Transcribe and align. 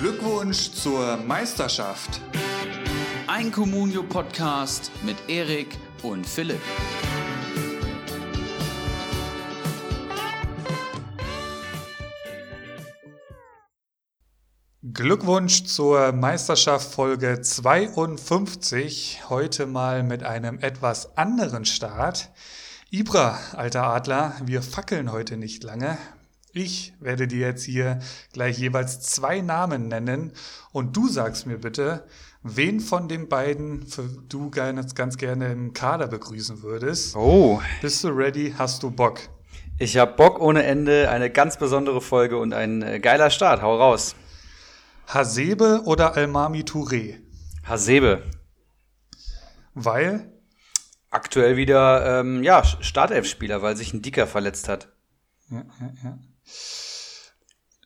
Glückwunsch 0.00 0.70
zur 0.70 1.16
Meisterschaft. 1.16 2.20
Ein 3.26 3.50
Communio-Podcast 3.50 4.92
mit 5.02 5.16
Erik 5.26 5.76
und 6.04 6.24
Philipp. 6.24 6.60
Glückwunsch 14.92 15.64
zur 15.64 16.12
Meisterschaft 16.12 16.94
Folge 16.94 17.40
52. 17.40 19.28
Heute 19.28 19.66
mal 19.66 20.04
mit 20.04 20.22
einem 20.22 20.60
etwas 20.60 21.16
anderen 21.18 21.64
Start. 21.64 22.30
Ibra, 22.90 23.36
alter 23.56 23.82
Adler, 23.88 24.36
wir 24.44 24.62
fackeln 24.62 25.10
heute 25.10 25.36
nicht 25.36 25.64
lange. 25.64 25.98
Ich 26.60 26.92
werde 26.98 27.28
dir 27.28 27.46
jetzt 27.46 27.62
hier 27.62 28.00
gleich 28.32 28.58
jeweils 28.58 28.98
zwei 28.98 29.42
Namen 29.42 29.86
nennen 29.86 30.32
und 30.72 30.96
du 30.96 31.06
sagst 31.06 31.46
mir 31.46 31.58
bitte, 31.58 32.04
wen 32.42 32.80
von 32.80 33.06
den 33.06 33.28
beiden 33.28 33.86
du 34.28 34.50
ganz, 34.50 34.96
ganz 34.96 35.18
gerne 35.18 35.52
im 35.52 35.72
Kader 35.72 36.08
begrüßen 36.08 36.62
würdest. 36.62 37.14
Oh. 37.14 37.62
Bist 37.80 38.02
du 38.02 38.08
ready? 38.08 38.52
Hast 38.58 38.82
du 38.82 38.90
Bock? 38.90 39.20
Ich 39.78 39.98
habe 39.98 40.14
Bock 40.16 40.40
ohne 40.40 40.64
Ende, 40.64 41.08
eine 41.08 41.30
ganz 41.30 41.58
besondere 41.58 42.00
Folge 42.00 42.38
und 42.38 42.52
ein 42.52 42.82
äh, 42.82 42.98
geiler 42.98 43.30
Start. 43.30 43.62
Hau 43.62 43.76
raus. 43.76 44.16
Hasebe 45.06 45.82
oder 45.84 46.16
Almami 46.16 46.62
Touré? 46.62 47.20
Hasebe. 47.62 48.24
Weil? 49.74 50.32
Aktuell 51.10 51.56
wieder 51.56 52.18
ähm, 52.18 52.42
ja, 52.42 52.64
Startelf-Spieler, 52.64 53.62
weil 53.62 53.76
sich 53.76 53.94
ein 53.94 54.02
Dicker 54.02 54.26
verletzt 54.26 54.68
hat. 54.68 54.88
Ja, 55.50 55.64
ja, 55.80 55.92
ja. 56.02 56.18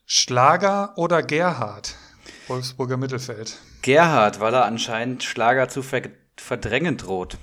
Schlager 0.05 0.93
oder 0.97 1.23
Gerhard? 1.23 1.97
Wolfsburger 2.49 2.97
Mittelfeld. 2.97 3.59
Gerhard, 3.83 4.41
weil 4.41 4.55
er 4.55 4.65
anscheinend 4.65 5.23
Schlager 5.23 5.69
zu 5.69 5.83
ver 5.83 6.03
verdrängen 6.37 6.97
droht. 6.97 7.39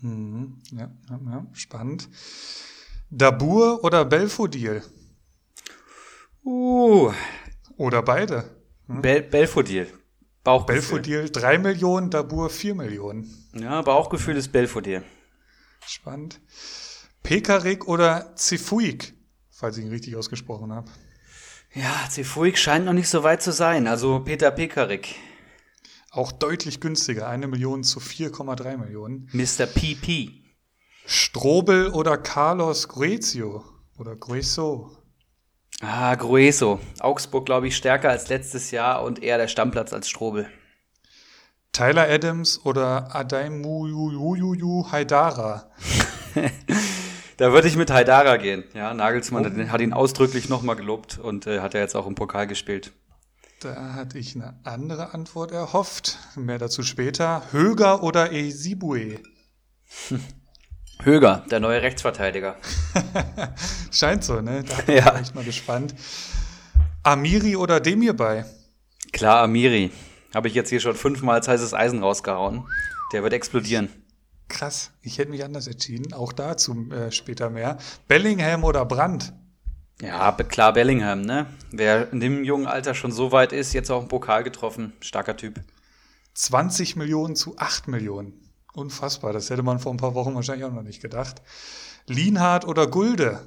Mhm. 0.00 0.62
Ja, 0.72 0.90
ja, 1.10 1.20
ja, 1.30 1.46
spannend. 1.52 2.08
Dabur 3.10 3.84
oder 3.84 4.04
Belfodil? 4.04 4.82
Uh. 6.44 7.12
Oder 7.76 8.02
beide. 8.02 8.44
Hm? 8.86 9.02
Bel 9.02 9.22
Belfodil. 9.22 9.86
Bauchgefühl. 10.44 11.00
Belfodil 11.00 11.30
3 11.30 11.58
Millionen, 11.58 12.10
Dabur 12.10 12.50
4 12.50 12.74
Millionen. 12.74 13.48
Ja, 13.54 13.80
Bauchgefühl 13.82 14.36
ist 14.36 14.50
Belfodil. 14.50 15.04
Spannend. 15.86 16.40
Pekarik 17.22 17.86
oder 17.86 18.34
Zifuik, 18.34 19.14
falls 19.62 19.78
ich 19.78 19.84
ihn 19.84 19.90
richtig 19.90 20.16
ausgesprochen 20.16 20.72
habe. 20.72 20.90
Ja, 21.72 22.08
Zifuik 22.10 22.58
scheint 22.58 22.84
noch 22.84 22.92
nicht 22.92 23.08
so 23.08 23.22
weit 23.22 23.42
zu 23.42 23.52
sein. 23.52 23.86
Also 23.86 24.18
Peter 24.18 24.50
Pekarik. 24.50 25.14
Auch 26.10 26.32
deutlich 26.32 26.80
günstiger, 26.80 27.28
eine 27.28 27.46
Million 27.46 27.84
zu 27.84 28.00
4,3 28.00 28.76
Millionen. 28.76 29.30
Mr. 29.32 29.66
PP. 29.66 30.32
Strobel 31.06 31.88
oder 31.90 32.18
Carlos 32.18 32.88
Gruezio 32.88 33.64
oder 33.98 34.16
Grueso. 34.16 34.90
Ah, 35.80 36.16
Grueso. 36.16 36.80
Augsburg, 36.98 37.46
glaube 37.46 37.68
ich, 37.68 37.76
stärker 37.76 38.10
als 38.10 38.28
letztes 38.28 38.72
Jahr 38.72 39.04
und 39.04 39.22
eher 39.22 39.38
der 39.38 39.48
Stammplatz 39.48 39.92
als 39.92 40.08
Strobel. 40.08 40.48
Tyler 41.70 42.08
Adams 42.10 42.60
oder 42.64 43.14
Adaimu 43.14 44.84
Haidara. 44.90 45.70
da 47.36 47.52
würde 47.52 47.68
ich 47.68 47.76
mit 47.76 47.90
Haidara 47.90 48.36
gehen. 48.36 48.64
Ja, 48.74 48.94
Nagelsmann 48.94 49.46
oh. 49.46 49.68
hat 49.72 49.80
ihn 49.80 49.92
ausdrücklich 49.92 50.48
nochmal 50.48 50.76
gelobt 50.76 51.18
und 51.18 51.46
äh, 51.46 51.60
hat 51.60 51.74
er 51.74 51.80
jetzt 51.80 51.94
auch 51.94 52.06
im 52.06 52.14
Pokal 52.14 52.46
gespielt. 52.46 52.92
Da 53.60 53.94
hatte 53.94 54.18
ich 54.18 54.34
eine 54.34 54.58
andere 54.64 55.14
Antwort 55.14 55.52
erhofft. 55.52 56.18
Mehr 56.34 56.58
dazu 56.58 56.82
später. 56.82 57.42
Höger 57.52 58.02
oder 58.02 58.32
Esibue? 58.32 59.20
Höger, 61.02 61.44
der 61.50 61.60
neue 61.60 61.82
Rechtsverteidiger. 61.82 62.56
Scheint 63.92 64.24
so, 64.24 64.40
ne? 64.40 64.64
Da 64.64 64.76
bin 64.82 64.96
ja. 64.96 65.20
ich 65.20 65.34
mal 65.34 65.44
gespannt. 65.44 65.94
Amiri 67.04 67.56
oder 67.56 67.80
Demir 67.80 68.14
bei? 68.14 68.44
Klar, 69.12 69.42
Amiri. 69.42 69.90
Habe 70.34 70.48
ich 70.48 70.54
jetzt 70.54 70.70
hier 70.70 70.80
schon 70.80 70.94
fünfmal 70.94 71.36
als 71.36 71.48
heißes 71.48 71.74
Eisen 71.74 72.02
rausgehauen. 72.02 72.66
Der 73.12 73.22
wird 73.22 73.32
explodieren. 73.32 73.90
Krass, 74.52 74.90
ich 75.00 75.16
hätte 75.16 75.30
mich 75.30 75.42
anders 75.44 75.66
entschieden. 75.66 76.12
Auch 76.12 76.30
dazu 76.30 76.90
äh, 76.92 77.10
später 77.10 77.48
mehr. 77.48 77.78
Bellingham 78.06 78.64
oder 78.64 78.84
Brandt? 78.84 79.32
Ja, 80.02 80.30
klar 80.32 80.74
Bellingham, 80.74 81.22
ne? 81.22 81.46
Wer 81.70 82.12
in 82.12 82.20
dem 82.20 82.44
jungen 82.44 82.66
Alter 82.66 82.94
schon 82.94 83.12
so 83.12 83.32
weit 83.32 83.54
ist, 83.54 83.72
jetzt 83.72 83.90
auch 83.90 84.02
im 84.02 84.08
Pokal 84.08 84.44
getroffen. 84.44 84.92
Starker 85.00 85.38
Typ. 85.38 85.60
20 86.34 86.96
Millionen 86.96 87.34
zu 87.34 87.56
8 87.56 87.88
Millionen. 87.88 88.34
Unfassbar, 88.74 89.32
das 89.32 89.48
hätte 89.48 89.62
man 89.62 89.78
vor 89.78 89.94
ein 89.94 89.96
paar 89.98 90.14
Wochen 90.14 90.34
wahrscheinlich 90.34 90.66
auch 90.66 90.72
noch 90.72 90.82
nicht 90.82 91.00
gedacht. 91.00 91.40
Lienhardt 92.06 92.66
oder 92.66 92.86
Gulde? 92.86 93.40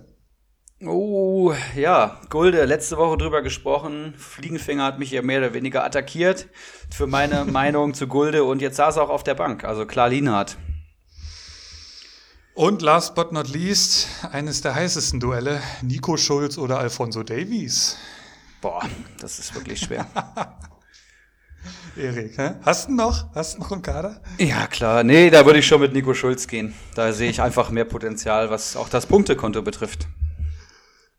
Oh, 0.83 1.53
ja, 1.75 2.19
Gulde, 2.31 2.65
letzte 2.65 2.97
Woche 2.97 3.17
drüber 3.17 3.43
gesprochen. 3.43 4.15
Fliegenfinger 4.17 4.85
hat 4.85 4.97
mich 4.97 5.11
ja 5.11 5.21
mehr 5.21 5.37
oder 5.39 5.53
weniger 5.53 5.83
attackiert 5.83 6.47
für 6.91 7.05
meine 7.05 7.45
Meinung 7.51 7.93
zu 7.93 8.07
Gulde 8.07 8.43
und 8.43 8.61
jetzt 8.61 8.77
saß 8.77 8.97
er 8.97 9.03
auch 9.03 9.09
auf 9.09 9.23
der 9.23 9.35
Bank. 9.35 9.63
Also 9.63 9.85
klar, 9.85 10.09
Lienhardt. 10.09 10.57
Und 12.55 12.81
last 12.81 13.15
but 13.15 13.33
not 13.33 13.49
least, 13.49 14.07
eines 14.31 14.61
der 14.61 14.75
heißesten 14.75 15.19
Duelle, 15.19 15.61
Nico 15.81 16.15
Schulz 16.15 16.57
oder 16.57 16.79
Alfonso 16.79 17.21
Davies. 17.21 17.97
Boah, 18.61 18.81
das 19.19 19.39
ist 19.39 19.53
wirklich 19.53 19.81
schwer. 19.81 20.07
Erik, 21.97 22.37
hä? 22.37 22.51
hast 22.63 22.87
du 22.87 22.93
noch? 22.93 23.25
Hast 23.35 23.55
du 23.55 23.59
noch 23.59 23.73
einen 23.73 23.81
Kader? 23.81 24.21
Ja, 24.37 24.67
klar. 24.67 25.03
Nee, 25.03 25.29
da 25.29 25.45
würde 25.45 25.59
ich 25.59 25.67
schon 25.67 25.81
mit 25.81 25.91
Nico 25.91 26.13
Schulz 26.13 26.47
gehen. 26.47 26.73
Da 26.95 27.11
sehe 27.11 27.29
ich 27.29 27.41
einfach 27.41 27.71
mehr 27.71 27.83
Potenzial, 27.83 28.49
was 28.49 28.77
auch 28.77 28.87
das 28.87 29.05
Punktekonto 29.05 29.61
betrifft. 29.61 30.07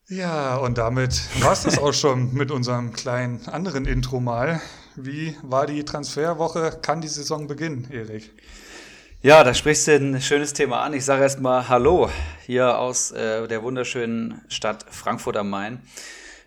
Ja, 0.08 0.56
und 0.56 0.78
damit 0.78 1.20
war 1.42 1.52
es 1.52 1.64
das 1.64 1.78
auch 1.78 1.92
schon 1.92 2.32
mit 2.32 2.50
unserem 2.50 2.94
kleinen 2.94 3.46
anderen 3.46 3.84
Intro 3.84 4.20
mal. 4.20 4.62
Wie 4.94 5.36
war 5.42 5.66
die 5.66 5.84
Transferwoche? 5.84 6.78
Kann 6.80 7.02
die 7.02 7.08
Saison 7.08 7.46
beginnen, 7.46 7.88
Erik? 7.90 8.32
Ja, 9.22 9.42
da 9.42 9.54
sprichst 9.54 9.88
du 9.88 9.96
ein 9.96 10.20
schönes 10.20 10.52
Thema 10.52 10.82
an. 10.82 10.92
Ich 10.92 11.04
sage 11.04 11.22
erstmal 11.22 11.68
Hallo 11.68 12.10
hier 12.44 12.78
aus 12.78 13.10
äh, 13.12 13.48
der 13.48 13.62
wunderschönen 13.62 14.42
Stadt 14.48 14.84
Frankfurt 14.90 15.38
am 15.38 15.48
Main. 15.48 15.80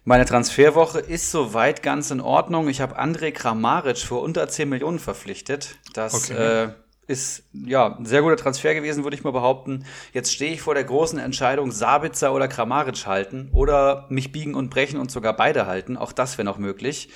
Meine 0.06 0.26
Transferwoche 0.26 1.00
ist 1.00 1.32
soweit 1.32 1.82
ganz 1.82 2.12
in 2.12 2.22
Ordnung. 2.22 2.70
Ich 2.70 2.80
habe 2.80 2.98
André 3.00 3.32
Kramaric 3.32 3.98
für 3.98 4.16
unter 4.16 4.48
10 4.48 4.70
Millionen 4.70 5.00
verpflichtet. 5.00 5.78
Das 5.94 6.30
okay. 6.30 6.66
äh, 6.66 6.70
ist 7.08 7.44
ja 7.54 7.98
ein 7.98 8.06
sehr 8.06 8.22
guter 8.22 8.38
Transfer 8.38 8.76
gewesen, 8.76 9.04
würde 9.04 9.18
ich 9.18 9.24
mal 9.24 9.32
behaupten. 9.32 9.84
Jetzt 10.14 10.32
stehe 10.32 10.54
ich 10.54 10.62
vor 10.62 10.76
der 10.76 10.84
großen 10.84 11.18
Entscheidung, 11.18 11.72
Sabitzer 11.72 12.34
oder 12.34 12.48
Kramaric 12.48 13.08
halten 13.08 13.50
oder 13.52 14.06
mich 14.10 14.32
biegen 14.32 14.54
und 14.54 14.70
brechen 14.70 15.00
und 15.00 15.10
sogar 15.10 15.36
beide 15.36 15.66
halten. 15.66 15.98
Auch 15.98 16.12
das 16.12 16.38
wäre 16.38 16.46
noch 16.46 16.60
möglich. 16.60 17.10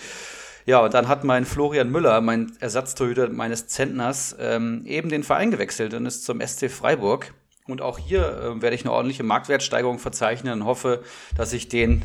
Ja, 0.66 0.79
und 0.79 0.94
dann 0.94 1.07
hat 1.07 1.24
mein 1.24 1.46
Florian 1.46 1.91
Müller, 1.91 2.22
mein 2.22 2.53
Ersatztorhüter 2.59 3.29
meines 3.29 3.68
Zentners, 3.68 4.35
ähm, 4.40 4.84
eben 4.85 5.09
den 5.09 5.24
Verein 5.24 5.51
gewechselt 5.51 5.94
und 5.94 6.06
ist 6.06 6.25
zum 6.25 6.40
SC 6.41 6.69
Freiburg. 6.69 7.34
Und 7.66 7.81
auch 7.81 7.97
hier 7.97 8.25
äh, 8.28 8.62
werde 8.62 8.75
ich 8.75 8.84
eine 8.84 8.91
ordentliche 8.91 9.23
Marktwertsteigerung 9.23 9.97
verzeichnen 9.97 10.62
und 10.62 10.66
hoffe, 10.66 11.02
dass 11.35 11.53
ich 11.53 11.69
den 11.69 12.03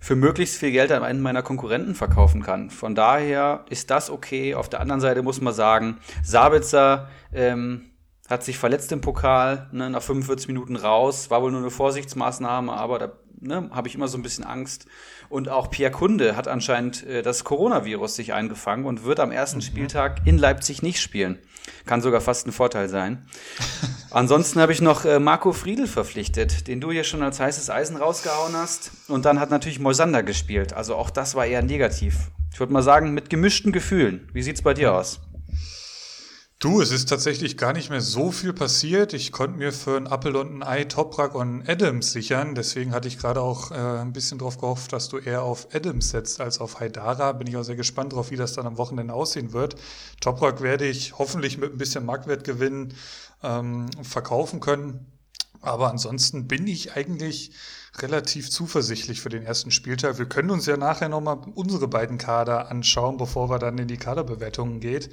für 0.00 0.16
möglichst 0.16 0.58
viel 0.58 0.70
Geld 0.70 0.92
an 0.92 1.02
einen 1.02 1.22
meiner 1.22 1.42
Konkurrenten 1.42 1.94
verkaufen 1.94 2.42
kann. 2.42 2.70
Von 2.70 2.94
daher 2.94 3.64
ist 3.70 3.90
das 3.90 4.10
okay. 4.10 4.54
Auf 4.54 4.68
der 4.68 4.80
anderen 4.80 5.00
Seite 5.00 5.22
muss 5.22 5.40
man 5.40 5.54
sagen, 5.54 5.98
Sabitzer 6.22 7.08
ähm, 7.32 7.86
hat 8.28 8.44
sich 8.44 8.58
verletzt 8.58 8.92
im 8.92 9.00
Pokal, 9.00 9.68
ne, 9.72 9.88
nach 9.88 10.02
45 10.02 10.48
Minuten 10.48 10.76
raus, 10.76 11.30
war 11.30 11.42
wohl 11.42 11.50
nur 11.50 11.60
eine 11.60 11.70
Vorsichtsmaßnahme, 11.70 12.72
aber 12.72 12.98
da 12.98 13.12
ne, 13.40 13.70
habe 13.72 13.88
ich 13.88 13.94
immer 13.94 14.08
so 14.08 14.18
ein 14.18 14.22
bisschen 14.22 14.44
Angst. 14.44 14.86
Und 15.28 15.48
auch 15.48 15.70
Pierre 15.70 15.90
Kunde 15.90 16.36
hat 16.36 16.48
anscheinend 16.48 17.06
äh, 17.06 17.22
das 17.22 17.44
Coronavirus 17.44 18.16
sich 18.16 18.32
eingefangen 18.32 18.86
und 18.86 19.04
wird 19.04 19.20
am 19.20 19.30
ersten 19.30 19.58
mhm. 19.58 19.62
Spieltag 19.62 20.22
in 20.24 20.38
Leipzig 20.38 20.82
nicht 20.82 21.00
spielen. 21.00 21.38
Kann 21.84 22.00
sogar 22.00 22.20
fast 22.20 22.46
ein 22.46 22.52
Vorteil 22.52 22.88
sein. 22.88 23.26
Ansonsten 24.10 24.60
habe 24.60 24.72
ich 24.72 24.80
noch 24.80 25.04
äh, 25.04 25.18
Marco 25.18 25.52
Friedl 25.52 25.86
verpflichtet, 25.86 26.66
den 26.66 26.80
du 26.80 26.90
hier 26.90 27.04
schon 27.04 27.22
als 27.22 27.40
heißes 27.40 27.68
Eisen 27.68 27.96
rausgehauen 27.96 28.56
hast. 28.56 28.90
Und 29.08 29.26
dann 29.26 29.38
hat 29.38 29.50
natürlich 29.50 29.80
Moisander 29.80 30.22
gespielt. 30.22 30.72
Also 30.72 30.96
auch 30.96 31.10
das 31.10 31.34
war 31.34 31.44
eher 31.44 31.62
negativ. 31.62 32.30
Ich 32.52 32.58
würde 32.58 32.72
mal 32.72 32.82
sagen, 32.82 33.12
mit 33.12 33.28
gemischten 33.28 33.70
Gefühlen. 33.70 34.28
Wie 34.32 34.42
sieht's 34.42 34.62
bei 34.62 34.72
dir 34.72 34.94
aus? 34.94 35.20
Du, 36.60 36.80
es 36.80 36.90
ist 36.90 37.08
tatsächlich 37.08 37.56
gar 37.56 37.72
nicht 37.72 37.88
mehr 37.88 38.00
so 38.00 38.32
viel 38.32 38.52
passiert. 38.52 39.12
Ich 39.12 39.30
konnte 39.30 39.58
mir 39.58 39.72
für 39.72 39.96
ein 39.96 40.06
Apple 40.06 40.36
und 40.40 40.56
ein 40.58 40.62
Ei 40.64 40.82
Toprak 40.82 41.36
und 41.36 41.68
Adams 41.68 42.10
sichern. 42.10 42.56
Deswegen 42.56 42.90
hatte 42.92 43.06
ich 43.06 43.16
gerade 43.16 43.40
auch 43.40 43.70
äh, 43.70 43.76
ein 43.76 44.12
bisschen 44.12 44.38
drauf 44.38 44.58
gehofft, 44.58 44.92
dass 44.92 45.08
du 45.08 45.18
eher 45.18 45.44
auf 45.44 45.68
Adams 45.72 46.10
setzt 46.10 46.40
als 46.40 46.60
auf 46.60 46.80
Haidara. 46.80 47.30
Bin 47.30 47.46
ich 47.46 47.56
auch 47.56 47.62
sehr 47.62 47.76
gespannt 47.76 48.12
drauf, 48.12 48.32
wie 48.32 48.36
das 48.36 48.54
dann 48.54 48.66
am 48.66 48.76
Wochenende 48.76 49.14
aussehen 49.14 49.52
wird. 49.52 49.76
Toprak 50.20 50.60
werde 50.60 50.84
ich 50.88 51.16
hoffentlich 51.16 51.58
mit 51.58 51.70
ein 51.70 51.78
bisschen 51.78 52.04
Marktwertgewinn 52.04 52.92
ähm, 53.44 53.86
verkaufen 54.02 54.58
können. 54.58 55.06
Aber 55.60 55.92
ansonsten 55.92 56.48
bin 56.48 56.66
ich 56.66 56.96
eigentlich 56.96 57.52
relativ 58.02 58.50
zuversichtlich 58.50 59.20
für 59.20 59.28
den 59.28 59.42
ersten 59.42 59.70
Spieltag. 59.70 60.18
Wir 60.18 60.26
können 60.26 60.50
uns 60.50 60.66
ja 60.66 60.76
nachher 60.76 61.08
nochmal 61.08 61.38
unsere 61.54 61.88
beiden 61.88 62.18
Kader 62.18 62.70
anschauen, 62.70 63.16
bevor 63.16 63.50
wir 63.50 63.58
dann 63.58 63.78
in 63.78 63.88
die 63.88 63.96
Kaderbewertungen 63.96 64.80
geht. 64.80 65.10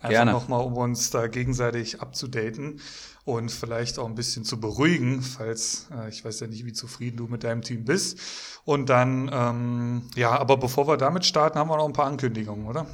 Einfach 0.00 0.24
nochmal, 0.26 0.64
um 0.64 0.76
uns 0.76 1.10
da 1.10 1.26
gegenseitig 1.26 2.00
abzudaten 2.00 2.80
und 3.24 3.50
vielleicht 3.50 3.98
auch 3.98 4.06
ein 4.06 4.14
bisschen 4.14 4.44
zu 4.44 4.60
beruhigen, 4.60 5.22
falls 5.22 5.86
äh, 5.92 6.08
ich 6.08 6.24
weiß 6.24 6.40
ja 6.40 6.46
nicht, 6.46 6.64
wie 6.64 6.72
zufrieden 6.72 7.16
du 7.16 7.26
mit 7.26 7.44
deinem 7.44 7.62
Team 7.62 7.84
bist. 7.84 8.18
Und 8.64 8.88
dann, 8.88 9.30
ähm, 9.32 10.02
ja, 10.14 10.30
aber 10.38 10.56
bevor 10.56 10.86
wir 10.86 10.96
damit 10.96 11.26
starten, 11.26 11.58
haben 11.58 11.68
wir 11.68 11.76
noch 11.76 11.86
ein 11.86 11.92
paar 11.92 12.06
Ankündigungen, 12.06 12.66
oder? 12.66 12.86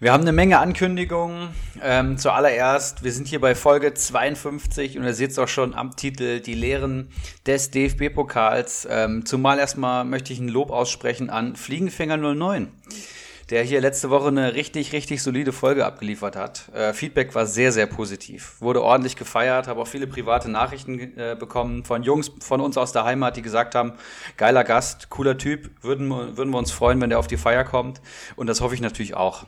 Wir 0.00 0.12
haben 0.12 0.22
eine 0.22 0.32
Menge 0.32 0.58
Ankündigungen. 0.58 1.48
Ähm, 1.82 2.18
zuallererst, 2.18 3.02
wir 3.02 3.12
sind 3.12 3.26
hier 3.26 3.40
bei 3.40 3.54
Folge 3.54 3.94
52 3.94 4.96
und 4.96 5.04
ihr 5.04 5.14
seht 5.14 5.32
es 5.32 5.38
auch 5.38 5.48
schon 5.48 5.74
am 5.74 5.96
Titel, 5.96 6.40
die 6.40 6.54
Lehren 6.54 7.10
des 7.46 7.70
DFB-Pokals. 7.72 8.86
Ähm, 8.90 9.26
zumal 9.26 9.58
erstmal 9.58 10.04
möchte 10.04 10.32
ich 10.32 10.38
ein 10.38 10.48
Lob 10.48 10.70
aussprechen 10.70 11.30
an 11.30 11.56
Fliegenfänger 11.56 12.16
09 12.16 12.72
der 13.50 13.62
hier 13.62 13.80
letzte 13.80 14.10
Woche 14.10 14.28
eine 14.28 14.54
richtig, 14.54 14.92
richtig 14.92 15.22
solide 15.22 15.52
Folge 15.52 15.86
abgeliefert 15.86 16.36
hat. 16.36 16.68
Äh, 16.74 16.92
Feedback 16.92 17.34
war 17.34 17.46
sehr, 17.46 17.72
sehr 17.72 17.86
positiv. 17.86 18.56
Wurde 18.60 18.82
ordentlich 18.82 19.16
gefeiert, 19.16 19.68
habe 19.68 19.80
auch 19.80 19.86
viele 19.86 20.06
private 20.06 20.50
Nachrichten 20.50 20.98
äh, 21.18 21.36
bekommen 21.38 21.84
von 21.84 22.02
Jungs 22.02 22.30
von 22.40 22.60
uns 22.60 22.76
aus 22.76 22.92
der 22.92 23.04
Heimat, 23.04 23.36
die 23.36 23.42
gesagt 23.42 23.74
haben, 23.74 23.94
geiler 24.36 24.64
Gast, 24.64 25.08
cooler 25.08 25.38
Typ, 25.38 25.70
würden, 25.82 26.10
würden 26.10 26.50
wir 26.50 26.58
uns 26.58 26.72
freuen, 26.72 27.00
wenn 27.00 27.10
der 27.10 27.18
auf 27.18 27.26
die 27.26 27.38
Feier 27.38 27.64
kommt. 27.64 28.02
Und 28.36 28.48
das 28.48 28.60
hoffe 28.60 28.74
ich 28.74 28.80
natürlich 28.80 29.14
auch. 29.14 29.46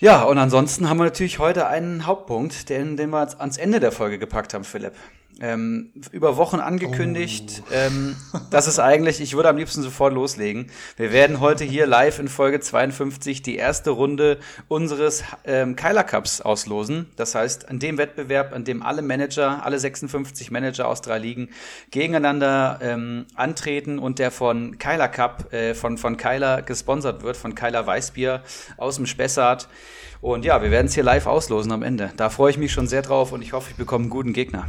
Ja, 0.00 0.22
und 0.22 0.38
ansonsten 0.38 0.88
haben 0.88 0.96
wir 0.96 1.04
natürlich 1.04 1.38
heute 1.38 1.66
einen 1.66 2.06
Hauptpunkt, 2.06 2.70
den, 2.70 2.96
den 2.96 3.10
wir 3.10 3.38
ans 3.38 3.58
Ende 3.58 3.80
der 3.80 3.92
Folge 3.92 4.18
gepackt 4.18 4.54
haben, 4.54 4.64
Philipp. 4.64 4.94
Ähm, 5.42 5.90
über 6.12 6.36
Wochen 6.36 6.60
angekündigt. 6.60 7.62
Oh. 7.70 7.74
Ähm, 7.74 8.16
das 8.50 8.66
ist 8.68 8.78
eigentlich, 8.78 9.22
ich 9.22 9.34
würde 9.34 9.48
am 9.48 9.56
liebsten 9.56 9.80
sofort 9.82 10.12
loslegen. 10.12 10.70
Wir 10.96 11.12
werden 11.12 11.40
heute 11.40 11.64
hier 11.64 11.86
live 11.86 12.18
in 12.18 12.28
Folge 12.28 12.60
52 12.60 13.40
die 13.40 13.56
erste 13.56 13.90
Runde 13.90 14.38
unseres 14.68 15.24
ähm, 15.44 15.76
Kyler 15.76 16.04
Cups 16.04 16.42
auslosen. 16.42 17.06
Das 17.16 17.34
heißt, 17.34 17.70
an 17.70 17.78
dem 17.78 17.96
Wettbewerb, 17.96 18.52
an 18.52 18.64
dem 18.64 18.82
alle 18.82 19.00
Manager, 19.00 19.64
alle 19.64 19.78
56 19.78 20.50
Manager 20.50 20.86
aus 20.86 21.00
drei 21.00 21.18
Ligen 21.18 21.48
gegeneinander 21.90 22.78
ähm, 22.82 23.24
antreten 23.34 23.98
und 23.98 24.18
der 24.18 24.30
von 24.30 24.76
Kyler 24.76 25.08
Cup, 25.08 25.54
äh, 25.54 25.74
von, 25.74 25.96
von 25.96 26.18
Kyler 26.18 26.60
gesponsert 26.60 27.22
wird, 27.22 27.38
von 27.38 27.54
Kyler 27.54 27.86
Weißbier 27.86 28.42
aus 28.76 28.96
dem 28.96 29.06
Spessart. 29.06 29.68
Und 30.20 30.44
ja, 30.44 30.62
wir 30.62 30.70
werden 30.70 30.86
es 30.86 30.94
hier 30.94 31.04
live 31.04 31.26
auslosen 31.26 31.72
am 31.72 31.82
Ende. 31.82 32.12
Da 32.18 32.28
freue 32.28 32.50
ich 32.50 32.58
mich 32.58 32.72
schon 32.72 32.86
sehr 32.86 33.00
drauf 33.00 33.32
und 33.32 33.40
ich 33.40 33.54
hoffe, 33.54 33.70
ich 33.70 33.76
bekomme 33.76 34.02
einen 34.02 34.10
guten 34.10 34.34
Gegner. 34.34 34.68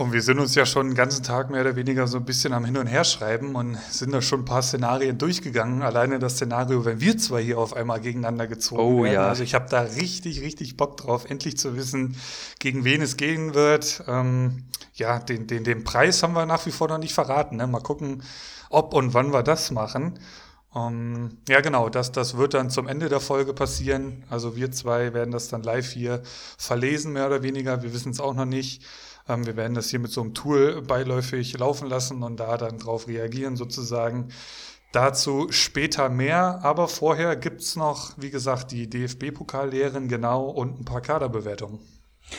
Und 0.00 0.14
wir 0.14 0.22
sind 0.22 0.38
uns 0.38 0.54
ja 0.54 0.64
schon 0.64 0.88
den 0.88 0.94
ganzen 0.94 1.22
Tag 1.22 1.50
mehr 1.50 1.60
oder 1.60 1.76
weniger 1.76 2.06
so 2.06 2.16
ein 2.16 2.24
bisschen 2.24 2.54
am 2.54 2.64
Hin- 2.64 2.78
und 2.78 2.86
Herschreiben 2.86 3.54
und 3.54 3.76
sind 3.90 4.12
da 4.12 4.22
schon 4.22 4.40
ein 4.40 4.44
paar 4.46 4.62
Szenarien 4.62 5.18
durchgegangen. 5.18 5.82
Alleine 5.82 6.18
das 6.18 6.36
Szenario, 6.36 6.86
wenn 6.86 7.02
wir 7.02 7.18
zwei 7.18 7.42
hier 7.42 7.58
auf 7.58 7.76
einmal 7.76 8.00
gegeneinander 8.00 8.46
gezogen 8.46 8.80
oh, 8.80 9.02
werden. 9.02 9.12
Ja. 9.12 9.28
Also 9.28 9.42
ich 9.42 9.54
habe 9.54 9.66
da 9.68 9.82
richtig, 9.82 10.40
richtig 10.40 10.78
Bock 10.78 10.96
drauf, 10.96 11.28
endlich 11.28 11.58
zu 11.58 11.76
wissen, 11.76 12.16
gegen 12.60 12.82
wen 12.84 13.02
es 13.02 13.18
gehen 13.18 13.52
wird. 13.52 14.02
Ähm, 14.08 14.64
ja, 14.94 15.18
den, 15.18 15.46
den, 15.46 15.64
den 15.64 15.84
Preis 15.84 16.22
haben 16.22 16.32
wir 16.32 16.46
nach 16.46 16.64
wie 16.64 16.72
vor 16.72 16.88
noch 16.88 16.96
nicht 16.96 17.12
verraten. 17.12 17.56
Ne? 17.56 17.66
Mal 17.66 17.82
gucken, 17.82 18.22
ob 18.70 18.94
und 18.94 19.12
wann 19.12 19.34
wir 19.34 19.42
das 19.42 19.70
machen. 19.70 20.18
Um, 20.72 20.82
ähm, 20.82 21.38
ja, 21.48 21.60
genau, 21.60 21.90
das, 21.90 22.10
das 22.10 22.38
wird 22.38 22.54
dann 22.54 22.70
zum 22.70 22.88
Ende 22.88 23.10
der 23.10 23.20
Folge 23.20 23.52
passieren. 23.52 24.24
Also 24.30 24.56
wir 24.56 24.70
zwei 24.70 25.12
werden 25.12 25.32
das 25.32 25.48
dann 25.48 25.62
live 25.62 25.90
hier 25.90 26.22
verlesen, 26.56 27.12
mehr 27.12 27.26
oder 27.26 27.42
weniger. 27.42 27.82
Wir 27.82 27.92
wissen 27.92 28.12
es 28.12 28.20
auch 28.20 28.34
noch 28.34 28.46
nicht. 28.46 28.82
Ähm, 29.30 29.46
wir 29.46 29.56
werden 29.56 29.74
das 29.74 29.90
hier 29.90 30.00
mit 30.00 30.10
so 30.10 30.20
einem 30.20 30.34
Tool 30.34 30.82
beiläufig 30.82 31.56
laufen 31.58 31.88
lassen 31.88 32.22
und 32.22 32.38
da 32.40 32.56
dann 32.56 32.78
drauf 32.78 33.06
reagieren 33.06 33.56
sozusagen. 33.56 34.28
Dazu 34.92 35.46
später 35.50 36.08
mehr, 36.08 36.60
aber 36.64 36.88
vorher 36.88 37.36
gibt's 37.36 37.76
noch, 37.76 38.12
wie 38.16 38.30
gesagt, 38.30 38.72
die 38.72 38.90
DFB-Pokallehren 38.90 40.08
genau 40.08 40.46
und 40.46 40.80
ein 40.80 40.84
paar 40.84 41.00
Kaderbewertungen. 41.00 41.78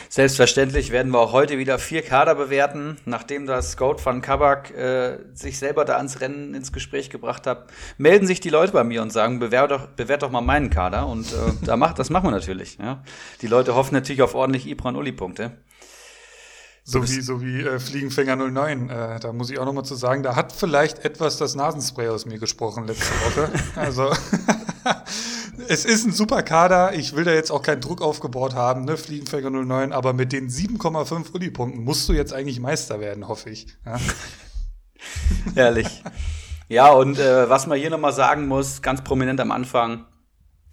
Selbstverständlich 0.08 0.90
werden 0.90 1.12
wir 1.12 1.20
auch 1.20 1.32
heute 1.32 1.58
wieder 1.58 1.78
vier 1.78 2.02
Kader 2.02 2.34
bewerten, 2.34 2.96
nachdem 3.04 3.46
das 3.46 3.76
Goat 3.76 4.04
van 4.04 4.22
Kabak 4.22 4.70
äh, 4.70 5.18
sich 5.34 5.58
selber 5.58 5.84
da 5.84 5.96
ans 5.96 6.20
Rennen 6.20 6.54
ins 6.54 6.72
Gespräch 6.72 7.10
gebracht 7.10 7.46
hat. 7.46 7.70
Melden 7.98 8.26
sich 8.26 8.40
die 8.40 8.50
Leute 8.50 8.72
bei 8.72 8.84
mir 8.84 9.02
und 9.02 9.12
sagen, 9.12 9.38
bewert 9.38 9.70
doch, 9.70 9.88
bewert 9.88 10.22
doch 10.22 10.30
mal 10.30 10.40
meinen 10.40 10.70
Kader. 10.70 11.06
Und 11.06 11.32
äh, 11.32 11.52
da 11.64 11.76
macht, 11.76 11.98
das 11.98 12.10
machen 12.10 12.26
wir 12.26 12.30
natürlich. 12.30 12.78
Ja. 12.78 13.02
Die 13.42 13.46
Leute 13.46 13.74
hoffen 13.74 13.94
natürlich 13.94 14.22
auf 14.22 14.34
ordentlich 14.34 14.66
Ibran-Uli-Punkte. 14.66 15.58
So 16.84 17.02
wie, 17.02 17.20
so 17.20 17.40
wie 17.40 17.60
äh, 17.60 17.78
Fliegenfänger 17.78 18.34
09. 18.34 18.90
Äh, 18.90 19.20
da 19.20 19.32
muss 19.32 19.50
ich 19.50 19.58
auch 19.58 19.64
nochmal 19.64 19.84
zu 19.84 19.94
sagen, 19.94 20.22
da 20.22 20.34
hat 20.34 20.52
vielleicht 20.52 21.04
etwas 21.04 21.36
das 21.36 21.54
Nasenspray 21.54 22.08
aus 22.08 22.26
mir 22.26 22.38
gesprochen 22.38 22.86
letzte 22.86 23.12
Woche. 23.24 23.50
also 23.76 24.10
es 25.68 25.84
ist 25.84 26.04
ein 26.04 26.12
super 26.12 26.42
Kader. 26.42 26.94
Ich 26.94 27.14
will 27.14 27.24
da 27.24 27.32
jetzt 27.32 27.52
auch 27.52 27.62
keinen 27.62 27.80
Druck 27.80 28.02
aufgebaut 28.02 28.54
haben, 28.54 28.84
ne, 28.84 28.96
Fliegenfänger 28.96 29.50
09, 29.50 29.92
aber 29.92 30.12
mit 30.12 30.32
den 30.32 30.48
7,5 30.48 31.32
Uli-Punkten 31.32 31.84
musst 31.84 32.08
du 32.08 32.14
jetzt 32.14 32.32
eigentlich 32.32 32.58
Meister 32.58 32.98
werden, 32.98 33.28
hoffe 33.28 33.50
ich. 33.50 33.68
Ja. 33.86 33.98
Herrlich. 35.54 36.02
Ja, 36.68 36.90
und 36.90 37.18
äh, 37.18 37.48
was 37.48 37.66
man 37.66 37.78
hier 37.78 37.90
nochmal 37.90 38.12
sagen 38.12 38.48
muss, 38.48 38.82
ganz 38.82 39.04
prominent 39.04 39.40
am 39.40 39.52
Anfang, 39.52 40.06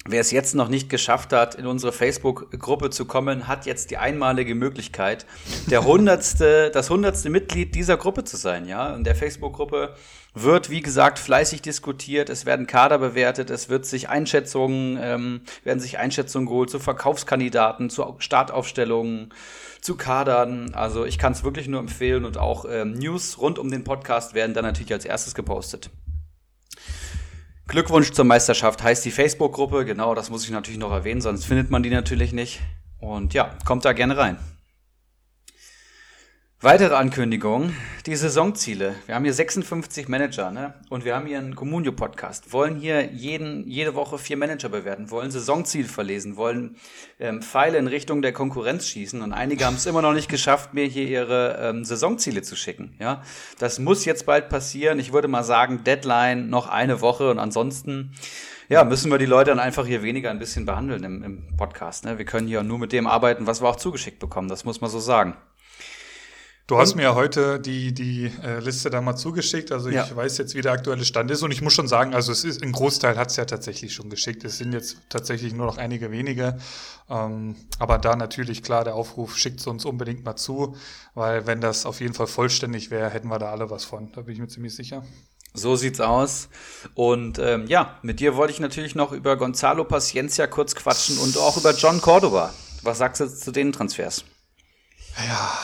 Wer 0.07 0.21
es 0.21 0.31
jetzt 0.31 0.55
noch 0.55 0.69
nicht 0.69 0.89
geschafft 0.89 1.33
hat, 1.33 1.55
in 1.55 1.67
unsere 1.67 1.91
Facebook-Gruppe 1.91 2.89
zu 2.89 3.03
kommen, 3.05 3.47
hat 3.47 3.65
jetzt 3.65 3.91
die 3.91 3.97
einmalige 3.97 4.55
Möglichkeit, 4.55 5.25
der 5.67 5.83
hundertste, 5.83 6.69
das 6.73 6.89
hundertste 6.89 7.29
Mitglied 7.29 7.75
dieser 7.75 7.97
Gruppe 7.97 8.23
zu 8.23 8.37
sein. 8.37 8.65
Ja, 8.65 8.95
in 8.95 9.03
der 9.03 9.15
Facebook-Gruppe 9.15 9.93
wird, 10.33 10.69
wie 10.69 10.81
gesagt, 10.81 11.19
fleißig 11.19 11.61
diskutiert. 11.61 12.29
Es 12.29 12.45
werden 12.45 12.65
Kader 12.65 12.97
bewertet. 12.97 13.49
Es 13.49 13.67
wird 13.67 13.85
sich 13.85 14.07
Einschätzungen, 14.07 14.97
ähm, 15.01 15.41
werden 15.65 15.79
sich 15.81 15.97
Einschätzungen 15.97 16.47
geholt 16.47 16.69
zu 16.69 16.79
Verkaufskandidaten, 16.79 17.89
zu 17.89 18.15
Startaufstellungen, 18.19 19.33
zu 19.81 19.97
Kadern. 19.97 20.73
Also 20.73 21.03
ich 21.03 21.17
kann 21.17 21.33
es 21.33 21.43
wirklich 21.43 21.67
nur 21.67 21.81
empfehlen 21.81 22.23
und 22.23 22.37
auch 22.37 22.65
ähm, 22.69 22.93
News 22.93 23.37
rund 23.39 23.59
um 23.59 23.69
den 23.69 23.83
Podcast 23.83 24.33
werden 24.33 24.53
dann 24.53 24.63
natürlich 24.63 24.93
als 24.93 25.03
erstes 25.03 25.35
gepostet. 25.35 25.89
Glückwunsch 27.69 28.11
zur 28.13 28.25
Meisterschaft 28.25 28.81
heißt 28.81 29.05
die 29.05 29.11
Facebook-Gruppe. 29.11 29.85
Genau, 29.85 30.15
das 30.15 30.31
muss 30.31 30.43
ich 30.43 30.49
natürlich 30.49 30.79
noch 30.79 30.91
erwähnen, 30.91 31.21
sonst 31.21 31.45
findet 31.45 31.69
man 31.69 31.83
die 31.83 31.91
natürlich 31.91 32.33
nicht. 32.33 32.61
Und 32.99 33.35
ja, 33.35 33.55
kommt 33.63 33.85
da 33.85 33.93
gerne 33.93 34.17
rein. 34.17 34.37
Weitere 36.61 36.95
Ankündigung, 36.95 37.73
die 38.05 38.17
Saisonziele. 38.17 38.93
Wir 39.05 39.15
haben 39.15 39.23
hier 39.23 39.33
56 39.33 40.09
Manager 40.09 40.51
ne? 40.51 40.73
und 40.89 41.05
wir 41.05 41.15
haben 41.15 41.25
hier 41.25 41.37
einen 41.37 41.55
Communio-Podcast. 41.55 42.51
Wollen 42.51 42.75
hier 42.75 43.13
jeden, 43.13 43.65
jede 43.65 43.95
Woche 43.95 44.17
vier 44.17 44.35
Manager 44.35 44.67
bewerten, 44.67 45.09
wollen 45.09 45.31
Saisonziel 45.31 45.85
verlesen, 45.85 46.35
wollen 46.35 46.75
ähm, 47.17 47.41
Pfeile 47.41 47.77
in 47.77 47.87
Richtung 47.87 48.21
der 48.21 48.33
Konkurrenz 48.33 48.89
schießen 48.89 49.21
und 49.21 49.31
einige 49.31 49.65
haben 49.65 49.75
es 49.75 49.85
immer 49.85 50.01
noch 50.01 50.11
nicht 50.11 50.27
geschafft, 50.27 50.73
mir 50.73 50.83
hier 50.83 51.07
ihre 51.07 51.57
ähm, 51.61 51.85
Saisonziele 51.85 52.41
zu 52.41 52.57
schicken. 52.57 52.93
Ja? 52.99 53.23
Das 53.57 53.79
muss 53.79 54.03
jetzt 54.03 54.25
bald 54.25 54.49
passieren. 54.49 54.99
Ich 54.99 55.13
würde 55.13 55.29
mal 55.29 55.43
sagen, 55.45 55.85
Deadline 55.85 56.49
noch 56.49 56.67
eine 56.67 56.99
Woche 56.99 57.31
und 57.31 57.39
ansonsten 57.39 58.11
ja, 58.67 58.83
müssen 58.83 59.09
wir 59.09 59.17
die 59.17 59.25
Leute 59.25 59.51
dann 59.51 59.59
einfach 59.59 59.87
hier 59.87 60.03
weniger 60.03 60.29
ein 60.29 60.39
bisschen 60.39 60.65
behandeln 60.65 61.05
im, 61.05 61.23
im 61.23 61.55
Podcast. 61.55 62.03
Ne? 62.03 62.17
Wir 62.17 62.25
können 62.25 62.49
hier 62.49 62.63
nur 62.63 62.79
mit 62.79 62.91
dem 62.91 63.07
arbeiten, 63.07 63.47
was 63.47 63.61
wir 63.61 63.69
auch 63.69 63.77
zugeschickt 63.77 64.19
bekommen. 64.19 64.49
Das 64.49 64.65
muss 64.65 64.81
man 64.81 64.89
so 64.89 64.99
sagen. 64.99 65.37
Du 66.69 66.77
hast 66.77 66.93
mir 66.93 67.01
ja 67.01 67.15
heute 67.15 67.59
die, 67.59 67.95
die 67.95 68.31
äh, 68.43 68.59
Liste 68.59 68.91
da 68.91 69.01
mal 69.01 69.15
zugeschickt. 69.15 69.71
Also 69.71 69.89
ich 69.89 69.95
ja. 69.95 70.15
weiß 70.15 70.37
jetzt, 70.37 70.53
wie 70.53 70.61
der 70.61 70.71
aktuelle 70.71 71.03
Stand 71.03 71.31
ist. 71.31 71.41
Und 71.41 71.49
ich 71.49 71.63
muss 71.63 71.73
schon 71.73 71.87
sagen, 71.87 72.13
also 72.13 72.31
es 72.31 72.43
ist, 72.43 72.61
ein 72.61 72.73
Großteil 72.73 73.17
hat 73.17 73.31
es 73.31 73.37
ja 73.37 73.45
tatsächlich 73.45 73.91
schon 73.91 74.11
geschickt. 74.11 74.43
Es 74.43 74.59
sind 74.59 74.73
jetzt 74.73 74.97
tatsächlich 75.09 75.51
nur 75.51 75.65
noch 75.65 75.79
einige 75.79 76.11
wenige. 76.11 76.59
Ähm, 77.09 77.55
aber 77.79 77.97
da 77.97 78.15
natürlich 78.15 78.61
klar 78.61 78.83
der 78.83 78.93
Aufruf, 78.93 79.35
schickt 79.35 79.61
es 79.61 79.65
uns 79.65 79.83
unbedingt 79.83 80.23
mal 80.23 80.35
zu. 80.35 80.75
Weil 81.15 81.47
wenn 81.47 81.59
das 81.59 81.87
auf 81.87 82.01
jeden 82.01 82.13
Fall 82.13 82.27
vollständig 82.27 82.91
wäre, 82.91 83.09
hätten 83.09 83.29
wir 83.29 83.39
da 83.39 83.49
alle 83.49 83.71
was 83.71 83.83
von. 83.83 84.11
Da 84.11 84.21
bin 84.21 84.35
ich 84.35 84.39
mir 84.39 84.47
ziemlich 84.47 84.75
sicher. 84.75 85.03
So 85.55 85.75
sieht's 85.75 85.99
aus. 85.99 86.49
Und 86.93 87.39
ähm, 87.39 87.65
ja, 87.65 87.97
mit 88.03 88.19
dir 88.19 88.35
wollte 88.35 88.53
ich 88.53 88.59
natürlich 88.59 88.93
noch 88.93 89.11
über 89.11 89.37
Gonzalo 89.37 89.85
Paciencia 89.85 90.45
kurz 90.45 90.75
quatschen 90.75 91.17
und 91.17 91.35
auch 91.35 91.57
über 91.57 91.73
John 91.73 91.99
Cordova. 91.99 92.53
Was 92.83 92.99
sagst 92.99 93.21
du 93.21 93.27
zu 93.27 93.51
den 93.51 93.71
Transfers? 93.71 94.23
Ja, 95.17 95.57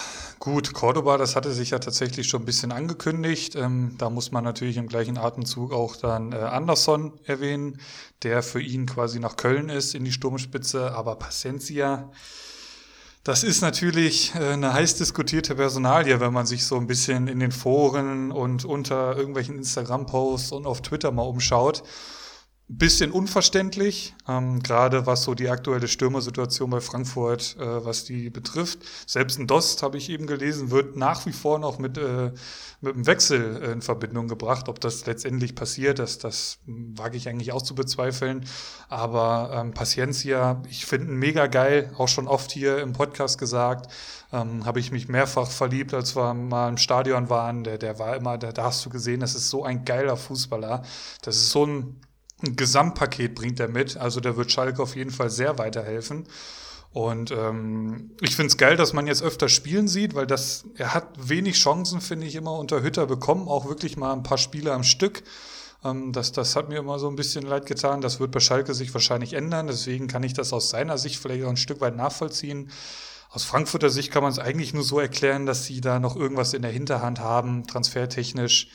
Gut, 0.45 0.73
Cordoba, 0.73 1.17
das 1.17 1.35
hatte 1.35 1.51
sich 1.51 1.71
ja 1.71 1.79
tatsächlich 1.79 2.27
schon 2.27 2.43
ein 2.43 2.45
bisschen 2.45 2.71
angekündigt. 2.71 3.55
Ähm, 3.55 3.95
da 3.97 4.11
muss 4.11 4.31
man 4.31 4.43
natürlich 4.43 4.77
im 4.77 4.85
gleichen 4.85 5.17
Atemzug 5.17 5.73
auch 5.73 5.95
dann 5.95 6.33
äh, 6.33 6.35
Anderson 6.35 7.13
erwähnen, 7.23 7.81
der 8.21 8.43
für 8.43 8.61
ihn 8.61 8.85
quasi 8.85 9.19
nach 9.19 9.37
Köln 9.37 9.69
ist 9.69 9.95
in 9.95 10.05
die 10.05 10.11
Sturmspitze. 10.11 10.91
Aber 10.91 11.15
Pacencia, 11.15 12.11
das 13.23 13.43
ist 13.43 13.61
natürlich 13.61 14.35
äh, 14.35 14.49
eine 14.49 14.71
heiß 14.71 14.97
diskutierte 14.97 15.55
Personalie, 15.55 16.19
wenn 16.19 16.31
man 16.31 16.45
sich 16.45 16.63
so 16.63 16.75
ein 16.77 16.85
bisschen 16.85 17.27
in 17.27 17.39
den 17.39 17.51
Foren 17.51 18.31
und 18.31 18.65
unter 18.65 19.17
irgendwelchen 19.17 19.57
Instagram-Posts 19.57 20.51
und 20.51 20.67
auf 20.67 20.83
Twitter 20.83 21.11
mal 21.11 21.23
umschaut. 21.23 21.81
Bisschen 22.67 23.11
unverständlich, 23.11 24.15
ähm, 24.27 24.63
gerade 24.63 25.05
was 25.05 25.21
so 25.23 25.35
die 25.35 25.49
aktuelle 25.49 25.87
Stürmersituation 25.87 26.71
bei 26.71 26.81
Frankfurt, 26.81 27.55
äh, 27.59 27.85
was 27.85 28.05
die 28.05 28.31
betrifft. 28.31 28.79
Selbst 29.05 29.37
ein 29.37 29.45
Dost, 29.45 29.83
habe 29.83 29.97
ich 29.97 30.09
eben 30.09 30.25
gelesen, 30.25 30.71
wird 30.71 30.95
nach 30.95 31.27
wie 31.27 31.31
vor 31.31 31.59
noch 31.59 31.77
mit, 31.77 31.99
äh, 31.99 32.31
mit 32.81 32.95
einem 32.95 33.05
Wechsel 33.05 33.57
in 33.57 33.83
Verbindung 33.83 34.27
gebracht. 34.27 34.67
Ob 34.67 34.79
das 34.79 35.05
letztendlich 35.05 35.53
passiert, 35.53 35.99
das, 35.99 36.17
das 36.17 36.57
wage 36.65 37.17
ich 37.17 37.29
eigentlich 37.29 37.51
auch 37.51 37.61
zu 37.61 37.75
bezweifeln. 37.75 38.45
Aber 38.89 39.51
ähm, 39.53 39.71
Paciencia, 39.71 40.63
ich 40.67 40.87
finde 40.87 41.11
ihn 41.11 41.19
mega 41.19 41.45
geil, 41.45 41.91
auch 41.97 42.07
schon 42.07 42.27
oft 42.27 42.51
hier 42.51 42.79
im 42.79 42.93
Podcast 42.93 43.37
gesagt. 43.37 43.91
Ähm, 44.33 44.65
habe 44.65 44.79
ich 44.79 44.91
mich 44.91 45.07
mehrfach 45.07 45.51
verliebt, 45.51 45.93
als 45.93 46.15
wir 46.15 46.33
mal 46.33 46.69
im 46.69 46.77
Stadion 46.77 47.29
waren. 47.29 47.63
Der, 47.63 47.77
der 47.77 47.99
war 47.99 48.15
immer, 48.15 48.39
da, 48.39 48.51
da 48.51 48.63
hast 48.63 48.83
du 48.83 48.89
gesehen, 48.89 49.19
das 49.19 49.35
ist 49.35 49.51
so 49.51 49.63
ein 49.63 49.85
geiler 49.85 50.17
Fußballer. 50.17 50.81
Das 51.21 51.35
ist 51.35 51.51
so 51.51 51.67
ein 51.67 52.01
ein 52.45 52.55
Gesamtpaket 52.55 53.35
bringt 53.35 53.59
er 53.59 53.67
mit. 53.67 53.97
Also 53.97 54.19
der 54.19 54.37
wird 54.37 54.51
Schalke 54.51 54.81
auf 54.81 54.95
jeden 54.95 55.11
Fall 55.11 55.29
sehr 55.29 55.57
weiterhelfen. 55.57 56.25
Und 56.91 57.31
ähm, 57.31 58.11
ich 58.21 58.37
finde 58.37 58.47
es 58.47 58.57
geil, 58.57 58.77
dass 58.77 58.93
man 58.93 59.05
jetzt 59.05 59.21
öfter 59.21 59.49
spielen 59.49 59.89
sieht, 59.89 60.15
weil 60.15 60.25
das, 60.25 60.63
er 60.75 60.93
hat 60.93 61.09
wenig 61.17 61.57
Chancen, 61.57 61.99
finde 61.99 62.25
ich, 62.25 62.35
immer 62.35 62.57
unter 62.57 62.81
Hütter 62.81 63.05
bekommen, 63.05 63.49
auch 63.49 63.67
wirklich 63.67 63.97
mal 63.97 64.13
ein 64.13 64.23
paar 64.23 64.37
Spiele 64.37 64.71
am 64.71 64.83
Stück. 64.83 65.23
Ähm, 65.83 66.13
das, 66.13 66.31
das 66.31 66.55
hat 66.55 66.69
mir 66.69 66.79
immer 66.79 66.97
so 66.97 67.09
ein 67.09 67.17
bisschen 67.17 67.45
leid 67.45 67.65
getan. 67.65 67.99
Das 67.99 68.21
wird 68.21 68.31
bei 68.31 68.39
Schalke 68.39 68.73
sich 68.73 68.93
wahrscheinlich 68.93 69.33
ändern. 69.33 69.67
Deswegen 69.67 70.07
kann 70.07 70.23
ich 70.23 70.33
das 70.33 70.53
aus 70.53 70.69
seiner 70.69 70.97
Sicht 70.97 71.19
vielleicht 71.19 71.43
auch 71.43 71.49
ein 71.49 71.57
Stück 71.57 71.81
weit 71.81 71.97
nachvollziehen. 71.97 72.71
Aus 73.29 73.43
Frankfurter 73.43 73.89
Sicht 73.89 74.11
kann 74.11 74.23
man 74.23 74.31
es 74.31 74.39
eigentlich 74.39 74.73
nur 74.73 74.83
so 74.83 74.97
erklären, 74.97 75.45
dass 75.45 75.65
sie 75.65 75.81
da 75.81 75.99
noch 75.99 76.15
irgendwas 76.15 76.53
in 76.53 76.61
der 76.61 76.71
Hinterhand 76.71 77.19
haben, 77.19 77.67
transfertechnisch 77.67 78.69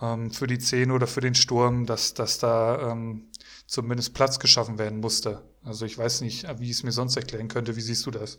ähm, 0.00 0.30
für 0.30 0.46
die 0.46 0.58
Zehn 0.58 0.90
oder 0.90 1.06
für 1.06 1.20
den 1.20 1.34
Sturm, 1.34 1.86
dass, 1.86 2.14
dass 2.14 2.38
da 2.38 2.92
ähm, 2.92 3.30
zumindest 3.66 4.14
Platz 4.14 4.38
geschaffen 4.38 4.78
werden 4.78 5.00
musste. 5.00 5.42
Also 5.64 5.84
ich 5.84 5.98
weiß 5.98 6.20
nicht, 6.20 6.46
wie 6.58 6.66
ich 6.66 6.76
es 6.78 6.82
mir 6.82 6.92
sonst 6.92 7.16
erklären 7.16 7.48
könnte. 7.48 7.76
Wie 7.76 7.80
siehst 7.80 8.06
du 8.06 8.10
das? 8.10 8.38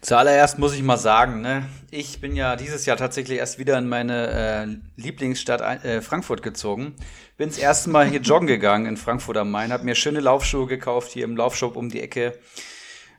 Zuallererst 0.00 0.58
muss 0.58 0.74
ich 0.74 0.82
mal 0.82 0.96
sagen, 0.96 1.40
ne, 1.40 1.68
ich 1.90 2.20
bin 2.20 2.34
ja 2.34 2.56
dieses 2.56 2.84
Jahr 2.86 2.96
tatsächlich 2.96 3.38
erst 3.38 3.58
wieder 3.60 3.78
in 3.78 3.88
meine 3.88 4.26
äh, 4.66 5.00
Lieblingsstadt 5.00 5.84
äh, 5.84 6.02
Frankfurt 6.02 6.42
gezogen. 6.42 6.96
Bin 7.36 7.48
das 7.48 7.58
erste 7.58 7.90
Mal 7.90 8.08
hier 8.08 8.20
joggen 8.20 8.48
gegangen 8.48 8.86
in 8.86 8.96
Frankfurt 8.96 9.36
am 9.36 9.52
Main, 9.52 9.72
habe 9.72 9.84
mir 9.84 9.94
schöne 9.94 10.18
Laufschuhe 10.18 10.66
gekauft 10.66 11.12
hier 11.12 11.24
im 11.24 11.36
Laufshop 11.36 11.76
um 11.76 11.88
die 11.88 12.00
Ecke 12.00 12.36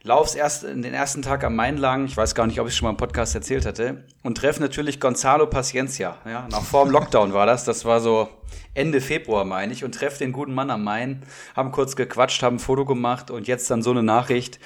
lauf's 0.03 0.36
erst 0.36 0.63
in 0.63 0.81
den 0.81 0.93
ersten 0.93 1.22
Tag 1.22 1.43
am 1.43 1.55
Main 1.55 1.77
lang, 1.77 2.05
ich 2.05 2.15
weiß 2.15 2.36
gar 2.36 2.45
nicht, 2.45 2.60
ob 2.60 2.67
ich 2.67 2.75
schon 2.75 2.86
mal 2.86 2.91
im 2.91 2.98
Podcast 2.98 3.33
erzählt 3.36 3.65
hatte, 3.65 4.03
und 4.22 4.38
treffe 4.38 4.62
natürlich 4.62 5.00
Gonzalo 5.00 5.48
Paciencia. 5.48 6.17
Ja, 6.25 6.48
nach 6.51 6.63
vor 6.63 6.83
dem 6.83 6.91
Lockdown 6.91 7.33
war 7.33 7.45
das, 7.45 7.63
das 7.63 7.86
war 7.86 8.00
so 8.00 8.29
Ende 8.74 9.01
Februar, 9.01 9.45
meine 9.45 9.74
ich, 9.74 9.83
und 9.83 9.95
treffe 9.95 10.19
den 10.19 10.33
guten 10.33 10.53
Mann 10.53 10.69
am 10.69 10.83
Main, 10.83 11.24
haben 11.55 11.72
kurz 11.72 11.95
gequatscht, 11.95 12.43
haben 12.43 12.57
ein 12.57 12.60
Foto 12.60 12.86
gemacht 12.86 13.31
und 13.31 13.48
jetzt 13.48 13.72
dann 13.72 13.81
so 13.81 13.91
eine 13.91 14.03
Nachricht. 14.03 14.60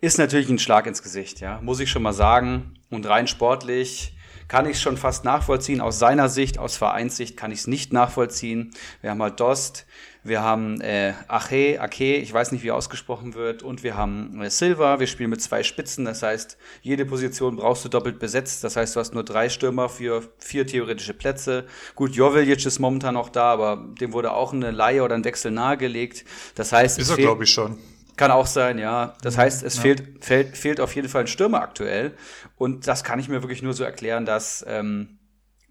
Ist 0.00 0.18
natürlich 0.18 0.48
ein 0.50 0.58
Schlag 0.58 0.86
ins 0.86 1.02
Gesicht, 1.02 1.40
ja, 1.40 1.58
muss 1.62 1.80
ich 1.80 1.90
schon 1.90 2.02
mal 2.02 2.12
sagen. 2.12 2.74
Und 2.90 3.08
rein 3.08 3.26
sportlich 3.26 4.14
kann 4.46 4.66
ich 4.66 4.76
es 4.76 4.82
schon 4.82 4.96
fast 4.96 5.24
nachvollziehen. 5.24 5.80
Aus 5.80 5.98
seiner 5.98 6.28
Sicht, 6.28 6.58
aus 6.58 6.76
Vereinssicht 6.76 7.36
kann 7.36 7.50
ich 7.50 7.60
es 7.60 7.66
nicht 7.66 7.92
nachvollziehen. 7.92 8.72
Wir 9.00 9.10
haben 9.10 9.22
halt 9.22 9.40
Dost, 9.40 9.86
wir 10.28 10.42
haben 10.42 10.80
äh, 10.80 11.14
Ache, 11.28 11.80
Ake, 11.80 12.16
ich 12.16 12.32
weiß 12.32 12.52
nicht, 12.52 12.62
wie 12.62 12.70
ausgesprochen 12.70 13.34
wird, 13.34 13.62
und 13.62 13.82
wir 13.82 13.96
haben 13.96 14.42
äh, 14.42 14.50
Silva. 14.50 15.00
Wir 15.00 15.06
spielen 15.06 15.30
mit 15.30 15.42
zwei 15.42 15.62
Spitzen, 15.62 16.04
das 16.04 16.22
heißt, 16.22 16.58
jede 16.82 17.04
Position 17.04 17.56
brauchst 17.56 17.84
du 17.84 17.88
doppelt 17.88 18.18
besetzt. 18.18 18.64
Das 18.64 18.76
heißt, 18.76 18.96
du 18.96 19.00
hast 19.00 19.14
nur 19.14 19.24
drei 19.24 19.48
Stürmer 19.48 19.88
für 19.88 20.22
vier 20.38 20.66
theoretische 20.66 21.14
Plätze. 21.14 21.66
Gut, 21.94 22.14
Joveljic 22.14 22.64
ist 22.66 22.78
momentan 22.78 23.14
noch 23.14 23.28
da, 23.28 23.52
aber 23.52 23.84
dem 24.00 24.12
wurde 24.12 24.32
auch 24.32 24.52
eine 24.52 24.70
Laie 24.70 25.02
oder 25.02 25.14
ein 25.14 25.24
Wechsel 25.24 25.50
nahegelegt. 25.50 26.24
Das 26.54 26.72
heißt, 26.72 26.98
ist 26.98 27.10
er, 27.10 27.16
glaube 27.16 27.44
ich, 27.44 27.50
schon. 27.50 27.78
Kann 28.16 28.30
auch 28.30 28.46
sein, 28.46 28.78
ja. 28.78 29.14
Das 29.22 29.36
heißt, 29.36 29.62
es 29.62 29.76
ja. 29.76 29.82
fehlt, 29.82 30.24
fehlt, 30.24 30.56
fehlt 30.56 30.80
auf 30.80 30.94
jeden 30.94 31.08
Fall 31.08 31.22
ein 31.22 31.26
Stürmer 31.26 31.60
aktuell. 31.60 32.12
Und 32.56 32.86
das 32.86 33.04
kann 33.04 33.18
ich 33.18 33.28
mir 33.28 33.42
wirklich 33.42 33.62
nur 33.62 33.74
so 33.74 33.84
erklären, 33.84 34.24
dass 34.24 34.64
ähm, 34.66 35.18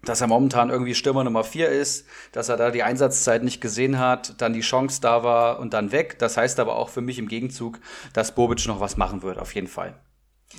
dass 0.02 0.20
er 0.20 0.26
momentan 0.26 0.70
irgendwie 0.70 0.94
Stürmer 0.94 1.24
Nummer 1.24 1.44
vier 1.44 1.68
ist, 1.68 2.06
dass 2.32 2.48
er 2.48 2.56
da 2.56 2.70
die 2.70 2.82
Einsatzzeit 2.82 3.42
nicht 3.42 3.60
gesehen 3.60 3.98
hat, 3.98 4.40
dann 4.40 4.52
die 4.52 4.60
Chance 4.60 5.00
da 5.00 5.22
war 5.22 5.58
und 5.58 5.74
dann 5.74 5.92
weg. 5.92 6.18
Das 6.18 6.36
heißt 6.36 6.60
aber 6.60 6.76
auch 6.76 6.88
für 6.88 7.00
mich 7.00 7.18
im 7.18 7.28
Gegenzug, 7.28 7.80
dass 8.12 8.34
Bobic 8.34 8.66
noch 8.66 8.80
was 8.80 8.96
machen 8.96 9.22
wird, 9.22 9.38
auf 9.38 9.54
jeden 9.54 9.68
Fall. 9.68 10.00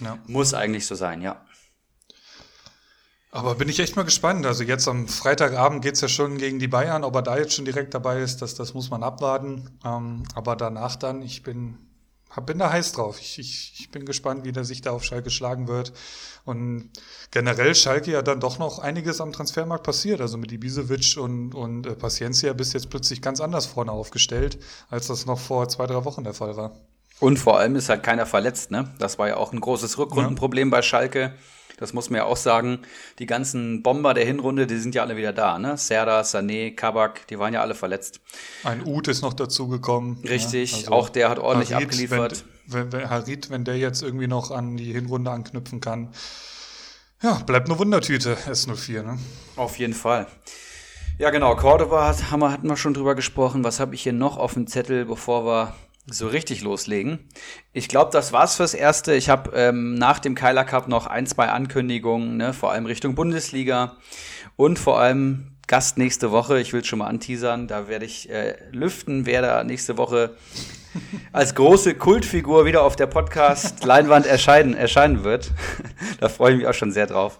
Ja. 0.02 0.18
Muss 0.28 0.54
eigentlich 0.54 0.86
so 0.86 0.96
sein, 0.96 1.22
ja. 1.22 1.46
Aber 3.32 3.56
bin 3.56 3.70
ich 3.70 3.80
echt 3.80 3.96
mal 3.96 4.04
gespannt. 4.04 4.46
Also 4.46 4.64
jetzt 4.64 4.88
am 4.88 5.08
Freitagabend 5.08 5.82
geht's 5.82 6.02
ja 6.02 6.08
schon 6.08 6.38
gegen 6.38 6.60
die 6.60 6.68
Bayern. 6.68 7.04
Ob 7.04 7.16
er 7.16 7.22
da 7.22 7.38
jetzt 7.38 7.54
schon 7.54 7.66
direkt 7.66 7.94
dabei 7.94 8.22
ist, 8.22 8.42
das, 8.42 8.56
das 8.56 8.74
muss 8.74 8.90
man 8.90 9.04
abwarten. 9.04 9.80
Ähm, 9.86 10.24
aber 10.34 10.56
danach 10.56 10.96
dann, 10.96 11.22
ich 11.22 11.44
bin 11.44 11.78
bin 12.46 12.60
da 12.60 12.72
heiß 12.72 12.92
drauf. 12.92 13.20
Ich, 13.20 13.40
ich, 13.40 13.74
ich 13.80 13.90
bin 13.90 14.06
gespannt, 14.06 14.46
wie 14.46 14.52
der 14.52 14.64
sich 14.64 14.82
da 14.82 14.92
auf 14.92 15.04
Schalke 15.04 15.30
schlagen 15.30 15.68
wird. 15.68 15.94
Und 16.46 16.92
generell 17.32 17.76
Schalke 17.76 18.12
ja 18.12 18.22
dann 18.22 18.40
doch 18.40 18.60
noch 18.60 18.80
einiges 18.80 19.20
am 19.22 19.34
Transfermarkt 19.34 19.84
passiert. 19.84 20.22
Also 20.22 20.38
mit 20.38 20.52
Ibisevic 20.52 21.18
und, 21.18 21.54
und 21.54 21.88
äh, 21.88 21.96
Paciencia 21.96 22.54
bist 22.54 22.74
jetzt 22.74 22.90
plötzlich 22.90 23.22
ganz 23.22 23.42
anders 23.42 23.66
vorne 23.66 23.92
aufgestellt, 23.92 24.60
als 24.90 25.08
das 25.08 25.26
noch 25.26 25.40
vor 25.40 25.68
zwei, 25.68 25.88
drei 25.88 26.06
Wochen 26.06 26.24
der 26.24 26.34
Fall 26.34 26.56
war. 26.56 26.76
Und 27.20 27.38
vor 27.38 27.60
allem 27.60 27.76
ist 27.76 27.90
halt 27.90 28.04
keiner 28.04 28.26
verletzt, 28.26 28.70
ne? 28.70 28.94
Das 29.00 29.18
war 29.18 29.28
ja 29.28 29.38
auch 29.38 29.52
ein 29.52 29.60
großes 29.60 29.98
Rückrundenproblem 29.98 30.70
ja. 30.70 30.72
bei 30.72 30.82
Schalke. 30.84 31.34
Das 31.78 31.94
muss 31.94 32.10
man 32.10 32.18
ja 32.18 32.26
auch 32.26 32.38
sagen. 32.38 32.80
Die 33.20 33.28
ganzen 33.28 33.84
Bomber 33.84 34.14
der 34.14 34.26
Hinrunde, 34.26 34.68
die 34.68 34.78
sind 34.78 34.96
ja 34.96 35.04
alle 35.04 35.16
wieder 35.16 35.32
da, 35.32 35.60
ne? 35.60 35.78
Serda, 35.78 36.22
Sané, 36.22 36.76
Kabak, 36.76 37.28
die 37.28 37.40
waren 37.40 37.54
ja 37.54 37.62
alle 37.62 37.76
verletzt. 37.76 38.20
Ein 38.64 38.86
Uth 38.86 39.08
ist 39.08 39.22
noch 39.22 39.34
dazugekommen. 39.34 40.18
Richtig, 40.28 40.72
ja, 40.72 40.78
also 40.78 40.92
auch 40.92 41.10
der 41.10 41.30
hat 41.30 41.40
ordentlich 41.40 41.74
Harit, 41.74 41.86
abgeliefert. 41.86 42.46
Wenn, 42.66 42.92
wenn, 42.92 43.10
Harit, 43.10 43.50
wenn 43.50 43.64
der 43.64 43.78
jetzt 43.78 44.02
irgendwie 44.02 44.28
noch 44.28 44.52
an 44.52 44.76
die 44.76 44.92
Hinrunde 44.92 45.32
anknüpfen 45.32 45.80
kann. 45.80 46.10
Ja, 47.22 47.36
bleibt 47.46 47.70
eine 47.70 47.80
Wundertüte, 47.80 48.36
S04, 48.36 49.04
ne? 49.04 49.20
Auf 49.56 49.80
jeden 49.80 49.94
Fall. 49.94 50.28
Ja, 51.20 51.32
genau. 51.32 51.56
Cordoba 51.56 52.08
hat, 52.08 52.32
haben 52.32 52.42
wir, 52.42 52.52
hatten 52.52 52.68
wir 52.68 52.78
schon 52.78 52.94
drüber 52.94 53.16
gesprochen. 53.16 53.64
Was 53.64 53.80
habe 53.80 53.96
ich 53.96 54.04
hier 54.04 54.14
noch 54.14 54.38
auf 54.38 54.54
dem 54.54 54.68
Zettel, 54.68 55.06
bevor 55.06 55.46
wir 55.46 55.76
so 56.10 56.28
richtig 56.28 56.62
loslegen. 56.62 57.20
Ich 57.74 57.90
glaube, 57.90 58.12
das 58.12 58.32
war's 58.32 58.56
fürs 58.56 58.74
Erste. 58.74 59.14
Ich 59.14 59.30
habe 59.30 59.52
ähm, 59.56 59.96
nach 59.96 60.20
dem 60.20 60.36
Keiler 60.36 60.64
Cup 60.64 60.88
noch 60.88 61.06
ein, 61.06 61.28
zwei 61.28 61.50
Ankündigungen, 61.50 62.38
ne, 62.38 62.54
vor 62.54 62.72
allem 62.72 62.86
Richtung 62.86 63.16
Bundesliga 63.16 63.98
und 64.56 64.80
vor 64.80 65.00
allem 65.00 65.58
Gast 65.68 65.98
nächste 65.98 66.32
Woche. 66.32 66.60
Ich 66.62 66.72
will 66.72 66.84
schon 66.86 67.00
mal 67.00 67.08
anteasern. 67.08 67.68
Da 67.68 67.90
werde 67.90 68.06
ich 68.06 68.30
äh, 68.30 68.56
lüften, 68.72 69.26
wer 69.26 69.42
da 69.42 69.64
nächste 69.66 69.98
Woche 69.98 70.36
als 71.34 71.56
große 71.56 71.96
Kultfigur 71.96 72.66
wieder 72.66 72.84
auf 72.84 72.96
der 72.96 73.08
Podcast-Leinwand 73.08 74.26
erscheinen, 74.26 74.74
erscheinen 74.74 75.26
wird. 75.26 75.52
da 76.20 76.30
freue 76.30 76.54
ich 76.54 76.58
mich 76.60 76.68
auch 76.68 76.74
schon 76.74 76.94
sehr 76.94 77.08
drauf. 77.08 77.40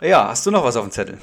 Ja, 0.00 0.28
hast 0.28 0.46
du 0.46 0.52
noch 0.52 0.64
was 0.64 0.76
auf 0.76 0.84
dem 0.84 0.92
Zettel? 0.92 1.18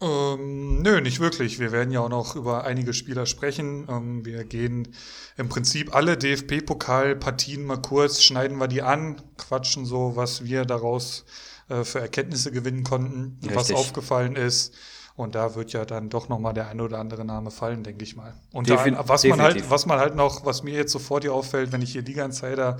Ähm, 0.00 0.82
nö, 0.82 1.00
nicht 1.00 1.20
wirklich. 1.20 1.58
Wir 1.58 1.72
werden 1.72 1.90
ja 1.90 2.00
auch 2.00 2.08
noch 2.08 2.36
über 2.36 2.64
einige 2.64 2.92
Spieler 2.92 3.26
sprechen. 3.26 3.86
Ähm, 3.88 4.24
wir 4.24 4.44
gehen 4.44 4.88
im 5.36 5.48
Prinzip 5.48 5.94
alle 5.94 6.16
DFB-Pokalpartien 6.16 7.64
mal 7.64 7.80
kurz, 7.80 8.22
schneiden 8.22 8.58
wir 8.58 8.68
die 8.68 8.82
an, 8.82 9.22
quatschen 9.38 9.86
so, 9.86 10.16
was 10.16 10.44
wir 10.44 10.64
daraus 10.64 11.24
äh, 11.68 11.84
für 11.84 12.00
Erkenntnisse 12.00 12.52
gewinnen 12.52 12.84
konnten, 12.84 13.38
Richtig. 13.40 13.56
was 13.56 13.72
aufgefallen 13.72 14.36
ist. 14.36 14.74
Und 15.16 15.36
da 15.36 15.54
wird 15.54 15.72
ja 15.72 15.84
dann 15.84 16.10
doch 16.10 16.28
nochmal 16.28 16.54
der 16.54 16.68
ein 16.68 16.80
oder 16.80 16.98
andere 16.98 17.24
Name 17.24 17.52
fallen, 17.52 17.84
denke 17.84 18.02
ich 18.02 18.16
mal. 18.16 18.34
Und 18.50 18.68
Defin 18.68 18.94
da, 18.94 19.08
was 19.08 19.22
man 19.22 19.40
halt, 19.40 19.70
was 19.70 19.86
man 19.86 20.00
halt 20.00 20.16
noch, 20.16 20.44
was 20.44 20.64
mir 20.64 20.74
jetzt 20.74 20.90
sofort 20.90 21.22
hier 21.22 21.32
auffällt, 21.32 21.70
wenn 21.70 21.82
ich 21.82 21.92
hier 21.92 22.02
Liga 22.02 22.24
Insider 22.24 22.78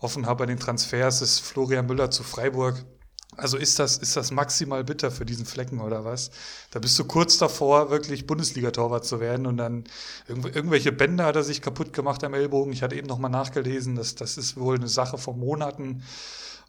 offen 0.00 0.26
habe 0.26 0.40
bei 0.40 0.46
den 0.46 0.58
Transfers, 0.58 1.22
ist 1.22 1.38
Florian 1.38 1.86
Müller 1.86 2.10
zu 2.10 2.24
Freiburg. 2.24 2.84
Also 3.36 3.56
ist 3.56 3.78
das, 3.78 3.98
ist 3.98 4.16
das 4.16 4.30
maximal 4.30 4.82
bitter 4.84 5.10
für 5.10 5.26
diesen 5.26 5.44
Flecken 5.44 5.80
oder 5.80 6.04
was? 6.04 6.30
Da 6.70 6.78
bist 6.78 6.98
du 6.98 7.04
kurz 7.04 7.38
davor, 7.38 7.90
wirklich 7.90 8.26
Bundesliga-Torwart 8.26 9.04
zu 9.04 9.20
werden 9.20 9.46
und 9.46 9.58
dann 9.58 9.84
irgendw 10.26 10.48
irgendwelche 10.48 10.92
Bänder 10.92 11.26
hat 11.26 11.36
er 11.36 11.42
sich 11.42 11.60
kaputt 11.60 11.92
gemacht 11.92 12.24
am 12.24 12.34
Ellbogen. 12.34 12.72
Ich 12.72 12.82
hatte 12.82 12.96
eben 12.96 13.06
nochmal 13.06 13.30
nachgelesen, 13.30 13.94
das, 13.94 14.14
das 14.14 14.38
ist 14.38 14.56
wohl 14.58 14.76
eine 14.76 14.88
Sache 14.88 15.18
von 15.18 15.38
Monaten. 15.38 16.02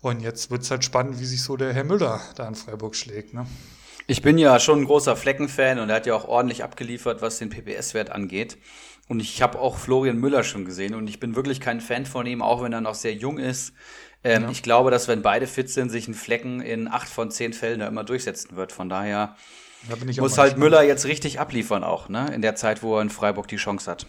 Und 0.02 0.22
jetzt 0.22 0.52
wird 0.52 0.62
es 0.62 0.72
halt 0.72 0.84
spannend, 0.84 1.20
wie 1.20 1.26
sich 1.26 1.42
so 1.42 1.58
der 1.58 1.74
Herr 1.74 1.84
Müller 1.84 2.22
da 2.36 2.48
in 2.48 2.56
Freiburg 2.56 2.96
schlägt. 2.96 3.34
Ne? 3.34 3.48
Ich 4.06 4.22
bin 4.22 4.38
ja 4.38 4.60
schon 4.60 4.82
ein 4.82 4.86
großer 4.86 5.16
Flecken-Fan 5.16 5.80
und 5.80 5.90
er 5.90 5.98
hat 5.98 6.06
ja 6.06 6.16
auch 6.16 6.28
ordentlich 6.28 6.64
abgeliefert, 6.64 7.22
was 7.22 7.40
den 7.40 7.50
PPS-Wert 7.50 8.10
angeht. 8.10 8.58
Und 9.08 9.22
ich 9.22 9.42
habe 9.42 9.60
auch 9.60 9.78
Florian 9.78 10.18
Müller 10.18 10.44
schon 10.44 10.66
gesehen 10.66 10.94
und 10.94 11.08
ich 11.08 11.20
bin 11.20 11.36
wirklich 11.36 11.62
kein 11.62 11.82
Fan 11.82 12.06
von 12.06 12.26
ihm, 12.26 12.42
auch 12.42 12.62
wenn 12.62 12.74
er 12.74 12.82
noch 12.82 12.96
sehr 12.96 13.14
jung 13.14 13.38
ist. 13.38 13.74
Ähm, 14.24 14.44
ja. 14.44 14.50
Ich 14.50 14.64
glaube, 14.64 14.92
dass 14.92 15.08
wenn 15.08 15.22
beide 15.22 15.48
fit 15.48 15.70
sind, 15.70 15.90
sich 15.90 16.08
ein 16.08 16.14
Flecken 16.14 16.62
in 16.62 16.88
acht 16.88 17.08
von 17.08 17.32
zehn 17.32 17.54
Fällen 17.54 17.80
da 17.80 17.88
immer 17.88 18.04
durchsetzen 18.04 18.56
wird. 18.56 18.72
Von 18.72 18.90
daher 18.90 19.36
muss 20.20 20.38
halt 20.38 20.58
Müller 20.58 20.84
jetzt 20.84 21.06
richtig 21.06 21.40
abliefern 21.40 21.84
auch, 21.84 22.10
ne? 22.10 22.34
In 22.34 22.42
der 22.42 22.56
Zeit, 22.56 22.84
wo 22.84 22.98
er 22.98 23.02
in 23.02 23.10
Freiburg 23.10 23.48
die 23.48 23.58
Chance 23.58 23.90
hat. 23.90 24.08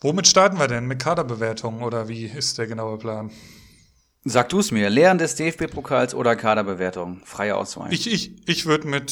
Womit 0.00 0.26
starten 0.26 0.58
wir 0.58 0.66
denn? 0.66 0.86
Mit 0.86 0.98
Kaderbewertung 0.98 1.82
oder 1.82 2.08
wie 2.08 2.24
ist 2.24 2.56
der 2.56 2.66
genaue 2.66 2.96
Plan? 2.96 3.30
Sag 4.24 4.48
du 4.48 4.60
es 4.60 4.70
mir, 4.70 4.88
Lehren 4.90 5.18
des 5.18 5.34
DFB-Pokals 5.34 6.14
oder 6.14 6.36
Kaderbewertung? 6.36 7.20
Freie 7.24 7.56
Auswahl. 7.56 7.92
Ich, 7.92 8.10
ich, 8.10 8.48
ich 8.48 8.66
würde 8.66 8.88
mit, 8.88 9.10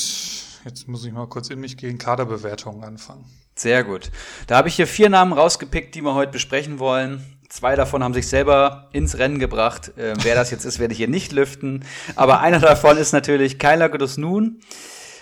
jetzt 0.64 0.88
muss 0.88 1.04
ich 1.04 1.12
mal 1.12 1.26
kurz 1.26 1.50
in 1.50 1.60
mich 1.60 1.76
gehen, 1.76 1.98
Kaderbewertungen 1.98 2.84
anfangen. 2.84 3.26
Sehr 3.54 3.84
gut. 3.84 4.10
Da 4.46 4.56
habe 4.56 4.68
ich 4.68 4.76
hier 4.76 4.86
vier 4.86 5.08
Namen 5.08 5.32
rausgepickt, 5.32 5.94
die 5.94 6.02
wir 6.02 6.14
heute 6.14 6.32
besprechen 6.32 6.78
wollen. 6.78 7.37
Zwei 7.48 7.76
davon 7.76 8.04
haben 8.04 8.14
sich 8.14 8.28
selber 8.28 8.88
ins 8.92 9.18
Rennen 9.18 9.38
gebracht. 9.38 9.96
Äh, 9.96 10.14
wer 10.22 10.34
das 10.34 10.50
jetzt 10.50 10.64
ist, 10.64 10.78
werde 10.78 10.92
ich 10.92 10.98
hier 10.98 11.08
nicht 11.08 11.32
lüften. 11.32 11.84
Aber 12.14 12.40
einer 12.40 12.60
davon 12.60 12.98
ist 12.98 13.12
natürlich 13.12 13.58
Kyler 13.58 13.90
Nun, 14.16 14.60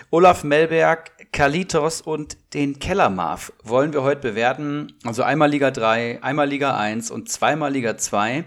Olaf 0.09 0.43
Melberg, 0.43 1.11
Kalitos 1.31 2.01
und 2.01 2.37
den 2.53 2.79
Kellermarv 2.79 3.53
wollen 3.63 3.93
wir 3.93 4.03
heute 4.03 4.21
bewerten. 4.21 4.93
Also 5.05 5.23
einmal 5.23 5.49
Liga 5.49 5.71
3, 5.71 6.21
einmal 6.21 6.47
Liga 6.47 6.77
1 6.77 7.11
und 7.11 7.29
zweimal 7.29 7.71
Liga 7.71 7.97
2 7.97 8.45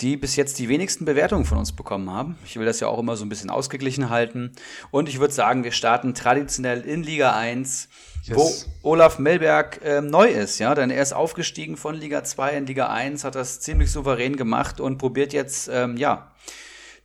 die 0.00 0.16
bis 0.16 0.36
jetzt 0.36 0.58
die 0.58 0.68
wenigsten 0.68 1.04
Bewertungen 1.04 1.44
von 1.44 1.58
uns 1.58 1.72
bekommen 1.72 2.10
haben. 2.10 2.36
Ich 2.44 2.58
will 2.58 2.66
das 2.66 2.80
ja 2.80 2.88
auch 2.88 2.98
immer 2.98 3.16
so 3.16 3.24
ein 3.24 3.28
bisschen 3.28 3.50
ausgeglichen 3.50 4.10
halten. 4.10 4.52
Und 4.90 5.08
ich 5.08 5.20
würde 5.20 5.32
sagen, 5.32 5.64
wir 5.64 5.72
starten 5.72 6.14
traditionell 6.14 6.82
in 6.82 7.02
Liga 7.02 7.34
1, 7.34 7.88
yes. 8.28 8.36
wo 8.82 8.90
Olaf 8.90 9.18
Melberg 9.18 9.80
äh, 9.84 10.00
neu 10.00 10.28
ist, 10.28 10.58
ja, 10.58 10.74
denn 10.74 10.90
er 10.90 11.02
ist 11.02 11.12
aufgestiegen 11.12 11.76
von 11.76 11.94
Liga 11.94 12.24
2 12.24 12.52
in 12.52 12.66
Liga 12.66 12.88
1, 12.88 13.24
hat 13.24 13.34
das 13.34 13.60
ziemlich 13.60 13.90
souverän 13.90 14.36
gemacht 14.36 14.80
und 14.80 14.98
probiert 14.98 15.32
jetzt, 15.32 15.68
ähm, 15.72 15.96
ja, 15.96 16.32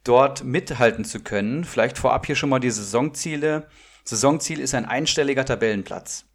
dort 0.04 0.44
mithalten 0.44 1.06
zu 1.06 1.20
können. 1.20 1.64
Vielleicht 1.64 1.98
vorab 1.98 2.26
hier 2.26 2.36
schon 2.36 2.50
mal 2.50 2.60
die 2.60 2.72
Saisonziele. 2.72 3.68
Saisonziel 4.04 4.60
ist 4.60 4.74
ein 4.74 4.86
einstelliger 4.86 5.46
Tabellenplatz. 5.46 6.26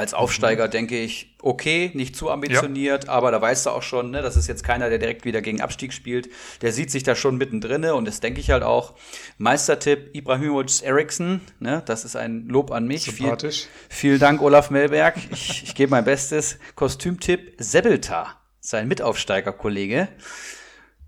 Als 0.00 0.14
Aufsteiger 0.14 0.68
mhm. 0.68 0.70
denke 0.70 0.98
ich, 0.98 1.36
okay, 1.42 1.90
nicht 1.92 2.16
zu 2.16 2.30
ambitioniert, 2.30 3.04
ja. 3.04 3.10
aber 3.10 3.30
da 3.30 3.42
weißt 3.42 3.66
du 3.66 3.70
auch 3.70 3.82
schon, 3.82 4.10
ne, 4.10 4.22
das 4.22 4.34
ist 4.34 4.46
jetzt 4.46 4.64
keiner, 4.64 4.88
der 4.88 4.98
direkt 4.98 5.26
wieder 5.26 5.42
gegen 5.42 5.60
Abstieg 5.60 5.92
spielt. 5.92 6.30
Der 6.62 6.72
sieht 6.72 6.90
sich 6.90 7.02
da 7.02 7.14
schon 7.14 7.36
mittendrin 7.36 7.84
und 7.84 8.08
das 8.08 8.20
denke 8.20 8.40
ich 8.40 8.50
halt 8.50 8.62
auch. 8.62 8.94
Meistertipp 9.36 10.14
Ibrahimovic 10.14 10.82
Eriksson, 10.82 11.42
ne, 11.58 11.82
das 11.84 12.06
ist 12.06 12.16
ein 12.16 12.48
Lob 12.48 12.70
an 12.70 12.86
mich. 12.86 13.02
Sympathisch. 13.02 13.66
Viel, 13.90 14.12
vielen 14.12 14.20
Dank, 14.20 14.40
Olaf 14.40 14.70
Melberg. 14.70 15.16
Ich, 15.30 15.64
ich 15.64 15.74
gebe 15.74 15.90
mein 15.90 16.06
Bestes. 16.06 16.58
Kostümtipp 16.76 17.56
Sebelta, 17.58 18.40
sein 18.60 18.88
Mitaufsteigerkollege. 18.88 20.08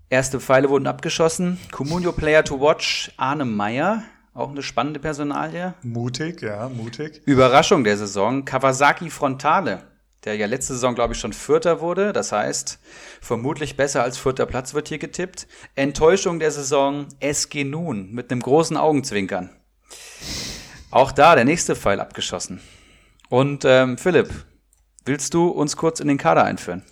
Erste 0.09 0.39
Pfeile 0.39 0.69
wurden 0.69 0.85
abgeschossen. 0.85 1.59
Comunio 1.71 2.11
Player 2.11 2.43
to 2.43 2.61
Watch, 2.61 3.11
Arne 3.17 3.45
Meyer. 3.45 4.03
Auch 4.33 4.49
eine 4.49 4.63
spannende 4.63 4.99
Personalie. 4.99 5.75
Mutig, 5.83 6.41
ja, 6.41 6.67
mutig. 6.67 7.21
Überraschung 7.25 7.83
der 7.83 7.97
Saison. 7.97 8.45
Kawasaki 8.45 9.11
Frontale, 9.11 9.83
der 10.25 10.35
ja 10.35 10.47
letzte 10.47 10.73
Saison, 10.73 10.95
glaube 10.95 11.13
ich, 11.13 11.19
schon 11.19 11.33
Vierter 11.33 11.81
wurde. 11.81 12.13
Das 12.13 12.31
heißt, 12.31 12.79
vermutlich 13.21 13.77
besser 13.77 14.01
als 14.01 14.17
vierter 14.17 14.47
Platz 14.47 14.73
wird 14.73 14.87
hier 14.87 14.97
getippt. 14.97 15.47
Enttäuschung 15.75 16.39
der 16.39 16.49
Saison. 16.49 17.07
SG 17.19 17.63
Nun 17.63 18.11
mit 18.11 18.31
einem 18.31 18.41
großen 18.41 18.75
Augenzwinkern. 18.75 19.51
Auch 20.89 21.11
da 21.11 21.35
der 21.35 21.45
nächste 21.45 21.75
Pfeil 21.75 21.99
abgeschossen. 21.99 22.59
Und 23.29 23.65
ähm, 23.65 23.99
Philipp, 23.99 24.29
willst 25.05 25.35
du 25.35 25.49
uns 25.49 25.77
kurz 25.77 25.99
in 25.99 26.07
den 26.07 26.17
Kader 26.17 26.43
einführen? 26.43 26.83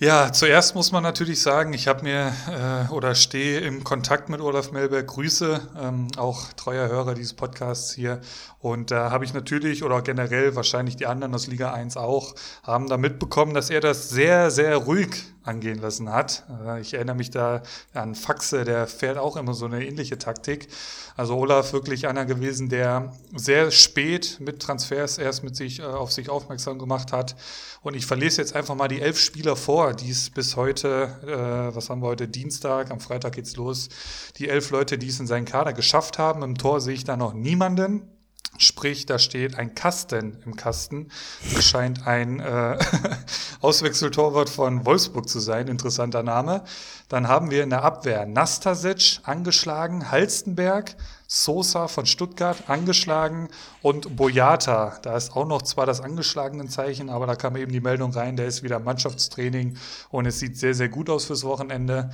Ja, 0.00 0.32
zuerst 0.32 0.76
muss 0.76 0.92
man 0.92 1.02
natürlich 1.02 1.42
sagen, 1.42 1.72
ich 1.72 1.88
habe 1.88 2.04
mir 2.04 2.32
äh, 2.46 2.92
oder 2.92 3.16
stehe 3.16 3.58
im 3.58 3.82
Kontakt 3.82 4.28
mit 4.28 4.40
Olaf 4.40 4.70
Melberg. 4.70 5.08
Grüße, 5.08 5.60
ähm, 5.76 6.06
auch 6.16 6.52
treuer 6.52 6.88
Hörer 6.88 7.14
dieses 7.14 7.34
Podcasts 7.34 7.94
hier. 7.94 8.20
Und 8.60 8.92
da 8.92 9.10
habe 9.10 9.24
ich 9.24 9.34
natürlich 9.34 9.82
oder 9.82 10.00
generell 10.02 10.54
wahrscheinlich 10.54 10.94
die 10.94 11.06
anderen 11.06 11.34
aus 11.34 11.48
Liga 11.48 11.72
1 11.72 11.96
auch, 11.96 12.36
haben 12.62 12.88
da 12.88 12.96
mitbekommen, 12.96 13.54
dass 13.54 13.70
er 13.70 13.80
das 13.80 14.08
sehr, 14.08 14.52
sehr 14.52 14.76
ruhig 14.76 15.16
angehen 15.48 15.80
lassen 15.80 16.12
hat. 16.12 16.44
Äh, 16.64 16.80
ich 16.80 16.94
erinnere 16.94 17.16
mich 17.16 17.30
da 17.30 17.62
an 17.94 18.14
Faxe, 18.14 18.64
der 18.64 18.86
fährt 18.86 19.18
auch 19.18 19.36
immer 19.36 19.54
so 19.54 19.66
eine 19.66 19.84
ähnliche 19.84 20.18
Taktik. 20.18 20.68
Also 21.16 21.36
Olaf 21.36 21.72
wirklich 21.72 22.06
einer 22.06 22.24
gewesen, 22.24 22.68
der 22.68 23.12
sehr 23.34 23.70
spät 23.72 24.38
mit 24.40 24.60
Transfers 24.60 25.18
erst 25.18 25.42
mit 25.42 25.56
sich 25.56 25.80
äh, 25.80 25.84
auf 25.84 26.12
sich 26.12 26.30
aufmerksam 26.30 26.78
gemacht 26.78 27.12
hat. 27.12 27.34
Und 27.82 27.94
ich 27.94 28.06
verlese 28.06 28.40
jetzt 28.40 28.54
einfach 28.54 28.74
mal 28.74 28.88
die 28.88 29.00
elf 29.00 29.18
Spieler 29.18 29.56
vor, 29.56 29.94
die 29.94 30.10
es 30.10 30.30
bis 30.30 30.56
heute, 30.56 31.16
äh, 31.26 31.74
was 31.74 31.90
haben 31.90 32.02
wir 32.02 32.08
heute, 32.08 32.28
Dienstag, 32.28 32.90
am 32.90 33.00
Freitag 33.00 33.32
geht's 33.32 33.56
los, 33.56 33.88
die 34.36 34.48
elf 34.48 34.70
Leute, 34.70 34.98
die 34.98 35.08
es 35.08 35.18
in 35.18 35.26
seinen 35.26 35.46
Kader 35.46 35.72
geschafft 35.72 36.18
haben. 36.18 36.42
Im 36.42 36.56
Tor 36.56 36.80
sehe 36.80 36.94
ich 36.94 37.04
da 37.04 37.16
noch 37.16 37.32
niemanden. 37.32 38.17
Sprich, 38.60 39.06
da 39.06 39.20
steht 39.20 39.56
ein 39.56 39.76
Kasten 39.76 40.36
im 40.44 40.56
Kasten. 40.56 41.10
Das 41.54 41.64
scheint 41.64 42.08
ein 42.08 42.40
äh, 42.40 42.76
Auswechseltorwart 43.60 44.50
von 44.50 44.84
Wolfsburg 44.84 45.28
zu 45.28 45.38
sein, 45.38 45.68
interessanter 45.68 46.24
Name. 46.24 46.64
Dann 47.08 47.28
haben 47.28 47.52
wir 47.52 47.62
in 47.62 47.70
der 47.70 47.84
Abwehr 47.84 48.26
Nastasic 48.26 49.20
angeschlagen, 49.22 50.10
Halstenberg, 50.10 50.96
Sosa 51.28 51.86
von 51.86 52.04
Stuttgart 52.04 52.68
angeschlagen 52.68 53.48
und 53.80 54.16
Boyata. 54.16 54.98
Da 55.02 55.16
ist 55.16 55.36
auch 55.36 55.46
noch 55.46 55.62
zwar 55.62 55.86
das 55.86 56.00
angeschlagene 56.00 56.66
Zeichen, 56.66 57.10
aber 57.10 57.28
da 57.28 57.36
kam 57.36 57.54
eben 57.56 57.70
die 57.70 57.80
Meldung 57.80 58.12
rein, 58.12 58.36
der 58.36 58.46
ist 58.46 58.64
wieder 58.64 58.80
Mannschaftstraining 58.80 59.76
und 60.10 60.26
es 60.26 60.40
sieht 60.40 60.58
sehr, 60.58 60.74
sehr 60.74 60.88
gut 60.88 61.08
aus 61.10 61.26
fürs 61.26 61.44
Wochenende. 61.44 62.10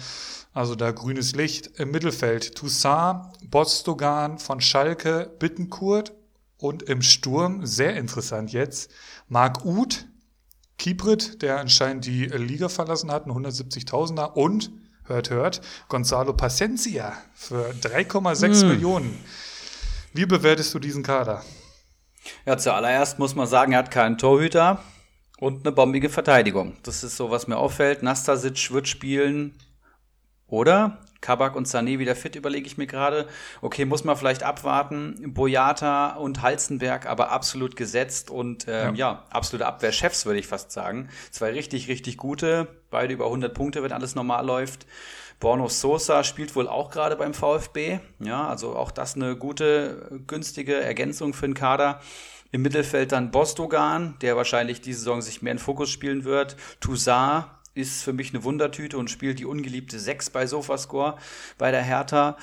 Also 0.52 0.74
da 0.74 0.90
grünes 0.90 1.34
Licht. 1.34 1.78
Im 1.80 1.90
Mittelfeld 1.90 2.54
Toussaint, 2.54 3.26
Bostogan 3.50 4.38
von 4.38 4.60
Schalke, 4.60 5.30
Bittenkurt 5.38 6.12
und 6.64 6.82
im 6.84 7.02
Sturm, 7.02 7.66
sehr 7.66 7.94
interessant 7.94 8.52
jetzt, 8.52 8.90
Marc 9.28 9.66
Uth, 9.66 10.06
Kibrit, 10.78 11.42
der 11.42 11.60
anscheinend 11.60 12.06
die 12.06 12.24
Liga 12.24 12.70
verlassen 12.70 13.12
hat, 13.12 13.26
ein 13.26 13.32
170.000er 13.32 14.32
und, 14.32 14.72
hört, 15.04 15.28
hört, 15.28 15.60
Gonzalo 15.88 16.32
Pacencia 16.32 17.12
für 17.34 17.70
3,6 17.82 18.62
hm. 18.62 18.68
Millionen. 18.68 19.18
Wie 20.14 20.24
bewertest 20.24 20.72
du 20.72 20.78
diesen 20.78 21.02
Kader? 21.02 21.44
Ja, 22.46 22.56
zuallererst 22.56 23.18
muss 23.18 23.34
man 23.34 23.46
sagen, 23.46 23.72
er 23.72 23.80
hat 23.80 23.90
keinen 23.90 24.16
Torhüter 24.16 24.82
und 25.38 25.66
eine 25.66 25.72
bombige 25.72 26.08
Verteidigung. 26.08 26.78
Das 26.82 27.04
ist 27.04 27.18
so, 27.18 27.30
was 27.30 27.46
mir 27.46 27.58
auffällt. 27.58 28.02
Nastasic 28.02 28.72
wird 28.72 28.88
spielen, 28.88 29.54
oder? 30.46 30.98
Kabak 31.24 31.56
und 31.56 31.66
Sané 31.66 31.98
wieder 31.98 32.14
fit, 32.14 32.36
überlege 32.36 32.66
ich 32.66 32.76
mir 32.76 32.86
gerade. 32.86 33.26
Okay, 33.62 33.86
muss 33.86 34.04
man 34.04 34.14
vielleicht 34.14 34.42
abwarten. 34.42 35.32
Boyata 35.32 36.16
und 36.16 36.42
Halzenberg 36.42 37.06
aber 37.06 37.30
absolut 37.30 37.76
gesetzt 37.76 38.30
und 38.30 38.66
ähm, 38.68 38.94
ja. 38.94 39.12
ja, 39.12 39.24
absolute 39.30 39.64
Abwehrchefs, 39.64 40.26
würde 40.26 40.38
ich 40.38 40.46
fast 40.46 40.70
sagen. 40.70 41.08
Zwei 41.30 41.52
richtig, 41.52 41.88
richtig 41.88 42.18
gute. 42.18 42.68
Beide 42.90 43.14
über 43.14 43.24
100 43.24 43.54
Punkte, 43.54 43.82
wenn 43.82 43.92
alles 43.92 44.14
normal 44.14 44.44
läuft. 44.44 44.86
Borno 45.40 45.68
Sosa 45.68 46.24
spielt 46.24 46.54
wohl 46.56 46.68
auch 46.68 46.90
gerade 46.90 47.16
beim 47.16 47.32
VfB. 47.32 48.00
Ja, 48.20 48.46
also 48.46 48.76
auch 48.76 48.90
das 48.90 49.16
eine 49.16 49.34
gute, 49.34 50.20
günstige 50.26 50.74
Ergänzung 50.74 51.32
für 51.32 51.46
den 51.46 51.54
Kader. 51.54 52.02
Im 52.52 52.60
Mittelfeld 52.60 53.12
dann 53.12 53.30
Bostogan, 53.30 54.16
der 54.20 54.36
wahrscheinlich 54.36 54.82
diese 54.82 54.98
Saison 54.98 55.22
sich 55.22 55.40
mehr 55.40 55.52
in 55.52 55.58
Fokus 55.58 55.90
spielen 55.90 56.24
wird. 56.24 56.56
Toussaint, 56.80 57.46
ist 57.74 58.02
für 58.02 58.12
mich 58.12 58.32
eine 58.32 58.44
Wundertüte 58.44 58.98
und 58.98 59.10
spielt 59.10 59.38
die 59.38 59.44
ungeliebte 59.44 59.98
6 59.98 60.30
bei 60.30 60.46
Sofascore 60.46 61.16
bei 61.58 61.70
der 61.70 61.82
Hertha. 61.82 62.36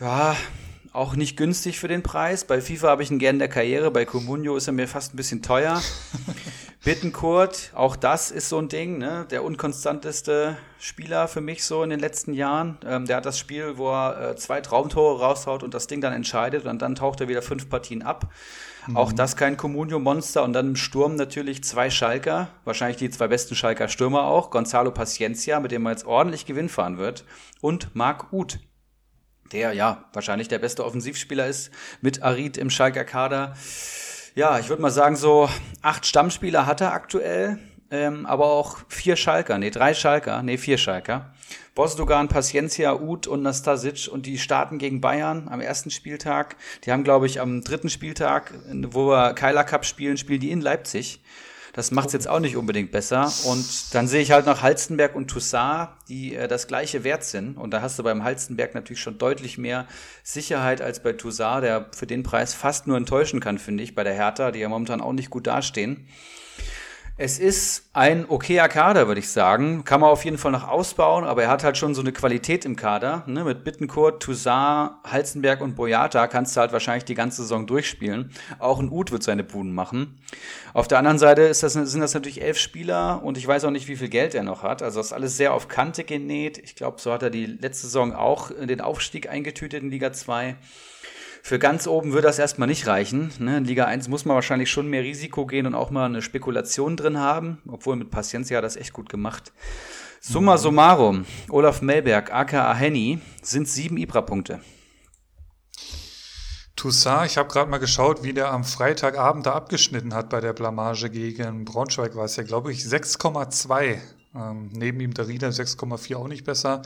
Ja, 0.00 0.36
auch 0.92 1.16
nicht 1.16 1.36
günstig 1.36 1.78
für 1.78 1.88
den 1.88 2.02
Preis. 2.02 2.44
Bei 2.44 2.60
FIFA 2.60 2.88
habe 2.88 3.02
ich 3.02 3.10
ihn 3.10 3.18
gerne 3.18 3.36
in 3.36 3.40
der 3.40 3.48
Karriere, 3.48 3.90
bei 3.90 4.04
Comunio 4.04 4.56
ist 4.56 4.68
er 4.68 4.72
mir 4.72 4.88
fast 4.88 5.12
ein 5.12 5.16
bisschen 5.16 5.42
teuer. 5.42 5.82
Bittenkurt, 6.84 7.72
auch 7.74 7.96
das 7.96 8.30
ist 8.30 8.48
so 8.48 8.58
ein 8.58 8.68
Ding, 8.68 8.98
ne? 8.98 9.26
der 9.30 9.42
unkonstanteste 9.42 10.56
Spieler 10.78 11.28
für 11.28 11.40
mich 11.40 11.64
so 11.64 11.82
in 11.82 11.90
den 11.90 11.98
letzten 11.98 12.34
Jahren. 12.34 12.78
Ähm, 12.86 13.06
der 13.06 13.16
hat 13.16 13.26
das 13.26 13.38
Spiel, 13.38 13.78
wo 13.78 13.90
er 13.90 14.32
äh, 14.32 14.36
zwei 14.36 14.60
Traumtore 14.60 15.18
raushaut 15.18 15.62
und 15.62 15.72
das 15.72 15.86
Ding 15.86 16.00
dann 16.00 16.12
entscheidet 16.12 16.66
und 16.66 16.82
dann 16.82 16.94
taucht 16.94 17.20
er 17.22 17.28
wieder 17.28 17.42
fünf 17.42 17.68
Partien 17.70 18.02
ab. 18.02 18.30
Mhm. 18.86 18.96
Auch 18.96 19.12
das 19.12 19.36
kein 19.36 19.56
Comunio-Monster. 19.56 20.42
Und 20.42 20.52
dann 20.52 20.68
im 20.68 20.76
Sturm 20.76 21.16
natürlich 21.16 21.64
zwei 21.64 21.90
Schalker, 21.90 22.48
wahrscheinlich 22.64 22.96
die 22.96 23.10
zwei 23.10 23.28
besten 23.28 23.54
Schalker 23.54 23.88
Stürmer 23.88 24.24
auch. 24.24 24.50
Gonzalo 24.50 24.90
Paciencia, 24.90 25.60
mit 25.60 25.72
dem 25.72 25.82
man 25.82 25.92
jetzt 25.92 26.06
ordentlich 26.06 26.46
Gewinn 26.46 26.68
fahren 26.68 26.98
wird. 26.98 27.24
Und 27.60 27.94
Marc 27.94 28.32
Uth, 28.32 28.58
der 29.52 29.72
ja 29.72 30.04
wahrscheinlich 30.12 30.48
der 30.48 30.58
beste 30.58 30.84
Offensivspieler 30.84 31.46
ist, 31.46 31.70
mit 32.00 32.22
Arid 32.22 32.56
im 32.56 32.70
Schalker 32.70 33.04
Kader. 33.04 33.54
Ja, 34.34 34.58
ich 34.58 34.68
würde 34.68 34.82
mal 34.82 34.90
sagen, 34.90 35.16
so 35.16 35.48
acht 35.80 36.06
Stammspieler 36.06 36.66
hat 36.66 36.80
er 36.80 36.92
aktuell, 36.92 37.58
ähm, 37.94 38.26
aber 38.26 38.46
auch 38.46 38.78
vier 38.88 39.14
Schalker, 39.14 39.56
nee, 39.56 39.70
drei 39.70 39.94
Schalker, 39.94 40.42
nee, 40.42 40.58
vier 40.58 40.78
Schalker. 40.78 41.32
Bosdogan, 41.76 42.26
Paciencia, 42.26 42.94
Uth 42.94 43.28
und 43.28 43.42
Nastasic 43.42 44.08
und 44.10 44.26
die 44.26 44.38
starten 44.38 44.78
gegen 44.78 45.00
Bayern 45.00 45.48
am 45.48 45.60
ersten 45.60 45.90
Spieltag. 45.90 46.56
Die 46.84 46.90
haben, 46.90 47.04
glaube 47.04 47.26
ich, 47.26 47.40
am 47.40 47.62
dritten 47.62 47.90
Spieltag, 47.90 48.52
wo 48.90 49.08
wir 49.10 49.34
Keiler 49.34 49.62
Cup 49.62 49.84
spielen, 49.84 50.16
spielen 50.16 50.40
die 50.40 50.50
in 50.50 50.60
Leipzig. 50.60 51.20
Das 51.72 51.92
macht 51.92 52.08
es 52.08 52.12
jetzt 52.12 52.28
auch 52.28 52.40
nicht 52.40 52.56
unbedingt 52.56 52.90
besser. 52.90 53.32
Und 53.46 53.94
dann 53.94 54.08
sehe 54.08 54.22
ich 54.22 54.32
halt 54.32 54.46
noch 54.46 54.62
Halstenberg 54.62 55.14
und 55.14 55.28
Toussaint, 55.28 55.90
die 56.08 56.34
äh, 56.34 56.48
das 56.48 56.66
gleiche 56.66 57.04
wert 57.04 57.24
sind. 57.24 57.56
Und 57.56 57.72
da 57.72 57.80
hast 57.80 57.98
du 57.98 58.02
beim 58.02 58.24
Halstenberg 58.24 58.74
natürlich 58.74 59.00
schon 59.00 59.18
deutlich 59.18 59.58
mehr 59.58 59.86
Sicherheit 60.22 60.80
als 60.80 61.00
bei 61.00 61.12
Toussaint, 61.12 61.64
der 61.64 61.86
für 61.92 62.06
den 62.06 62.22
Preis 62.24 62.54
fast 62.54 62.86
nur 62.86 62.96
enttäuschen 62.96 63.40
kann, 63.40 63.58
finde 63.58 63.82
ich, 63.82 63.94
bei 63.96 64.04
der 64.04 64.14
Hertha, 64.14 64.52
die 64.52 64.60
ja 64.60 64.68
momentan 64.68 65.00
auch 65.00 65.12
nicht 65.12 65.30
gut 65.30 65.48
dastehen. 65.48 66.08
Es 67.16 67.38
ist 67.38 67.90
ein 67.92 68.28
okayer 68.28 68.68
Kader, 68.68 69.06
würde 69.06 69.20
ich 69.20 69.28
sagen. 69.28 69.84
Kann 69.84 70.00
man 70.00 70.10
auf 70.10 70.24
jeden 70.24 70.36
Fall 70.36 70.50
noch 70.50 70.66
ausbauen, 70.66 71.22
aber 71.22 71.44
er 71.44 71.48
hat 71.48 71.62
halt 71.62 71.78
schon 71.78 71.94
so 71.94 72.00
eine 72.00 72.10
Qualität 72.10 72.64
im 72.64 72.74
Kader. 72.74 73.22
Ne? 73.28 73.44
Mit 73.44 73.62
Bittencourt, 73.62 74.20
Toussaint, 74.20 74.90
Halzenberg 75.04 75.60
und 75.60 75.76
Boyata 75.76 76.26
kannst 76.26 76.56
du 76.56 76.60
halt 76.60 76.72
wahrscheinlich 76.72 77.04
die 77.04 77.14
ganze 77.14 77.42
Saison 77.42 77.68
durchspielen. 77.68 78.32
Auch 78.58 78.80
ein 78.80 78.90
Uth 78.90 79.12
wird 79.12 79.22
seine 79.22 79.44
Buden 79.44 79.72
machen. 79.72 80.18
Auf 80.72 80.88
der 80.88 80.98
anderen 80.98 81.20
Seite 81.20 81.46
das, 81.46 81.60
sind 81.60 82.00
das 82.00 82.14
natürlich 82.14 82.42
elf 82.42 82.58
Spieler 82.58 83.22
und 83.22 83.38
ich 83.38 83.46
weiß 83.46 83.64
auch 83.64 83.70
nicht, 83.70 83.86
wie 83.86 83.94
viel 83.94 84.08
Geld 84.08 84.34
er 84.34 84.42
noch 84.42 84.64
hat. 84.64 84.82
Also 84.82 84.98
das 84.98 85.06
ist 85.06 85.12
alles 85.12 85.36
sehr 85.36 85.54
auf 85.54 85.68
Kante 85.68 86.02
genäht. 86.02 86.58
Ich 86.58 86.74
glaube, 86.74 87.00
so 87.00 87.12
hat 87.12 87.22
er 87.22 87.30
die 87.30 87.46
letzte 87.46 87.86
Saison 87.86 88.12
auch 88.12 88.50
den 88.50 88.80
Aufstieg 88.80 89.30
eingetütet 89.30 89.84
in 89.84 89.90
Liga 89.92 90.12
2. 90.12 90.56
Für 91.46 91.58
ganz 91.58 91.86
oben 91.86 92.14
würde 92.14 92.26
das 92.26 92.38
erstmal 92.38 92.68
nicht 92.68 92.86
reichen. 92.86 93.30
Ne? 93.38 93.58
In 93.58 93.66
Liga 93.66 93.84
1 93.84 94.08
muss 94.08 94.24
man 94.24 94.34
wahrscheinlich 94.34 94.70
schon 94.70 94.88
mehr 94.88 95.02
Risiko 95.02 95.44
gehen 95.44 95.66
und 95.66 95.74
auch 95.74 95.90
mal 95.90 96.06
eine 96.06 96.22
Spekulation 96.22 96.96
drin 96.96 97.18
haben, 97.18 97.60
obwohl 97.68 97.96
mit 97.96 98.10
Paciencia 98.10 98.62
das 98.62 98.76
echt 98.76 98.94
gut 98.94 99.10
gemacht. 99.10 99.52
Summa 100.22 100.56
summarum, 100.56 101.26
Olaf 101.50 101.82
Melberg, 101.82 102.32
aka 102.32 102.72
Henny, 102.72 103.18
sind 103.42 103.68
sieben 103.68 103.98
Ibra-Punkte. 103.98 104.62
Toussaint, 106.76 107.30
ich 107.30 107.36
habe 107.36 107.50
gerade 107.50 107.70
mal 107.70 107.76
geschaut, 107.76 108.22
wie 108.22 108.32
der 108.32 108.50
am 108.50 108.64
Freitagabend 108.64 109.44
da 109.44 109.52
abgeschnitten 109.52 110.14
hat 110.14 110.30
bei 110.30 110.40
der 110.40 110.54
Blamage 110.54 111.10
gegen 111.10 111.66
Braunschweig, 111.66 112.16
war 112.16 112.24
es 112.24 112.36
ja, 112.36 112.42
glaube 112.42 112.72
ich, 112.72 112.78
6,2. 112.78 113.98
Ähm, 114.34 114.70
neben 114.72 114.98
ihm 114.98 115.12
der 115.12 115.28
Rieder 115.28 115.50
6,4 115.50 116.16
auch 116.16 116.26
nicht 116.26 116.44
besser. 116.44 116.80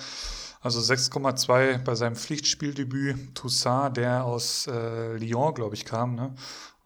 Also 0.60 0.80
6,2 0.80 1.78
bei 1.78 1.94
seinem 1.94 2.16
Pflichtspieldebüt. 2.16 3.34
Toussaint, 3.34 3.96
der 3.96 4.24
aus 4.24 4.66
äh, 4.66 5.16
Lyon, 5.16 5.54
glaube 5.54 5.74
ich, 5.74 5.84
kam, 5.84 6.14
ne? 6.14 6.34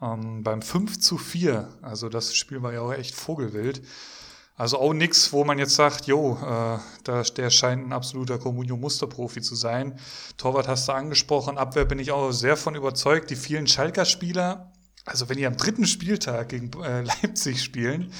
ähm, 0.02 0.42
beim 0.42 0.60
5 0.60 0.98
zu 0.98 1.16
4. 1.16 1.68
Also 1.80 2.08
das 2.08 2.34
Spiel 2.34 2.62
war 2.62 2.72
ja 2.72 2.80
auch 2.80 2.92
echt 2.92 3.14
vogelwild. 3.14 3.82
Also 4.54 4.78
auch 4.78 4.92
nichts, 4.92 5.32
wo 5.32 5.44
man 5.44 5.58
jetzt 5.58 5.74
sagt, 5.74 6.06
jo, 6.06 6.34
äh, 6.36 6.78
da, 7.04 7.22
der 7.22 7.50
scheint 7.50 7.86
ein 7.86 7.92
absoluter 7.92 8.38
Comunio-Musterprofi 8.38 9.40
zu 9.40 9.54
sein. 9.54 9.98
Torwart 10.36 10.68
hast 10.68 10.88
du 10.88 10.92
angesprochen, 10.92 11.56
Abwehr 11.56 11.86
bin 11.86 11.98
ich 11.98 12.12
auch 12.12 12.32
sehr 12.32 12.56
von 12.56 12.74
überzeugt. 12.74 13.30
Die 13.30 13.36
vielen 13.36 13.66
Schalker-Spieler, 13.66 14.70
also 15.06 15.28
wenn 15.28 15.38
die 15.38 15.46
am 15.46 15.56
dritten 15.56 15.86
Spieltag 15.86 16.50
gegen 16.50 16.70
äh, 16.82 17.02
Leipzig 17.02 17.62
spielen, 17.62 18.12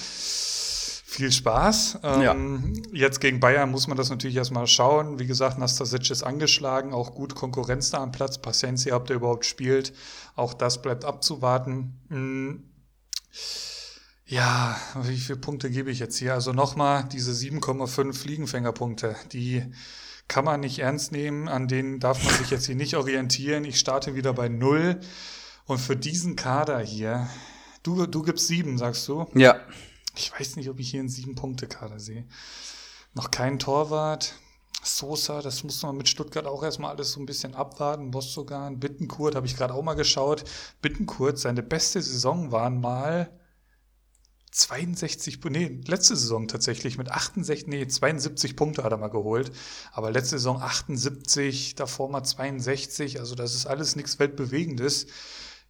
viel 1.13 1.31
Spaß. 1.31 1.99
Ähm, 2.03 2.23
ja. 2.23 2.37
Jetzt 2.93 3.21
gegen 3.21 3.41
Bayern 3.41 3.71
muss 3.71 3.87
man 3.87 3.97
das 3.97 4.11
natürlich 4.11 4.37
erstmal 4.37 4.67
schauen. 4.67 5.19
Wie 5.19 5.27
gesagt, 5.27 5.59
Nastasic 5.59 6.11
ist 6.11 6.23
angeschlagen, 6.23 6.93
auch 6.93 7.15
gut 7.15 7.35
Konkurrenz 7.35 7.91
da 7.91 8.03
am 8.03 8.13
Platz. 8.13 8.39
Paciencia, 8.39 8.97
ob 8.97 9.07
der 9.07 9.17
überhaupt 9.17 9.45
spielt, 9.45 9.93
auch 10.35 10.55
das 10.55 10.83
bleibt 10.83 11.05
abzuwarten. 11.05 12.01
Hm. 12.09 12.65
Ja, 14.27 14.77
wie 15.03 15.17
viele 15.17 15.39
Punkte 15.39 15.71
gebe 15.71 15.91
ich 15.91 15.99
jetzt 15.99 16.17
hier? 16.17 16.33
Also 16.33 16.53
nochmal 16.53 17.05
diese 17.13 17.33
7,5 17.33 18.15
Fliegenfängerpunkte, 18.15 19.15
die 19.33 19.63
kann 20.29 20.45
man 20.45 20.61
nicht 20.61 20.79
ernst 20.79 21.13
nehmen, 21.13 21.49
an 21.49 21.69
denen 21.69 22.01
darf 22.01 22.25
man 22.25 22.35
sich 22.35 22.51
jetzt 22.51 22.67
hier 22.67 22.75
nicht 22.75 22.97
orientieren. 22.97 23.65
Ich 23.65 23.79
starte 23.79 24.15
wieder 24.15 24.33
bei 24.33 24.49
null. 24.49 25.01
Und 25.67 25.79
für 25.79 25.97
diesen 25.97 26.37
Kader 26.37 26.81
hier, 26.81 27.29
du, 27.83 28.07
du 28.07 28.23
gibst 28.23 28.47
sieben, 28.47 28.79
sagst 28.79 29.07
du? 29.09 29.27
Ja. 29.35 29.61
Ich 30.15 30.33
weiß 30.33 30.57
nicht, 30.57 30.69
ob 30.69 30.79
ich 30.79 30.91
hier 30.91 31.01
einen 31.01 31.09
Sieben-Punkte-Kader 31.09 31.99
sehe. 31.99 32.27
Noch 33.15 33.31
kein 33.31 33.59
Torwart. 33.59 34.35
Sosa, 34.85 35.43
das 35.43 35.63
muss 35.63 35.83
man 35.83 35.97
mit 35.97 36.09
Stuttgart 36.09 36.47
auch 36.47 36.63
erstmal 36.63 36.91
alles 36.91 37.13
so 37.13 37.21
ein 37.21 37.27
bisschen 37.27 37.55
abwarten. 37.55 38.11
Bostogan, 38.11 38.81
Bittenkurt, 38.81 39.37
habe 39.37 39.47
ich 39.47 39.57
gerade 39.57 39.75
auch 39.75 39.83
mal 39.83 39.95
geschaut. 39.95 40.45
Bittenkurt, 40.81 41.39
seine 41.39 41.63
beste 41.63 42.03
Saison 42.03 42.51
waren 42.51 42.81
mal 42.81 43.31
62, 44.51 45.43
nee, 45.45 45.81
letzte 45.87 46.15
Saison 46.15 46.47
tatsächlich 46.47 46.99
mit 46.99 47.11
68, 47.11 47.69
nee, 47.69 47.87
72 47.87 48.55
Punkte 48.57 48.83
hat 48.85 48.93
er 48.93 48.99
mal 48.99 49.09
geholt. 49.09 49.53
Aber 49.93 50.11
letzte 50.11 50.37
Saison 50.37 50.61
78, 50.61 51.75
davor 51.77 52.11
mal 52.11 52.25
62. 52.25 53.21
Also 53.21 53.35
das 53.35 53.55
ist 53.55 53.67
alles 53.67 53.97
nichts 53.97 54.19
Weltbewegendes 54.19 55.07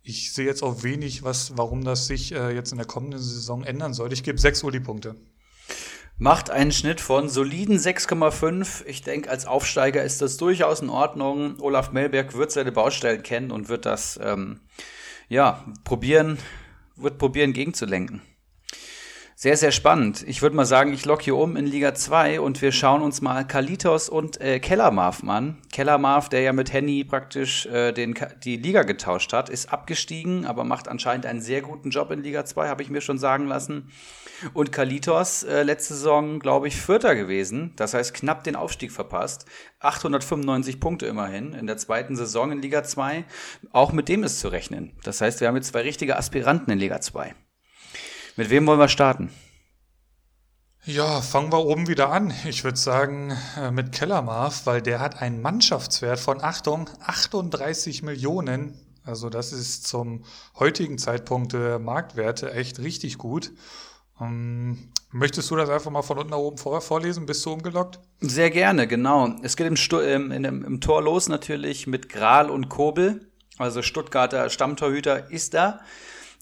ich 0.03 0.33
sehe 0.33 0.47
jetzt 0.47 0.63
auch 0.63 0.83
wenig, 0.83 1.23
was, 1.23 1.57
warum 1.57 1.85
das 1.85 2.07
sich 2.07 2.33
äh, 2.33 2.51
jetzt 2.55 2.73
in 2.73 2.79
der 2.79 2.87
kommenden 2.87 3.21
Saison 3.21 3.63
ändern 3.63 3.95
sollte. 3.95 4.15
Ich 4.15 4.25
gebe 4.25 4.39
sechs 4.39 4.63
Uli-Punkte. 4.65 5.15
Macht 6.19 6.51
einen 6.51 6.73
Schnitt 6.73 7.01
von 7.01 7.29
soliden 7.29 7.79
6,5. 7.79 8.85
Ich 8.87 9.03
denke, 9.03 9.31
als 9.31 9.47
Aufsteiger 9.47 10.05
ist 10.05 10.21
das 10.21 10.37
durchaus 10.37 10.81
in 10.81 10.91
Ordnung. 10.91 11.59
Olaf 11.61 11.93
Melberg 11.93 12.35
wird 12.35 12.53
seine 12.53 12.73
Baustellen 12.73 13.23
kennen 13.23 13.51
und 13.51 13.69
wird 13.69 13.87
das 13.87 14.21
ähm, 14.23 14.61
ja 15.29 15.65
probieren, 15.85 16.39
wird 16.97 17.19
probieren 17.19 17.53
gegenzulenken. 17.53 18.23
Sehr, 19.43 19.57
sehr 19.57 19.73
spannend. 19.73 20.23
Ich 20.29 20.41
würde 20.41 20.55
mal 20.55 20.67
sagen, 20.67 20.93
ich 20.93 21.05
locke 21.05 21.25
hier 21.25 21.35
um 21.35 21.57
in 21.57 21.67
Liga 21.67 21.97
2 21.97 22.41
und 22.41 22.63
wir 22.63 22.71
schauen 22.71 23.03
uns 23.03 23.23
mal 23.23 23.45
Kalitos 23.45 24.09
und 24.09 24.41
äh, 24.41 24.61
Kellermarf 24.61 25.25
an. 25.25 25.59
Kellermarf, 25.73 26.29
der 26.29 26.43
ja 26.43 26.53
mit 26.53 26.73
Henny 26.73 27.03
praktisch 27.03 27.67
äh, 27.67 27.91
den, 27.91 28.15
die 28.45 28.57
Liga 28.57 28.85
getauscht 28.85 29.33
hat, 29.33 29.49
ist 29.49 29.73
abgestiegen, 29.73 30.47
aber 30.47 30.63
macht 30.63 30.87
anscheinend 30.87 31.27
einen 31.27 31.41
sehr 31.41 31.61
guten 31.61 31.91
Job 31.91 32.13
in 32.13 32.23
Liga 32.23 32.45
2, 32.45 32.69
habe 32.69 32.85
ich 32.85 32.89
mir 32.89 33.01
schon 33.01 33.19
sagen 33.19 33.49
lassen. 33.49 33.91
Und 34.55 34.71
Kalitos, 34.71 35.43
äh, 35.43 35.65
letzte 35.65 35.95
Saison, 35.95 36.39
glaube 36.39 36.69
ich, 36.69 36.77
Vierter 36.81 37.17
gewesen. 37.17 37.73
Das 37.75 37.95
heißt, 37.95 38.15
knapp 38.15 38.45
den 38.45 38.55
Aufstieg 38.55 38.93
verpasst. 38.93 39.47
895 39.81 40.79
Punkte 40.79 41.07
immerhin 41.07 41.53
in 41.55 41.67
der 41.67 41.79
zweiten 41.79 42.15
Saison 42.15 42.53
in 42.53 42.63
Liga 42.63 42.85
2. 42.85 43.25
Auch 43.73 43.93
mit 43.93 44.09
dem 44.09 44.23
ist 44.23 44.39
zu 44.39 44.47
rechnen. 44.47 44.93
Das 45.03 45.21
heißt, 45.21 45.41
wir 45.41 45.49
haben 45.49 45.57
jetzt 45.57 45.73
zwei 45.73 45.81
richtige 45.81 46.17
Aspiranten 46.17 46.73
in 46.73 46.79
Liga 46.79 47.01
2. 47.01 47.35
Mit 48.37 48.49
wem 48.49 48.67
wollen 48.67 48.79
wir 48.79 48.89
starten? 48.89 49.31
Ja, 50.85 51.21
fangen 51.21 51.53
wir 51.53 51.59
oben 51.59 51.87
wieder 51.87 52.11
an. 52.11 52.33
Ich 52.45 52.65
würde 52.65 52.79
sagen 52.79 53.37
äh, 53.57 53.71
mit 53.71 53.93
Kellermarf, 53.93 54.67
weil 54.67 54.81
der 54.81 55.01
hat 55.01 55.21
einen 55.21 55.43
Mannschaftswert 55.43 56.19
von, 56.19 56.43
Achtung, 56.43 56.89
38 57.05 58.03
Millionen. 58.03 58.75
Also 59.05 59.29
das 59.29 59.53
ist 59.53 59.87
zum 59.87 60.25
heutigen 60.59 60.97
Zeitpunkt 60.97 61.53
der 61.53 61.79
Marktwerte 61.79 62.53
echt 62.53 62.79
richtig 62.79 63.19
gut. 63.19 63.53
Ähm, 64.21 64.89
möchtest 65.11 65.51
du 65.51 65.57
das 65.57 65.69
einfach 65.69 65.91
mal 65.91 66.03
von 66.03 66.19
unten 66.19 66.31
nach 66.31 66.39
oben 66.39 66.57
vor 66.57 66.81
vorlesen? 66.81 67.27
Bist 67.27 67.45
du 67.45 67.53
umgelockt? 67.53 68.01
Sehr 68.21 68.51
gerne, 68.51 68.89
genau. 68.89 69.37
Es 69.43 69.57
geht 69.57 69.67
im, 69.67 69.77
Stu 69.77 69.99
im, 69.99 70.33
im, 70.33 70.65
im 70.65 70.81
Tor 70.81 71.03
los 71.03 71.29
natürlich 71.29 71.87
mit 71.87 72.09
Gral 72.09 72.49
und 72.49 72.71
Kobel. 72.71 73.31
Also 73.59 73.83
Stuttgarter 73.83 74.49
Stammtorhüter 74.49 75.31
ist 75.31 75.53
da. 75.55 75.81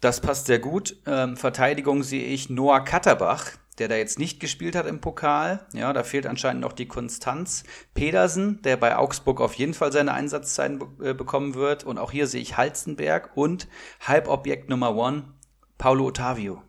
Das 0.00 0.20
passt 0.20 0.46
sehr 0.46 0.58
gut. 0.58 0.96
Ähm, 1.06 1.36
Verteidigung 1.36 2.02
sehe 2.02 2.24
ich 2.24 2.48
Noah 2.48 2.80
Katterbach, 2.80 3.50
der 3.78 3.88
da 3.88 3.96
jetzt 3.96 4.18
nicht 4.18 4.40
gespielt 4.40 4.74
hat 4.74 4.86
im 4.86 5.00
Pokal. 5.00 5.66
Ja, 5.74 5.92
da 5.92 6.04
fehlt 6.04 6.26
anscheinend 6.26 6.62
noch 6.62 6.72
die 6.72 6.88
Konstanz. 6.88 7.64
Pedersen, 7.92 8.62
der 8.62 8.78
bei 8.78 8.96
Augsburg 8.96 9.40
auf 9.40 9.54
jeden 9.54 9.74
Fall 9.74 9.92
seine 9.92 10.14
Einsatzzeiten 10.14 10.78
be 10.78 11.10
äh, 11.10 11.14
bekommen 11.14 11.54
wird. 11.54 11.84
Und 11.84 11.98
auch 11.98 12.12
hier 12.12 12.26
sehe 12.26 12.40
ich 12.40 12.56
Halzenberg 12.56 13.30
und 13.34 13.68
Halbobjekt 14.00 14.70
Nummer 14.70 14.96
One, 14.96 15.34
Paulo 15.76 16.06
Ottavio. 16.06 16.62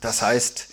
Das 0.00 0.22
heißt, 0.22 0.72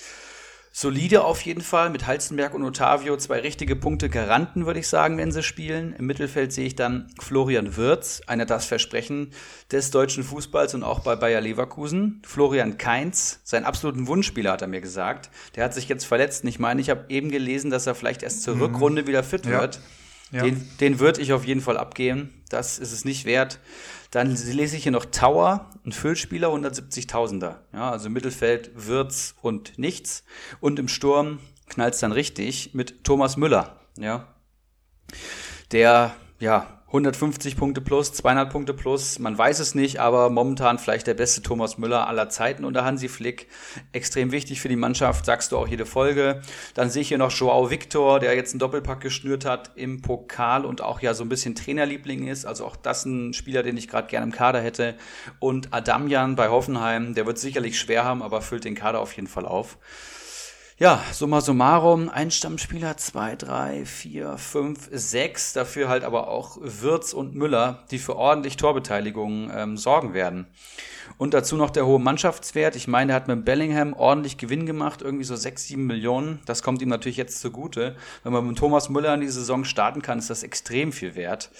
Solide 0.77 1.23
auf 1.23 1.39
jeden 1.43 1.61
Fall 1.61 1.89
mit 1.89 2.05
Halzenberg 2.05 2.53
und 2.53 2.61
Otavio, 2.61 3.15
zwei 3.15 3.39
richtige 3.39 3.77
Punkte 3.77 4.09
Garanten, 4.09 4.65
würde 4.65 4.81
ich 4.81 4.89
sagen, 4.89 5.17
wenn 5.17 5.31
sie 5.31 5.41
spielen. 5.41 5.95
Im 5.97 6.05
Mittelfeld 6.05 6.51
sehe 6.51 6.67
ich 6.67 6.75
dann 6.75 7.07
Florian 7.17 7.77
Wirz, 7.77 8.21
einer 8.27 8.45
das 8.45 8.65
Versprechen 8.65 9.31
des 9.71 9.91
deutschen 9.91 10.25
Fußballs 10.25 10.73
und 10.73 10.83
auch 10.83 10.99
bei 10.99 11.15
Bayer 11.15 11.39
Leverkusen. 11.39 12.21
Florian 12.25 12.77
Keins, 12.77 13.39
sein 13.45 13.63
absoluten 13.63 14.07
Wunschspieler, 14.07 14.51
hat 14.51 14.63
er 14.63 14.67
mir 14.67 14.81
gesagt. 14.81 15.29
Der 15.55 15.63
hat 15.63 15.73
sich 15.73 15.87
jetzt 15.87 16.03
verletzt. 16.03 16.43
Ich 16.43 16.59
meine, 16.59 16.81
ich 16.81 16.89
habe 16.89 17.05
eben 17.07 17.31
gelesen, 17.31 17.71
dass 17.71 17.87
er 17.87 17.95
vielleicht 17.95 18.21
erst 18.21 18.43
zur 18.43 18.55
mhm. 18.55 18.63
Rückrunde 18.63 19.07
wieder 19.07 19.23
fit 19.23 19.45
ja. 19.45 19.61
wird. 19.61 19.79
Ja. 20.31 20.43
Den, 20.43 20.67
den 20.81 20.99
würde 20.99 21.21
ich 21.21 21.31
auf 21.31 21.45
jeden 21.45 21.61
Fall 21.61 21.77
abgeben. 21.77 22.33
Das 22.49 22.79
ist 22.79 22.91
es 22.91 23.05
nicht 23.05 23.23
wert. 23.23 23.59
Dann 24.15 24.33
lese 24.33 24.77
ich 24.77 24.83
hier 24.83 24.93
noch 24.93 25.03
Tower, 25.03 25.69
ein 25.85 25.91
Füllspieler, 25.91 26.47
170.000er. 26.47 27.55
Ja, 27.73 27.91
also 27.91 28.09
Mittelfeld, 28.09 28.71
Wirtz 28.73 29.35
und 29.41 29.77
nichts. 29.77 30.23
Und 30.61 30.79
im 30.79 30.87
Sturm 30.87 31.39
knallt 31.67 31.95
es 31.95 31.99
dann 31.99 32.13
richtig 32.13 32.73
mit 32.73 33.03
Thomas 33.03 33.35
Müller. 33.35 33.81
Ja, 33.97 34.33
der 35.73 36.15
ja 36.39 36.74
150 36.95 37.57
Punkte 37.57 37.81
plus, 37.81 38.13
200 38.13 38.49
Punkte 38.49 38.73
plus, 38.73 39.19
man 39.19 39.37
weiß 39.37 39.59
es 39.59 39.75
nicht, 39.75 39.99
aber 39.99 40.29
momentan 40.29 40.79
vielleicht 40.79 41.07
der 41.07 41.13
beste 41.13 41.41
Thomas 41.41 41.77
Müller 41.77 42.07
aller 42.07 42.29
Zeiten 42.29 42.63
unter 42.63 42.85
Hansi 42.85 43.09
Flick. 43.09 43.49
Extrem 43.91 44.31
wichtig 44.31 44.61
für 44.61 44.69
die 44.69 44.77
Mannschaft, 44.77 45.25
sagst 45.25 45.51
du 45.51 45.57
auch 45.57 45.67
jede 45.67 45.85
Folge. 45.85 46.41
Dann 46.73 46.89
sehe 46.89 47.01
ich 47.01 47.09
hier 47.09 47.17
noch 47.17 47.31
Joao 47.31 47.69
Victor, 47.69 48.21
der 48.21 48.33
jetzt 48.35 48.53
einen 48.53 48.59
Doppelpack 48.59 49.01
geschnürt 49.01 49.43
hat 49.43 49.71
im 49.75 50.01
Pokal 50.01 50.63
und 50.63 50.79
auch 50.79 51.01
ja 51.01 51.13
so 51.13 51.25
ein 51.25 51.29
bisschen 51.29 51.53
Trainerliebling 51.53 52.27
ist. 52.27 52.45
Also 52.45 52.65
auch 52.65 52.77
das 52.77 53.03
ein 53.03 53.33
Spieler, 53.33 53.61
den 53.61 53.75
ich 53.75 53.89
gerade 53.89 54.07
gerne 54.07 54.27
im 54.27 54.31
Kader 54.31 54.61
hätte. 54.61 54.95
Und 55.39 55.73
Adamjan 55.73 56.37
bei 56.37 56.47
Hoffenheim, 56.47 57.13
der 57.13 57.25
wird 57.25 57.39
sicherlich 57.39 57.77
schwer 57.77 58.05
haben, 58.05 58.23
aber 58.23 58.41
füllt 58.41 58.63
den 58.63 58.75
Kader 58.75 59.01
auf 59.01 59.11
jeden 59.13 59.27
Fall 59.27 59.45
auf. 59.45 59.77
Ja, 60.77 61.01
summa 61.13 61.39
summarum, 61.39 62.09
ein 62.09 62.31
Stammspieler, 62.31 62.97
zwei, 62.97 63.37
drei, 63.37 63.85
vier, 63.85 64.37
fünf, 64.37 64.89
sechs, 64.91 65.53
dafür 65.53 65.87
halt 65.87 66.03
aber 66.03 66.27
auch 66.27 66.57
Wirz 66.59 67.13
und 67.13 67.33
Müller, 67.33 67.85
die 67.91 67.97
für 67.97 68.17
ordentlich 68.17 68.57
Torbeteiligung 68.57 69.49
ähm, 69.55 69.77
sorgen 69.77 70.13
werden. 70.13 70.47
Und 71.17 71.33
dazu 71.33 71.55
noch 71.55 71.69
der 71.69 71.85
hohe 71.85 72.01
Mannschaftswert. 72.01 72.75
Ich 72.75 72.89
meine, 72.89 73.13
er 73.13 73.15
hat 73.15 73.29
mit 73.29 73.45
Bellingham 73.45 73.93
ordentlich 73.93 74.37
Gewinn 74.37 74.65
gemacht, 74.65 75.01
irgendwie 75.01 75.23
so 75.23 75.37
sechs, 75.37 75.65
sieben 75.65 75.85
Millionen. 75.85 76.41
Das 76.45 76.61
kommt 76.61 76.81
ihm 76.81 76.89
natürlich 76.89 77.15
jetzt 77.15 77.39
zugute. 77.39 77.95
Wenn 78.23 78.33
man 78.33 78.45
mit 78.45 78.57
Thomas 78.57 78.89
Müller 78.89 79.13
in 79.13 79.21
die 79.21 79.29
Saison 79.29 79.63
starten 79.63 80.01
kann, 80.01 80.19
ist 80.19 80.29
das 80.29 80.43
extrem 80.43 80.91
viel 80.91 81.15
wert. 81.15 81.51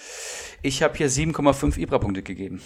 Ich 0.60 0.82
habe 0.82 0.94
hier 0.94 1.08
7,5 1.08 1.78
Ibra-Punkte 1.78 2.22
gegeben. 2.22 2.60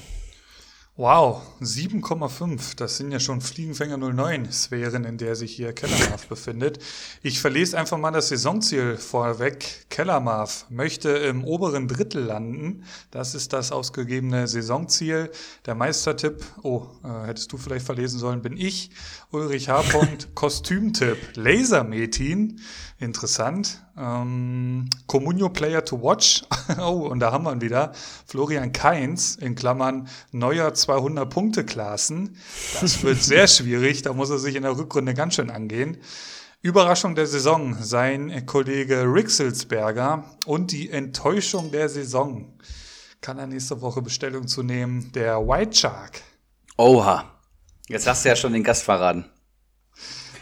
Wow, 1.01 1.41
7,5. 1.63 2.77
Das 2.77 2.99
sind 2.99 3.11
ja 3.11 3.19
schon 3.21 3.41
Fliegenfänger 3.41 3.97
09 3.97 4.53
Sphären, 4.53 5.05
in 5.05 5.17
der 5.17 5.35
sich 5.35 5.57
hier 5.57 5.73
Kellermarv 5.73 6.27
befindet. 6.29 6.79
Ich 7.23 7.41
verlese 7.41 7.79
einfach 7.79 7.97
mal 7.97 8.11
das 8.11 8.29
Saisonziel 8.29 8.99
vorweg. 8.99 9.87
Kellermarv 9.89 10.67
möchte 10.69 11.09
im 11.09 11.43
oberen 11.43 11.89
Drittel 11.89 12.25
landen. 12.25 12.85
Das 13.11 13.35
ist 13.35 13.55
das 13.55 13.73
ausgegebene 13.73 14.47
Saisonziel. 14.47 15.31
Der 15.65 15.75
Meistertipp, 15.75 16.45
oh, 16.63 16.89
äh, 17.03 17.29
hättest 17.29 17.51
du 17.51 17.57
vielleicht 17.57 17.87
verlesen 17.87 18.19
sollen, 18.19 18.43
bin 18.43 18.59
ich. 18.59 18.91
Ulrich 19.31 19.71
H. 19.71 19.83
Kostümtipp, 20.35 21.35
Lasermetin. 21.35 22.61
Interessant. 23.01 23.83
Ähm, 23.97 24.91
Comunio 25.07 25.49
Player 25.49 25.83
to 25.83 26.03
Watch. 26.03 26.45
oh, 26.79 27.09
und 27.09 27.21
da 27.21 27.33
haben 27.33 27.45
wir 27.45 27.53
ihn 27.53 27.63
wieder. 27.63 27.93
Florian 28.27 28.73
Kainz 28.73 29.37
in 29.37 29.55
Klammern 29.55 30.07
neuer 30.33 30.69
200-Punkte-Klassen. 30.69 32.37
Das 32.83 33.03
wird 33.03 33.23
sehr 33.23 33.49
schwierig. 33.49 34.03
Da 34.03 34.13
muss 34.13 34.29
er 34.29 34.39
sich 34.39 34.55
in 34.55 34.65
der 34.65 34.77
Rückrunde 34.77 35.15
ganz 35.15 35.37
schön 35.37 35.49
angehen. 35.49 35.97
Überraschung 36.61 37.15
der 37.15 37.27
Saison, 37.27 37.75
sein 37.81 38.45
Kollege 38.45 39.05
Rixelsberger 39.05 40.25
und 40.45 40.71
die 40.71 40.91
Enttäuschung 40.91 41.71
der 41.71 41.89
Saison. 41.89 42.53
Kann 43.23 43.39
er 43.39 43.47
nächste 43.47 43.81
Woche 43.81 44.03
Bestellung 44.03 44.47
zu 44.47 44.63
nehmen. 44.63 45.11
Der 45.13 45.39
White 45.39 45.75
Shark. 45.75 46.21
Oha. 46.77 47.25
Jetzt 47.89 48.07
hast 48.07 48.27
du 48.27 48.29
ja 48.29 48.37
schon 48.37 48.53
den 48.53 48.63
Gast 48.63 48.83
verraten. 48.83 49.25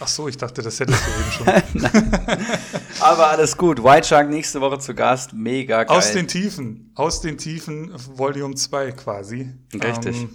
Ach 0.00 0.08
so, 0.08 0.28
ich 0.28 0.36
dachte, 0.36 0.62
das 0.62 0.78
hättest 0.78 1.02
du 1.04 1.10
eben 1.10 1.32
schon. 1.32 2.12
Aber 3.00 3.30
alles 3.30 3.56
gut. 3.56 3.82
White 3.82 4.06
Shark 4.06 4.28
nächste 4.28 4.60
Woche 4.60 4.78
zu 4.78 4.94
Gast. 4.94 5.32
Mega 5.32 5.84
geil. 5.84 5.96
Aus 5.96 6.12
den 6.12 6.28
Tiefen. 6.28 6.92
Aus 6.94 7.20
den 7.20 7.36
Tiefen 7.36 7.92
Volume 8.16 8.54
2 8.54 8.92
quasi. 8.92 9.52
Richtig. 9.74 10.22
Ähm, 10.22 10.34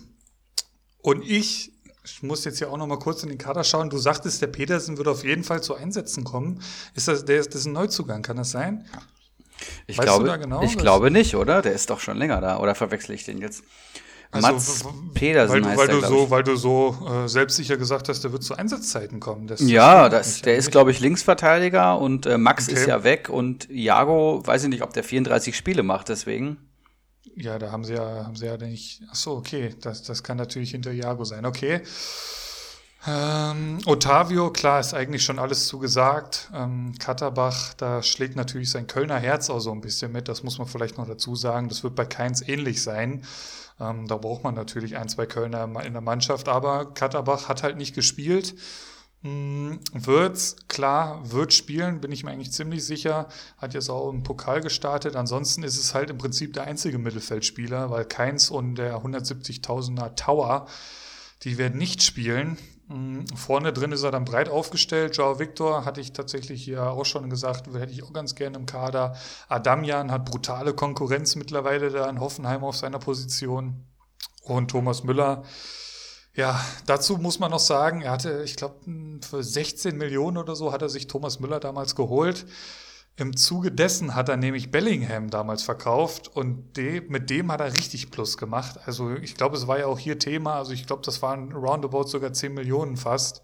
und 1.01 1.23
ich, 1.23 1.71
ich 2.03 2.23
muss 2.23 2.43
jetzt 2.43 2.57
hier 2.57 2.71
auch 2.71 2.77
noch 2.77 2.87
mal 2.87 2.99
kurz 2.99 3.23
in 3.23 3.29
den 3.29 3.37
Kader 3.37 3.63
schauen. 3.63 3.89
Du 3.89 3.97
sagtest, 3.97 4.41
der 4.41 4.47
Petersen 4.47 4.97
wird 4.97 5.07
auf 5.07 5.23
jeden 5.23 5.43
Fall 5.43 5.63
zu 5.63 5.75
Einsätzen 5.75 6.23
kommen. 6.23 6.61
Ist 6.93 7.07
das, 7.07 7.23
der, 7.23 7.43
das 7.43 7.55
ist 7.55 7.65
ein 7.65 7.73
Neuzugang, 7.73 8.21
kann 8.21 8.37
das 8.37 8.51
sein? 8.51 8.85
Ich, 9.87 9.97
weißt 9.97 10.07
glaube, 10.07 10.39
genau, 10.39 10.61
ich 10.63 10.77
glaube 10.77 11.09
nicht, 11.09 11.35
oder? 11.35 11.61
Der 11.61 11.73
ist 11.73 11.89
doch 11.89 12.01
schon 12.01 12.17
länger 12.17 12.41
da. 12.41 12.59
Oder 12.59 12.75
verwechsel 12.75 13.15
ich 13.15 13.23
den 13.23 13.37
jetzt? 13.37 13.63
Also, 14.33 14.47
Mats 14.47 14.85
Pedersen 15.13 15.63
weil, 15.63 15.77
weil 15.77 15.87
du 15.87 16.01
so, 16.01 16.29
Weil 16.29 16.43
du 16.43 16.55
so 16.55 16.97
äh, 17.07 17.29
selbstsicher 17.29 17.77
gesagt 17.77 18.09
hast, 18.09 18.23
der 18.23 18.31
wird 18.31 18.43
zu 18.43 18.55
Einsatzzeiten 18.55 19.19
kommen. 19.19 19.45
Das 19.47 19.61
ja, 19.61 20.09
das, 20.09 20.41
der 20.41 20.55
ist, 20.55 20.71
glaube 20.71 20.91
ich, 20.91 20.99
Linksverteidiger 20.99 21.99
und 21.99 22.25
äh, 22.25 22.37
Max 22.39 22.67
okay. 22.67 22.77
ist 22.77 22.87
ja 22.87 23.03
weg 23.03 23.29
und 23.29 23.69
Jago, 23.69 24.41
weiß 24.43 24.63
ich 24.63 24.69
nicht, 24.69 24.81
ob 24.81 24.91
der 24.93 25.03
34 25.03 25.55
Spiele 25.55 25.83
macht, 25.83 26.09
deswegen. 26.09 26.57
Ja, 27.35 27.59
da 27.59 27.71
haben 27.71 27.83
sie 27.83 27.93
ja, 27.93 28.25
haben 28.25 28.35
sie 28.35 28.47
ja 28.47 28.57
nicht. 28.57 29.03
Ach 29.11 29.15
so, 29.15 29.33
okay, 29.33 29.75
das, 29.81 30.03
das 30.03 30.23
kann 30.23 30.37
natürlich 30.37 30.71
hinter 30.71 30.91
Jago 30.91 31.23
sein. 31.23 31.45
Okay. 31.45 31.81
Ähm, 33.05 33.79
Otavio, 33.85 34.51
klar, 34.51 34.79
ist 34.79 34.93
eigentlich 34.93 35.23
schon 35.23 35.39
alles 35.39 35.67
zugesagt. 35.67 36.49
Ähm, 36.53 36.93
Katterbach, 36.99 37.73
da 37.73 38.01
schlägt 38.01 38.35
natürlich 38.35 38.71
sein 38.71 38.87
Kölner 38.87 39.19
Herz 39.19 39.49
auch 39.49 39.59
so 39.59 39.71
ein 39.71 39.81
bisschen 39.81 40.11
mit. 40.11 40.27
Das 40.27 40.43
muss 40.43 40.57
man 40.57 40.67
vielleicht 40.67 40.97
noch 40.97 41.07
dazu 41.07 41.35
sagen. 41.35 41.69
Das 41.69 41.83
wird 41.83 41.95
bei 41.95 42.05
Keins 42.05 42.47
ähnlich 42.47 42.81
sein. 42.81 43.23
Ähm, 43.79 44.07
da 44.07 44.17
braucht 44.17 44.43
man 44.43 44.55
natürlich 44.55 44.97
ein, 44.97 45.09
zwei 45.09 45.25
Kölner 45.25 45.63
in 45.83 45.93
der 45.93 46.01
Mannschaft, 46.01 46.47
aber 46.47 46.93
Katterbach 46.93 47.49
hat 47.49 47.63
halt 47.63 47.77
nicht 47.77 47.95
gespielt. 47.95 48.55
Hm, 49.23 49.79
Wirtz, 49.93 50.57
klar, 50.67 51.31
wird 51.31 51.53
spielen, 51.53 52.01
bin 52.01 52.11
ich 52.11 52.25
mir 52.25 52.31
eigentlich 52.31 52.51
ziemlich 52.51 52.85
sicher. 52.85 53.29
Hat 53.57 53.73
jetzt 53.73 53.89
auch 53.89 54.09
im 54.09 54.23
Pokal 54.23 54.59
gestartet. 54.59 55.15
Ansonsten 55.15 55.63
ist 55.63 55.77
es 55.77 55.93
halt 55.93 56.09
im 56.09 56.17
Prinzip 56.17 56.51
der 56.53 56.63
einzige 56.65 56.97
Mittelfeldspieler, 56.97 57.89
weil 57.89 58.03
Keins 58.03 58.49
und 58.49 58.75
der 58.75 58.97
170.000er 58.97 60.15
Tower, 60.15 60.67
die 61.43 61.57
werden 61.57 61.77
nicht 61.77 62.03
spielen. 62.03 62.57
Hm, 62.89 63.25
vorne 63.35 63.71
drin 63.71 63.91
ist 63.91 64.03
er 64.03 64.11
dann 64.11 64.25
breit 64.25 64.49
aufgestellt. 64.49 65.15
Joao 65.15 65.39
Victor 65.39 65.85
hatte 65.85 66.01
ich 66.01 66.13
tatsächlich 66.13 66.63
hier 66.63 66.83
auch 66.83 67.05
schon 67.05 67.29
gesagt, 67.29 67.67
hätte 67.73 67.93
ich 67.93 68.03
auch 68.03 68.13
ganz 68.13 68.35
gerne 68.35 68.57
im 68.57 68.65
Kader. 68.65 69.15
Adamian 69.47 70.11
hat 70.11 70.25
brutale 70.25 70.73
Konkurrenz 70.73 71.35
mittlerweile 71.35 71.89
da 71.89 72.09
in 72.09 72.19
Hoffenheim 72.19 72.63
auf 72.63 72.75
seiner 72.75 72.99
Position. 72.99 73.85
Und 74.43 74.71
Thomas 74.71 75.03
Müller, 75.03 75.43
ja, 76.35 76.59
dazu 76.85 77.17
muss 77.17 77.39
man 77.39 77.51
noch 77.51 77.59
sagen, 77.59 78.01
er 78.01 78.11
hatte, 78.11 78.43
ich 78.43 78.57
glaube, 78.57 78.81
für 79.21 79.43
16 79.43 79.97
Millionen 79.97 80.37
oder 80.37 80.55
so 80.55 80.73
hat 80.73 80.81
er 80.81 80.89
sich 80.89 81.07
Thomas 81.07 81.39
Müller 81.39 81.59
damals 81.61 81.95
geholt. 81.95 82.45
Im 83.15 83.37
Zuge 83.37 83.71
dessen 83.71 84.15
hat 84.15 84.29
er 84.29 84.37
nämlich 84.37 84.71
Bellingham 84.71 85.29
damals 85.29 85.61
verkauft 85.61 86.27
und 86.27 86.75
de, 86.77 87.01
mit 87.01 87.29
dem 87.29 87.51
hat 87.51 87.61
er 87.61 87.75
richtig 87.75 88.09
Plus 88.09 88.37
gemacht. 88.37 88.79
Also 88.87 89.11
ich 89.11 89.35
glaube, 89.35 89.55
es 89.55 89.67
war 89.67 89.77
ja 89.77 89.85
auch 89.85 89.99
hier 89.99 90.17
Thema. 90.17 90.55
Also 90.55 90.71
ich 90.71 90.87
glaube, 90.87 91.03
das 91.05 91.21
waren 91.21 91.51
roundabout 91.51 92.07
sogar 92.07 92.33
10 92.33 92.55
Millionen 92.55 92.97
fast, 92.97 93.43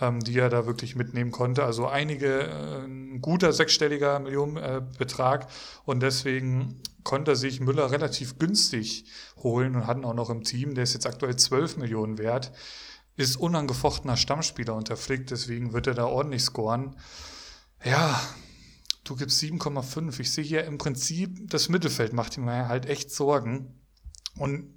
ähm, 0.00 0.20
die 0.20 0.38
er 0.38 0.48
da 0.48 0.64
wirklich 0.64 0.96
mitnehmen 0.96 1.30
konnte. 1.30 1.62
Also 1.62 1.86
einige, 1.86 2.44
äh, 2.44 2.84
ein 2.86 3.20
guter 3.20 3.52
sechsstelliger 3.52 4.18
Millionenbetrag. 4.18 5.42
Äh, 5.42 5.46
und 5.84 6.00
deswegen 6.00 6.80
konnte 7.04 7.32
er 7.32 7.36
sich 7.36 7.60
Müller 7.60 7.90
relativ 7.90 8.38
günstig 8.38 9.04
holen 9.42 9.76
und 9.76 9.86
hatten 9.86 10.06
auch 10.06 10.14
noch 10.14 10.30
im 10.30 10.42
Team. 10.42 10.74
Der 10.74 10.84
ist 10.84 10.94
jetzt 10.94 11.06
aktuell 11.06 11.36
12 11.36 11.76
Millionen 11.76 12.16
wert. 12.16 12.50
Ist 13.16 13.36
unangefochtener 13.36 14.16
Stammspieler 14.16 14.74
unter 14.74 14.96
Flick, 14.96 15.26
deswegen 15.26 15.74
wird 15.74 15.86
er 15.86 15.92
da 15.92 16.06
ordentlich 16.06 16.44
scoren. 16.44 16.96
Ja, 17.84 18.18
Du 19.04 19.16
gibst 19.16 19.42
7,5. 19.42 20.20
Ich 20.20 20.32
sehe 20.32 20.44
hier 20.44 20.64
im 20.64 20.78
Prinzip, 20.78 21.50
das 21.50 21.68
Mittelfeld 21.68 22.12
macht 22.12 22.38
mir 22.38 22.68
halt 22.68 22.86
echt 22.86 23.10
Sorgen. 23.10 23.80
Und 24.36 24.72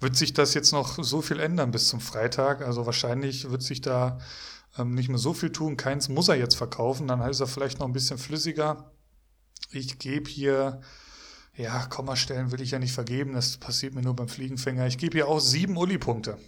wird 0.00 0.16
sich 0.16 0.32
das 0.32 0.54
jetzt 0.54 0.72
noch 0.72 1.02
so 1.02 1.20
viel 1.20 1.40
ändern 1.40 1.70
bis 1.70 1.88
zum 1.88 2.00
Freitag? 2.00 2.62
Also 2.62 2.86
wahrscheinlich 2.86 3.50
wird 3.50 3.62
sich 3.62 3.82
da 3.82 4.18
ähm, 4.78 4.94
nicht 4.94 5.08
mehr 5.08 5.18
so 5.18 5.34
viel 5.34 5.52
tun. 5.52 5.76
Keins 5.76 6.08
muss 6.08 6.28
er 6.28 6.36
jetzt 6.36 6.56
verkaufen, 6.56 7.06
dann 7.06 7.20
ist 7.28 7.40
er 7.40 7.46
vielleicht 7.46 7.78
noch 7.78 7.86
ein 7.86 7.92
bisschen 7.92 8.18
flüssiger. 8.18 8.90
Ich 9.70 9.98
gebe 9.98 10.28
hier, 10.28 10.80
ja, 11.54 11.86
Kommastellen 11.86 12.50
will 12.50 12.62
ich 12.62 12.70
ja 12.70 12.78
nicht 12.78 12.92
vergeben, 12.92 13.34
das 13.34 13.58
passiert 13.58 13.94
mir 13.94 14.02
nur 14.02 14.16
beim 14.16 14.28
Fliegenfänger. 14.28 14.86
Ich 14.86 14.98
gebe 14.98 15.18
hier 15.18 15.28
auch 15.28 15.40
sieben 15.40 15.76
Uli-Punkte. 15.76 16.38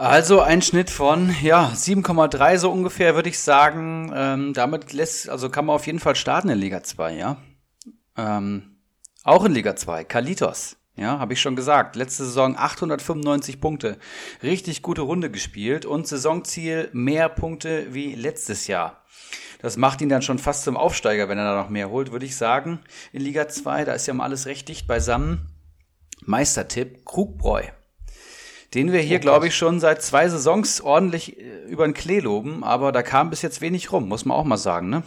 Also 0.00 0.40
ein 0.40 0.62
Schnitt 0.62 0.88
von 0.88 1.36
ja 1.42 1.72
7,3 1.74 2.56
so 2.56 2.70
ungefähr 2.70 3.14
würde 3.16 3.28
ich 3.28 3.38
sagen. 3.38 4.10
Ähm, 4.16 4.54
damit 4.54 4.94
lässt 4.94 5.28
also 5.28 5.50
kann 5.50 5.66
man 5.66 5.76
auf 5.76 5.84
jeden 5.84 5.98
Fall 5.98 6.16
starten 6.16 6.48
in 6.48 6.56
Liga 6.58 6.82
2, 6.82 7.16
ja. 7.16 7.36
Ähm, 8.16 8.78
auch 9.24 9.44
in 9.44 9.52
Liga 9.52 9.76
2. 9.76 10.04
Kalitos, 10.04 10.78
ja, 10.96 11.18
habe 11.18 11.34
ich 11.34 11.42
schon 11.42 11.54
gesagt. 11.54 11.96
Letzte 11.96 12.24
Saison 12.24 12.56
895 12.56 13.60
Punkte, 13.60 13.98
richtig 14.42 14.80
gute 14.80 15.02
Runde 15.02 15.30
gespielt 15.30 15.84
und 15.84 16.08
Saisonziel 16.08 16.88
mehr 16.94 17.28
Punkte 17.28 17.92
wie 17.92 18.14
letztes 18.14 18.68
Jahr. 18.68 19.04
Das 19.60 19.76
macht 19.76 20.00
ihn 20.00 20.08
dann 20.08 20.22
schon 20.22 20.38
fast 20.38 20.64
zum 20.64 20.78
Aufsteiger, 20.78 21.28
wenn 21.28 21.36
er 21.36 21.44
da 21.44 21.62
noch 21.62 21.68
mehr 21.68 21.90
holt, 21.90 22.10
würde 22.10 22.24
ich 22.24 22.38
sagen. 22.38 22.80
In 23.12 23.20
Liga 23.20 23.48
2, 23.48 23.84
da 23.84 23.92
ist 23.92 24.06
ja 24.06 24.14
mal 24.14 24.24
alles 24.24 24.46
recht 24.46 24.66
dicht 24.66 24.86
beisammen. 24.86 25.50
Meistertipp 26.24 27.04
Krugbräu 27.04 27.64
den 28.74 28.92
wir 28.92 29.00
hier, 29.00 29.18
oh, 29.18 29.20
glaube 29.20 29.48
ich, 29.48 29.56
schon 29.56 29.80
seit 29.80 30.02
zwei 30.02 30.28
Saisons 30.28 30.80
ordentlich 30.80 31.38
äh, 31.38 31.64
über 31.68 31.84
den 31.84 31.94
Klee 31.94 32.20
loben, 32.20 32.62
aber 32.64 32.92
da 32.92 33.02
kam 33.02 33.30
bis 33.30 33.42
jetzt 33.42 33.60
wenig 33.60 33.92
rum, 33.92 34.08
muss 34.08 34.24
man 34.24 34.36
auch 34.36 34.44
mal 34.44 34.56
sagen, 34.56 34.88
ne? 34.88 35.02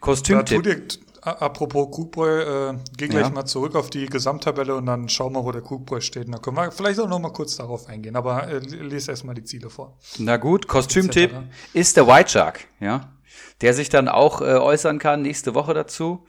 Kostümtipp. 0.00 0.64
Ja, 0.64 1.32
apropos 1.38 1.90
Kugbräu, 1.90 2.70
äh, 2.70 2.74
geh 2.96 3.08
gleich 3.08 3.24
ja. 3.24 3.30
mal 3.30 3.44
zurück 3.44 3.74
auf 3.74 3.90
die 3.90 4.06
Gesamttabelle 4.06 4.76
und 4.76 4.86
dann 4.86 5.08
schauen 5.08 5.32
wir, 5.32 5.44
wo 5.44 5.50
der 5.50 5.62
Kugbräu 5.62 6.00
steht. 6.00 6.26
Und 6.26 6.32
dann 6.32 6.42
können 6.42 6.56
wir 6.56 6.70
vielleicht 6.70 7.00
auch 7.00 7.08
noch 7.08 7.18
mal 7.18 7.32
kurz 7.32 7.56
darauf 7.56 7.88
eingehen, 7.88 8.16
aber 8.16 8.46
äh, 8.48 8.58
lese 8.58 9.10
erstmal 9.10 9.34
die 9.34 9.44
Ziele 9.44 9.68
vor. 9.68 9.98
Na 10.18 10.36
gut, 10.36 10.68
Kostümtipp 10.68 11.32
ist 11.72 11.96
der 11.96 12.06
White 12.06 12.30
Shark, 12.30 12.60
ja, 12.80 13.12
der 13.60 13.74
sich 13.74 13.88
dann 13.88 14.08
auch 14.08 14.40
äh, 14.40 14.44
äußern 14.44 14.98
kann 14.98 15.22
nächste 15.22 15.54
Woche 15.54 15.74
dazu. 15.74 16.24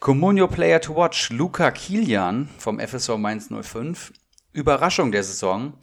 Comunio 0.00 0.48
Player 0.48 0.80
to 0.80 0.96
Watch, 0.96 1.30
Luca 1.30 1.70
Kilian 1.70 2.48
vom 2.58 2.80
FSV 2.80 3.16
Mainz 3.16 3.48
05 3.48 4.12
Überraschung 4.54 5.12
der 5.12 5.24
Saison. 5.24 5.74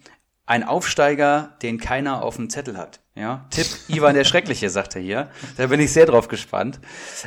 Ein 0.47 0.63
Aufsteiger, 0.63 1.55
den 1.61 1.77
keiner 1.77 2.23
auf 2.23 2.37
dem 2.37 2.49
Zettel 2.49 2.77
hat. 2.77 3.01
Ja, 3.13 3.45
Tipp 3.51 3.67
Ivan 3.89 4.15
der 4.15 4.23
Schreckliche, 4.23 4.69
sagt 4.69 4.95
er 4.95 5.01
hier. 5.01 5.29
Da 5.57 5.67
bin 5.67 5.79
ich 5.79 5.93
sehr 5.93 6.05
drauf 6.05 6.29
gespannt. 6.29 6.79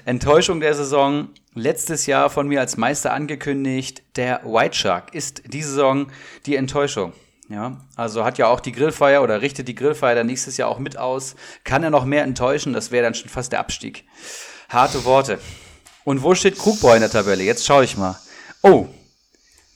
Enttäuschung 0.05 0.61
der 0.61 0.75
Saison. 0.75 1.29
Letztes 1.55 2.07
Jahr 2.07 2.31
von 2.31 2.49
mir 2.49 2.61
als 2.61 2.77
Meister 2.77 3.13
angekündigt. 3.13 4.03
Der 4.17 4.41
White 4.45 4.77
Shark 4.77 5.15
ist 5.15 5.43
diese 5.47 5.69
Saison 5.69 6.11
die 6.47 6.57
Enttäuschung. 6.57 7.13
Ja, 7.49 7.79
also 7.95 8.25
hat 8.25 8.39
ja 8.39 8.49
auch 8.49 8.61
die 8.61 8.73
Grillfeier 8.73 9.23
oder 9.23 9.43
richtet 9.43 9.69
die 9.69 9.75
Grillfeier 9.75 10.15
dann 10.15 10.27
nächstes 10.27 10.57
Jahr 10.57 10.71
auch 10.71 10.79
mit 10.79 10.97
aus. 10.97 11.37
Kann 11.63 11.85
er 11.85 11.91
noch 11.91 12.07
mehr 12.07 12.25
enttäuschen? 12.25 12.73
Das 12.73 12.91
wäre 12.91 13.05
dann 13.05 13.15
schon 13.15 13.29
fast 13.29 13.53
der 13.53 13.61
Abstieg. 13.61 14.05
Harte 14.71 15.05
Worte. 15.05 15.39
Und 16.05 16.23
wo 16.23 16.35
steht 16.35 16.59
Krugbräu 16.59 16.95
in 16.95 17.01
der 17.01 17.11
Tabelle? 17.11 17.43
Jetzt 17.43 17.67
schaue 17.67 17.85
ich 17.85 17.99
mal. 17.99 18.19
Oh, 18.63 18.89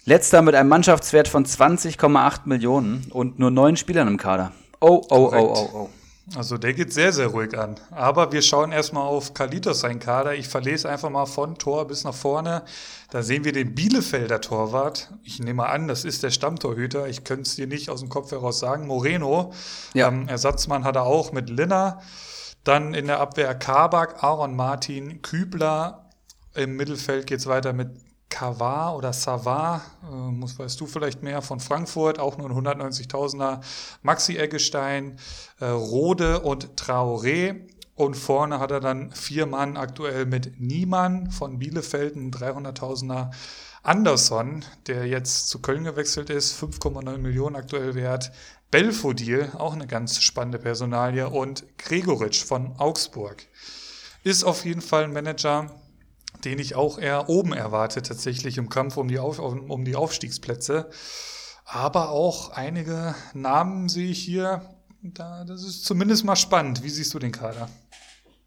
letzter 0.09 0.41
mit 0.41 0.55
einem 0.55 0.71
Mannschaftswert 0.71 1.29
von 1.29 1.45
20,8 1.45 2.41
Millionen 2.47 3.07
und 3.11 3.39
nur 3.39 3.51
neun 3.51 3.77
Spielern 3.77 4.09
im 4.09 4.17
Kader. 4.17 4.53
Oh, 4.81 5.03
oh, 5.11 5.31
oh, 5.33 5.55
oh, 5.55 5.71
oh. 5.75 5.91
Also 6.35 6.59
der 6.59 6.75
geht 6.75 6.93
sehr, 6.93 7.13
sehr 7.13 7.29
ruhig 7.29 7.59
an. 7.59 7.77
Aber 7.91 8.33
wir 8.33 8.43
schauen 8.43 8.73
erstmal 8.73 9.03
auf 9.07 9.35
Kalitos 9.35 9.81
sein 9.81 9.99
Kader. 9.99 10.35
Ich 10.35 10.49
verlese 10.49 10.89
einfach 10.89 11.11
mal 11.11 11.27
von 11.27 11.57
Tor 11.57 11.87
bis 11.87 12.05
nach 12.05 12.15
vorne. 12.15 12.63
Da 13.11 13.23
sehen 13.23 13.45
wir 13.45 13.53
den 13.53 13.75
Bielefelder 13.75 14.41
Torwart. 14.41 15.13
Ich 15.25 15.41
nehme 15.41 15.67
an, 15.67 15.89
das 15.89 16.05
ist 16.05 16.23
der 16.23 16.31
Stammtorhüter. 16.31 17.09
Ich 17.09 17.25
könnte 17.25 17.43
es 17.43 17.57
dir 17.57 17.67
nicht 17.67 17.89
aus 17.91 18.01
dem 18.01 18.09
Kopf 18.09 18.31
heraus 18.31 18.59
sagen. 18.59 18.87
Moreno. 18.87 19.53
Ja. 19.95 20.09
Ähm, 20.09 20.29
Ersatzmann 20.29 20.85
hat 20.85 20.97
er 20.97 21.05
auch 21.05 21.33
mit 21.33 21.51
Linner. 21.51 22.01
Dann 22.65 22.93
in 22.93 23.07
der 23.07 23.21
Abwehr 23.21 23.55
Kabak, 23.55 24.23
Aaron 24.23 24.55
Martin, 24.55 25.23
Kübler. 25.23 26.11
Im 26.55 26.77
Mittelfeld 26.77 27.27
geht 27.27 27.41
es 27.41 27.47
weiter 27.47 27.73
mit 27.73 27.89
Kavar 28.29 28.97
oder 28.97 29.13
Savar, 29.13 29.83
äh, 30.03 30.15
muss, 30.15 30.59
weißt 30.59 30.81
du 30.81 30.87
vielleicht 30.87 31.23
mehr, 31.23 31.43
von 31.43 31.61
Frankfurt, 31.61 32.19
auch 32.19 32.37
nur 32.37 32.51
ein 32.51 32.57
190.000er, 32.57 33.61
Maxi 34.03 34.37
Eggestein, 34.37 35.19
äh, 35.61 35.67
Rode 35.67 36.41
und 36.41 36.81
Traoré. 36.81 37.57
Und 37.95 38.15
vorne 38.15 38.61
hat 38.61 38.71
er 38.71 38.79
dann 38.79 39.11
vier 39.11 39.47
Mann 39.47 39.77
aktuell 39.77 40.25
mit 40.25 40.61
Niemann 40.61 41.33
von 41.33 41.59
Bielefeld, 41.59 42.15
ein 42.15 42.31
300.000er 42.31 43.31
Anderson, 43.83 44.65
der 44.87 45.07
jetzt 45.07 45.49
zu 45.49 45.61
Köln 45.61 45.85
gewechselt 45.85 46.31
ist, 46.31 46.63
5,9 46.63 47.19
Millionen 47.19 47.57
aktuell 47.57 47.95
wert. 47.95 48.31
Belfodil, 48.71 49.51
auch 49.57 49.73
eine 49.73 49.87
ganz 49.87 50.21
spannende 50.23 50.59
Personalie. 50.59 51.29
Und 51.29 51.65
Gregoritsch 51.79 52.45
von 52.45 52.79
Augsburg. 52.79 53.47
Ist 54.23 54.45
auf 54.45 54.65
jeden 54.65 54.83
Fall 54.83 55.05
ein 55.05 55.13
Manager, 55.13 55.75
den 56.45 56.59
ich 56.59 56.75
auch 56.75 56.99
eher 56.99 57.29
oben 57.29 57.53
erwarte, 57.53 58.03
tatsächlich 58.03 58.59
im 58.59 58.69
Kampf 58.69 58.97
um 58.97 59.09
die, 59.09 59.19
Auf, 59.19 59.39
um 59.39 59.85
die 59.85 59.97
Aufstiegsplätze. 59.97 60.91
Aber 61.65 62.11
auch 62.11 62.51
einige 62.51 63.15
Namen 63.35 63.89
sehe 63.89 64.11
ich 64.11 64.21
hier. 64.21 64.63
Da, 65.03 65.45
das 65.45 65.63
ist 65.63 65.85
zumindest 65.85 66.25
mal 66.25 66.37
spannend. 66.37 66.83
Wie 66.83 66.89
siehst 66.89 67.13
du 67.15 67.19
den 67.19 67.33
Kader? 67.33 67.69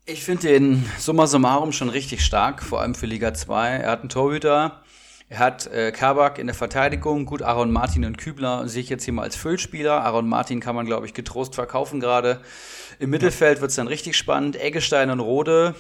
Ich 0.06 0.24
finde 0.24 0.48
den 0.48 0.86
summa 0.98 1.28
summarum 1.28 1.72
schon 1.72 1.90
richtig 1.90 2.26
stark, 2.26 2.64
vor 2.64 2.82
allem 2.82 2.96
für 2.96 3.06
Liga 3.06 3.34
2. 3.34 3.70
Er 3.70 3.92
hat 3.92 4.00
einen 4.00 4.10
Torhüter, 4.10 4.82
er 5.30 5.40
hat 5.40 5.68
äh, 5.68 5.92
Kabak 5.92 6.40
in 6.40 6.48
der 6.48 6.56
Verteidigung. 6.56 7.26
Gut, 7.26 7.42
Aaron 7.42 7.72
Martin 7.72 8.04
und 8.04 8.18
Kübler 8.18 8.68
sehe 8.68 8.82
ich 8.82 8.90
jetzt 8.90 9.06
hier 9.06 9.14
mal 9.14 9.24
als 9.24 9.36
Füllspieler. 9.36 10.04
Aaron 10.04 10.28
Martin 10.28 10.60
kann 10.60 10.76
man, 10.76 10.86
glaube 10.86 11.06
ich, 11.06 11.14
getrost 11.14 11.56
verkaufen 11.56 12.00
gerade. 12.02 12.42
Im 13.00 13.12
Mittelfeld 13.12 13.62
wird 13.62 13.70
es 13.70 13.78
dann 13.78 13.88
richtig 13.88 14.18
spannend. 14.18 14.60
Eggestein 14.60 15.10
und 15.10 15.22
Rode 15.22 15.76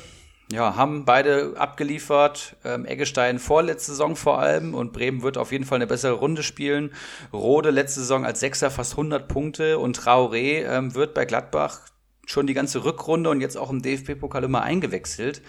ja, 0.51 0.75
haben 0.75 1.05
beide 1.05 1.53
abgeliefert. 1.55 2.55
Ähm, 2.63 2.85
Eggestein 2.85 3.39
vorletzte 3.39 3.91
Saison 3.91 4.15
vor 4.15 4.39
allem 4.39 4.73
und 4.73 4.93
Bremen 4.93 5.23
wird 5.23 5.37
auf 5.37 5.51
jeden 5.51 5.65
Fall 5.65 5.77
eine 5.77 5.87
bessere 5.87 6.13
Runde 6.13 6.43
spielen. 6.43 6.91
Rode 7.31 7.71
letzte 7.71 8.01
Saison 8.01 8.25
als 8.25 8.41
Sechser 8.41 8.69
fast 8.69 8.93
100 8.93 9.27
Punkte 9.27 9.79
und 9.79 9.97
Traoré 9.97 10.65
ähm, 10.65 10.93
wird 10.93 11.13
bei 11.13 11.25
Gladbach 11.25 11.79
schon 12.25 12.47
die 12.47 12.53
ganze 12.53 12.83
Rückrunde 12.83 13.29
und 13.29 13.41
jetzt 13.41 13.57
auch 13.57 13.69
im 13.69 13.81
DFB-Pokal 13.81 14.43
immer 14.43 14.61
eingewechselt. 14.61 15.41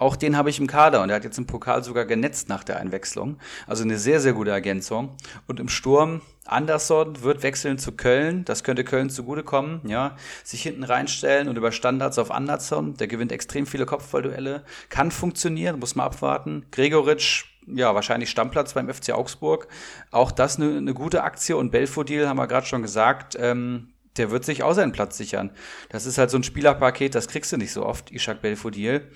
Auch 0.00 0.16
den 0.16 0.34
habe 0.34 0.48
ich 0.48 0.58
im 0.58 0.66
Kader 0.66 1.02
und 1.02 1.10
er 1.10 1.16
hat 1.16 1.24
jetzt 1.24 1.36
im 1.36 1.46
Pokal 1.46 1.84
sogar 1.84 2.06
genetzt 2.06 2.48
nach 2.48 2.64
der 2.64 2.80
Einwechslung. 2.80 3.36
Also 3.66 3.84
eine 3.84 3.98
sehr, 3.98 4.18
sehr 4.18 4.32
gute 4.32 4.50
Ergänzung. 4.50 5.14
Und 5.46 5.60
im 5.60 5.68
Sturm, 5.68 6.22
Anderson 6.46 7.22
wird 7.22 7.42
wechseln 7.42 7.76
zu 7.76 7.92
Köln. 7.92 8.46
Das 8.46 8.64
könnte 8.64 8.82
Köln 8.82 9.10
zugutekommen, 9.10 9.82
ja. 9.86 10.16
Sich 10.42 10.62
hinten 10.62 10.84
reinstellen 10.84 11.48
und 11.48 11.58
über 11.58 11.70
Standards 11.70 12.18
auf 12.18 12.30
Anderson. 12.30 12.94
Der 12.94 13.08
gewinnt 13.08 13.30
extrem 13.30 13.66
viele 13.66 13.84
Kopfballduelle. 13.84 14.64
Kann 14.88 15.10
funktionieren, 15.10 15.78
muss 15.78 15.94
man 15.96 16.06
abwarten. 16.06 16.64
Gregoritsch, 16.70 17.44
ja, 17.66 17.94
wahrscheinlich 17.94 18.30
Stammplatz 18.30 18.72
beim 18.72 18.88
FC 18.88 19.12
Augsburg. 19.12 19.68
Auch 20.12 20.32
das 20.32 20.56
eine, 20.56 20.78
eine 20.78 20.94
gute 20.94 21.24
Aktie. 21.24 21.58
Und 21.58 21.72
Belfodil 21.72 22.26
haben 22.26 22.38
wir 22.38 22.46
gerade 22.46 22.66
schon 22.66 22.80
gesagt. 22.80 23.36
Ähm, 23.38 23.92
der 24.16 24.30
wird 24.30 24.46
sich 24.46 24.62
auch 24.62 24.72
seinen 24.72 24.92
Platz 24.92 25.18
sichern. 25.18 25.50
Das 25.90 26.06
ist 26.06 26.16
halt 26.16 26.30
so 26.30 26.38
ein 26.38 26.42
Spielerpaket, 26.42 27.14
das 27.14 27.28
kriegst 27.28 27.52
du 27.52 27.58
nicht 27.58 27.72
so 27.72 27.84
oft, 27.84 28.10
Ishak 28.10 28.40
Belfodil. 28.40 29.10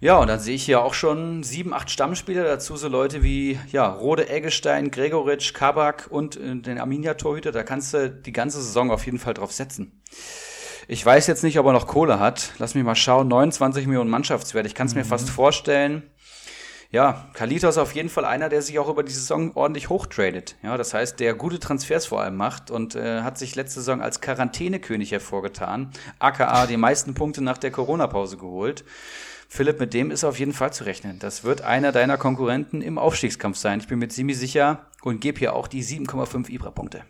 Ja, 0.00 0.18
und 0.18 0.28
dann 0.28 0.40
sehe 0.40 0.54
ich 0.54 0.64
hier 0.64 0.82
auch 0.82 0.94
schon 0.94 1.42
sieben, 1.42 1.72
acht 1.72 1.90
Stammspieler, 1.90 2.44
dazu 2.44 2.76
so 2.76 2.88
Leute 2.88 3.22
wie 3.22 3.58
ja, 3.70 3.86
Rode 3.86 4.28
Eggestein, 4.28 4.90
Gregoritsch, 4.90 5.54
Kabak 5.54 6.08
und 6.10 6.36
äh, 6.36 6.56
den 6.56 6.78
Arminia-Torhüter. 6.78 7.52
Da 7.52 7.62
kannst 7.62 7.94
du 7.94 8.10
die 8.10 8.32
ganze 8.32 8.60
Saison 8.62 8.90
auf 8.90 9.06
jeden 9.06 9.18
Fall 9.18 9.34
drauf 9.34 9.52
setzen. 9.52 10.02
Ich 10.86 11.04
weiß 11.04 11.26
jetzt 11.26 11.42
nicht, 11.42 11.58
ob 11.58 11.66
er 11.66 11.72
noch 11.72 11.86
Kohle 11.86 12.18
hat. 12.18 12.52
Lass 12.58 12.74
mich 12.74 12.84
mal 12.84 12.94
schauen. 12.94 13.28
29 13.28 13.86
Millionen 13.86 14.10
Mannschaftswert. 14.10 14.66
Ich 14.66 14.74
kann 14.74 14.86
es 14.86 14.94
mhm. 14.94 15.00
mir 15.00 15.04
fast 15.06 15.30
vorstellen. 15.30 16.02
Ja, 16.90 17.28
Kalita 17.32 17.68
ist 17.70 17.78
auf 17.78 17.92
jeden 17.94 18.08
Fall 18.08 18.24
einer, 18.24 18.48
der 18.48 18.62
sich 18.62 18.78
auch 18.78 18.88
über 18.88 19.02
die 19.02 19.10
Saison 19.10 19.50
ordentlich 19.56 19.88
hochtradet. 19.88 20.54
Ja, 20.62 20.76
das 20.76 20.94
heißt, 20.94 21.18
der 21.18 21.34
gute 21.34 21.58
Transfers 21.58 22.06
vor 22.06 22.20
allem 22.20 22.36
macht 22.36 22.70
und 22.70 22.94
äh, 22.94 23.22
hat 23.22 23.36
sich 23.36 23.56
letzte 23.56 23.80
Saison 23.80 24.00
als 24.00 24.20
Quarantänekönig 24.20 25.10
hervorgetan. 25.10 25.90
AKA 26.20 26.66
die 26.66 26.76
meisten 26.76 27.14
Punkte 27.14 27.42
nach 27.42 27.58
der 27.58 27.72
Corona-Pause 27.72 28.36
geholt. 28.36 28.84
Philipp, 29.48 29.80
mit 29.80 29.94
dem 29.94 30.10
ist 30.10 30.24
auf 30.24 30.38
jeden 30.38 30.52
Fall 30.52 30.72
zu 30.72 30.84
rechnen. 30.84 31.18
Das 31.18 31.44
wird 31.44 31.62
einer 31.62 31.92
deiner 31.92 32.18
Konkurrenten 32.18 32.82
im 32.82 32.98
Aufstiegskampf 32.98 33.56
sein. 33.56 33.80
Ich 33.80 33.88
bin 33.88 33.98
mir 33.98 34.08
ziemlich 34.08 34.38
sicher 34.38 34.86
und 35.02 35.20
gebe 35.20 35.38
hier 35.38 35.54
auch 35.54 35.68
die 35.68 35.84
7,5 35.84 36.48
Ibra-Punkte. 36.48 37.04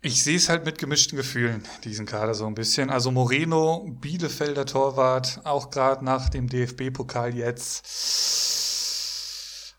Ich 0.00 0.22
sehe 0.22 0.36
es 0.36 0.48
halt 0.48 0.64
mit 0.64 0.78
gemischten 0.78 1.16
Gefühlen, 1.16 1.66
diesen 1.82 2.06
Kader 2.06 2.32
so 2.32 2.46
ein 2.46 2.54
bisschen. 2.54 2.88
Also 2.88 3.10
Moreno, 3.10 3.84
Bielefelder 4.00 4.64
Torwart, 4.64 5.40
auch 5.42 5.70
gerade 5.70 6.04
nach 6.04 6.28
dem 6.28 6.48
DFB-Pokal 6.48 7.34
jetzt 7.34 7.84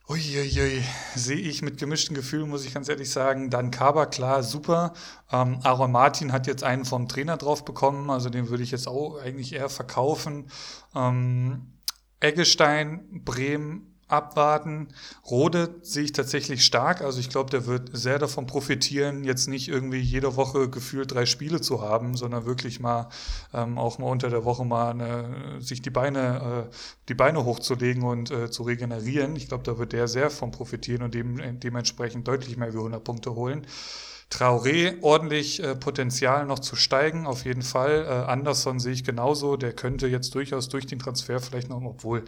Uiuiui, 0.10 0.84
sehe 1.14 1.38
ich 1.38 1.62
mit 1.62 1.78
gemischten 1.78 2.16
Gefühlen, 2.16 2.50
muss 2.50 2.66
ich 2.66 2.74
ganz 2.74 2.90
ehrlich 2.90 3.12
sagen. 3.12 3.52
Dann 3.52 3.70
Kaba, 3.70 4.08
klar, 4.08 4.42
super. 4.42 4.94
Ähm, 5.32 5.60
Aaron 5.62 5.92
Martin 5.92 6.32
hat 6.32 6.48
jetzt 6.48 6.64
einen 6.64 6.84
vom 6.84 7.08
Trainer 7.08 7.38
drauf 7.38 7.64
bekommen, 7.64 8.10
also 8.10 8.32
den 8.32 8.50
würde 8.50 8.64
ich 8.64 8.72
jetzt 8.72 8.88
auch 8.88 9.22
eigentlich 9.22 9.54
eher 9.54 9.70
verkaufen. 9.70 10.50
Ähm, 10.96 11.74
Eggestein, 12.22 13.22
Bremen, 13.24 13.89
abwarten. 14.10 14.90
Rode 15.30 15.76
sehe 15.82 16.04
ich 16.04 16.12
tatsächlich 16.12 16.66
stark. 16.66 17.02
Also 17.02 17.20
ich 17.20 17.30
glaube, 17.30 17.50
der 17.52 17.66
wird 17.66 17.92
sehr 17.94 18.20
davon 18.20 18.48
profitieren, 18.48 19.24
jetzt 19.24 19.48
nicht 19.48 19.70
irgendwie 19.70 20.00
jede 20.00 20.36
Woche 20.36 20.70
gefühlt 20.70 21.12
drei 21.14 21.26
Spiele 21.26 21.62
zu 21.62 21.82
haben, 21.82 22.18
sondern 22.18 22.46
wirklich 22.46 22.80
mal 22.80 23.10
ähm, 23.54 23.78
auch 23.78 24.00
mal 24.00 24.08
unter 24.08 24.30
der 24.30 24.44
Woche 24.46 24.66
mal 24.66 24.92
eine, 24.92 25.62
sich 25.62 25.82
die 25.82 25.90
Beine, 25.90 26.68
äh, 26.70 26.76
die 27.08 27.14
Beine 27.14 27.46
hochzulegen 27.46 28.04
und 28.04 28.32
äh, 28.32 28.50
zu 28.52 28.64
regenerieren. 28.64 29.36
Ich 29.36 29.48
glaube, 29.48 29.64
da 29.64 29.78
wird 29.78 29.94
der 29.94 30.08
sehr 30.08 30.30
von 30.30 30.52
profitieren 30.52 31.04
und 31.04 31.14
dem, 31.14 31.60
dementsprechend 31.60 32.28
deutlich 32.28 32.58
mehr 32.58 32.74
wie 32.74 32.78
100 32.78 33.04
Punkte 33.04 33.36
holen. 33.36 33.66
Traoré 34.32 35.02
ordentlich 35.02 35.64
äh, 35.64 35.76
Potenzial 35.76 36.46
noch 36.46 36.60
zu 36.60 36.76
steigen, 36.76 37.26
auf 37.26 37.46
jeden 37.46 37.64
Fall. 37.64 38.06
Äh, 38.06 38.32
Anderson 38.32 38.80
sehe 38.80 38.94
ich 38.94 39.04
genauso. 39.04 39.58
Der 39.58 39.74
könnte 39.74 40.08
jetzt 40.08 40.36
durchaus 40.36 40.70
durch 40.70 40.86
den 40.86 41.00
Transfer 41.00 41.40
vielleicht 41.40 41.70
noch, 41.70 41.82
obwohl 41.82 42.24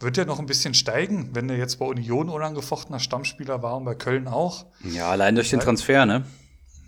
wird 0.00 0.18
er 0.18 0.24
noch 0.24 0.38
ein 0.38 0.46
bisschen 0.46 0.74
steigen, 0.74 1.30
wenn 1.34 1.48
er 1.50 1.56
jetzt 1.56 1.78
bei 1.78 1.86
Union 1.86 2.28
unangefochtener 2.28 2.98
Stammspieler 2.98 3.62
war 3.62 3.76
und 3.76 3.84
bei 3.84 3.94
Köln 3.94 4.26
auch? 4.26 4.66
Ja, 4.82 5.10
allein 5.10 5.34
durch 5.34 5.50
den 5.50 5.60
Transfer, 5.60 6.06
ne? 6.06 6.24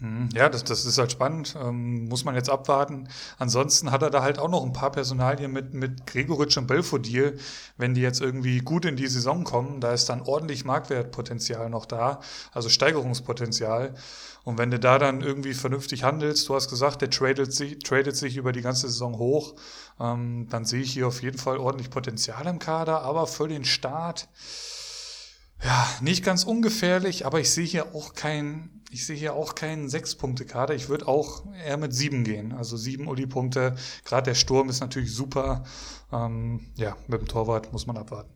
Hm, 0.02 0.30
ja, 0.34 0.48
das, 0.48 0.64
das 0.64 0.84
ist 0.84 0.98
halt 0.98 1.12
spannend. 1.12 1.56
Ähm, 1.60 2.08
muss 2.08 2.24
man 2.24 2.34
jetzt 2.34 2.50
abwarten. 2.50 3.08
Ansonsten 3.38 3.92
hat 3.92 4.02
er 4.02 4.10
da 4.10 4.22
halt 4.22 4.40
auch 4.40 4.48
noch 4.48 4.64
ein 4.64 4.72
paar 4.72 4.90
Personalien 4.90 5.52
mit, 5.52 5.74
mit 5.74 6.08
Gregoritsch 6.08 6.56
und 6.58 6.66
Belfodil. 6.66 7.38
Wenn 7.76 7.94
die 7.94 8.00
jetzt 8.00 8.20
irgendwie 8.20 8.58
gut 8.58 8.84
in 8.84 8.96
die 8.96 9.06
Saison 9.06 9.44
kommen, 9.44 9.80
da 9.80 9.92
ist 9.92 10.08
dann 10.08 10.22
ordentlich 10.22 10.64
Marktwertpotenzial 10.64 11.70
noch 11.70 11.86
da, 11.86 12.18
also 12.52 12.68
Steigerungspotenzial. 12.68 13.94
Und 14.42 14.58
wenn 14.58 14.72
du 14.72 14.80
da 14.80 14.98
dann 14.98 15.20
irgendwie 15.20 15.54
vernünftig 15.54 16.02
handelst, 16.02 16.48
du 16.48 16.56
hast 16.56 16.68
gesagt, 16.68 17.00
der 17.00 17.10
tradet 17.10 17.52
sich, 17.54 17.78
tradet 17.78 18.16
sich 18.16 18.36
über 18.36 18.50
die 18.50 18.62
ganze 18.62 18.88
Saison 18.88 19.18
hoch, 19.18 19.54
ähm, 20.00 20.48
dann 20.50 20.64
sehe 20.64 20.82
ich 20.82 20.94
hier 20.94 21.06
auf 21.06 21.22
jeden 21.22 21.38
Fall 21.38 21.58
ordentlich 21.58 21.90
Potenzial 21.90 22.44
im 22.48 22.58
Kader, 22.58 23.02
aber 23.02 23.28
für 23.28 23.46
den 23.46 23.64
Start, 23.64 24.28
ja, 25.64 25.88
nicht 26.00 26.24
ganz 26.24 26.44
ungefährlich, 26.44 27.24
aber 27.26 27.40
ich 27.40 27.50
sehe 27.50 27.64
hier 27.64 27.94
auch 27.94 28.14
kein, 28.14 28.82
ich 28.90 29.06
sehe 29.06 29.16
hier 29.16 29.34
auch 29.34 29.54
keinen 29.54 29.88
Sechs-Punkte-Kader. 29.88 30.74
Ich 30.74 30.88
würde 30.88 31.08
auch 31.08 31.44
eher 31.64 31.76
mit 31.76 31.94
sieben 31.94 32.24
gehen. 32.24 32.52
Also 32.52 32.76
sieben 32.76 33.08
Uli-Punkte. 33.08 33.76
Gerade 34.04 34.30
der 34.30 34.34
Sturm 34.34 34.68
ist 34.68 34.80
natürlich 34.80 35.14
super. 35.14 35.64
Ähm, 36.12 36.72
ja, 36.76 36.96
mit 37.06 37.20
dem 37.20 37.28
Torwart 37.28 37.72
muss 37.72 37.86
man 37.86 37.96
abwarten. 37.96 38.32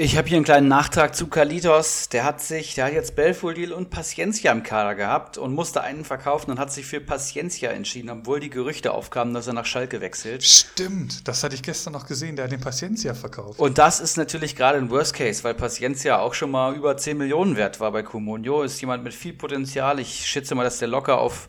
Ich 0.00 0.16
habe 0.16 0.28
hier 0.28 0.36
einen 0.36 0.44
kleinen 0.44 0.68
Nachtrag 0.68 1.16
zu 1.16 1.26
Kalitos. 1.26 2.08
Der 2.08 2.22
hat 2.22 2.40
sich, 2.40 2.76
der 2.76 2.84
hat 2.84 2.92
jetzt 2.92 3.16
Belfodil 3.16 3.72
und 3.72 3.90
Paciencia 3.90 4.52
im 4.52 4.62
Kader 4.62 4.94
gehabt 4.94 5.38
und 5.38 5.52
musste 5.56 5.80
einen 5.80 6.04
verkaufen 6.04 6.52
und 6.52 6.60
hat 6.60 6.72
sich 6.72 6.86
für 6.86 7.00
Paciencia 7.00 7.72
entschieden, 7.72 8.08
obwohl 8.08 8.38
die 8.38 8.48
Gerüchte 8.48 8.92
aufkamen, 8.92 9.34
dass 9.34 9.48
er 9.48 9.54
nach 9.54 9.66
Schalke 9.66 10.00
wechselt. 10.00 10.44
Stimmt, 10.44 11.26
das 11.26 11.42
hatte 11.42 11.56
ich 11.56 11.64
gestern 11.64 11.94
noch 11.94 12.06
gesehen, 12.06 12.36
der 12.36 12.44
hat 12.44 12.52
den 12.52 12.60
Paciencia 12.60 13.12
verkauft. 13.12 13.58
Und 13.58 13.78
das 13.78 13.98
ist 13.98 14.16
natürlich 14.16 14.54
gerade 14.54 14.78
ein 14.78 14.88
Worst 14.88 15.14
Case, 15.14 15.42
weil 15.42 15.54
Paciencia 15.54 16.20
auch 16.20 16.34
schon 16.34 16.52
mal 16.52 16.76
über 16.76 16.96
10 16.96 17.18
Millionen 17.18 17.56
wert 17.56 17.80
war 17.80 17.90
bei 17.90 18.04
Comunio. 18.04 18.62
Ist 18.62 18.80
jemand 18.80 19.02
mit 19.02 19.14
viel 19.14 19.32
Potenzial. 19.32 19.98
Ich 19.98 20.26
schätze 20.26 20.54
mal, 20.54 20.62
dass 20.62 20.78
der 20.78 20.86
locker 20.86 21.18
auf 21.18 21.48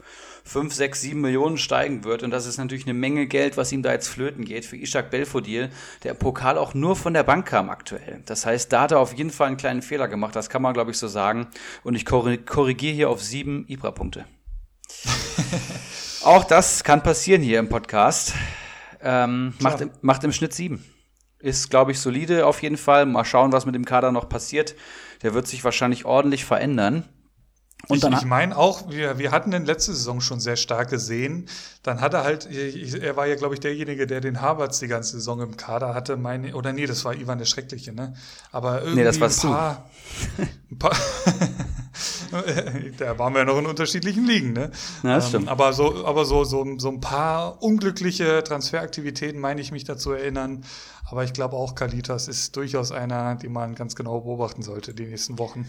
5, 0.49 0.73
6, 0.73 1.01
7 1.01 1.21
Millionen 1.21 1.59
steigen 1.59 2.03
wird. 2.03 2.23
Und 2.23 2.31
das 2.31 2.47
ist 2.47 2.57
natürlich 2.57 2.85
eine 2.85 2.95
Menge 2.95 3.27
Geld, 3.27 3.55
was 3.55 3.71
ihm 3.71 3.83
da 3.83 3.91
jetzt 3.91 4.07
flöten 4.07 4.45
geht 4.45 4.65
für 4.65 4.77
Ishak 4.77 5.11
Belfodil, 5.11 5.69
der 6.03 6.15
Pokal 6.15 6.57
auch 6.57 6.73
nur 6.73 6.95
von 6.95 7.13
der 7.13 7.21
Bank 7.21 7.45
kam 7.45 7.69
aktuell. 7.69 8.23
Das 8.25 8.47
heißt, 8.47 8.73
da 8.73 8.81
hat 8.81 8.91
er 8.91 8.99
auf 8.99 9.13
jeden 9.13 9.29
Fall 9.29 9.47
einen 9.47 9.57
kleinen 9.57 9.83
Fehler 9.83 10.07
gemacht. 10.07 10.35
Das 10.35 10.49
kann 10.49 10.63
man, 10.63 10.73
glaube 10.73 10.89
ich, 10.89 10.97
so 10.97 11.07
sagen. 11.07 11.47
Und 11.83 11.93
ich 11.93 12.03
korrigiere 12.03 12.95
hier 12.95 13.09
auf 13.11 13.21
sieben 13.21 13.65
Ibra-Punkte. 13.67 14.25
auch 16.23 16.43
das 16.43 16.83
kann 16.83 17.03
passieren 17.03 17.43
hier 17.43 17.59
im 17.59 17.69
Podcast. 17.69 18.33
Ähm, 19.01 19.53
macht, 19.59 19.81
im, 19.81 19.91
macht 20.01 20.23
im 20.23 20.31
Schnitt 20.31 20.53
sieben. 20.55 20.83
Ist, 21.37 21.69
glaube 21.69 21.91
ich, 21.91 21.99
solide 21.99 22.47
auf 22.47 22.63
jeden 22.63 22.77
Fall. 22.77 23.05
Mal 23.05 23.23
schauen, 23.23 23.51
was 23.51 23.67
mit 23.67 23.75
dem 23.75 23.85
Kader 23.85 24.11
noch 24.11 24.27
passiert. 24.27 24.75
Der 25.21 25.35
wird 25.35 25.47
sich 25.47 25.63
wahrscheinlich 25.63 26.05
ordentlich 26.05 26.43
verändern. 26.43 27.07
Und 27.89 28.03
ich, 28.03 28.03
ich 28.03 28.25
meine 28.25 28.55
auch, 28.55 28.91
wir, 28.91 29.17
wir 29.17 29.31
hatten 29.31 29.49
den 29.49 29.65
letzte 29.65 29.93
Saison 29.93 30.21
schon 30.21 30.39
sehr 30.39 30.57
stark 30.57 30.91
gesehen. 30.91 31.49
Dann 31.81 32.01
hat 32.01 32.13
er 32.13 32.23
halt, 32.23 32.47
er 32.47 33.17
war 33.17 33.25
ja, 33.25 33.33
glaube 33.33 33.55
ich, 33.55 33.59
derjenige, 33.61 34.05
der 34.05 34.21
den 34.21 34.41
Harvards 34.41 34.77
die 34.77 34.87
ganze 34.87 35.13
Saison 35.13 35.41
im 35.41 35.57
Kader 35.57 35.95
hatte. 35.95 36.15
Meine, 36.15 36.55
oder 36.55 36.71
nee, 36.71 36.85
das 36.85 37.03
war 37.03 37.15
Ivan 37.15 37.39
der 37.39 37.45
Schreckliche, 37.45 37.91
ne? 37.91 38.13
Aber 38.51 38.81
irgendwie 38.81 38.99
nee, 38.99 39.03
das 39.05 39.19
warst 39.19 39.43
ein 39.43 39.51
paar, 39.51 39.89
ein 40.71 40.77
paar 40.77 40.95
da 42.99 43.17
waren 43.17 43.33
wir 43.33 43.39
ja 43.39 43.45
noch 43.45 43.57
in 43.57 43.65
unterschiedlichen 43.65 44.23
Ligen, 44.23 44.53
ne? 44.53 44.71
Ja, 45.01 45.15
das 45.15 45.25
ähm, 45.25 45.29
stimmt. 45.29 45.49
Aber 45.49 45.73
so, 45.73 46.05
aber 46.05 46.25
so, 46.25 46.43
so, 46.43 46.77
so 46.77 46.89
ein 46.89 46.99
paar 46.99 47.63
unglückliche 47.63 48.43
Transferaktivitäten 48.43 49.41
meine 49.41 49.61
ich 49.61 49.71
mich 49.71 49.83
dazu 49.83 50.11
erinnern. 50.11 50.63
Aber 51.05 51.23
ich 51.23 51.33
glaube 51.33 51.55
auch, 51.55 51.73
Kalitas 51.73 52.27
ist 52.27 52.55
durchaus 52.55 52.91
einer, 52.91 53.35
den 53.35 53.51
man 53.51 53.73
ganz 53.73 53.95
genau 53.95 54.21
beobachten 54.21 54.61
sollte 54.61 54.93
die 54.93 55.05
nächsten 55.07 55.39
Wochen. 55.39 55.65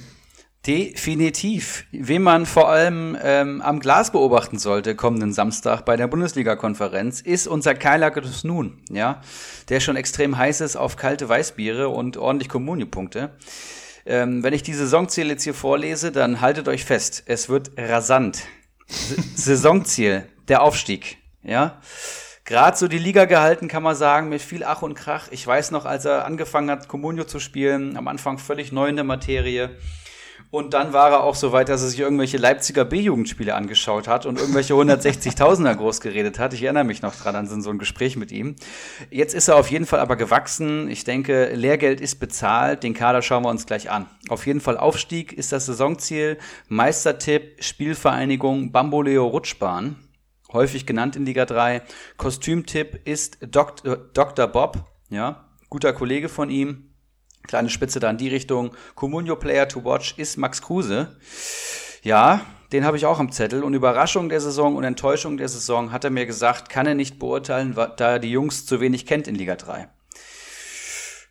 Definitiv. 0.67 1.87
Wen 1.91 2.23
man 2.23 2.45
vor 2.45 2.69
allem 2.69 3.17
ähm, 3.23 3.63
am 3.63 3.81
Glas 3.81 4.13
beobachten 4.13 4.59
sollte 4.59 4.95
kommenden 4.95 5.33
Samstag 5.33 5.87
bei 5.87 5.97
der 5.97 6.07
Bundesliga-Konferenz, 6.07 7.23
ist 7.23 7.47
unser 7.47 7.75
Keiler 7.75 8.13
Nun, 8.43 8.83
ja, 8.91 9.23
der 9.71 9.81
schon 9.81 9.97
extrem 9.97 10.37
heiß 10.37 10.61
ist 10.61 10.77
auf 10.77 10.97
kalte 10.97 11.27
Weißbiere 11.27 11.89
und 11.89 12.19
ordentlich 12.19 12.51
Kommuniepunkte. 12.51 13.31
Ähm, 14.05 14.43
wenn 14.43 14.53
ich 14.53 14.63
die 14.63 14.75
Saisonziele 14.75 15.31
jetzt 15.31 15.45
hier 15.45 15.55
vorlese, 15.55 16.13
dann 16.13 16.43
haltet 16.43 16.69
euch 16.69 16.85
fest, 16.85 17.23
es 17.25 17.49
wird 17.49 17.71
rasant. 17.79 18.43
Saisonziel, 19.35 20.27
der 20.49 20.63
Aufstieg, 20.63 21.17
ja. 21.43 21.81
Gerade 22.45 22.77
so 22.77 22.87
die 22.89 22.99
Liga 22.99 23.25
gehalten, 23.25 23.69
kann 23.69 23.83
man 23.83 23.95
sagen, 23.95 24.29
mit 24.29 24.43
viel 24.43 24.65
Ach 24.65 24.83
und 24.83 24.95
Krach. 24.95 25.29
Ich 25.31 25.47
weiß 25.47 25.71
noch, 25.71 25.87
als 25.87 26.05
er 26.05 26.27
angefangen 26.27 26.69
hat, 26.69 26.89
Comunio 26.89 27.25
zu 27.25 27.39
spielen, 27.39 27.97
am 27.97 28.09
Anfang 28.09 28.39
völlig 28.39 28.73
neu 28.73 28.89
in 28.89 28.97
der 28.97 29.05
Materie 29.05 29.71
und 30.51 30.75
dann 30.75 30.93
war 30.93 31.11
er 31.11 31.23
auch 31.23 31.37
so 31.37 31.53
weit, 31.53 31.69
dass 31.69 31.83
er 31.83 31.89
sich 31.89 32.01
irgendwelche 32.01 32.37
Leipziger 32.37 32.85
B-Jugendspiele 32.85 33.55
angeschaut 33.55 34.09
hat 34.09 34.27
und 34.27 34.39
irgendwelche 34.39 34.75
160.000er 34.75 35.77
groß 35.77 36.01
geredet 36.01 36.41
hat. 36.41 36.53
Ich 36.55 36.65
erinnere 36.65 36.83
mich 36.83 37.03
noch 37.03 37.15
dran 37.15 37.37
an 37.37 37.47
so 37.47 37.71
ein 37.71 37.79
Gespräch 37.79 38.17
mit 38.17 38.33
ihm. 38.33 38.57
Jetzt 39.11 39.33
ist 39.33 39.47
er 39.47 39.55
auf 39.57 39.71
jeden 39.71 39.87
Fall 39.87 40.01
aber 40.01 40.17
gewachsen. 40.17 40.91
Ich 40.91 41.05
denke, 41.05 41.55
Lehrgeld 41.55 42.01
ist 42.01 42.17
bezahlt. 42.17 42.83
Den 42.83 42.95
Kader 42.95 43.23
schauen 43.23 43.45
wir 43.45 43.49
uns 43.49 43.65
gleich 43.65 43.91
an. 43.93 44.07
Auf 44.29 44.45
jeden 44.45 44.61
Fall 44.61 44.77
Aufstieg 44.77 45.33
ist 45.33 45.53
das 45.53 45.67
Saisonziel. 45.67 46.37
Meistertipp, 46.69 47.63
Spielvereinigung 47.63 48.73
Bamboleo 48.73 49.29
Rutschbahn. 49.29 49.97
Häufig 50.53 50.85
genannt 50.85 51.15
in 51.15 51.27
Liga 51.27 51.45
3. 51.47 51.83
Kostümtipp 52.17 53.07
ist 53.07 53.39
Dok 53.41 53.77
Dr. 54.15 54.49
Bob. 54.49 54.85
Ja, 55.11 55.49
guter 55.69 55.93
Kollege 55.93 56.29
von 56.29 56.51
ihm. 56.51 56.90
Kleine 57.47 57.71
Spitze 57.71 58.01
da 58.01 58.11
in 58.11 58.19
die 58.19 58.29
Richtung. 58.29 58.71
Comunio 58.95 59.37
Player 59.37 59.69
to 59.69 59.85
Watch 59.85 60.15
ist 60.17 60.37
Max 60.37 60.63
Kruse. 60.63 61.17
Ja, 62.03 62.43
den 62.73 62.85
habe 62.85 62.97
ich 62.97 63.07
auch 63.07 63.19
am 63.19 63.33
Zettel. 63.33 63.63
Und 63.63 63.75
Überraschung 63.75 64.29
der 64.29 64.41
Saison 64.41 64.77
und 64.77 64.85
Enttäuschung 64.85 65.37
der 65.37 65.49
Saison 65.49 65.93
hat 65.93 66.05
er 66.05 66.11
mir 66.11 66.27
gesagt, 66.27 66.69
kann 66.69 66.87
er 66.87 66.95
nicht 66.95 67.19
beurteilen, 67.19 67.75
da 67.75 68.13
er 68.13 68.19
die 68.19 68.31
Jungs 68.31 68.67
zu 68.67 68.81
wenig 68.81 69.07
kennt 69.07 69.27
in 69.27 69.35
Liga 69.35 69.57
3. 69.57 69.89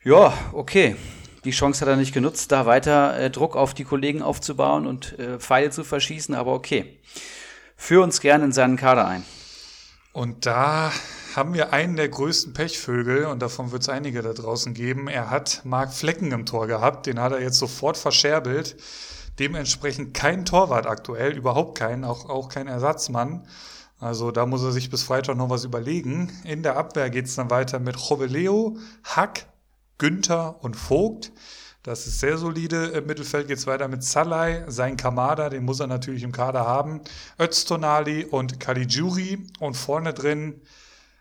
Ja, 0.04 0.34
okay. 0.54 0.96
Die 1.46 1.52
Chance 1.52 1.82
hat 1.82 1.88
er 1.88 1.96
nicht 1.96 2.14
genutzt, 2.14 2.52
da 2.52 2.66
weiter 2.66 3.18
äh, 3.18 3.30
Druck 3.30 3.56
auf 3.56 3.74
die 3.74 3.86
Kollegen 3.86 4.22
aufzubauen 4.22 4.86
und 4.86 5.18
äh, 5.18 5.40
Pfeile 5.40 5.70
zu 5.70 5.86
verschießen, 5.86 6.36
aber 6.36 6.54
okay. 6.54 7.00
Führ 7.78 8.04
uns 8.04 8.20
gerne 8.20 8.44
in 8.44 8.52
seinen 8.52 8.76
Kader 8.76 9.08
ein. 9.08 9.24
Und 10.12 10.46
da 10.46 10.92
haben 11.36 11.54
wir 11.54 11.74
einen 11.74 11.96
der 11.96 12.10
größten 12.10 12.54
Pechvögel 12.54 13.26
und 13.26 13.42
davon 13.42 13.72
wird 13.72 13.84
es 13.84 13.90
einige 13.90 14.22
da 14.22 14.34
draußen 14.34 14.74
geben. 14.74 15.08
Er 15.08 15.30
hat 15.30 15.62
Marc 15.64 15.94
Flecken 15.94 16.32
im 16.32 16.46
Tor 16.46 16.68
gehabt, 16.68 17.06
den 17.06 17.20
hat 17.20 17.32
er 17.32 17.42
jetzt 17.42 17.58
sofort 17.58 17.98
verscherbelt. 17.98 18.78
Dementsprechend 19.40 20.14
kein 20.14 20.46
Torwart 20.46 20.86
aktuell, 20.86 21.38
überhaupt 21.38 21.78
kein, 21.78 22.04
auch, 22.04 22.30
auch 22.30 22.50
kein 22.50 22.68
Ersatzmann. 22.68 23.48
Also 24.00 24.32
da 24.32 24.46
muss 24.46 24.64
er 24.64 24.72
sich 24.72 24.90
bis 24.90 25.04
Freitag 25.04 25.38
noch 25.38 25.50
was 25.50 25.66
überlegen. 25.66 26.32
In 26.44 26.64
der 26.64 26.78
Abwehr 26.78 27.10
geht 27.10 27.26
es 27.26 27.36
dann 27.36 27.50
weiter 27.50 27.80
mit 27.80 27.98
Joveleo, 27.98 28.78
Hack, 29.04 29.46
Günther 29.98 30.64
und 30.64 30.76
Vogt. 30.76 31.32
Das 31.84 32.08
ist 32.08 32.20
sehr 32.20 32.38
solide. 32.38 32.88
Im 32.88 33.06
Mittelfeld 33.06 33.48
geht 33.48 33.58
es 33.58 33.68
weiter 33.68 33.88
mit 33.88 34.04
Salai, 34.04 34.64
sein 34.68 34.98
Kamada, 34.98 35.50
den 35.50 35.64
muss 35.64 35.80
er 35.80 35.88
natürlich 35.88 36.24
im 36.24 36.32
Kader 36.32 36.66
haben. 36.66 37.02
Öztonali 37.40 38.26
und 38.26 38.60
Caligiuri. 38.60 39.46
Und 39.60 39.76
vorne 39.76 40.14
drin 40.14 40.62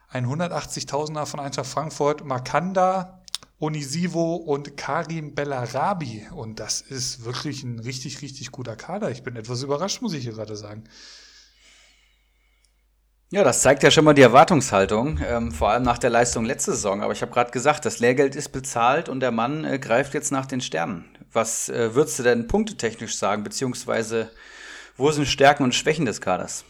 ein 0.09 0.26
180.000er 0.26 1.26
von 1.26 1.40
Eintracht 1.40 1.66
Frankfurt, 1.66 2.24
Makanda, 2.24 3.22
Onisivo 3.61 4.36
und 4.36 4.76
Karim 4.76 5.34
Bellarabi. 5.34 6.26
Und 6.34 6.61
das 6.61 6.80
ist 6.80 7.24
wirklich 7.24 7.62
ein 7.62 7.78
richtig, 7.80 8.22
richtig 8.22 8.52
guter 8.52 8.76
Kader. 8.76 9.11
Ich 9.11 9.22
bin 9.22 9.36
etwas 9.36 9.62
überrascht, 9.62 10.00
muss 10.00 10.14
ich 10.14 10.22
hier 10.22 10.32
gerade 10.32 10.56
sagen. 10.56 10.84
Ja, 13.30 13.44
das 13.44 13.61
zeigt 13.61 13.82
ja 13.82 13.90
schon 13.90 14.06
mal 14.06 14.14
die 14.14 14.22
Erwartungshaltung, 14.22 15.20
ähm, 15.22 15.52
vor 15.52 15.68
allem 15.68 15.82
nach 15.82 15.98
der 15.98 16.09
Leistung 16.09 16.46
letzte 16.46 16.72
Saison. 16.72 17.02
Aber 17.02 17.12
ich 17.12 17.20
habe 17.20 17.30
gerade 17.30 17.50
gesagt, 17.50 17.84
das 17.84 17.98
Lehrgeld 17.98 18.34
ist 18.34 18.52
bezahlt 18.52 19.11
und 19.11 19.20
der 19.20 19.32
Mann 19.32 19.64
äh, 19.64 19.78
greift 19.78 20.14
jetzt 20.14 20.32
nach 20.32 20.46
den 20.46 20.62
Sternen. 20.62 21.04
Was 21.30 21.68
äh, 21.68 21.94
würdest 21.94 22.18
du 22.18 22.22
denn 22.22 22.46
punktetechnisch 22.46 23.18
sagen, 23.18 23.44
beziehungsweise 23.44 24.30
wo 24.96 25.11
sind 25.11 25.26
Stärken 25.26 25.62
und 25.62 25.74
Schwächen 25.74 26.06
des 26.06 26.22
Kaders? 26.22 26.64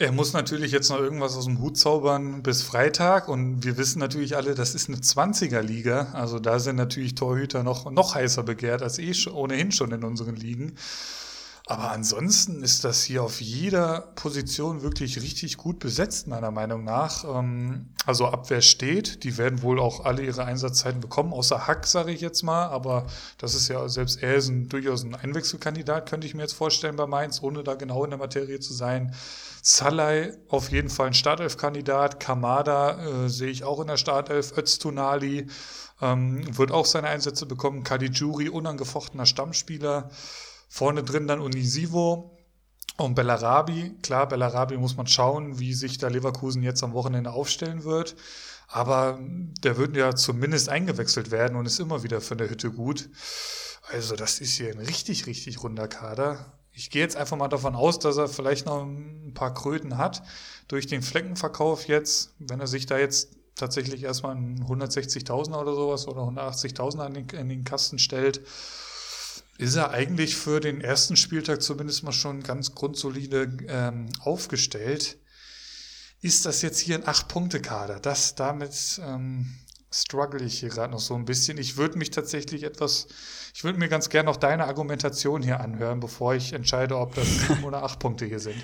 Er 0.00 0.12
muss 0.12 0.32
natürlich 0.32 0.70
jetzt 0.70 0.90
noch 0.90 1.00
irgendwas 1.00 1.36
aus 1.36 1.46
dem 1.46 1.58
Hut 1.58 1.76
zaubern 1.76 2.44
bis 2.44 2.62
Freitag 2.62 3.26
und 3.26 3.64
wir 3.64 3.76
wissen 3.76 3.98
natürlich 3.98 4.36
alle, 4.36 4.54
das 4.54 4.76
ist 4.76 4.88
eine 4.88 4.98
20er-Liga. 4.98 6.12
Also 6.12 6.38
da 6.38 6.60
sind 6.60 6.76
natürlich 6.76 7.16
Torhüter 7.16 7.64
noch, 7.64 7.90
noch 7.90 8.14
heißer 8.14 8.44
begehrt 8.44 8.80
als 8.80 9.00
eh 9.00 9.12
schon, 9.12 9.32
ohnehin 9.32 9.72
schon 9.72 9.90
in 9.90 10.04
unseren 10.04 10.36
Ligen. 10.36 10.76
Aber 11.66 11.90
ansonsten 11.90 12.62
ist 12.62 12.84
das 12.84 13.02
hier 13.02 13.22
auf 13.22 13.42
jeder 13.42 14.00
Position 14.14 14.80
wirklich 14.80 15.20
richtig 15.20 15.58
gut 15.58 15.80
besetzt, 15.80 16.26
meiner 16.26 16.50
Meinung 16.50 16.82
nach. 16.82 17.24
Ähm, 17.24 17.88
also 18.06 18.26
Abwehr 18.26 18.62
steht, 18.62 19.22
die 19.22 19.36
werden 19.36 19.60
wohl 19.60 19.78
auch 19.78 20.06
alle 20.06 20.22
ihre 20.22 20.46
Einsatzzeiten 20.46 21.00
bekommen, 21.00 21.34
außer 21.34 21.66
Hack, 21.66 21.86
sage 21.86 22.12
ich 22.12 22.22
jetzt 22.22 22.42
mal. 22.42 22.68
Aber 22.68 23.06
das 23.36 23.54
ist 23.54 23.68
ja, 23.68 23.86
selbst 23.88 24.22
er 24.22 24.36
ist 24.36 24.48
ein, 24.48 24.70
durchaus 24.70 25.04
ein 25.04 25.14
Einwechselkandidat, 25.14 26.08
könnte 26.08 26.26
ich 26.26 26.34
mir 26.34 26.42
jetzt 26.42 26.54
vorstellen 26.54 26.96
bei 26.96 27.06
Mainz, 27.06 27.42
ohne 27.42 27.62
da 27.62 27.74
genau 27.74 28.02
in 28.04 28.10
der 28.10 28.18
Materie 28.18 28.60
zu 28.60 28.72
sein. 28.72 29.14
Salai 29.70 30.32
auf 30.48 30.70
jeden 30.70 30.88
Fall 30.88 31.08
ein 31.08 31.14
Startelf-Kandidat. 31.14 32.20
Kamada 32.20 33.24
äh, 33.24 33.28
sehe 33.28 33.50
ich 33.50 33.64
auch 33.64 33.80
in 33.80 33.88
der 33.88 33.98
Startelf. 33.98 34.56
Öztunali 34.56 35.46
ähm, 36.00 36.56
wird 36.56 36.72
auch 36.72 36.86
seine 36.86 37.08
Einsätze 37.08 37.44
bekommen. 37.44 37.82
Kadijuri, 37.82 38.48
unangefochtener 38.48 39.26
Stammspieler. 39.26 40.08
Vorne 40.70 41.02
drin 41.02 41.28
dann 41.28 41.42
Unisivo 41.42 42.38
und 42.96 43.14
Bellarabi. 43.14 43.94
Klar, 44.00 44.26
Bellarabi 44.26 44.78
muss 44.78 44.96
man 44.96 45.06
schauen, 45.06 45.58
wie 45.58 45.74
sich 45.74 45.98
da 45.98 46.08
Leverkusen 46.08 46.62
jetzt 46.62 46.82
am 46.82 46.94
Wochenende 46.94 47.32
aufstellen 47.32 47.84
wird. 47.84 48.16
Aber 48.68 49.18
der 49.62 49.76
wird 49.76 49.94
ja 49.98 50.16
zumindest 50.16 50.70
eingewechselt 50.70 51.30
werden 51.30 51.58
und 51.58 51.66
ist 51.66 51.78
immer 51.78 52.02
wieder 52.02 52.22
von 52.22 52.38
der 52.38 52.48
Hütte 52.48 52.70
gut. 52.70 53.10
Also 53.92 54.16
das 54.16 54.40
ist 54.40 54.54
hier 54.54 54.70
ein 54.70 54.78
richtig, 54.78 55.26
richtig 55.26 55.62
runder 55.62 55.88
Kader. 55.88 56.57
Ich 56.78 56.90
gehe 56.90 57.02
jetzt 57.02 57.16
einfach 57.16 57.36
mal 57.36 57.48
davon 57.48 57.74
aus, 57.74 57.98
dass 57.98 58.18
er 58.18 58.28
vielleicht 58.28 58.66
noch 58.66 58.82
ein 58.82 59.32
paar 59.34 59.52
Kröten 59.52 59.98
hat 59.98 60.22
durch 60.68 60.86
den 60.86 61.02
Fleckenverkauf 61.02 61.88
jetzt, 61.88 62.34
wenn 62.38 62.60
er 62.60 62.68
sich 62.68 62.86
da 62.86 62.96
jetzt 62.96 63.36
tatsächlich 63.56 64.04
erstmal 64.04 64.36
einen 64.36 64.64
160.000 64.64 65.60
oder 65.60 65.74
sowas 65.74 66.06
oder 66.06 66.22
180.000 66.22 66.98
an 67.00 67.14
den, 67.14 67.28
in 67.30 67.48
den 67.48 67.64
Kasten 67.64 67.98
stellt 67.98 68.42
ist 69.58 69.74
er 69.74 69.90
eigentlich 69.90 70.36
für 70.36 70.60
den 70.60 70.80
ersten 70.80 71.16
Spieltag 71.16 71.62
zumindest 71.62 72.04
mal 72.04 72.12
schon 72.12 72.44
ganz 72.44 72.76
grundsolide 72.76 73.50
ähm, 73.66 74.08
aufgestellt. 74.20 75.18
Ist 76.22 76.46
das 76.46 76.62
jetzt 76.62 76.78
hier 76.78 76.94
ein 76.94 77.06
Acht-Punkte-Kader? 77.06 77.98
Das 77.98 78.36
damit 78.36 79.00
ähm, 79.04 79.52
struggle 79.90 80.44
ich 80.44 80.60
hier 80.60 80.68
gerade 80.68 80.92
noch 80.92 81.00
so 81.00 81.14
ein 81.14 81.24
bisschen. 81.24 81.58
Ich 81.58 81.76
würde 81.76 81.98
mich 81.98 82.10
tatsächlich 82.10 82.62
etwas, 82.62 83.08
ich 83.54 83.64
würde 83.64 83.78
mir 83.78 83.88
ganz 83.88 84.08
gerne 84.08 84.30
noch 84.30 84.36
deine 84.36 84.64
Argumentation 84.66 85.42
hier 85.42 85.60
anhören, 85.60 86.00
bevor 86.00 86.34
ich 86.34 86.52
entscheide, 86.52 86.96
ob 86.96 87.14
das 87.14 87.26
sieben 87.26 87.64
oder 87.64 87.82
acht 87.82 87.98
Punkte 87.98 88.26
hier 88.26 88.40
sind. 88.40 88.62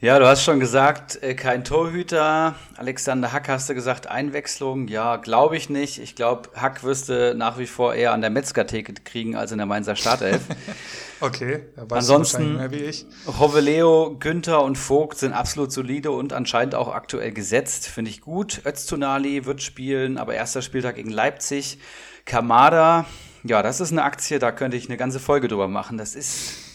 Ja, 0.00 0.20
du 0.20 0.28
hast 0.28 0.44
schon 0.44 0.60
gesagt, 0.60 1.20
äh, 1.24 1.34
kein 1.34 1.64
Torhüter. 1.64 2.54
Alexander 2.76 3.32
Hack 3.32 3.48
hast 3.48 3.68
du 3.68 3.74
gesagt, 3.74 4.06
Einwechslung. 4.06 4.86
Ja, 4.86 5.16
glaube 5.16 5.56
ich 5.56 5.70
nicht. 5.70 5.98
Ich 5.98 6.14
glaube, 6.14 6.50
Hack 6.54 6.84
wirste 6.84 7.34
nach 7.36 7.58
wie 7.58 7.66
vor 7.66 7.96
eher 7.96 8.12
an 8.12 8.20
der 8.20 8.30
Metzger-Theke 8.30 8.94
kriegen 9.02 9.34
als 9.34 9.50
in 9.50 9.58
der 9.58 9.66
Mainzer 9.66 9.96
Startelf. 9.96 10.42
okay, 11.20 11.64
weiß 11.74 11.98
ansonsten 11.98 12.58
mehr 12.58 12.70
wie 12.70 12.76
ich. 12.76 13.06
Hoveleo, 13.26 14.14
Günther 14.20 14.62
und 14.62 14.78
Vogt 14.78 15.18
sind 15.18 15.32
absolut 15.32 15.72
solide 15.72 16.12
und 16.12 16.32
anscheinend 16.32 16.76
auch 16.76 16.94
aktuell 16.94 17.32
gesetzt. 17.32 17.88
Finde 17.88 18.12
ich 18.12 18.20
gut. 18.20 18.62
Öztunali 18.64 19.46
wird 19.46 19.64
spielen, 19.64 20.16
aber 20.16 20.34
erster 20.34 20.62
Spieltag 20.62 20.94
gegen 20.94 21.10
Leipzig. 21.10 21.80
Kamada, 22.24 23.04
ja, 23.42 23.64
das 23.64 23.80
ist 23.80 23.90
eine 23.90 24.04
Aktie, 24.04 24.38
da 24.38 24.52
könnte 24.52 24.76
ich 24.76 24.86
eine 24.86 24.96
ganze 24.96 25.18
Folge 25.18 25.48
drüber 25.48 25.66
machen. 25.66 25.98
Das 25.98 26.14
ist 26.14 26.67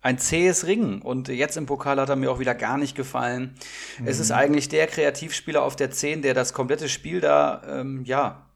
ein 0.00 0.18
zähes 0.18 0.66
Ringen. 0.66 1.02
Und 1.02 1.28
jetzt 1.28 1.56
im 1.56 1.66
Pokal 1.66 2.00
hat 2.00 2.08
er 2.08 2.16
mir 2.16 2.30
auch 2.30 2.38
wieder 2.38 2.54
gar 2.54 2.78
nicht 2.78 2.96
gefallen. 2.96 3.54
Mhm. 3.98 4.06
Es 4.06 4.18
ist 4.18 4.30
mhm. 4.30 4.36
eigentlich 4.36 4.68
der 4.68 4.86
Kreativspieler 4.86 5.62
auf 5.62 5.76
der 5.76 5.90
10, 5.90 6.22
der 6.22 6.34
das 6.34 6.52
komplette 6.52 6.88
Spiel 6.88 7.20
da, 7.20 7.62
ähm, 7.68 8.04
ja, 8.04 8.46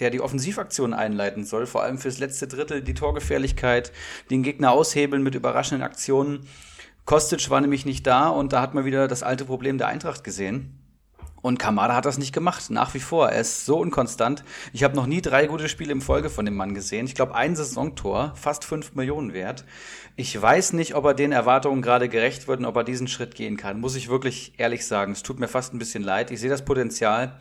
der 0.00 0.10
die 0.10 0.20
Offensivaktion 0.20 0.92
einleiten 0.92 1.44
soll, 1.44 1.66
vor 1.66 1.82
allem 1.82 1.98
fürs 1.98 2.18
letzte 2.18 2.46
Drittel, 2.46 2.82
die 2.82 2.94
Torgefährlichkeit, 2.94 3.92
den 4.30 4.42
Gegner 4.42 4.72
aushebeln 4.72 5.22
mit 5.22 5.34
überraschenden 5.34 5.82
Aktionen. 5.82 6.46
Kostic 7.06 7.48
war 7.50 7.60
nämlich 7.60 7.86
nicht 7.86 8.06
da 8.06 8.28
und 8.28 8.52
da 8.52 8.60
hat 8.60 8.74
man 8.74 8.84
wieder 8.84 9.08
das 9.08 9.22
alte 9.22 9.44
Problem 9.44 9.78
der 9.78 9.86
Eintracht 9.86 10.24
gesehen. 10.24 10.75
Und 11.46 11.60
Kamada 11.60 11.94
hat 11.94 12.06
das 12.06 12.18
nicht 12.18 12.32
gemacht, 12.32 12.70
nach 12.70 12.92
wie 12.94 12.98
vor. 12.98 13.28
Er 13.28 13.42
ist 13.42 13.66
so 13.66 13.78
unkonstant. 13.78 14.42
Ich 14.72 14.82
habe 14.82 14.96
noch 14.96 15.06
nie 15.06 15.22
drei 15.22 15.46
gute 15.46 15.68
Spiele 15.68 15.92
im 15.92 16.00
Folge 16.00 16.28
von 16.28 16.44
dem 16.44 16.56
Mann 16.56 16.74
gesehen. 16.74 17.06
Ich 17.06 17.14
glaube, 17.14 17.36
ein 17.36 17.54
Saisontor, 17.54 18.32
fast 18.34 18.64
fünf 18.64 18.96
Millionen 18.96 19.32
wert. 19.32 19.64
Ich 20.16 20.42
weiß 20.42 20.72
nicht, 20.72 20.96
ob 20.96 21.04
er 21.04 21.14
den 21.14 21.30
Erwartungen 21.30 21.82
gerade 21.82 22.08
gerecht 22.08 22.48
wird 22.48 22.58
und 22.58 22.64
ob 22.64 22.74
er 22.74 22.82
diesen 22.82 23.06
Schritt 23.06 23.36
gehen 23.36 23.56
kann. 23.56 23.78
Muss 23.78 23.94
ich 23.94 24.08
wirklich 24.08 24.54
ehrlich 24.56 24.88
sagen. 24.88 25.12
Es 25.12 25.22
tut 25.22 25.38
mir 25.38 25.46
fast 25.46 25.72
ein 25.72 25.78
bisschen 25.78 26.02
leid. 26.02 26.32
Ich 26.32 26.40
sehe 26.40 26.50
das 26.50 26.64
Potenzial. 26.64 27.38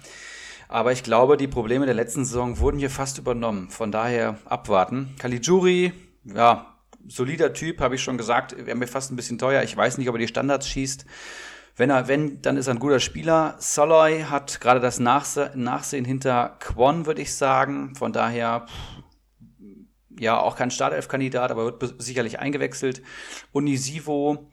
Aber 0.68 0.91
ich 0.91 1.01
glaube, 1.01 1.36
die 1.36 1.47
Probleme 1.47 1.88
der 1.88 1.95
letzten 1.95 2.26
Saison 2.26 2.60
wurden 2.60 2.78
hier 2.78 2.91
fast 2.91 3.18
übernommen. 3.18 3.72
Von 3.72 3.91
daher 3.91 4.38
abwarten. 4.45 5.16
Caligiuri, 5.18 5.93
ja, 6.26 6.76
solider 7.08 7.53
Typ, 7.53 7.82
habe 7.82 7.95
ich 7.95 8.03
schon 8.03 8.20
gesagt. 8.20 8.56
Wäre 8.68 8.78
mir 8.78 8.86
fast 8.86 9.12
ein 9.12 9.16
bisschen 9.16 9.39
teuer. 9.39 9.64
Ich 9.64 9.76
weiß 9.76 9.97
nicht, 9.97 10.10
ob 10.10 10.16
er 10.16 10.20
die 10.20 10.28
Standards 10.28 10.68
schießt. 10.68 11.08
Wenn 11.76 11.89
er, 11.89 12.07
wenn, 12.07 12.41
dann 12.41 12.55
ist 12.57 12.67
er 12.67 12.73
ein 12.76 12.80
guter 12.80 12.99
Spieler. 12.99 13.55
Soloy 13.59 14.23
hat 14.23 14.61
gerade 14.61 14.80
das 14.80 14.99
Nachse 14.99 15.51
Nachsehen 15.55 16.05
hinter 16.05 16.55
Kwon, 16.59 17.05
würde 17.05 17.21
ich 17.21 17.36
sagen. 17.36 17.95
Von 17.95 18.13
daher, 18.13 18.65
ja, 20.17 20.39
auch 20.39 20.55
kein 20.55 20.71
Startelf-Kandidat, 20.71 21.51
aber 21.51 21.65
wird 21.65 22.01
sicherlich 22.01 22.39
eingewechselt. 22.39 23.01
Unisivo, 23.51 24.49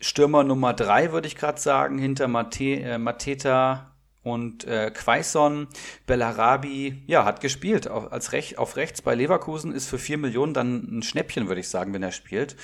Stürmer 0.00 0.44
Nummer 0.44 0.72
drei, 0.72 1.12
würde 1.12 1.26
ich 1.26 1.36
gerade 1.36 1.60
sagen, 1.60 1.98
hinter 1.98 2.28
Mate, 2.28 2.80
äh, 2.80 2.98
Mateta 2.98 3.96
und 4.22 4.64
äh, 4.64 4.92
Quaison. 4.92 5.66
Bellarabi, 6.06 7.02
ja, 7.06 7.24
hat 7.24 7.40
gespielt 7.40 7.88
auf, 7.88 8.12
als 8.12 8.32
Rech 8.32 8.58
auf 8.58 8.76
rechts 8.76 9.02
bei 9.02 9.16
Leverkusen, 9.16 9.72
ist 9.72 9.88
für 9.88 9.98
vier 9.98 10.18
Millionen 10.18 10.54
dann 10.54 10.98
ein 10.98 11.02
Schnäppchen, 11.02 11.48
würde 11.48 11.60
ich 11.60 11.68
sagen, 11.68 11.92
wenn 11.92 12.04
er 12.04 12.12
spielt. 12.12 12.56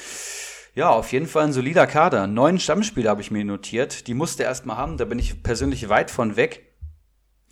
Ja, 0.78 0.90
auf 0.90 1.10
jeden 1.10 1.26
Fall 1.26 1.42
ein 1.42 1.52
solider 1.52 1.88
Kader. 1.88 2.28
Neun 2.28 2.60
Stammspieler 2.60 3.10
habe 3.10 3.20
ich 3.20 3.32
mir 3.32 3.44
notiert. 3.44 4.06
Die 4.06 4.14
musste 4.14 4.44
er 4.44 4.50
erstmal 4.50 4.76
haben. 4.76 4.96
Da 4.96 5.06
bin 5.06 5.18
ich 5.18 5.42
persönlich 5.42 5.88
weit 5.88 6.08
von 6.08 6.36
weg. 6.36 6.72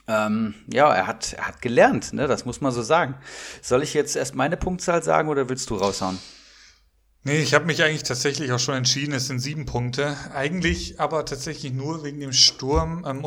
Ähm, 0.07 0.55
ja, 0.73 0.95
er 0.95 1.09
hat, 1.09 1.33
er 1.33 1.49
hat 1.49 1.61
gelernt, 1.61 2.13
ne? 2.13 2.29
das 2.29 2.45
muss 2.45 2.61
man 2.61 2.71
so 2.71 2.83
sagen. 2.83 3.17
Soll 3.63 3.83
ich 3.83 3.95
jetzt 3.95 4.15
erst 4.15 4.37
meine 4.37 4.57
Punktzahl 4.57 5.03
sagen 5.03 5.29
oder 5.29 5.49
willst 5.49 5.69
du 5.71 5.75
raushauen? 5.75 6.21
Nee, 7.27 7.41
ich 7.41 7.55
habe 7.55 7.65
mich 7.65 7.83
eigentlich 7.83 8.05
tatsächlich 8.05 8.53
auch 8.53 8.61
schon 8.61 8.77
entschieden, 8.77 9.13
es 9.13 9.27
sind 9.27 9.41
sieben 9.41 9.67
Punkte. 9.67 10.17
Eigentlich 10.33 11.01
aber 11.01 11.25
tatsächlich 11.25 11.73
nur 11.73 12.05
wegen 12.05 12.21
dem 12.21 12.33
Sturm. 12.33 13.05
Ähm, 13.05 13.25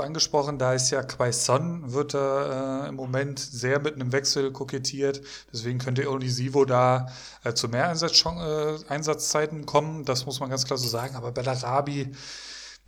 du 0.00 0.02
angesprochen, 0.02 0.58
da 0.58 0.74
ist 0.74 0.90
ja 0.90 1.04
Quaison, 1.04 1.92
wird 1.92 2.16
er 2.16 2.86
äh, 2.86 2.88
im 2.88 2.96
Moment 2.96 3.38
sehr 3.38 3.78
mit 3.78 3.94
einem 3.94 4.10
Wechsel 4.10 4.50
kokettiert. 4.50 5.20
Deswegen 5.52 5.78
könnte 5.78 6.10
Onisivo 6.10 6.64
da 6.64 7.12
äh, 7.44 7.54
zu 7.54 7.68
mehr 7.68 7.88
Einsatz 7.88 8.24
äh, 8.26 8.78
Einsatzzeiten 8.88 9.66
kommen. 9.66 10.04
Das 10.04 10.26
muss 10.26 10.40
man 10.40 10.50
ganz 10.50 10.64
klar 10.64 10.76
so 10.76 10.88
sagen. 10.88 11.14
Aber 11.14 11.30
Bellarabi 11.30 12.10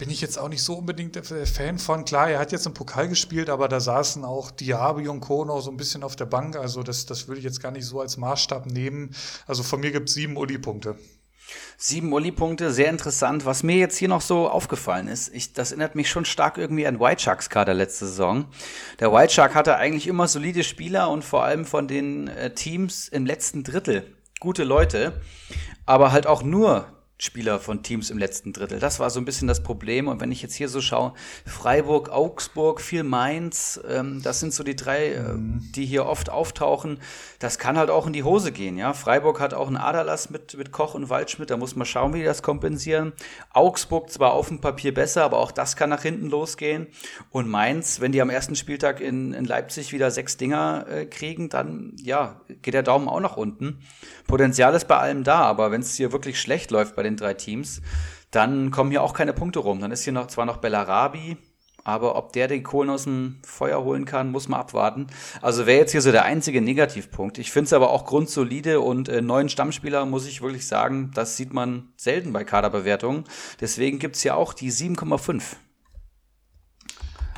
bin 0.01 0.09
ich 0.09 0.23
jetzt 0.23 0.39
auch 0.39 0.49
nicht 0.49 0.63
so 0.63 0.77
unbedingt 0.77 1.15
Fan 1.27 1.79
von. 1.79 2.07
Klar, 2.07 2.31
er 2.31 2.39
hat 2.39 2.53
jetzt 2.53 2.65
im 2.65 2.73
Pokal 2.73 3.07
gespielt, 3.07 3.51
aber 3.51 3.69
da 3.69 3.81
saßen 3.81 4.25
auch 4.25 4.51
Diaby 4.51 5.09
und 5.09 5.21
Kono 5.21 5.61
so 5.61 5.71
ein 5.71 5.77
bisschen 5.77 6.03
auf 6.03 6.17
der 6.17 6.25
Bank. 6.25 6.57
Also 6.57 6.83
das, 6.83 7.05
das 7.05 7.29
würde 7.29 7.39
ich 7.39 7.45
jetzt 7.45 7.61
gar 7.61 7.71
nicht 7.71 7.85
so 7.85 8.01
als 8.01 8.17
Maßstab 8.17 8.65
nehmen. 8.65 9.15
Also 9.47 9.63
von 9.63 9.79
mir 9.79 9.91
gibt 9.91 10.09
es 10.09 10.15
sieben 10.15 10.39
Uli-Punkte. 10.39 10.97
Sieben 11.77 12.15
Uli-Punkte, 12.15 12.73
sehr 12.73 12.89
interessant. 12.89 13.45
Was 13.45 13.63
mir 13.63 13.77
jetzt 13.77 13.99
hier 13.99 14.09
noch 14.09 14.23
so 14.23 14.49
aufgefallen 14.49 15.07
ist, 15.07 15.35
ich, 15.35 15.53
das 15.53 15.71
erinnert 15.71 15.95
mich 15.97 16.09
schon 16.09 16.25
stark 16.25 16.57
irgendwie 16.57 16.87
an 16.87 16.99
White 16.99 17.21
Sharks 17.21 17.51
Kader 17.51 17.75
letzte 17.75 18.07
Saison. 18.07 18.47
Der 19.01 19.13
White 19.13 19.35
Shark 19.35 19.55
hatte 19.55 19.77
eigentlich 19.77 20.07
immer 20.07 20.29
solide 20.29 20.65
Spieler 20.65 21.11
und 21.11 21.27
vor 21.27 21.45
allem 21.45 21.67
von 21.67 21.89
den 21.89 22.29
äh, 22.29 22.55
Teams 22.55 23.07
im 23.09 23.27
letzten 23.27 23.65
Drittel 23.65 24.17
gute 24.41 24.65
Leute, 24.65 25.21
aber 25.85 26.11
halt 26.11 26.27
auch 26.27 26.43
nur 26.43 26.87
Spieler 27.21 27.61
von 27.61 27.83
Teams 27.83 28.11
im 28.11 28.17
letzten 28.17 28.53
Drittel. 28.53 28.79
Das 28.79 28.99
war 28.99 29.11
so 29.11 29.21
ein 29.21 29.27
bisschen 29.27 29.47
das 29.47 29.63
Problem. 29.63 30.09
Und 30.09 30.21
wenn 30.21 30.33
ich 30.33 30.41
jetzt 30.41 30.55
hier 30.55 30.69
so 30.69 30.81
schaue, 30.81 31.13
Freiburg, 31.45 32.09
Augsburg, 32.09 32.81
viel 32.81 33.03
Mainz, 33.03 33.79
ähm, 33.89 34.23
das 34.23 34.41
sind 34.41 34.55
so 34.55 34.65
die 34.65 34.75
drei, 34.75 35.13
äh, 35.13 35.35
die 35.37 35.85
hier 35.85 36.07
oft 36.07 36.31
auftauchen. 36.31 36.99
Das 37.39 37.59
kann 37.59 37.77
halt 37.77 37.91
auch 37.91 38.07
in 38.07 38.15
die 38.15 38.25
Hose 38.25 38.53
gehen. 38.53 38.79
Ja, 38.79 38.95
Freiburg 38.95 39.39
hat 39.39 39.53
auch 39.53 39.67
einen 39.67 39.77
Aderlass 39.77 40.31
mit, 40.31 40.57
mit 40.57 40.73
Koch 40.73 40.95
und 40.95 41.11
Waldschmidt. 41.11 41.51
Da 41.51 41.59
muss 41.59 41.77
man 41.77 41.87
schauen, 41.87 42.15
wie 42.15 42.21
die 42.21 42.25
das 42.25 42.43
kompensieren. 42.43 43.13
Augsburg 43.53 44.11
zwar 44.11 44.33
auf 44.33 44.49
dem 44.49 44.63
Papier 44.63 44.95
besser, 44.95 45.25
aber 45.25 45.39
auch 45.39 45.53
das 45.53 45.77
kann 45.77 45.91
nach 45.91 46.03
hinten 46.03 46.31
losgehen. 46.31 46.87
Und 47.31 47.49
Mainz, 47.49 48.01
wenn 48.01 48.13
die 48.13 48.23
am 48.23 48.31
ersten 48.31 48.57
Spieltag 48.57 49.01
in, 49.01 49.35
in 49.35 49.45
Leipzig 49.45 49.93
wieder 49.93 50.11
sechs 50.11 50.39
Dinger 50.39 50.87
äh, 50.89 51.05
kriegen, 51.05 51.51
dann 51.51 51.93
ja, 52.03 52.41
geht 52.63 52.73
der 52.73 52.83
Daumen 52.83 53.09
auch 53.09 53.21
nach 53.21 53.37
unten. 53.37 53.83
Potenzial 54.31 54.73
ist 54.77 54.87
bei 54.87 54.97
allem 54.97 55.25
da, 55.25 55.41
aber 55.41 55.73
wenn 55.73 55.81
es 55.81 55.97
hier 55.97 56.13
wirklich 56.13 56.41
schlecht 56.41 56.71
läuft 56.71 56.95
bei 56.95 57.03
den 57.03 57.17
drei 57.17 57.35
Teams, 57.35 57.83
dann 58.31 58.71
kommen 58.71 58.93
hier 58.93 59.03
auch 59.03 59.13
keine 59.13 59.33
Punkte 59.33 59.59
rum. 59.59 59.81
Dann 59.81 59.91
ist 59.91 60.05
hier 60.05 60.13
noch 60.13 60.29
zwar 60.29 60.47
noch 60.47 60.59
Bellarabi, 60.59 61.37
aber 61.83 62.15
ob 62.15 62.33
der 62.33 62.47
den 62.47 62.63
Kohlen 62.63 62.91
aus 62.91 63.05
dem 63.05 63.41
Feuer 63.45 63.83
holen 63.83 64.05
kann, 64.05 64.31
muss 64.31 64.47
man 64.47 64.61
abwarten. 64.61 65.09
Also 65.43 65.67
wäre 65.67 65.81
jetzt 65.81 65.91
hier 65.91 66.01
so 66.01 66.13
der 66.13 66.27
einzige 66.27 66.61
Negativpunkt. 66.61 67.39
Ich 67.39 67.51
finde 67.51 67.65
es 67.65 67.73
aber 67.73 67.91
auch 67.91 68.05
grundsolide 68.05 68.79
und 68.79 69.09
äh, 69.09 69.21
neuen 69.21 69.49
Stammspieler, 69.49 70.07
muss 70.07 70.29
ich 70.29 70.43
wirklich 70.43 70.69
sagen, 70.69 71.11
das 71.13 71.37
sieht 71.37 71.53
man 71.53 71.89
selten 71.97 72.33
bei 72.33 72.45
Kaderbewertungen. 72.45 73.25
Deswegen 73.61 73.99
gibt 73.99 74.15
es 74.15 74.23
ja 74.23 74.37
auch 74.37 74.53
die 74.53 74.71
7,5. 74.71 75.43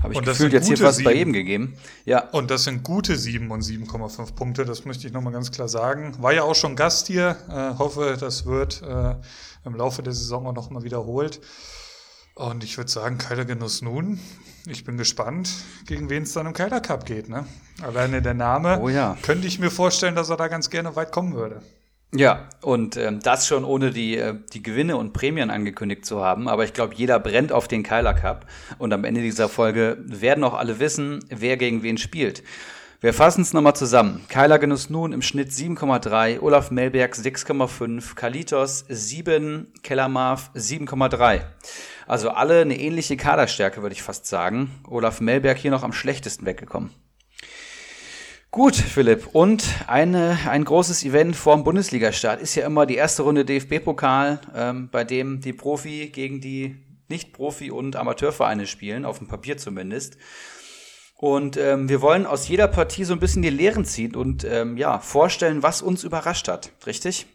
Habe 0.02 0.14
ich 0.14 0.18
und 0.18 0.24
gefühlt 0.24 0.52
jetzt 0.52 0.66
hier 0.66 0.76
fast 0.76 0.98
7. 0.98 1.04
bei 1.04 1.14
jedem 1.14 1.32
gegeben. 1.32 1.76
Ja. 2.04 2.28
Und 2.30 2.50
das 2.50 2.64
sind 2.64 2.82
gute 2.82 3.16
7 3.16 3.50
und 3.50 3.62
7,5 3.62 4.34
Punkte, 4.34 4.64
das 4.64 4.84
möchte 4.84 5.06
ich 5.06 5.12
nochmal 5.12 5.32
ganz 5.32 5.52
klar 5.52 5.68
sagen. 5.68 6.16
War 6.20 6.32
ja 6.32 6.42
auch 6.42 6.54
schon 6.54 6.74
Gast 6.74 7.06
hier. 7.06 7.36
Äh, 7.48 7.78
hoffe, 7.78 8.16
das 8.18 8.44
wird 8.46 8.82
äh, 8.82 9.14
im 9.64 9.74
Laufe 9.76 10.02
der 10.02 10.12
Saison 10.12 10.46
auch 10.46 10.54
nochmal 10.54 10.82
wiederholt. 10.82 11.40
Und 12.34 12.64
ich 12.64 12.78
würde 12.78 12.90
sagen, 12.90 13.18
Keiler 13.18 13.44
Genuss 13.44 13.82
nun. 13.82 14.18
Ich 14.66 14.84
bin 14.84 14.96
gespannt, 14.96 15.50
gegen 15.86 16.08
wen 16.08 16.22
es 16.22 16.32
dann 16.32 16.46
im 16.46 16.52
Keiler 16.52 16.80
Cup 16.80 17.04
geht. 17.04 17.28
Ne? 17.28 17.46
Alleine 17.82 18.22
der 18.22 18.34
Name. 18.34 18.80
Oh 18.80 18.88
ja. 18.88 19.16
Könnte 19.22 19.46
ich 19.46 19.58
mir 19.58 19.70
vorstellen, 19.70 20.14
dass 20.14 20.30
er 20.30 20.36
da 20.36 20.48
ganz 20.48 20.70
gerne 20.70 20.96
weit 20.96 21.12
kommen 21.12 21.34
würde. 21.34 21.62
Ja, 22.14 22.50
und 22.60 22.98
ähm, 22.98 23.20
das 23.20 23.46
schon 23.46 23.64
ohne 23.64 23.90
die, 23.90 24.18
äh, 24.18 24.34
die 24.52 24.62
Gewinne 24.62 24.98
und 24.98 25.14
Prämien 25.14 25.50
angekündigt 25.50 26.04
zu 26.04 26.22
haben. 26.22 26.46
Aber 26.46 26.64
ich 26.64 26.74
glaube, 26.74 26.94
jeder 26.94 27.18
brennt 27.18 27.52
auf 27.52 27.68
den 27.68 27.82
Keiler 27.82 28.12
Cup. 28.12 28.46
Und 28.78 28.92
am 28.92 29.04
Ende 29.04 29.22
dieser 29.22 29.48
Folge 29.48 29.96
werden 30.04 30.44
auch 30.44 30.52
alle 30.52 30.78
wissen, 30.78 31.20
wer 31.30 31.56
gegen 31.56 31.82
wen 31.82 31.96
spielt. 31.96 32.42
Wir 33.00 33.14
fassen 33.14 33.40
es 33.40 33.54
nochmal 33.54 33.74
zusammen. 33.74 34.24
Keiler 34.28 34.58
Genuss 34.58 34.90
nun 34.90 35.12
im 35.12 35.22
Schnitt 35.22 35.50
7,3, 35.50 36.40
Olaf 36.40 36.70
Melberg 36.70 37.14
6,5, 37.14 38.14
Kalitos 38.14 38.84
7, 38.88 39.72
Kellermarf 39.82 40.50
7,3. 40.54 41.40
Also 42.06 42.30
alle 42.30 42.60
eine 42.60 42.78
ähnliche 42.78 43.16
Kaderstärke, 43.16 43.82
würde 43.82 43.94
ich 43.94 44.02
fast 44.02 44.26
sagen. 44.26 44.70
Olaf 44.86 45.20
Melberg 45.20 45.56
hier 45.56 45.70
noch 45.70 45.82
am 45.82 45.92
schlechtesten 45.92 46.46
weggekommen. 46.46 46.90
Gut, 48.54 48.76
Philipp. 48.76 49.28
Und 49.32 49.64
eine, 49.86 50.38
ein 50.46 50.62
großes 50.66 51.06
Event 51.06 51.36
vorm 51.36 51.64
Bundesliga-Start 51.64 52.42
ist 52.42 52.54
ja 52.54 52.66
immer 52.66 52.84
die 52.84 52.96
erste 52.96 53.22
Runde 53.22 53.46
DFB-Pokal, 53.46 54.40
ähm, 54.54 54.90
bei 54.92 55.04
dem 55.04 55.40
die 55.40 55.54
Profi 55.54 56.10
gegen 56.12 56.42
die 56.42 56.76
Nicht-Profi- 57.08 57.70
und 57.70 57.96
Amateurvereine 57.96 58.66
spielen, 58.66 59.06
auf 59.06 59.16
dem 59.16 59.26
Papier 59.26 59.56
zumindest. 59.56 60.18
Und 61.16 61.56
ähm, 61.56 61.88
wir 61.88 62.02
wollen 62.02 62.26
aus 62.26 62.46
jeder 62.46 62.68
Partie 62.68 63.04
so 63.04 63.14
ein 63.14 63.20
bisschen 63.20 63.40
die 63.40 63.48
Lehren 63.48 63.86
ziehen 63.86 64.14
und 64.14 64.44
ähm, 64.44 64.76
ja, 64.76 64.98
vorstellen, 64.98 65.62
was 65.62 65.80
uns 65.80 66.04
überrascht 66.04 66.46
hat. 66.48 66.72
Richtig? 66.84 67.26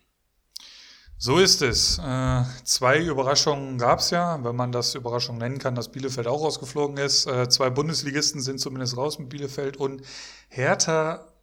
So 1.20 1.38
ist 1.38 1.62
es. 1.62 1.98
Äh, 1.98 2.44
zwei 2.64 3.00
Überraschungen 3.00 3.78
gab 3.78 4.00
es 4.00 4.12
ja, 4.12 4.44
wenn 4.44 4.56
man 4.56 4.72
das 4.72 4.94
Überraschung 4.96 5.38
nennen 5.38 5.58
kann, 5.58 5.76
dass 5.76 5.92
Bielefeld 5.92 6.28
auch 6.28 6.44
rausgeflogen 6.44 6.98
ist. 6.98 7.26
Äh, 7.26 7.50
zwei 7.50 7.70
Bundesligisten 7.70 8.42
sind 8.42 8.60
zumindest 8.60 8.98
raus 8.98 9.18
mit 9.18 9.30
Bielefeld 9.30 9.78
und 9.78 10.04
Hertha 10.50 11.34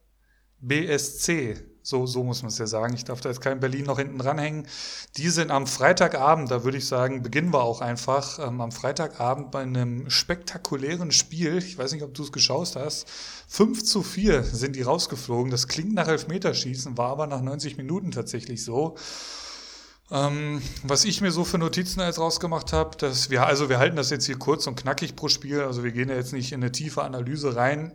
BSC 0.59 1.75
so, 1.85 2.07
so 2.07 2.23
muss 2.23 2.41
man 2.41 2.49
es 2.49 2.57
ja 2.57 2.65
sagen. 2.65 2.95
Ich 2.95 3.03
darf 3.03 3.21
da 3.21 3.29
jetzt 3.29 3.41
kein 3.41 3.59
Berlin 3.59 3.85
noch 3.85 3.99
hinten 3.99 4.17
dranhängen. 4.17 4.65
Die 5.17 5.29
sind 5.29 5.51
am 5.51 5.67
Freitagabend, 5.67 6.49
da 6.49 6.63
würde 6.63 6.79
ich 6.79 6.87
sagen, 6.87 7.21
beginnen 7.21 7.53
wir 7.53 7.61
auch 7.61 7.79
einfach, 7.79 8.39
ähm, 8.39 8.59
am 8.59 8.71
Freitagabend 8.71 9.51
bei 9.51 9.61
einem 9.61 10.09
spektakulären 10.09 11.11
Spiel. 11.11 11.59
Ich 11.59 11.77
weiß 11.77 11.93
nicht, 11.93 12.01
ob 12.01 12.15
du 12.15 12.23
es 12.23 12.31
geschaut 12.31 12.75
hast. 12.75 13.07
5 13.49 13.83
zu 13.83 14.01
4 14.01 14.41
sind 14.41 14.75
die 14.75 14.81
rausgeflogen. 14.81 15.51
Das 15.51 15.67
klingt 15.67 15.93
nach 15.93 16.07
Elfmeterschießen, 16.07 16.97
war 16.97 17.11
aber 17.11 17.27
nach 17.27 17.41
90 17.41 17.77
Minuten 17.77 18.09
tatsächlich 18.09 18.63
so. 18.63 18.95
Ähm, 20.11 20.61
was 20.83 21.03
ich 21.03 21.21
mir 21.21 21.31
so 21.31 21.43
für 21.43 21.57
Notizen 21.57 21.99
jetzt 22.01 22.19
rausgemacht 22.19 22.73
habe, 22.73 22.95
dass 22.97 23.29
wir, 23.29 23.45
also 23.47 23.69
wir 23.69 23.79
halten 23.79 23.95
das 23.95 24.11
jetzt 24.11 24.25
hier 24.25 24.37
kurz 24.37 24.67
und 24.67 24.75
knackig 24.75 25.15
pro 25.15 25.29
Spiel, 25.29 25.61
also 25.61 25.83
wir 25.83 25.91
gehen 25.91 26.09
ja 26.09 26.15
jetzt 26.15 26.33
nicht 26.33 26.51
in 26.51 26.61
eine 26.61 26.71
tiefe 26.71 27.03
Analyse 27.03 27.55
rein. 27.55 27.91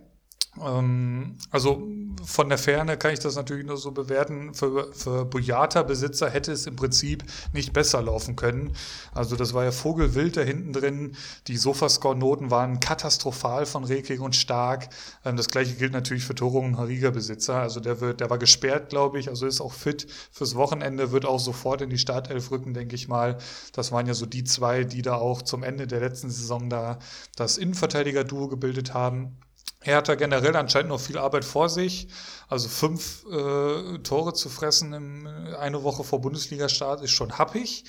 Ähm, 0.59 1.37
also 1.49 1.87
von 2.25 2.49
der 2.49 2.57
Ferne 2.57 2.97
kann 2.97 3.13
ich 3.13 3.19
das 3.19 3.35
natürlich 3.35 3.65
nur 3.65 3.77
so 3.77 3.91
bewerten. 3.91 4.53
Für, 4.53 4.91
für 4.93 5.25
Boyata-Besitzer 5.25 6.29
hätte 6.29 6.51
es 6.51 6.67
im 6.67 6.75
Prinzip 6.75 7.23
nicht 7.53 7.73
besser 7.73 8.01
laufen 8.01 8.35
können. 8.35 8.73
Also 9.13 9.35
das 9.35 9.53
war 9.53 9.63
ja 9.63 9.71
Vogelwild 9.71 10.37
da 10.37 10.41
hinten 10.41 10.73
drin. 10.73 11.15
Die 11.47 11.57
Sofascore-Noten 11.57 12.51
waren 12.51 12.79
katastrophal 12.79 13.65
von 13.65 13.83
Rekig 13.85 14.19
und 14.19 14.35
Stark. 14.35 14.89
Ähm, 15.23 15.37
das 15.37 15.47
gleiche 15.47 15.75
gilt 15.75 15.93
natürlich 15.93 16.23
für 16.23 16.35
Torung 16.35 16.65
und 16.65 16.77
Hariga-Besitzer. 16.77 17.55
Also 17.55 17.79
der 17.79 18.01
wird, 18.01 18.19
der 18.19 18.29
war 18.29 18.37
gesperrt, 18.37 18.89
glaube 18.89 19.19
ich. 19.19 19.29
Also 19.29 19.45
ist 19.45 19.61
auch 19.61 19.73
fit 19.73 20.07
fürs 20.31 20.55
Wochenende, 20.55 21.11
wird 21.11 21.25
auch 21.25 21.39
sofort 21.39 21.81
in 21.81 21.89
die 21.89 21.97
Startelf 21.97 22.51
rücken, 22.51 22.73
denke 22.73 22.95
ich 22.95 23.07
mal. 23.07 23.37
Das 23.73 23.91
waren 23.91 24.05
ja 24.05 24.13
so 24.13 24.25
die 24.25 24.43
zwei, 24.43 24.83
die 24.83 25.01
da 25.01 25.15
auch 25.15 25.41
zum 25.41 25.63
Ende 25.63 25.87
der 25.87 26.01
letzten 26.01 26.29
Saison 26.29 26.69
da 26.69 26.99
das 27.35 27.57
Innenverteidiger-Duo 27.57 28.49
gebildet 28.49 28.93
haben. 28.93 29.37
Er 29.83 29.97
hat 29.97 30.09
da 30.09 30.15
generell 30.15 30.55
anscheinend 30.55 30.89
noch 30.89 30.99
viel 30.99 31.17
Arbeit 31.17 31.43
vor 31.45 31.69
sich. 31.69 32.07
Also 32.49 32.69
fünf 32.69 33.25
äh, 33.25 33.97
Tore 33.99 34.33
zu 34.33 34.49
fressen 34.49 34.93
in 34.93 35.27
eine 35.55 35.83
Woche 35.83 36.03
vor 36.03 36.21
Bundesliga-Start 36.21 37.01
ist 37.01 37.11
schon 37.11 37.37
happig. 37.37 37.85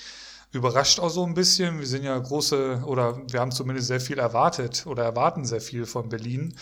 Überrascht 0.51 0.99
auch 0.99 1.09
so 1.09 1.25
ein 1.25 1.33
bisschen. 1.33 1.79
Wir 1.79 1.87
sind 1.87 2.03
ja 2.03 2.17
große, 2.17 2.83
oder 2.85 3.21
wir 3.31 3.39
haben 3.39 3.51
zumindest 3.51 3.87
sehr 3.87 4.01
viel 4.01 4.19
erwartet 4.19 4.85
oder 4.87 5.03
erwarten 5.03 5.45
sehr 5.45 5.61
viel 5.61 5.85
von 5.85 6.09
Berlin. 6.09 6.55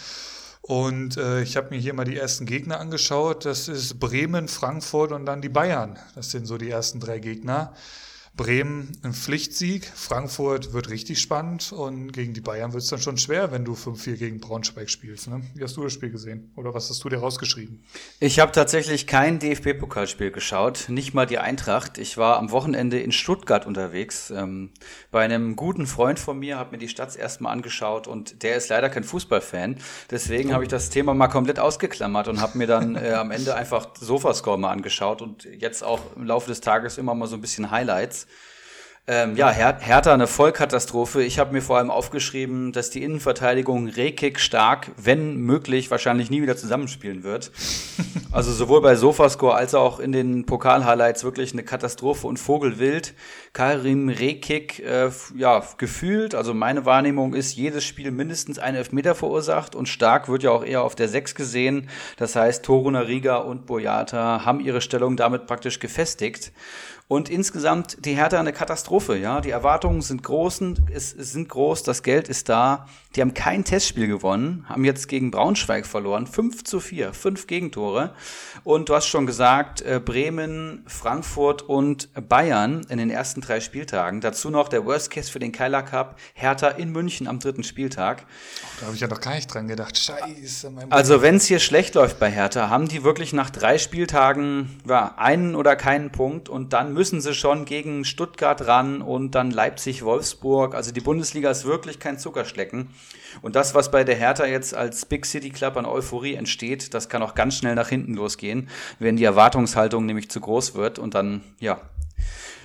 Und 0.62 1.18
äh, 1.18 1.42
ich 1.42 1.58
habe 1.58 1.70
mir 1.72 1.78
hier 1.78 1.94
mal 1.94 2.06
die 2.06 2.18
ersten 2.18 2.46
Gegner 2.46 2.80
angeschaut. 2.80 3.46
Das 3.46 3.68
ist 3.68 4.00
Bremen, 4.00 4.48
Frankfurt 4.48 5.12
und 5.12 5.26
dann 5.26 5.42
die 5.42 5.50
Bayern. 5.50 5.98
Das 6.16 6.32
sind 6.32 6.46
so 6.46 6.58
die 6.58 6.70
ersten 6.70 7.00
drei 7.00 7.20
Gegner. 7.20 7.74
Bremen 8.42 8.98
ein 9.04 9.14
Pflichtsieg, 9.14 9.86
Frankfurt 9.86 10.74
wird 10.74 10.89
richtig 10.89 11.22
spannend 11.22 11.72
und 11.72 12.12
gegen 12.12 12.34
die 12.34 12.42
Bayern 12.42 12.74
wird 12.74 12.82
es 12.82 12.89
dann 12.89 13.00
schon 13.00 13.20
schwer, 13.20 13.52
wenn 13.52 13.64
du 13.66 13.74
5-4 13.74 14.16
gegen 14.16 14.39
Braunschweig 14.39 14.89
spielst. 14.89 15.28
Ne? 15.28 15.44
Wie 15.54 15.64
hast 15.64 15.78
du 15.78 15.84
das 15.84 15.94
Spiel 15.94 16.10
gesehen 16.10 16.52
oder 16.56 16.74
was 16.74 16.89
hast 16.89 17.04
du 17.04 17.10
dir 17.10 17.18
rausgeschrieben? 17.18 17.84
Ich 18.20 18.39
habe 18.39 18.52
tatsächlich 18.52 19.06
kein 19.06 19.38
DFB-Pokalspiel 19.38 20.32
geschaut, 20.32 20.86
nicht 20.88 21.14
mal 21.14 21.28
die 21.28 21.38
Eintracht. 21.38 22.00
Ich 22.00 22.18
war 22.18 22.38
am 22.39 22.50
Wochenende 22.50 23.00
in 23.00 23.12
Stuttgart 23.12 23.68
unterwegs 23.68 24.32
ähm, 24.32 24.72
bei 25.12 25.24
einem 25.24 25.56
guten 25.56 25.86
Freund 25.86 26.18
von 26.18 26.39
mir, 26.39 26.58
habe 26.58 26.72
mir 26.72 26.80
die 26.80 26.89
Stadt 26.89 27.16
erstmal 27.16 27.54
angeschaut 27.54 28.08
und 28.08 28.42
der 28.42 28.56
ist 28.56 28.70
leider 28.70 28.89
kein 28.89 29.04
Fußballfan. 29.04 29.78
Deswegen 30.10 30.52
habe 30.52 30.64
ich 30.64 30.70
das 30.70 30.89
Thema 30.89 31.14
mal 31.14 31.28
komplett 31.28 31.60
ausgeklammert 31.60 32.28
und 32.28 32.42
habe 32.42 32.58
mir 32.58 32.66
dann 32.66 32.96
äh, 33.02 33.12
am 33.12 33.30
Ende 33.30 33.54
einfach 33.54 33.89
Sofascore 34.00 34.58
mal 34.58 34.72
angeschaut 34.72 35.22
und 35.22 35.44
jetzt 35.44 35.84
auch 35.84 36.00
im 36.16 36.26
Laufe 36.26 36.48
des 36.48 36.60
Tages 36.62 36.98
immer 36.98 37.14
mal 37.14 37.28
so 37.28 37.36
ein 37.36 37.42
bisschen 37.42 37.70
Highlights. 37.70 38.26
Ähm, 39.08 39.36
ja, 39.36 39.50
Her 39.50 39.80
Hertha 39.82 40.14
eine 40.14 40.28
Vollkatastrophe. 40.28 41.24
Ich 41.24 41.40
habe 41.40 41.54
mir 41.54 41.62
vor 41.62 41.78
allem 41.80 41.90
aufgeschrieben, 41.90 42.72
dass 42.72 42.92
die 42.92 43.04
Innenverteidigung 43.04 43.88
Rekik 43.88 44.40
stark, 44.40 44.92
wenn 44.96 45.38
möglich, 45.38 45.90
wahrscheinlich 45.90 46.30
nie 46.30 46.44
wieder 46.44 46.56
zusammenspielen 46.56 47.24
wird. 47.24 47.52
also 48.32 48.52
sowohl 48.54 48.80
bei 48.82 48.96
Sofascore 48.96 49.56
als 49.56 49.74
auch 49.74 50.00
in 50.00 50.12
den 50.12 50.46
Pokal-Highlights 50.46 51.24
wirklich 51.24 51.52
eine 51.52 51.64
Katastrophe 51.64 52.28
und 52.28 52.38
Vogelwild. 52.38 53.16
Karim 53.54 54.08
Rekik, 54.08 54.80
äh, 54.80 55.10
ja, 55.36 55.64
gefühlt, 55.78 56.36
also 56.36 56.54
meine 56.54 56.86
Wahrnehmung 56.86 57.34
ist, 57.34 57.56
jedes 57.56 57.84
Spiel 57.84 58.12
mindestens 58.12 58.60
einen 58.60 58.78
Elfmeter 58.78 59.16
verursacht 59.16 59.76
und 59.76 59.90
stark 59.90 60.30
wird 60.30 60.44
ja 60.44 60.52
auch 60.52 60.64
eher 60.64 60.84
auf 60.84 60.94
der 60.94 61.10
Sechs 61.10 61.34
gesehen. 61.34 61.90
Das 62.18 62.36
heißt, 62.36 62.64
Toruna 62.64 63.00
Riga 63.00 63.38
und 63.38 63.66
Boyata 63.66 64.46
haben 64.46 64.60
ihre 64.60 64.80
Stellung 64.80 65.18
damit 65.18 65.48
praktisch 65.48 65.80
gefestigt. 65.80 66.54
Und 67.12 67.28
insgesamt 67.28 68.05
die 68.05 68.16
Hertha 68.16 68.39
eine 68.39 68.53
Katastrophe, 68.53 69.18
ja. 69.18 69.41
Die 69.41 69.49
Erwartungen 69.49 69.99
sind 69.99 70.24
groß, 70.24 70.62
es, 70.93 71.14
es, 71.14 71.34
sind 71.34 71.49
groß, 71.49 71.84
das 71.84 72.03
Geld 72.03 72.30
ist 72.30 72.47
da. 72.47 72.88
Die 73.16 73.22
haben 73.22 73.34
kein 73.34 73.64
Testspiel 73.64 74.07
gewonnen, 74.07 74.66
haben 74.68 74.84
jetzt 74.84 75.07
gegen 75.07 75.32
Braunschweig 75.32 75.86
verloren. 75.86 76.28
5 76.28 76.64
zu 76.64 76.80
4, 76.80 77.14
fünf 77.14 77.45
Gegentore. 77.45 78.14
Und 78.64 78.89
du 78.89 78.95
hast 78.95 79.07
schon 79.07 79.26
gesagt, 79.26 79.82
äh, 79.82 80.01
Bremen, 80.03 80.84
Frankfurt 80.88 81.62
und 81.62 82.09
Bayern 82.28 82.82
in 82.89 82.97
den 82.97 83.09
ersten 83.09 83.41
drei 83.41 83.59
Spieltagen. 83.59 84.22
Dazu 84.22 84.49
noch 84.49 84.70
der 84.70 84.86
Worst 84.86 85.12
Case 85.12 85.32
für 85.32 85.39
den 85.39 85.51
Keiler 85.51 85.84
Cup, 85.84 86.18
Hertha 86.34 86.70
in 86.70 86.91
München 86.91 87.28
am 87.28 87.39
dritten 87.39 87.64
Spieltag. 87.64 88.26
Da 88.80 88.88
habe 88.88 88.95
ich 88.95 89.01
ja 89.01 89.07
noch 89.07 89.22
gar 89.22 89.36
nicht 89.36 89.53
dran 89.53 89.68
gedacht. 89.68 89.97
Scheiße. 89.97 90.72
also 90.89 91.22
wenn 91.22 91.36
es 91.36 91.45
hier 91.45 91.59
schlecht 91.59 91.95
läuft 91.95 92.20
bei 92.20 92.32
Hertha, 92.32 92.70
haben 92.70 92.88
die 92.88 93.03
wirklich 93.03 93.34
nach 93.34 93.49
drei 93.49 93.78
Spieltagen 93.78 94.82
ja, 94.88 95.14
einen 95.18 95.55
oder 95.55 95.76
keinen 95.76 96.12
Punkt 96.12 96.49
und 96.49 96.74
dann 96.74 96.93
müssen 96.93 97.12
müssen 97.12 97.20
sie 97.20 97.34
schon 97.34 97.66
gegen 97.66 98.05
Stuttgart 98.05 98.68
ran 98.68 99.01
und 99.01 99.36
dann 99.36 99.51
Leipzig, 99.51 100.03
Wolfsburg. 100.03 100.74
Also 100.74 100.91
die 100.91 101.01
Bundesliga 101.01 101.51
ist 101.51 101.66
wirklich 101.66 101.99
kein 101.99 102.18
Zuckerschlecken. 102.18 102.88
Und 103.41 103.56
das, 103.56 103.74
was 103.76 103.91
bei 103.91 104.04
der 104.04 104.16
Hertha 104.16 104.45
jetzt 104.45 104.74
als 104.74 105.06
Big 105.06 105.26
City 105.26 105.49
Club 105.49 105.78
an 105.78 105.86
Euphorie 105.86 106.36
entsteht, 106.36 106.93
das 106.93 107.10
kann 107.10 107.24
auch 107.24 107.36
ganz 107.36 107.58
schnell 107.58 107.76
nach 107.76 107.89
hinten 107.89 108.14
losgehen, 108.14 108.70
wenn 108.99 109.16
die 109.16 109.24
Erwartungshaltung 109.24 110.06
nämlich 110.06 110.30
zu 110.30 110.41
groß 110.41 110.76
wird 110.76 110.99
und 110.99 111.16
dann, 111.16 111.41
ja, 111.60 111.82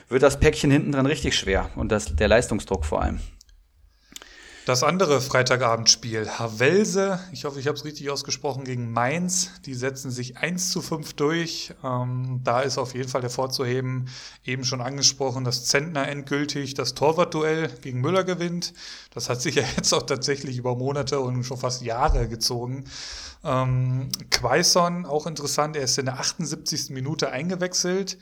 wird 0.09 0.23
das 0.23 0.39
Päckchen 0.39 0.71
hinten 0.71 0.93
dran 0.93 1.07
richtig 1.07 1.37
schwer 1.37 1.71
und 1.77 1.91
das, 1.91 2.17
der 2.17 2.29
Leistungsdruck 2.29 2.85
vor 2.85 3.03
allem. 3.03 3.21
Das 4.67 4.83
andere 4.83 5.21
Freitagabendspiel, 5.21 6.29
Havelse, 6.29 7.21
ich 7.31 7.45
hoffe, 7.45 7.61
ich 7.61 7.69
habe 7.69 7.79
es 7.79 7.85
richtig 7.85 8.11
ausgesprochen, 8.11 8.65
gegen 8.65 8.91
Mainz. 8.91 9.53
Die 9.65 9.75
setzen 9.75 10.11
sich 10.11 10.39
1 10.39 10.71
zu 10.71 10.83
5 10.83 11.13
durch. 11.13 11.73
Ähm, 11.85 12.41
da 12.43 12.63
ist 12.63 12.77
auf 12.77 12.93
jeden 12.93 13.09
Fall 13.09 13.23
hervorzuheben, 13.23 14.09
eben 14.45 14.65
schon 14.65 14.81
angesprochen, 14.81 15.45
dass 15.45 15.67
Zentner 15.67 16.09
endgültig 16.09 16.75
das 16.75 16.95
Torwartduell 16.95 17.69
gegen 17.81 18.01
Müller 18.01 18.25
gewinnt. 18.25 18.75
Das 19.15 19.29
hat 19.29 19.41
sich 19.41 19.55
ja 19.55 19.63
jetzt 19.77 19.95
auch 19.95 20.03
tatsächlich 20.03 20.59
über 20.59 20.75
Monate 20.75 21.21
und 21.21 21.45
schon 21.45 21.59
fast 21.59 21.83
Jahre 21.83 22.27
gezogen. 22.27 22.87
Ähm, 23.45 24.09
Quaison, 24.33 25.07
auch 25.07 25.29
interessant, 25.29 25.77
er 25.77 25.85
ist 25.85 25.97
in 25.97 26.07
der 26.07 26.19
78. 26.19 26.91
Minute 26.91 27.31
eingewechselt. 27.31 28.19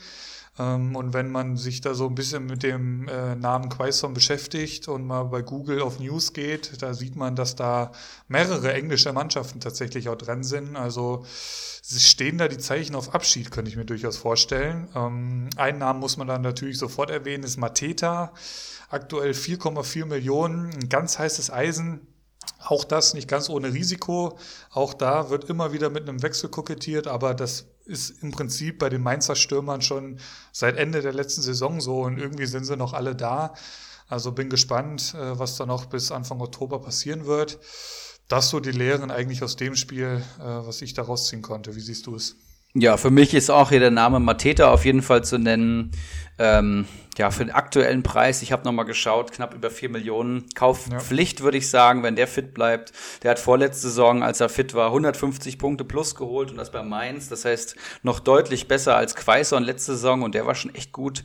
Ähm, 0.59 0.94
und 0.94 1.12
wenn 1.12 1.30
man 1.30 1.57
sich 1.57 1.80
da 1.80 1.94
so 1.94 2.07
ein 2.07 2.14
bisschen 2.14 2.46
mit 2.46 2.62
dem 2.62 3.09
äh, 3.09 3.34
Namen 3.34 3.68
Quaison 3.68 4.14
beschäftigt 4.14 4.88
und 4.88 5.07
mal 5.07 5.24
bei 5.24 5.42
Google 5.42 5.82
auf 5.82 5.98
News 5.98 6.32
geht, 6.32 6.80
da 6.82 6.94
sieht 6.94 7.16
man, 7.16 7.34
dass 7.36 7.57
da 7.57 7.92
mehrere 8.28 8.72
englische 8.72 9.12
Mannschaften 9.12 9.61
tatsächlich 9.61 10.09
auch 10.09 10.16
dran 10.16 10.44
sind. 10.44 10.76
Also 10.76 11.24
stehen 11.82 12.38
da 12.38 12.48
die 12.48 12.59
Zeichen 12.59 12.94
auf 12.94 13.14
Abschied, 13.14 13.50
könnte 13.50 13.70
ich 13.70 13.76
mir 13.76 13.84
durchaus 13.84 14.16
vorstellen. 14.16 14.88
Ähm, 14.94 15.50
einen 15.57 15.78
Namen 15.78 16.00
muss 16.00 16.16
man 16.16 16.28
dann 16.28 16.42
natürlich 16.42 16.78
sofort 16.78 17.11
erwähnen, 17.11 17.44
ist 17.44 17.57
Mateta. 17.57 18.32
Aktuell 18.90 19.32
4,4 19.32 20.07
Millionen, 20.07 20.70
ein 20.72 20.88
ganz 20.88 21.18
heißes 21.18 21.50
Eisen. 21.50 22.07
Auch 22.66 22.84
das 22.84 23.12
nicht 23.12 23.28
ganz 23.28 23.50
ohne 23.50 23.72
Risiko. 23.72 24.38
Auch 24.70 24.94
da 24.94 25.28
wird 25.28 25.44
immer 25.44 25.72
wieder 25.72 25.90
mit 25.90 26.08
einem 26.08 26.22
Wechsel 26.22 26.48
kokettiert, 26.48 27.06
aber 27.06 27.34
das 27.34 27.66
ist 27.84 28.22
im 28.22 28.30
Prinzip 28.30 28.78
bei 28.78 28.88
den 28.88 29.02
Mainzer 29.02 29.36
Stürmern 29.36 29.82
schon 29.82 30.18
seit 30.50 30.76
Ende 30.76 31.02
der 31.02 31.12
letzten 31.12 31.42
Saison 31.42 31.80
so 31.80 32.02
und 32.02 32.18
irgendwie 32.18 32.46
sind 32.46 32.64
sie 32.64 32.76
noch 32.76 32.94
alle 32.94 33.14
da. 33.14 33.54
Also 34.08 34.32
bin 34.32 34.48
gespannt, 34.48 35.14
äh, 35.14 35.38
was 35.38 35.56
da 35.56 35.66
noch 35.66 35.86
bis 35.86 36.10
Anfang 36.10 36.40
Oktober 36.40 36.80
passieren 36.80 37.26
wird. 37.26 37.58
Das 38.28 38.48
so 38.48 38.60
die 38.60 38.70
Lehren 38.70 39.10
eigentlich 39.10 39.42
aus 39.42 39.56
dem 39.56 39.76
Spiel, 39.76 40.22
äh, 40.38 40.42
was 40.42 40.80
ich 40.80 40.94
da 40.94 41.02
rausziehen 41.02 41.42
konnte. 41.42 41.76
Wie 41.76 41.80
siehst 41.80 42.06
du 42.06 42.16
es? 42.16 42.36
Ja, 42.76 42.96
für 42.96 43.10
mich 43.10 43.34
ist 43.34 43.50
auch 43.50 43.70
hier 43.70 43.78
der 43.78 43.92
Name 43.92 44.18
Mateta 44.18 44.72
auf 44.72 44.84
jeden 44.84 45.02
Fall 45.02 45.22
zu 45.22 45.38
nennen. 45.38 45.92
Ähm, 46.40 46.86
ja, 47.16 47.30
für 47.30 47.44
den 47.44 47.54
aktuellen 47.54 48.02
Preis, 48.02 48.42
ich 48.42 48.50
habe 48.50 48.64
nochmal 48.64 48.84
geschaut, 48.84 49.30
knapp 49.30 49.54
über 49.54 49.70
4 49.70 49.88
Millionen. 49.88 50.46
Kaufpflicht, 50.56 51.38
ja. 51.38 51.44
würde 51.44 51.58
ich 51.58 51.70
sagen, 51.70 52.02
wenn 52.02 52.16
der 52.16 52.26
fit 52.26 52.52
bleibt. 52.52 52.92
Der 53.22 53.30
hat 53.30 53.38
vorletzte 53.38 53.82
Saison, 53.82 54.24
als 54.24 54.40
er 54.40 54.48
fit 54.48 54.74
war, 54.74 54.88
150 54.88 55.58
Punkte 55.58 55.84
plus 55.84 56.16
geholt 56.16 56.50
und 56.50 56.56
das 56.56 56.72
bei 56.72 56.82
Mainz. 56.82 57.28
Das 57.28 57.44
heißt, 57.44 57.76
noch 58.02 58.18
deutlich 58.18 58.66
besser 58.66 58.96
als 58.96 59.14
Quaison 59.14 59.62
letzte 59.62 59.92
Saison 59.92 60.22
und 60.22 60.34
der 60.34 60.44
war 60.44 60.56
schon 60.56 60.74
echt 60.74 60.90
gut 60.90 61.22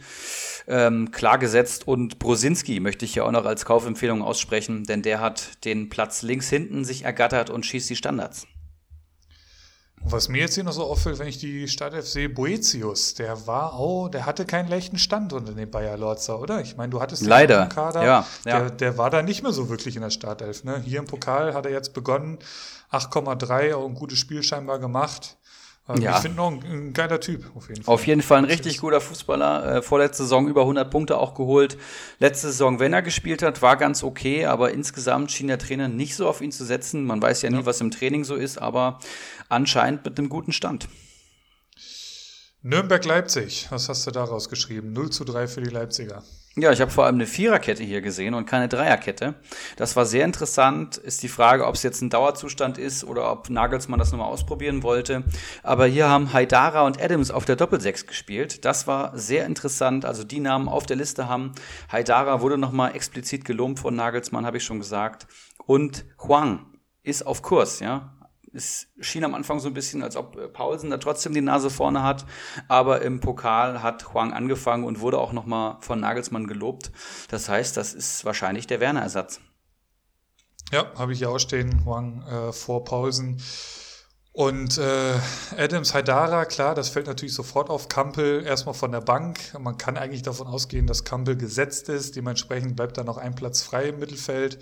ähm, 0.68 1.10
klar 1.10 1.40
gesetzt. 1.40 1.88
Und 1.88 2.20
Brosinski 2.20 2.80
möchte 2.80 3.06
ich 3.06 3.16
ja 3.16 3.24
auch 3.24 3.32
noch 3.32 3.46
als 3.46 3.66
Kaufempfehlung 3.66 4.22
aussprechen, 4.22 4.84
denn 4.84 5.02
der 5.02 5.20
hat 5.20 5.66
den 5.66 5.90
Platz 5.90 6.22
links 6.22 6.48
hinten 6.48 6.86
sich 6.86 7.06
ergattert 7.06 7.50
und 7.50 7.66
schießt 7.66 7.90
die 7.90 7.96
Standards. 7.96 8.46
Was 10.06 10.30
mir 10.30 10.40
jetzt 10.40 10.56
hier 10.56 10.64
noch 10.64 10.72
so 10.72 10.84
auffällt, 10.84 11.20
wenn 11.20 11.28
ich 11.28 11.38
die 11.38 11.68
Startelf 11.68 12.08
sehe, 12.08 12.30
Boetius, 12.30 13.14
der 13.16 13.46
war 13.48 13.74
auch, 13.74 14.08
der 14.10 14.26
hatte 14.26 14.46
keinen 14.46 14.70
leichten 14.70 14.98
Stand 14.98 15.34
unter 15.34 15.54
den 15.54 15.70
Bayer 15.70 15.98
Lorzer, 15.98 16.40
oder? 16.40 16.62
Ich 16.62 16.78
meine, 16.78 16.90
du 16.90 17.02
hattest 17.02 17.22
den 17.22 17.30
Leider, 17.30 17.64
im 17.64 17.70
Kader, 17.70 18.04
ja, 18.04 18.26
ja. 18.46 18.60
Der, 18.60 18.70
der 18.72 18.98
war 18.98 19.10
da 19.10 19.22
nicht 19.22 19.44
mehr 19.44 19.52
so 19.52 19.70
wirklich 19.70 19.96
in 19.96 20.02
der 20.02 20.10
Startelf. 20.10 20.64
Ne? 20.64 20.82
Hier 20.84 21.00
im 21.00 21.06
Pokal 21.06 21.54
hat 21.54 21.66
er 21.66 21.72
jetzt 21.72 21.94
begonnen, 21.94 22.40
8,3, 22.92 23.76
auch 23.76 23.86
ein 23.86 23.94
gutes 23.94 24.18
Spiel 24.20 24.42
scheinbar 24.42 24.80
gemacht. 24.80 25.38
Ähm, 25.90 26.02
Ja. 26.02 26.16
Ich 26.16 26.22
finde 26.22 26.38
noch 26.38 26.52
ein, 26.52 26.64
ein 26.64 26.94
geiler 26.94 27.20
Typ, 27.20 27.46
auf 27.56 27.68
jeden 27.68 27.84
Fall. 27.84 27.94
Auf 27.94 28.08
jeden 28.08 28.22
Fall 28.22 28.38
ein 28.40 28.46
richtig 28.46 28.80
guter 28.80 29.02
Fußballer. 29.02 29.78
Äh, 29.78 29.82
vorletzte 29.82 30.24
Saison 30.24 30.48
über 30.48 30.62
100 30.62 30.90
Punkte 30.90 31.18
auch 31.18 31.34
geholt. 31.34 31.78
Letzte 32.20 32.48
Saison, 32.48 32.80
wenn 32.80 32.94
er 32.94 33.02
gespielt 33.02 33.42
hat, 33.42 33.62
war 33.62 33.76
ganz 33.76 34.04
okay, 34.04 34.46
aber 34.46 34.72
insgesamt 34.72 35.32
schien 35.32 35.48
der 35.48 35.58
Trainer 35.58 35.88
nicht 35.88 36.16
so 36.16 36.28
auf 36.28 36.42
ihn 36.42 36.52
zu 36.52 36.64
setzen. 36.64 37.06
Man 37.06 37.22
weiß 37.22 37.42
ja 37.42 37.50
nie, 37.50 37.66
was 37.66 37.82
im 37.82 37.92
Training 37.92 38.24
so 38.24 38.36
ist, 38.36 38.60
aber 38.60 39.00
anscheinend 39.50 40.06
mit 40.06 40.18
einem 40.18 40.30
guten 40.30 40.54
Stand. 40.54 40.88
Nürnberg-Leipzig, 42.62 43.68
was 43.70 43.88
hast 43.88 44.06
du 44.06 44.12
daraus 44.12 44.50
geschrieben? 44.50 44.92
0 44.92 45.12
zu 45.12 45.24
3 45.24 45.48
für 45.48 45.62
die 45.62 45.70
Leipziger. 45.70 46.24
Ja, 46.56 46.74
ich 46.74 46.82
habe 46.82 46.92
vor 46.92 47.06
allem 47.06 47.16
eine 47.16 47.26
Viererkette 47.26 47.84
hier 47.84 48.02
gesehen 48.02 48.34
und 48.34 48.46
keine 48.46 48.68
Dreierkette. 48.68 49.36
Das 49.78 49.96
war 49.96 50.06
sehr 50.06 50.26
interessant. 50.26 50.98
Ist 50.98 51.24
die 51.24 51.30
Frage, 51.30 51.66
ob 51.66 51.76
es 51.76 51.84
jetzt 51.84 52.02
ein 52.02 52.10
Dauerzustand 52.10 52.78
ist 52.78 53.06
oder 53.06 53.32
ob 53.32 53.50
Nagelsmann 53.50 53.98
das 53.98 54.12
nochmal 54.12 54.28
ausprobieren 54.28 54.84
wollte. 54.84 55.24
Aber 55.64 55.86
hier 55.86 56.10
haben 56.10 56.34
Haidara 56.34 56.86
und 56.86 57.02
Adams 57.02 57.32
auf 57.32 57.46
der 57.46 57.56
Doppelsechs 57.56 58.08
gespielt. 58.08 58.66
Das 58.66 58.88
war 58.88 59.18
sehr 59.18 59.46
interessant. 59.46 60.04
Also 60.04 60.26
die 60.26 60.42
Namen 60.42 60.68
auf 60.68 60.86
der 60.86 60.98
Liste 60.98 61.30
haben. 61.30 61.54
Haidara 61.90 62.42
wurde 62.42 62.58
nochmal 62.58 62.94
explizit 62.94 63.46
gelobt 63.46 63.80
von 63.80 63.96
Nagelsmann, 63.96 64.46
habe 64.46 64.58
ich 64.58 64.66
schon 64.66 64.80
gesagt. 64.80 65.28
Und 65.66 66.04
Huang 66.22 66.66
ist 67.04 67.26
auf 67.26 67.42
Kurs, 67.42 67.80
ja. 67.80 68.19
Es 68.54 68.88
schien 69.00 69.24
am 69.24 69.36
Anfang 69.36 69.60
so 69.60 69.68
ein 69.68 69.74
bisschen, 69.74 70.02
als 70.02 70.16
ob 70.16 70.36
äh, 70.38 70.48
Paulsen 70.48 70.90
da 70.90 70.98
trotzdem 70.98 71.34
die 71.34 71.42
Nase 71.42 71.70
vorne 71.70 72.04
hat, 72.04 72.26
aber 72.68 73.02
im 73.02 73.20
Pokal 73.20 73.84
hat 73.84 74.14
Huang 74.14 74.34
angefangen 74.34 74.84
und 74.84 75.00
wurde 75.02 75.20
auch 75.20 75.34
nochmal 75.34 75.78
von 75.82 76.00
Nagelsmann 76.00 76.48
gelobt. 76.48 76.92
Das 77.30 77.48
heißt, 77.48 77.78
das 77.78 77.94
ist 77.94 78.26
wahrscheinlich 78.26 78.68
der 78.68 78.80
Werner-Ersatz. 78.80 79.40
Ja, 80.72 80.92
habe 80.96 81.14
ich 81.14 81.20
hier 81.20 81.30
auch 81.30 81.40
stehen, 81.40 81.86
Huang 81.86 82.24
äh, 82.24 82.52
vor 82.52 82.84
Pausen. 82.84 83.42
Und 84.32 84.78
äh, 84.78 85.16
Adams 85.58 85.94
Haidara, 85.94 86.46
klar, 86.46 86.76
das 86.76 86.90
fällt 86.90 87.08
natürlich 87.08 87.34
sofort 87.34 87.70
auf 87.70 87.90
Kampel, 87.90 88.46
erstmal 88.46 88.76
von 88.76 88.92
der 88.92 89.02
Bank. 89.02 89.40
Man 89.60 89.78
kann 89.78 89.98
eigentlich 89.98 90.22
davon 90.22 90.48
ausgehen, 90.48 90.88
dass 90.88 91.04
Kampel 91.04 91.36
gesetzt 91.36 91.90
ist. 91.90 92.16
Dementsprechend 92.16 92.76
bleibt 92.76 92.98
da 92.98 93.04
noch 93.04 93.18
ein 93.18 93.36
Platz 93.36 93.64
frei 93.64 93.90
im 93.90 94.00
Mittelfeld. 94.00 94.60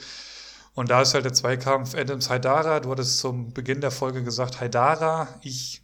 Und 0.78 0.92
da 0.92 1.02
ist 1.02 1.16
halt 1.16 1.26
der 1.26 1.34
Zweikampf 1.34 1.96
Adams 1.96 2.30
Haidara. 2.30 2.80
Du 2.80 2.92
hattest 2.92 3.18
zum 3.18 3.52
Beginn 3.52 3.82
der 3.82 3.90
Folge 3.90 4.24
gesagt, 4.24 4.62
Haidara, 4.62 5.28
ich 5.42 5.82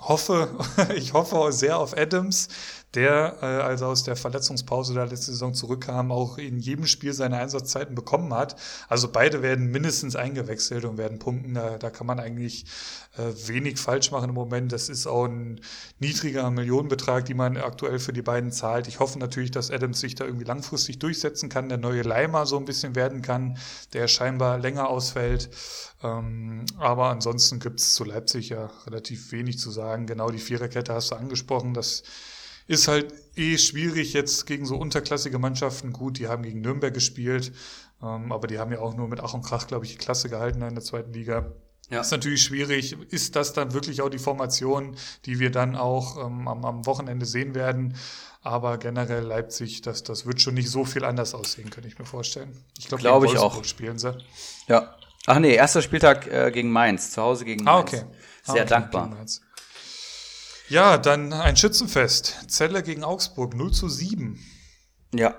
hoffe, 0.00 0.48
ich 0.96 1.12
hoffe 1.12 1.52
sehr 1.52 1.78
auf 1.78 1.96
Adams, 1.96 2.48
der, 2.94 3.38
äh, 3.40 3.46
als 3.46 3.80
er 3.80 3.88
aus 3.88 4.04
der 4.04 4.16
Verletzungspause 4.16 4.92
der 4.92 5.06
letzte 5.06 5.32
Saison 5.32 5.54
zurückkam, 5.54 6.12
auch 6.12 6.36
in 6.36 6.58
jedem 6.58 6.86
Spiel 6.86 7.12
seine 7.12 7.38
Einsatzzeiten 7.38 7.94
bekommen 7.94 8.34
hat. 8.34 8.56
Also 8.88 9.08
beide 9.10 9.42
werden 9.42 9.70
mindestens 9.70 10.14
eingewechselt 10.14 10.84
und 10.84 10.98
werden 10.98 11.18
punkten. 11.18 11.54
Da, 11.54 11.78
da 11.78 11.90
kann 11.90 12.06
man 12.06 12.20
eigentlich 12.20 12.66
äh, 13.16 13.48
wenig 13.48 13.78
falsch 13.78 14.10
machen 14.10 14.28
im 14.28 14.34
Moment. 14.34 14.72
Das 14.72 14.88
ist 14.88 15.06
auch 15.06 15.24
ein 15.24 15.60
niedriger 16.00 16.50
Millionenbetrag, 16.50 17.24
die 17.24 17.34
man 17.34 17.56
aktuell 17.56 17.98
für 17.98 18.12
die 18.12 18.22
beiden 18.22 18.52
zahlt. 18.52 18.88
Ich 18.88 19.00
hoffe 19.00 19.18
natürlich, 19.18 19.50
dass 19.50 19.70
Adams 19.70 20.00
sich 20.00 20.14
da 20.14 20.24
irgendwie 20.24 20.44
langfristig 20.44 20.98
durchsetzen 20.98 21.48
kann, 21.48 21.70
der 21.70 21.78
neue 21.78 22.02
Leimer 22.02 22.44
so 22.44 22.58
ein 22.58 22.66
bisschen 22.66 22.94
werden 22.94 23.22
kann, 23.22 23.56
der 23.94 24.06
scheinbar 24.06 24.58
länger 24.58 24.88
ausfällt. 24.88 25.50
Ähm, 26.02 26.66
aber 26.78 27.08
ansonsten 27.08 27.58
gibt 27.58 27.80
es 27.80 27.94
zu 27.94 28.04
Leipzig 28.04 28.50
ja 28.50 28.70
relativ 28.86 29.32
wenig 29.32 29.58
zu 29.58 29.70
sagen. 29.70 30.06
Genau 30.06 30.30
die 30.30 30.38
Viererkette 30.38 30.92
hast 30.92 31.10
du 31.10 31.14
angesprochen. 31.14 31.74
Das 31.74 32.02
ist 32.66 32.88
halt 32.88 33.12
eh 33.36 33.58
schwierig 33.58 34.12
jetzt 34.12 34.46
gegen 34.46 34.66
so 34.66 34.76
unterklassige 34.76 35.38
Mannschaften. 35.38 35.92
Gut, 35.92 36.18
die 36.18 36.28
haben 36.28 36.42
gegen 36.42 36.60
Nürnberg 36.60 36.94
gespielt, 36.94 37.52
ähm, 38.02 38.32
aber 38.32 38.46
die 38.46 38.58
haben 38.58 38.72
ja 38.72 38.80
auch 38.80 38.94
nur 38.94 39.08
mit 39.08 39.20
Ach 39.20 39.34
und 39.34 39.42
Krach, 39.42 39.66
glaube 39.66 39.84
ich, 39.84 39.92
die 39.92 39.98
Klasse 39.98 40.28
gehalten 40.28 40.62
in 40.62 40.74
der 40.74 40.84
zweiten 40.84 41.12
Liga. 41.12 41.52
Ja. 41.90 42.00
Ist 42.00 42.10
natürlich 42.10 42.42
schwierig. 42.42 42.96
Ist 43.10 43.36
das 43.36 43.52
dann 43.52 43.74
wirklich 43.74 44.00
auch 44.00 44.08
die 44.08 44.18
Formation, 44.18 44.96
die 45.26 45.38
wir 45.38 45.50
dann 45.50 45.76
auch 45.76 46.16
ähm, 46.16 46.48
am, 46.48 46.64
am 46.64 46.86
Wochenende 46.86 47.26
sehen 47.26 47.54
werden? 47.54 47.96
Aber 48.40 48.78
generell 48.78 49.22
Leipzig, 49.22 49.82
das, 49.82 50.02
das 50.02 50.26
wird 50.26 50.40
schon 50.40 50.54
nicht 50.54 50.70
so 50.70 50.84
viel 50.84 51.04
anders 51.04 51.34
aussehen, 51.34 51.70
könnte 51.70 51.88
ich 51.88 51.98
mir 51.98 52.04
vorstellen. 52.06 52.56
Ich 52.78 52.88
glaube, 52.88 53.02
Glaube 53.02 53.26
gegen 53.26 53.38
ich 53.38 53.42
auch. 53.42 53.62
spielen 53.64 53.98
sie. 53.98 54.16
Ja. 54.68 54.96
Ach 55.26 55.38
nee, 55.38 55.54
erster 55.54 55.82
Spieltag 55.82 56.26
äh, 56.26 56.50
gegen 56.50 56.72
Mainz, 56.72 57.12
zu 57.12 57.22
Hause 57.22 57.44
gegen 57.44 57.62
Mainz. 57.62 57.92
Ah, 57.92 57.98
okay. 57.98 58.04
Ah, 58.46 58.52
Sehr 58.52 58.62
okay, 58.62 58.70
dankbar. 58.70 59.16
Ja, 60.68 60.98
dann 60.98 61.32
ein 61.32 61.56
Schützenfest. 61.56 62.46
Celle 62.48 62.82
gegen 62.82 63.04
Augsburg, 63.04 63.54
0 63.54 63.72
zu 63.72 63.88
7. 63.88 64.38
Ja. 65.14 65.34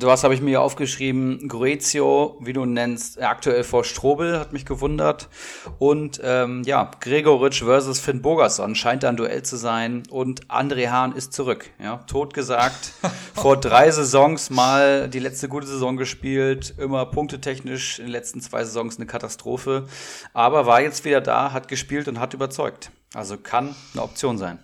Was 0.00 0.22
habe 0.22 0.34
ich 0.34 0.42
mir 0.42 0.60
aufgeschrieben? 0.60 1.48
Goretio, 1.48 2.38
wie 2.42 2.52
du 2.52 2.66
nennst, 2.66 3.22
aktuell 3.22 3.64
vor 3.64 3.84
Strobel, 3.84 4.38
hat 4.38 4.52
mich 4.52 4.66
gewundert. 4.66 5.30
Und 5.78 6.20
ähm, 6.22 6.62
ja, 6.66 6.90
Gregoritsch 7.00 7.62
versus 7.64 7.98
Finn 7.98 8.20
Bogerson 8.20 8.74
scheint 8.74 9.02
da 9.02 9.08
ein 9.08 9.16
Duell 9.16 9.42
zu 9.44 9.56
sein. 9.56 10.02
Und 10.10 10.46
André 10.48 10.90
Hahn 10.90 11.12
ist 11.12 11.32
zurück. 11.32 11.70
Ja, 11.82 11.96
tot 12.06 12.34
gesagt. 12.34 12.92
vor 13.34 13.56
drei 13.56 13.90
Saisons 13.90 14.50
mal 14.50 15.08
die 15.08 15.20
letzte 15.20 15.48
gute 15.48 15.66
Saison 15.66 15.96
gespielt. 15.96 16.74
Immer 16.76 17.06
punktetechnisch 17.06 17.98
in 17.98 18.04
den 18.04 18.12
letzten 18.12 18.42
zwei 18.42 18.64
Saisons 18.64 18.98
eine 18.98 19.06
Katastrophe. 19.06 19.88
Aber 20.34 20.66
war 20.66 20.82
jetzt 20.82 21.06
wieder 21.06 21.22
da, 21.22 21.52
hat 21.52 21.66
gespielt 21.66 22.08
und 22.08 22.20
hat 22.20 22.34
überzeugt. 22.34 22.90
Also 23.14 23.36
kann 23.36 23.74
eine 23.92 24.02
Option 24.02 24.38
sein. 24.38 24.58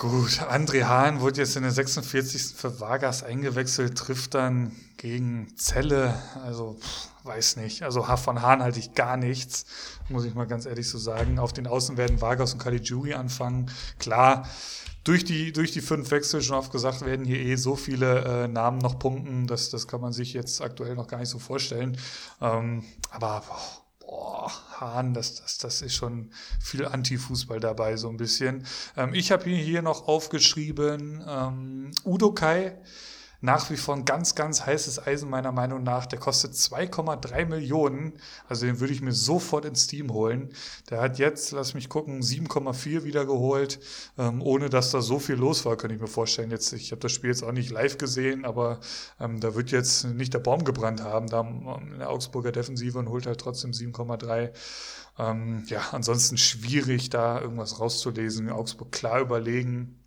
Gut, 0.00 0.42
André 0.48 0.84
Hahn 0.84 1.20
wurde 1.20 1.40
jetzt 1.40 1.56
in 1.56 1.64
der 1.64 1.72
46. 1.72 2.54
für 2.54 2.78
Vargas 2.78 3.24
eingewechselt, 3.24 3.98
trifft 3.98 4.34
dann 4.34 4.70
gegen 4.96 5.56
Celle. 5.56 6.14
Also, 6.44 6.78
weiß 7.24 7.56
nicht. 7.56 7.82
Also 7.82 8.04
von 8.04 8.40
Hahn 8.40 8.62
halte 8.62 8.78
ich 8.78 8.94
gar 8.94 9.16
nichts, 9.16 9.66
muss 10.08 10.24
ich 10.24 10.34
mal 10.34 10.46
ganz 10.46 10.66
ehrlich 10.66 10.88
so 10.88 10.98
sagen. 10.98 11.40
Auf 11.40 11.52
den 11.52 11.66
Außen 11.66 11.96
werden 11.96 12.20
Vargas 12.20 12.52
und 12.52 12.60
Caligiuri 12.60 13.14
anfangen. 13.14 13.72
Klar, 13.98 14.48
durch 15.02 15.24
die, 15.24 15.52
durch 15.52 15.72
die 15.72 15.80
fünf 15.80 16.12
Wechsel 16.12 16.42
schon 16.42 16.56
oft 16.56 16.70
gesagt, 16.70 17.04
werden 17.04 17.26
hier 17.26 17.40
eh 17.40 17.56
so 17.56 17.74
viele 17.74 18.44
äh, 18.44 18.46
Namen 18.46 18.78
noch 18.78 19.00
punkten. 19.00 19.48
Das, 19.48 19.70
das 19.70 19.88
kann 19.88 20.00
man 20.00 20.12
sich 20.12 20.32
jetzt 20.32 20.60
aktuell 20.60 20.94
noch 20.94 21.08
gar 21.08 21.18
nicht 21.18 21.30
so 21.30 21.40
vorstellen. 21.40 21.98
Ähm, 22.40 22.84
aber 23.10 23.42
boah, 23.48 23.87
boah, 24.08 24.50
Hahn, 24.80 25.12
das, 25.12 25.34
das, 25.34 25.58
das 25.58 25.82
ist 25.82 25.94
schon 25.94 26.30
viel 26.60 26.86
Anti-Fußball 26.86 27.60
dabei, 27.60 27.96
so 27.96 28.08
ein 28.08 28.16
bisschen. 28.16 28.66
Ähm, 28.96 29.12
ich 29.12 29.30
habe 29.30 29.44
hier, 29.44 29.56
hier 29.56 29.82
noch 29.82 30.08
aufgeschrieben, 30.08 31.22
ähm, 31.26 31.90
Udo 32.04 32.32
Kai, 32.32 32.76
nach 33.40 33.70
wie 33.70 33.76
vor 33.76 33.94
ein 33.94 34.04
ganz, 34.04 34.34
ganz 34.34 34.66
heißes 34.66 35.06
Eisen 35.06 35.30
meiner 35.30 35.52
Meinung 35.52 35.82
nach. 35.84 36.06
Der 36.06 36.18
kostet 36.18 36.54
2,3 36.54 37.46
Millionen. 37.46 38.14
Also 38.48 38.66
den 38.66 38.80
würde 38.80 38.92
ich 38.92 39.00
mir 39.00 39.12
sofort 39.12 39.64
ins 39.64 39.86
Team 39.86 40.12
holen. 40.12 40.50
Der 40.90 41.00
hat 41.00 41.18
jetzt, 41.18 41.52
lass 41.52 41.74
mich 41.74 41.88
gucken, 41.88 42.20
7,4 42.20 43.04
wieder 43.04 43.26
geholt, 43.26 43.78
ähm, 44.18 44.42
ohne 44.42 44.68
dass 44.70 44.90
da 44.90 45.00
so 45.00 45.18
viel 45.18 45.36
los 45.36 45.64
war, 45.64 45.76
könnte 45.76 45.94
ich 45.94 46.00
mir 46.00 46.08
vorstellen. 46.08 46.50
Jetzt, 46.50 46.72
ich 46.72 46.90
habe 46.90 47.00
das 47.00 47.12
Spiel 47.12 47.30
jetzt 47.30 47.44
auch 47.44 47.52
nicht 47.52 47.70
live 47.70 47.96
gesehen, 47.96 48.44
aber 48.44 48.80
ähm, 49.20 49.40
da 49.40 49.54
wird 49.54 49.70
jetzt 49.70 50.04
nicht 50.04 50.34
der 50.34 50.40
Baum 50.40 50.64
gebrannt 50.64 51.02
haben, 51.02 51.28
da 51.28 51.40
ähm, 51.40 51.92
in 51.92 51.98
der 51.98 52.10
Augsburger 52.10 52.50
Defensive 52.50 52.98
und 52.98 53.08
holt 53.08 53.26
halt 53.26 53.40
trotzdem 53.40 53.70
7,3. 53.70 54.50
Ähm, 55.18 55.64
ja, 55.66 55.80
ansonsten 55.92 56.38
schwierig, 56.38 57.10
da 57.10 57.40
irgendwas 57.40 57.78
rauszulesen. 57.78 58.50
Augsburg 58.50 58.90
klar 58.92 59.20
überlegen 59.20 59.97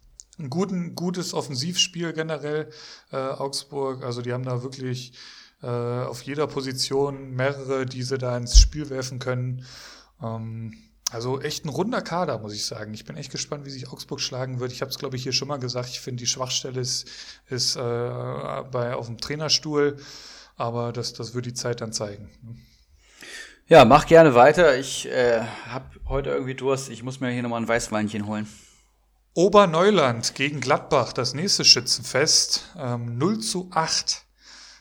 ein 0.42 0.50
guten, 0.50 0.96
gutes 0.96 1.34
Offensivspiel 1.34 2.14
generell, 2.14 2.70
äh, 3.12 3.18
Augsburg. 3.18 4.04
Also 4.04 4.22
die 4.22 4.34
haben 4.34 4.44
da 4.44 4.64
wirklich 4.64 5.14
äh, 5.62 5.68
auf 5.68 6.22
jeder 6.24 6.48
Position 6.48 7.32
mehrere, 7.32 7.86
die 7.86 8.04
sie 8.04 8.18
da 8.18 8.36
ins 8.38 8.60
Spiel 8.60 8.90
werfen 8.90 9.20
können. 9.20 9.66
Ähm, 10.22 10.78
also 11.12 11.42
echt 11.42 11.66
ein 11.66 11.70
runder 11.70 12.02
Kader, 12.02 12.40
muss 12.40 12.54
ich 12.54 12.66
sagen. 12.66 12.94
Ich 12.94 13.04
bin 13.04 13.18
echt 13.18 13.32
gespannt, 13.32 13.66
wie 13.66 13.70
sich 13.70 13.90
Augsburg 13.90 14.22
schlagen 14.22 14.60
wird. 14.60 14.72
Ich 14.72 14.82
habe 14.82 14.92
es, 14.92 14.98
glaube 14.98 15.18
ich, 15.18 15.24
hier 15.24 15.34
schon 15.34 15.50
mal 15.50 15.58
gesagt. 15.58 15.90
Ich 15.90 16.00
finde, 16.00 16.22
die 16.22 16.28
Schwachstelle 16.28 16.80
ist, 16.80 17.10
ist 17.50 17.76
äh, 17.76 17.80
bei, 17.80 18.96
auf 18.96 19.08
dem 19.08 19.18
Trainerstuhl. 19.18 19.98
Aber 20.56 20.94
das, 20.94 21.14
das 21.14 21.34
wird 21.34 21.46
die 21.46 21.54
Zeit 21.54 21.82
dann 21.82 21.92
zeigen. 21.92 22.30
Ja, 23.68 23.84
mach 23.84 24.06
gerne 24.06 24.36
weiter. 24.36 24.78
Ich 24.78 25.08
äh, 25.10 25.42
habe 25.68 25.86
heute 26.08 26.30
irgendwie 26.30 26.56
Durst. 26.56 26.90
Ich 26.90 27.04
muss 27.04 27.20
mir 27.20 27.30
hier 27.32 27.44
nochmal 27.44 27.62
ein 27.62 27.68
Weißweinchen 27.68 28.26
holen. 28.26 28.48
Oberneuland 29.34 30.36
gegen 30.36 30.60
Gladbach, 30.60 31.14
das 31.14 31.34
nächste 31.34 31.64
Schützenfest, 31.64 32.66
ähm, 32.78 33.18
0 33.18 33.40
zu 33.40 33.70
8. 33.72 34.26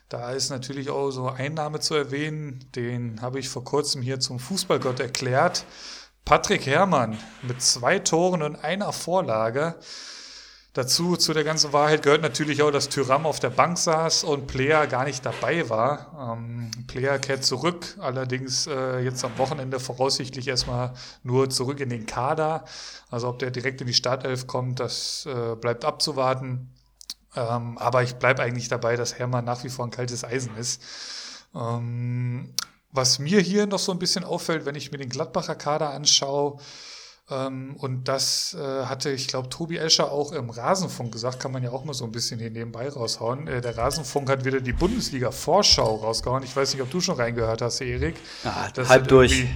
Da 0.08 0.32
ist 0.32 0.50
natürlich 0.50 0.90
auch 0.90 1.12
so 1.12 1.28
Einnahme 1.28 1.78
zu 1.78 1.94
erwähnen, 1.94 2.68
den 2.74 3.22
habe 3.22 3.38
ich 3.38 3.48
vor 3.48 3.62
kurzem 3.62 4.02
hier 4.02 4.18
zum 4.18 4.40
Fußballgott 4.40 4.98
erklärt. 4.98 5.64
Patrick 6.24 6.66
Herrmann 6.66 7.16
mit 7.42 7.62
zwei 7.62 8.00
Toren 8.00 8.42
und 8.42 8.56
einer 8.56 8.92
Vorlage. 8.92 9.76
Dazu, 10.72 11.16
zu 11.16 11.32
der 11.32 11.42
ganzen 11.42 11.72
Wahrheit 11.72 12.02
gehört 12.04 12.22
natürlich 12.22 12.62
auch, 12.62 12.70
dass 12.70 12.88
Tyram 12.88 13.26
auf 13.26 13.40
der 13.40 13.50
Bank 13.50 13.76
saß 13.76 14.22
und 14.22 14.46
Player 14.46 14.86
gar 14.86 15.04
nicht 15.04 15.26
dabei 15.26 15.68
war. 15.68 16.36
Ähm, 16.38 16.70
Player 16.86 17.18
kehrt 17.18 17.44
zurück, 17.44 17.96
allerdings 17.98 18.68
äh, 18.68 19.00
jetzt 19.00 19.24
am 19.24 19.36
Wochenende 19.36 19.80
voraussichtlich 19.80 20.46
erstmal 20.46 20.94
nur 21.24 21.50
zurück 21.50 21.80
in 21.80 21.88
den 21.88 22.06
Kader. 22.06 22.64
Also 23.10 23.28
ob 23.28 23.40
der 23.40 23.50
direkt 23.50 23.80
in 23.80 23.88
die 23.88 23.94
Startelf 23.94 24.46
kommt, 24.46 24.78
das 24.78 25.26
äh, 25.26 25.56
bleibt 25.56 25.84
abzuwarten. 25.84 26.72
Ähm, 27.34 27.76
aber 27.78 28.04
ich 28.04 28.14
bleibe 28.14 28.42
eigentlich 28.42 28.68
dabei, 28.68 28.94
dass 28.94 29.18
Hermann 29.18 29.44
nach 29.44 29.64
wie 29.64 29.70
vor 29.70 29.84
ein 29.86 29.90
kaltes 29.90 30.22
Eisen 30.22 30.56
ist. 30.56 30.80
Ähm, 31.52 32.54
was 32.92 33.18
mir 33.18 33.40
hier 33.40 33.66
noch 33.66 33.80
so 33.80 33.90
ein 33.90 33.98
bisschen 33.98 34.22
auffällt, 34.22 34.66
wenn 34.66 34.76
ich 34.76 34.92
mir 34.92 34.98
den 34.98 35.08
Gladbacher 35.08 35.56
Kader 35.56 35.90
anschaue, 35.90 36.58
und 37.30 38.08
das 38.08 38.56
äh, 38.58 38.84
hatte, 38.84 39.10
ich 39.10 39.28
glaube, 39.28 39.48
Tobi 39.48 39.76
Escher 39.76 40.10
auch 40.10 40.32
im 40.32 40.50
Rasenfunk 40.50 41.12
gesagt, 41.12 41.40
kann 41.40 41.52
man 41.52 41.62
ja 41.62 41.70
auch 41.70 41.84
mal 41.84 41.94
so 41.94 42.04
ein 42.04 42.12
bisschen 42.12 42.40
hier 42.40 42.50
nebenbei 42.50 42.88
raushauen. 42.88 43.46
Äh, 43.46 43.60
der 43.60 43.76
Rasenfunk 43.76 44.28
hat 44.28 44.44
wieder 44.44 44.60
die 44.60 44.72
Bundesliga-Vorschau 44.72 45.96
rausgehauen. 45.96 46.42
Ich 46.42 46.54
weiß 46.56 46.74
nicht, 46.74 46.82
ob 46.82 46.90
du 46.90 47.00
schon 47.00 47.16
reingehört 47.16 47.62
hast, 47.62 47.80
Erik. 47.80 48.16
Ja, 48.44 48.68
halb 48.88 49.08
durch. 49.08 49.46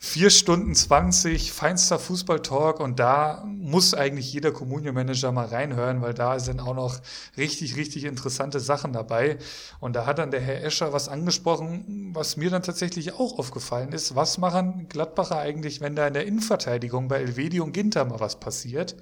Vier 0.00 0.30
Stunden 0.30 0.76
20, 0.76 1.52
feinster 1.52 1.98
Fußballtalk 1.98 2.78
und 2.78 3.00
da 3.00 3.42
muss 3.46 3.94
eigentlich 3.94 4.32
jeder 4.32 4.52
Communio-Manager 4.52 5.32
mal 5.32 5.46
reinhören, 5.46 6.02
weil 6.02 6.14
da 6.14 6.38
sind 6.38 6.60
auch 6.60 6.74
noch 6.74 7.00
richtig, 7.36 7.76
richtig 7.76 8.04
interessante 8.04 8.60
Sachen 8.60 8.92
dabei. 8.92 9.38
Und 9.80 9.96
da 9.96 10.06
hat 10.06 10.18
dann 10.18 10.30
der 10.30 10.40
Herr 10.40 10.62
Escher 10.62 10.92
was 10.92 11.08
angesprochen, 11.08 12.12
was 12.14 12.36
mir 12.36 12.48
dann 12.48 12.62
tatsächlich 12.62 13.14
auch 13.14 13.40
aufgefallen 13.40 13.92
ist. 13.92 14.14
Was 14.14 14.38
machen 14.38 14.88
Gladbacher 14.88 15.38
eigentlich, 15.38 15.80
wenn 15.80 15.96
da 15.96 16.06
in 16.06 16.14
der 16.14 16.26
Innenverteidigung 16.26 17.08
bei 17.08 17.18
Elvedi 17.18 17.58
und 17.58 17.72
Ginter 17.72 18.04
mal 18.04 18.20
was 18.20 18.38
passiert? 18.38 18.94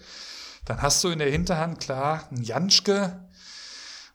Dann 0.65 0.81
hast 0.81 1.05
du 1.05 1.09
in 1.09 1.19
der 1.19 1.31
Hinterhand 1.31 1.79
klar 1.79 2.27
einen 2.31 2.43
Janschke 2.43 3.21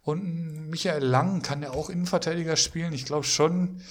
und 0.02 0.70
Michael 0.72 1.04
Lang, 1.04 1.44
kann 1.44 1.62
der 1.62 1.74
auch 1.74 1.92
Innenverteidiger 1.92 2.56
spielen? 2.56 2.92
Ich 2.94 3.06
glaube 3.06 3.26
schon. 3.26 3.82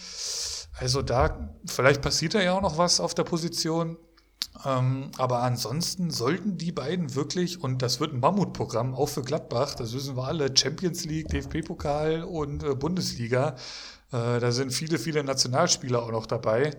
Also 0.81 1.03
da, 1.03 1.51
vielleicht 1.67 2.01
passiert 2.01 2.35
da 2.35 2.41
ja 2.41 2.55
auch 2.55 2.63
noch 2.63 2.79
was 2.79 3.01
auf 3.01 3.15
der 3.15 3.25
Position. 3.25 3.99
Ähm, 4.65 5.11
aber 5.19 5.43
ansonsten 5.43 6.11
sollten 6.11 6.57
die 6.57 6.73
beiden 6.73 7.15
wirklich, 7.15 7.63
und 7.63 7.83
das 7.83 8.01
wird 8.01 8.15
ein 8.15 8.21
Mammutprogramm, 8.21 8.95
auch 8.95 9.09
für 9.09 9.23
Gladbach, 9.23 9.75
das 9.75 9.93
wissen 9.93 10.17
wir 10.17 10.25
alle, 10.25 10.57
Champions 10.57 11.05
League, 11.05 11.29
DFB-Pokal 11.29 12.25
und 12.25 12.63
äh, 12.63 12.75
Bundesliga. 12.75 13.57
Äh, 14.11 14.41
da 14.41 14.53
sind 14.53 14.73
viele, 14.73 14.99
viele 14.99 15.23
Nationalspieler 15.23 16.03
auch 16.03 16.11
noch 16.11 16.27
dabei. 16.27 16.73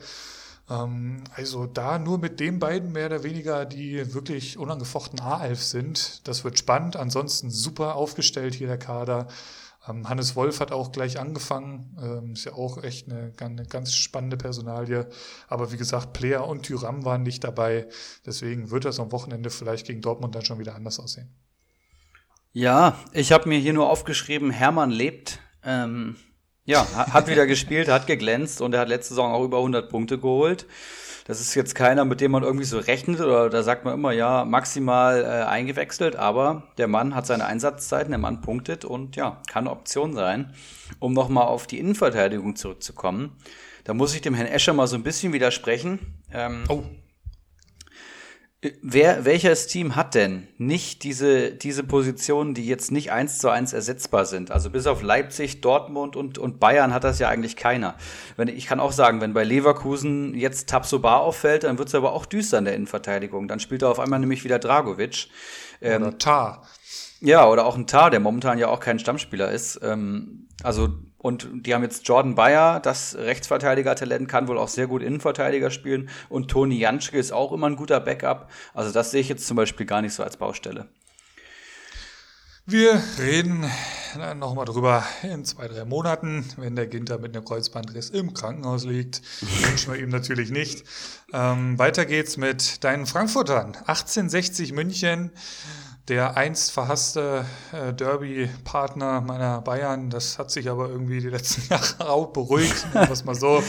Ähm, 0.67 1.23
also 1.35 1.67
da 1.67 1.99
nur 1.99 2.17
mit 2.17 2.39
den 2.39 2.57
beiden 2.57 2.91
mehr 2.91 3.05
oder 3.05 3.23
weniger, 3.23 3.65
die 3.65 4.15
wirklich 4.15 4.57
unangefochten 4.57 5.19
A11 5.19 5.55
sind. 5.55 6.27
Das 6.27 6.43
wird 6.43 6.57
spannend. 6.57 6.95
Ansonsten 6.95 7.51
super 7.51 7.95
aufgestellt 7.95 8.55
hier 8.55 8.67
der 8.67 8.79
Kader. 8.79 9.27
Ähm, 9.87 10.07
Hannes 10.07 10.35
Wolf 10.35 10.59
hat 10.59 10.71
auch 10.71 10.91
gleich 10.91 11.19
angefangen, 11.19 11.97
ähm, 12.01 12.33
ist 12.33 12.45
ja 12.45 12.53
auch 12.53 12.83
echt 12.83 13.09
eine, 13.09 13.33
eine, 13.39 13.65
ganz 13.65 13.95
spannende 13.95 14.37
Personalie. 14.37 15.07
Aber 15.47 15.71
wie 15.71 15.77
gesagt, 15.77 16.13
Player 16.13 16.47
und 16.47 16.63
Tyram 16.63 17.03
waren 17.05 17.23
nicht 17.23 17.43
dabei. 17.43 17.87
Deswegen 18.25 18.69
wird 18.69 18.85
das 18.85 18.99
am 18.99 19.11
Wochenende 19.11 19.49
vielleicht 19.49 19.87
gegen 19.87 20.01
Dortmund 20.01 20.35
dann 20.35 20.45
schon 20.45 20.59
wieder 20.59 20.75
anders 20.75 20.99
aussehen. 20.99 21.33
Ja, 22.53 22.99
ich 23.13 23.31
habe 23.31 23.47
mir 23.47 23.59
hier 23.59 23.73
nur 23.73 23.89
aufgeschrieben, 23.89 24.51
Hermann 24.51 24.91
lebt. 24.91 25.39
Ähm, 25.63 26.17
ja, 26.65 26.85
hat 26.93 27.27
wieder 27.27 27.47
gespielt, 27.47 27.87
hat 27.87 28.07
geglänzt 28.07 28.61
und 28.61 28.73
er 28.73 28.81
hat 28.81 28.89
letzte 28.89 29.15
Saison 29.15 29.31
auch 29.31 29.43
über 29.43 29.57
100 29.57 29.89
Punkte 29.89 30.19
geholt. 30.19 30.67
Das 31.31 31.39
ist 31.39 31.55
jetzt 31.55 31.75
keiner, 31.75 32.03
mit 32.03 32.19
dem 32.19 32.31
man 32.31 32.43
irgendwie 32.43 32.65
so 32.65 32.77
rechnet 32.77 33.21
oder 33.21 33.49
da 33.49 33.63
sagt 33.63 33.85
man 33.85 33.93
immer, 33.93 34.11
ja, 34.11 34.43
maximal 34.43 35.23
äh, 35.23 35.45
eingewechselt, 35.45 36.17
aber 36.17 36.63
der 36.77 36.89
Mann 36.89 37.15
hat 37.15 37.25
seine 37.25 37.45
Einsatzzeiten, 37.45 38.11
der 38.11 38.17
Mann 38.17 38.41
punktet 38.41 38.83
und 38.83 39.15
ja, 39.15 39.41
kann 39.49 39.63
eine 39.63 39.71
Option 39.71 40.13
sein. 40.13 40.53
Um 40.99 41.13
nochmal 41.13 41.45
auf 41.45 41.67
die 41.67 41.79
Innenverteidigung 41.79 42.57
zurückzukommen, 42.57 43.31
da 43.85 43.93
muss 43.93 44.13
ich 44.13 44.19
dem 44.19 44.33
Herrn 44.33 44.49
Escher 44.49 44.73
mal 44.73 44.87
so 44.87 44.97
ein 44.97 45.03
bisschen 45.03 45.31
widersprechen. 45.31 45.99
Ähm, 46.33 46.65
oh. 46.67 46.83
Wer, 48.83 49.25
welches 49.25 49.65
Team 49.65 49.95
hat 49.95 50.13
denn 50.13 50.47
nicht 50.59 51.01
diese, 51.01 51.49
diese 51.51 51.83
Positionen, 51.83 52.53
die 52.53 52.67
jetzt 52.67 52.91
nicht 52.91 53.11
eins 53.11 53.39
zu 53.39 53.49
eins 53.49 53.73
ersetzbar 53.73 54.25
sind? 54.25 54.51
Also 54.51 54.69
bis 54.69 54.85
auf 54.85 55.01
Leipzig, 55.01 55.61
Dortmund 55.61 56.15
und, 56.15 56.37
und 56.37 56.59
Bayern 56.59 56.93
hat 56.93 57.03
das 57.03 57.17
ja 57.17 57.27
eigentlich 57.27 57.55
keiner. 57.55 57.95
Wenn, 58.37 58.49
ich 58.49 58.67
kann 58.67 58.79
auch 58.79 58.91
sagen, 58.91 59.19
wenn 59.19 59.33
bei 59.33 59.43
Leverkusen 59.43 60.35
jetzt 60.35 60.69
Tabsobar 60.69 61.21
auffällt, 61.21 61.63
dann 61.63 61.79
wird 61.79 61.87
es 61.87 61.95
aber 61.95 62.13
auch 62.13 62.27
düster 62.27 62.59
in 62.59 62.65
der 62.65 62.75
Innenverteidigung. 62.75 63.47
Dann 63.47 63.59
spielt 63.59 63.81
er 63.81 63.89
auf 63.89 63.99
einmal 63.99 64.19
nämlich 64.19 64.43
wieder 64.43 64.59
Dragovic. 64.59 65.29
Ähm, 65.81 66.03
oder 66.03 66.19
Tar. 66.19 66.67
Ja, 67.19 67.47
oder 67.47 67.65
auch 67.65 67.75
ein 67.75 67.87
Tar, 67.87 68.11
der 68.11 68.19
momentan 68.19 68.59
ja 68.59 68.67
auch 68.67 68.79
kein 68.79 68.99
Stammspieler 68.99 69.49
ist. 69.49 69.79
Ähm, 69.81 70.47
also 70.61 70.89
und 71.21 71.47
die 71.53 71.73
haben 71.73 71.83
jetzt 71.83 72.07
Jordan 72.07 72.35
Bayer, 72.35 72.79
das 72.79 73.15
Rechtsverteidiger-Talent, 73.15 74.27
kann 74.27 74.47
wohl 74.47 74.57
auch 74.57 74.67
sehr 74.67 74.87
gut 74.87 75.03
Innenverteidiger 75.03 75.69
spielen. 75.69 76.09
Und 76.29 76.49
Toni 76.49 76.79
Janschke 76.79 77.17
ist 77.17 77.31
auch 77.31 77.51
immer 77.51 77.67
ein 77.67 77.75
guter 77.75 77.99
Backup. 77.99 78.49
Also 78.73 78.91
das 78.91 79.11
sehe 79.11 79.21
ich 79.21 79.29
jetzt 79.29 79.45
zum 79.45 79.55
Beispiel 79.55 79.85
gar 79.85 80.01
nicht 80.01 80.13
so 80.13 80.23
als 80.23 80.37
Baustelle. 80.37 80.87
Wir 82.65 83.01
reden 83.19 83.69
nochmal 84.35 84.65
drüber 84.65 85.03
in 85.23 85.43
zwei, 85.45 85.67
drei 85.67 85.83
Monaten, 85.83 86.45
wenn 86.57 86.75
der 86.75 86.87
Ginter 86.87 87.17
mit 87.17 87.35
einem 87.35 87.43
Kreuzbandriss 87.45 88.09
im 88.09 88.33
Krankenhaus 88.33 88.85
liegt. 88.85 89.21
Wünschen 89.67 89.93
wir 89.93 89.99
ihm 89.99 90.09
natürlich 90.09 90.51
nicht. 90.51 90.85
Ähm, 91.33 91.77
weiter 91.77 92.05
geht's 92.05 92.37
mit 92.37 92.83
deinen 92.83 93.05
Frankfurtern. 93.05 93.75
1860 93.75 94.73
München 94.73 95.31
der 96.07 96.35
einst 96.35 96.71
verhasste 96.71 97.45
äh, 97.71 97.93
Derby-Partner 97.93 99.21
meiner 99.21 99.61
Bayern, 99.61 100.09
das 100.09 100.39
hat 100.39 100.51
sich 100.51 100.69
aber 100.69 100.89
irgendwie 100.89 101.19
die 101.19 101.29
letzten 101.29 101.67
Jahre 101.69 102.09
auch 102.09 102.27
beruhigt. 102.27 102.85
was 102.93 103.23
mal 103.23 103.35
so. 103.35 103.63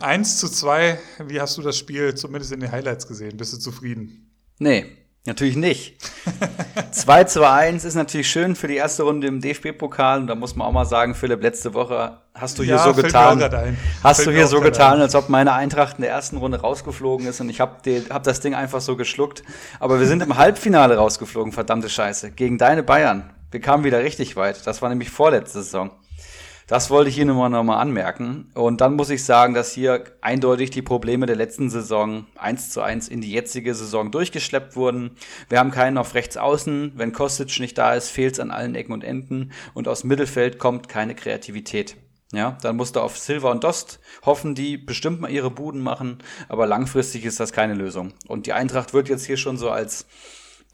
1 0.00 0.38
zu 0.38 0.48
2, 0.48 0.98
wie 1.26 1.40
hast 1.40 1.56
du 1.56 1.62
das 1.62 1.76
Spiel 1.76 2.14
zumindest 2.14 2.52
in 2.52 2.60
den 2.60 2.72
Highlights 2.72 3.06
gesehen? 3.06 3.36
Bist 3.36 3.52
du 3.52 3.58
zufrieden? 3.58 4.30
Nee, 4.58 5.03
Natürlich 5.26 5.56
nicht. 5.56 5.96
2 6.90 7.24
zu 7.24 7.48
1 7.48 7.84
ist 7.84 7.94
natürlich 7.94 8.28
schön 8.28 8.54
für 8.54 8.68
die 8.68 8.76
erste 8.76 9.04
Runde 9.04 9.26
im 9.26 9.40
DFB-Pokal. 9.40 10.20
Und 10.20 10.26
da 10.26 10.34
muss 10.34 10.54
man 10.54 10.68
auch 10.68 10.72
mal 10.72 10.84
sagen, 10.84 11.14
Philipp, 11.14 11.42
letzte 11.42 11.72
Woche 11.72 12.18
hast 12.34 12.58
du 12.58 12.62
hier 12.62 12.74
ja, 12.74 12.84
so 12.84 12.92
getan, 12.92 13.40
hast 14.02 14.16
fällt 14.16 14.28
du 14.28 14.32
hier 14.32 14.46
so 14.46 14.60
getan, 14.60 14.94
ein. 14.94 15.00
als 15.00 15.14
ob 15.14 15.30
meine 15.30 15.54
Eintracht 15.54 15.96
in 15.96 16.02
der 16.02 16.10
ersten 16.10 16.36
Runde 16.36 16.60
rausgeflogen 16.60 17.26
ist 17.26 17.40
und 17.40 17.48
ich 17.48 17.60
habe 17.60 17.76
hab 18.10 18.24
das 18.24 18.40
Ding 18.40 18.54
einfach 18.54 18.82
so 18.82 18.96
geschluckt. 18.96 19.44
Aber 19.80 19.98
wir 19.98 20.06
sind 20.06 20.22
im 20.22 20.36
Halbfinale 20.36 20.96
rausgeflogen, 20.96 21.52
verdammte 21.52 21.88
Scheiße, 21.88 22.32
gegen 22.32 22.58
deine 22.58 22.82
Bayern. 22.82 23.30
Wir 23.50 23.60
kamen 23.60 23.84
wieder 23.84 24.02
richtig 24.02 24.36
weit. 24.36 24.66
Das 24.66 24.82
war 24.82 24.90
nämlich 24.90 25.08
vorletzte 25.08 25.62
Saison. 25.62 25.90
Das 26.66 26.88
wollte 26.88 27.10
ich 27.10 27.16
hier 27.16 27.26
nochmal 27.26 27.50
noch 27.50 27.62
mal 27.62 27.78
anmerken. 27.78 28.50
Und 28.54 28.80
dann 28.80 28.94
muss 28.94 29.10
ich 29.10 29.24
sagen, 29.24 29.52
dass 29.52 29.72
hier 29.72 30.04
eindeutig 30.22 30.70
die 30.70 30.82
Probleme 30.82 31.26
der 31.26 31.36
letzten 31.36 31.68
Saison 31.68 32.26
eins 32.36 32.70
zu 32.70 32.80
eins 32.80 33.08
in 33.08 33.20
die 33.20 33.32
jetzige 33.32 33.74
Saison 33.74 34.10
durchgeschleppt 34.10 34.74
wurden. 34.74 35.16
Wir 35.50 35.58
haben 35.58 35.70
keinen 35.70 35.98
auf 35.98 36.14
rechts 36.14 36.36
außen. 36.36 36.92
Wenn 36.96 37.12
Kostic 37.12 37.60
nicht 37.60 37.76
da 37.76 37.94
ist, 37.94 38.08
fehlt 38.08 38.34
es 38.34 38.40
an 38.40 38.50
allen 38.50 38.74
Ecken 38.74 38.92
und 38.92 39.04
Enden. 39.04 39.52
Und 39.74 39.88
aus 39.88 40.04
Mittelfeld 40.04 40.58
kommt 40.58 40.88
keine 40.88 41.14
Kreativität. 41.14 41.96
Ja, 42.32 42.58
dann 42.62 42.76
musst 42.76 42.96
du 42.96 43.00
auf 43.00 43.16
Silver 43.16 43.50
und 43.50 43.62
Dost 43.62 44.00
hoffen, 44.24 44.54
die 44.54 44.76
bestimmt 44.76 45.20
mal 45.20 45.30
ihre 45.30 45.50
Buden 45.52 45.80
machen, 45.80 46.18
aber 46.48 46.66
langfristig 46.66 47.24
ist 47.24 47.38
das 47.38 47.52
keine 47.52 47.74
Lösung. 47.74 48.12
Und 48.26 48.46
die 48.46 48.52
Eintracht 48.52 48.92
wird 48.92 49.08
jetzt 49.08 49.24
hier 49.24 49.36
schon 49.36 49.56
so 49.56 49.70
als 49.70 50.06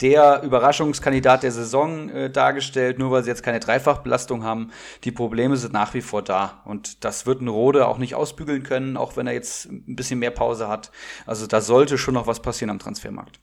der 0.00 0.42
Überraschungskandidat 0.42 1.42
der 1.42 1.52
Saison 1.52 2.08
äh, 2.08 2.30
dargestellt, 2.30 2.98
nur 2.98 3.10
weil 3.10 3.22
sie 3.22 3.30
jetzt 3.30 3.42
keine 3.42 3.60
Dreifachbelastung 3.60 4.44
haben. 4.44 4.70
Die 5.04 5.12
Probleme 5.12 5.56
sind 5.56 5.72
nach 5.72 5.94
wie 5.94 6.00
vor 6.00 6.22
da. 6.22 6.62
Und 6.64 7.04
das 7.04 7.26
wird 7.26 7.40
ein 7.40 7.48
Rode 7.48 7.86
auch 7.86 7.98
nicht 7.98 8.14
ausbügeln 8.14 8.62
können, 8.62 8.96
auch 8.96 9.16
wenn 9.16 9.26
er 9.26 9.34
jetzt 9.34 9.66
ein 9.66 9.96
bisschen 9.96 10.18
mehr 10.18 10.30
Pause 10.30 10.68
hat. 10.68 10.90
Also 11.26 11.46
da 11.46 11.60
sollte 11.60 11.98
schon 11.98 12.14
noch 12.14 12.26
was 12.26 12.40
passieren 12.40 12.70
am 12.70 12.78
Transfermarkt. 12.78 13.40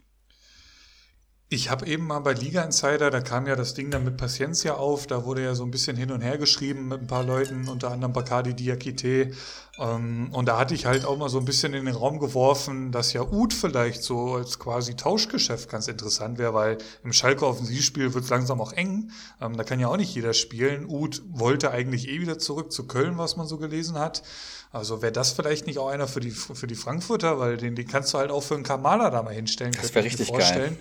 Ich 1.49 1.69
habe 1.69 1.87
eben 1.87 2.07
mal 2.07 2.19
bei 2.19 2.33
Liga 2.33 2.61
Insider, 2.61 3.09
da 3.09 3.21
kam 3.21 3.47
ja 3.47 3.55
das 3.55 3.73
Ding 3.73 3.89
dann 3.89 4.03
mit 4.03 4.17
Paciencia 4.17 4.73
auf, 4.73 5.07
da 5.07 5.23
wurde 5.23 5.43
ja 5.43 5.55
so 5.55 5.63
ein 5.63 5.71
bisschen 5.71 5.95
hin 5.95 6.11
und 6.11 6.19
her 6.19 6.37
geschrieben 6.37 6.89
mit 6.89 6.99
ein 6.99 7.07
paar 7.07 7.23
Leuten, 7.23 7.69
unter 7.69 7.89
anderem 7.89 8.11
Bacardi 8.11 8.53
Diakite. 8.53 9.31
Ähm, 9.79 10.27
und 10.33 10.45
da 10.49 10.57
hatte 10.57 10.73
ich 10.73 10.85
halt 10.85 11.05
auch 11.05 11.17
mal 11.17 11.29
so 11.29 11.39
ein 11.39 11.45
bisschen 11.45 11.73
in 11.73 11.85
den 11.85 11.95
Raum 11.95 12.19
geworfen, 12.19 12.91
dass 12.91 13.13
ja 13.13 13.21
Ud 13.21 13.53
vielleicht 13.53 14.03
so 14.03 14.35
als 14.35 14.59
quasi 14.59 14.95
Tauschgeschäft 14.97 15.69
ganz 15.69 15.87
interessant 15.87 16.37
wäre, 16.37 16.53
weil 16.53 16.79
im 17.05 17.13
Schalke 17.13 17.47
Offensivspiel 17.47 18.13
wird 18.13 18.25
es 18.25 18.29
langsam 18.29 18.59
auch 18.59 18.73
eng. 18.73 19.11
Ähm, 19.39 19.55
da 19.55 19.63
kann 19.63 19.79
ja 19.79 19.87
auch 19.87 19.95
nicht 19.95 20.13
jeder 20.13 20.33
spielen. 20.33 20.85
Ud 20.85 21.21
wollte 21.29 21.71
eigentlich 21.71 22.09
eh 22.09 22.19
wieder 22.19 22.39
zurück 22.39 22.73
zu 22.73 22.87
Köln, 22.87 23.17
was 23.17 23.37
man 23.37 23.47
so 23.47 23.57
gelesen 23.57 23.97
hat. 23.97 24.21
Also 24.73 25.01
wäre 25.01 25.13
das 25.13 25.31
vielleicht 25.31 25.65
nicht 25.65 25.79
auch 25.79 25.87
einer 25.87 26.09
für 26.09 26.19
die, 26.19 26.31
für 26.31 26.67
die 26.67 26.75
Frankfurter, 26.75 27.39
weil 27.39 27.55
den, 27.55 27.75
den 27.75 27.87
kannst 27.87 28.13
du 28.13 28.17
halt 28.17 28.31
auch 28.31 28.43
für 28.43 28.55
einen 28.55 28.63
Kamala 28.63 29.09
da 29.11 29.23
mal 29.23 29.33
hinstellen. 29.33 29.71
Das 29.81 29.95
wäre 29.95 30.03
richtig 30.03 30.33
geil. 30.33 30.77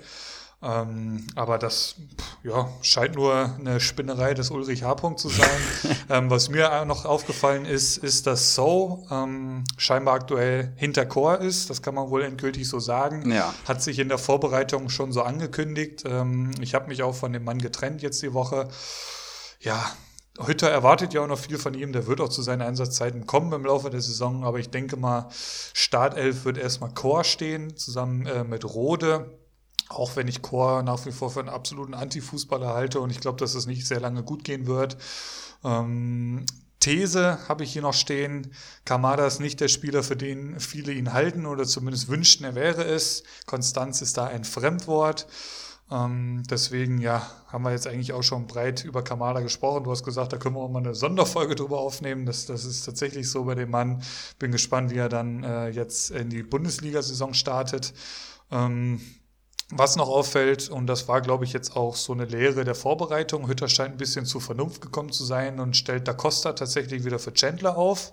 Ähm, 0.62 1.26
aber 1.34 1.58
das, 1.58 1.96
ja, 2.42 2.68
scheint 2.80 3.14
nur 3.14 3.54
eine 3.58 3.78
Spinnerei 3.78 4.32
des 4.32 4.50
Ulrich 4.50 4.84
H. 4.84 5.16
zu 5.16 5.28
sein. 5.28 5.60
ähm, 6.08 6.30
was 6.30 6.48
mir 6.48 6.84
noch 6.86 7.04
aufgefallen 7.04 7.66
ist, 7.66 7.98
ist, 7.98 8.26
dass 8.26 8.54
So 8.54 9.06
ähm, 9.10 9.64
scheinbar 9.76 10.14
aktuell 10.14 10.72
hinter 10.76 11.04
Chor 11.04 11.38
ist. 11.40 11.68
Das 11.68 11.82
kann 11.82 11.94
man 11.94 12.10
wohl 12.10 12.22
endgültig 12.22 12.68
so 12.68 12.80
sagen. 12.80 13.30
Ja. 13.30 13.54
Hat 13.68 13.82
sich 13.82 13.98
in 13.98 14.08
der 14.08 14.18
Vorbereitung 14.18 14.88
schon 14.88 15.12
so 15.12 15.22
angekündigt. 15.22 16.04
Ähm, 16.06 16.52
ich 16.60 16.74
habe 16.74 16.88
mich 16.88 17.02
auch 17.02 17.14
von 17.14 17.32
dem 17.32 17.44
Mann 17.44 17.58
getrennt 17.58 18.00
jetzt 18.00 18.22
die 18.22 18.32
Woche. 18.32 18.68
Ja, 19.60 19.92
Hütter 20.44 20.70
erwartet 20.70 21.14
ja 21.14 21.22
auch 21.22 21.26
noch 21.26 21.38
viel 21.38 21.58
von 21.58 21.74
ihm. 21.74 21.92
Der 21.92 22.06
wird 22.06 22.20
auch 22.20 22.28
zu 22.28 22.40
seinen 22.42 22.62
Einsatzzeiten 22.62 23.26
kommen 23.26 23.52
im 23.52 23.66
Laufe 23.66 23.90
der 23.90 24.00
Saison. 24.00 24.44
Aber 24.44 24.58
ich 24.58 24.70
denke 24.70 24.96
mal, 24.96 25.28
Startelf 25.74 26.46
wird 26.46 26.56
erstmal 26.56 26.94
Chor 26.94 27.24
stehen, 27.24 27.76
zusammen 27.76 28.26
äh, 28.26 28.42
mit 28.42 28.64
Rode. 28.64 29.38
Auch 29.88 30.16
wenn 30.16 30.28
ich 30.28 30.42
Chor 30.42 30.82
nach 30.82 31.06
wie 31.06 31.12
vor 31.12 31.30
für 31.30 31.40
einen 31.40 31.48
absoluten 31.48 31.94
Anti-Fußballer 31.94 32.74
halte 32.74 33.00
und 33.00 33.10
ich 33.10 33.20
glaube, 33.20 33.38
dass 33.38 33.54
es 33.54 33.66
nicht 33.66 33.86
sehr 33.86 34.00
lange 34.00 34.22
gut 34.22 34.44
gehen 34.44 34.66
wird. 34.66 34.96
Ähm, 35.64 36.44
These 36.80 37.38
habe 37.48 37.64
ich 37.64 37.72
hier 37.72 37.82
noch 37.82 37.94
stehen. 37.94 38.52
Kamada 38.84 39.26
ist 39.26 39.40
nicht 39.40 39.60
der 39.60 39.68
Spieler, 39.68 40.02
für 40.02 40.16
den 40.16 40.60
viele 40.60 40.92
ihn 40.92 41.12
halten 41.12 41.46
oder 41.46 41.64
zumindest 41.64 42.08
wünschten, 42.08 42.44
er 42.44 42.54
wäre 42.54 42.84
es. 42.84 43.24
Konstanz 43.46 44.02
ist 44.02 44.16
da 44.16 44.26
ein 44.26 44.44
Fremdwort. 44.44 45.26
Ähm, 45.90 46.42
deswegen, 46.50 46.98
ja, 46.98 47.28
haben 47.46 47.64
wir 47.64 47.70
jetzt 47.70 47.86
eigentlich 47.86 48.12
auch 48.12 48.22
schon 48.22 48.46
breit 48.46 48.84
über 48.84 49.02
Kamada 49.02 49.40
gesprochen. 49.40 49.84
Du 49.84 49.90
hast 49.90 50.04
gesagt, 50.04 50.32
da 50.32 50.36
können 50.36 50.56
wir 50.56 50.60
auch 50.60 50.70
mal 50.70 50.80
eine 50.80 50.94
Sonderfolge 50.94 51.54
drüber 51.54 51.78
aufnehmen. 51.78 52.26
Das, 52.26 52.46
das 52.46 52.64
ist 52.64 52.84
tatsächlich 52.84 53.30
so 53.30 53.44
bei 53.44 53.54
dem 53.54 53.70
Mann. 53.70 54.02
Bin 54.38 54.50
gespannt, 54.50 54.90
wie 54.90 54.98
er 54.98 55.08
dann 55.08 55.44
äh, 55.44 55.68
jetzt 55.68 56.10
in 56.10 56.28
die 56.28 56.42
Bundesliga-Saison 56.42 57.34
startet. 57.34 57.94
Ähm, 58.50 59.00
was 59.70 59.96
noch 59.96 60.08
auffällt, 60.08 60.68
und 60.68 60.86
das 60.86 61.08
war, 61.08 61.20
glaube 61.20 61.44
ich, 61.44 61.52
jetzt 61.52 61.76
auch 61.76 61.96
so 61.96 62.12
eine 62.12 62.24
Lehre 62.24 62.64
der 62.64 62.76
Vorbereitung, 62.76 63.48
Hütter 63.48 63.68
scheint 63.68 63.94
ein 63.94 63.98
bisschen 63.98 64.24
zur 64.24 64.40
Vernunft 64.40 64.80
gekommen 64.80 65.10
zu 65.10 65.24
sein 65.24 65.58
und 65.58 65.76
stellt 65.76 66.06
Da 66.06 66.14
Costa 66.14 66.52
tatsächlich 66.52 67.04
wieder 67.04 67.18
für 67.18 67.32
Chandler 67.32 67.76
auf. 67.76 68.12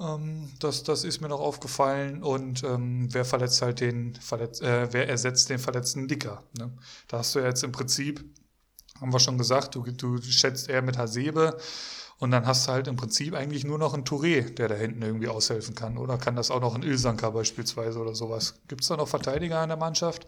Ähm, 0.00 0.50
das, 0.58 0.82
das 0.82 1.04
ist 1.04 1.20
mir 1.20 1.28
noch 1.28 1.40
aufgefallen. 1.40 2.22
Und 2.22 2.64
ähm, 2.64 3.08
wer 3.12 3.24
verletzt 3.24 3.62
halt 3.62 3.80
den 3.80 4.14
verletz, 4.16 4.60
äh, 4.60 4.92
wer 4.92 5.08
ersetzt 5.08 5.48
den 5.50 5.58
verletzten 5.58 6.08
Dicker? 6.08 6.42
Ne? 6.58 6.72
Da 7.08 7.18
hast 7.18 7.34
du 7.34 7.38
ja 7.38 7.46
jetzt 7.46 7.64
im 7.64 7.72
Prinzip, 7.72 8.24
haben 9.00 9.12
wir 9.12 9.20
schon 9.20 9.38
gesagt, 9.38 9.74
du, 9.74 9.82
du 9.82 10.20
schätzt 10.22 10.68
eher 10.68 10.82
mit 10.82 10.98
Hasebe. 10.98 11.56
Und 12.18 12.30
dann 12.30 12.46
hast 12.46 12.66
du 12.66 12.72
halt 12.72 12.88
im 12.88 12.96
Prinzip 12.96 13.34
eigentlich 13.34 13.64
nur 13.64 13.78
noch 13.78 13.92
einen 13.92 14.04
Touré, 14.04 14.54
der 14.54 14.68
da 14.68 14.74
hinten 14.74 15.02
irgendwie 15.02 15.28
aushelfen 15.28 15.74
kann. 15.74 15.98
Oder 15.98 16.16
kann 16.16 16.34
das 16.34 16.50
auch 16.50 16.60
noch 16.60 16.74
ein 16.74 16.82
Ilsanker 16.82 17.30
beispielsweise 17.32 17.98
oder 17.98 18.14
sowas? 18.14 18.54
Gibt 18.68 18.82
es 18.82 18.88
da 18.88 18.96
noch 18.96 19.08
Verteidiger 19.08 19.62
in 19.62 19.68
der 19.68 19.76
Mannschaft? 19.76 20.26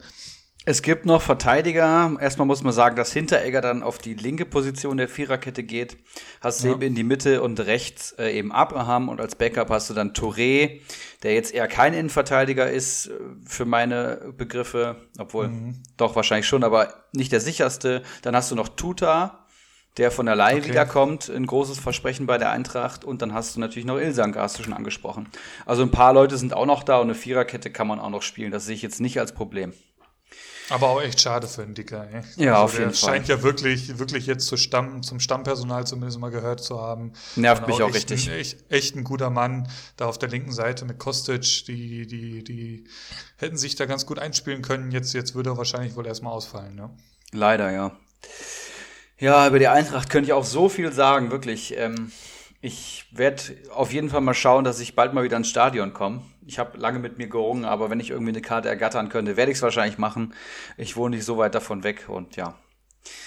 Es 0.64 0.82
gibt 0.82 1.06
noch 1.06 1.22
Verteidiger. 1.22 2.14
Erstmal 2.20 2.46
muss 2.46 2.62
man 2.62 2.74
sagen, 2.74 2.94
dass 2.94 3.10
Hinteregger 3.12 3.62
dann 3.62 3.82
auf 3.82 3.96
die 3.96 4.12
linke 4.12 4.44
Position 4.44 4.98
der 4.98 5.08
Viererkette 5.08 5.62
geht. 5.62 5.96
Hast 6.42 6.62
ja. 6.62 6.74
in 6.74 6.94
die 6.94 7.04
Mitte 7.04 7.42
und 7.42 7.58
rechts 7.60 8.12
äh, 8.18 8.36
eben 8.36 8.52
Abraham 8.52 9.08
und 9.08 9.18
als 9.18 9.34
Backup 9.34 9.70
hast 9.70 9.88
du 9.88 9.94
dann 9.94 10.12
Touré, 10.12 10.82
der 11.22 11.32
jetzt 11.32 11.54
eher 11.54 11.68
kein 11.68 11.94
Innenverteidiger 11.94 12.70
ist 12.70 13.06
äh, 13.06 13.12
für 13.46 13.64
meine 13.64 14.34
Begriffe, 14.36 14.96
obwohl 15.18 15.48
mhm. 15.48 15.82
doch 15.96 16.16
wahrscheinlich 16.16 16.46
schon, 16.46 16.64
aber 16.64 16.92
nicht 17.12 17.32
der 17.32 17.40
sicherste. 17.40 18.02
Dann 18.20 18.36
hast 18.36 18.50
du 18.50 18.54
noch 18.54 18.68
Tuta, 18.68 19.46
der 19.98 20.10
von 20.10 20.26
der 20.26 20.36
Leihe 20.36 20.58
okay. 20.58 20.70
wiederkommt, 20.70 21.28
ein 21.28 21.46
großes 21.46 21.78
Versprechen 21.78 22.26
bei 22.26 22.38
der 22.38 22.50
Eintracht. 22.50 23.04
Und 23.04 23.20
dann 23.20 23.34
hast 23.34 23.56
du 23.56 23.60
natürlich 23.60 23.86
noch 23.86 23.98
Ilsank, 23.98 24.36
hast 24.36 24.58
du 24.58 24.62
schon 24.62 24.72
angesprochen. 24.72 25.28
Also 25.66 25.82
ein 25.82 25.90
paar 25.90 26.12
Leute 26.12 26.38
sind 26.38 26.54
auch 26.54 26.66
noch 26.66 26.82
da 26.82 26.98
und 26.98 27.08
eine 27.08 27.14
Viererkette 27.14 27.70
kann 27.70 27.86
man 27.86 27.98
auch 27.98 28.10
noch 28.10 28.22
spielen. 28.22 28.52
Das 28.52 28.64
sehe 28.64 28.74
ich 28.74 28.82
jetzt 28.82 29.00
nicht 29.00 29.18
als 29.18 29.32
Problem. 29.32 29.72
Aber 30.70 30.90
auch 30.90 31.00
echt 31.00 31.20
schade 31.20 31.46
für 31.46 31.62
einen 31.62 31.74
Dicker. 31.74 32.06
Ey. 32.12 32.22
Ja, 32.36 32.54
also 32.54 32.64
auf 32.64 32.78
jeden 32.78 32.92
Fall. 32.92 33.10
Scheint 33.10 33.28
ja 33.28 33.42
wirklich, 33.42 33.98
wirklich 33.98 34.26
jetzt 34.26 34.46
zu 34.46 34.56
Stamm, 34.56 35.02
zum 35.02 35.18
Stammpersonal 35.18 35.86
zumindest 35.86 36.18
mal 36.18 36.30
gehört 36.30 36.62
zu 36.62 36.80
haben. 36.80 37.12
Nervt 37.36 37.66
mich 37.66 37.76
auch, 37.82 37.88
auch 37.88 37.94
richtig. 37.94 38.28
Ein, 38.28 38.38
echt, 38.38 38.70
echt 38.70 38.94
ein 38.94 39.04
guter 39.04 39.30
Mann 39.30 39.68
da 39.96 40.06
auf 40.06 40.18
der 40.18 40.28
linken 40.28 40.52
Seite 40.52 40.84
mit 40.84 40.98
Kostic. 40.98 41.64
Die, 41.66 42.06
die, 42.06 42.44
die 42.44 42.84
hätten 43.38 43.56
sich 43.56 43.76
da 43.76 43.86
ganz 43.86 44.04
gut 44.04 44.18
einspielen 44.18 44.62
können. 44.62 44.90
Jetzt, 44.90 45.14
jetzt 45.14 45.34
würde 45.34 45.50
er 45.50 45.56
wahrscheinlich 45.56 45.96
wohl 45.96 46.06
erstmal 46.06 46.34
ausfallen. 46.34 46.74
Ne? 46.74 46.90
Leider, 47.32 47.70
ja. 47.70 47.96
Ja, 49.18 49.48
über 49.48 49.58
die 49.58 49.68
Eintracht 49.68 50.10
könnte 50.10 50.28
ich 50.28 50.32
auch 50.32 50.44
so 50.44 50.68
viel 50.68 50.92
sagen, 50.92 51.30
wirklich. 51.30 51.76
Ähm, 51.76 52.12
ich 52.60 53.06
werde 53.12 53.42
auf 53.74 53.92
jeden 53.92 54.10
Fall 54.10 54.20
mal 54.20 54.34
schauen, 54.34 54.64
dass 54.64 54.80
ich 54.80 54.94
bald 54.94 55.14
mal 55.14 55.24
wieder 55.24 55.36
ins 55.36 55.48
Stadion 55.48 55.92
komme. 55.92 56.22
Ich 56.46 56.58
habe 56.58 56.78
lange 56.78 56.98
mit 56.98 57.18
mir 57.18 57.28
gerungen, 57.28 57.64
aber 57.64 57.90
wenn 57.90 58.00
ich 58.00 58.10
irgendwie 58.10 58.32
eine 58.32 58.42
Karte 58.42 58.68
ergattern 58.68 59.08
könnte, 59.08 59.36
werde 59.36 59.52
ich 59.52 59.58
es 59.58 59.62
wahrscheinlich 59.62 59.98
machen. 59.98 60.34
Ich 60.76 60.96
wohne 60.96 61.16
nicht 61.16 61.24
so 61.24 61.36
weit 61.36 61.54
davon 61.54 61.84
weg 61.84 62.06
und 62.08 62.36
ja, 62.36 62.56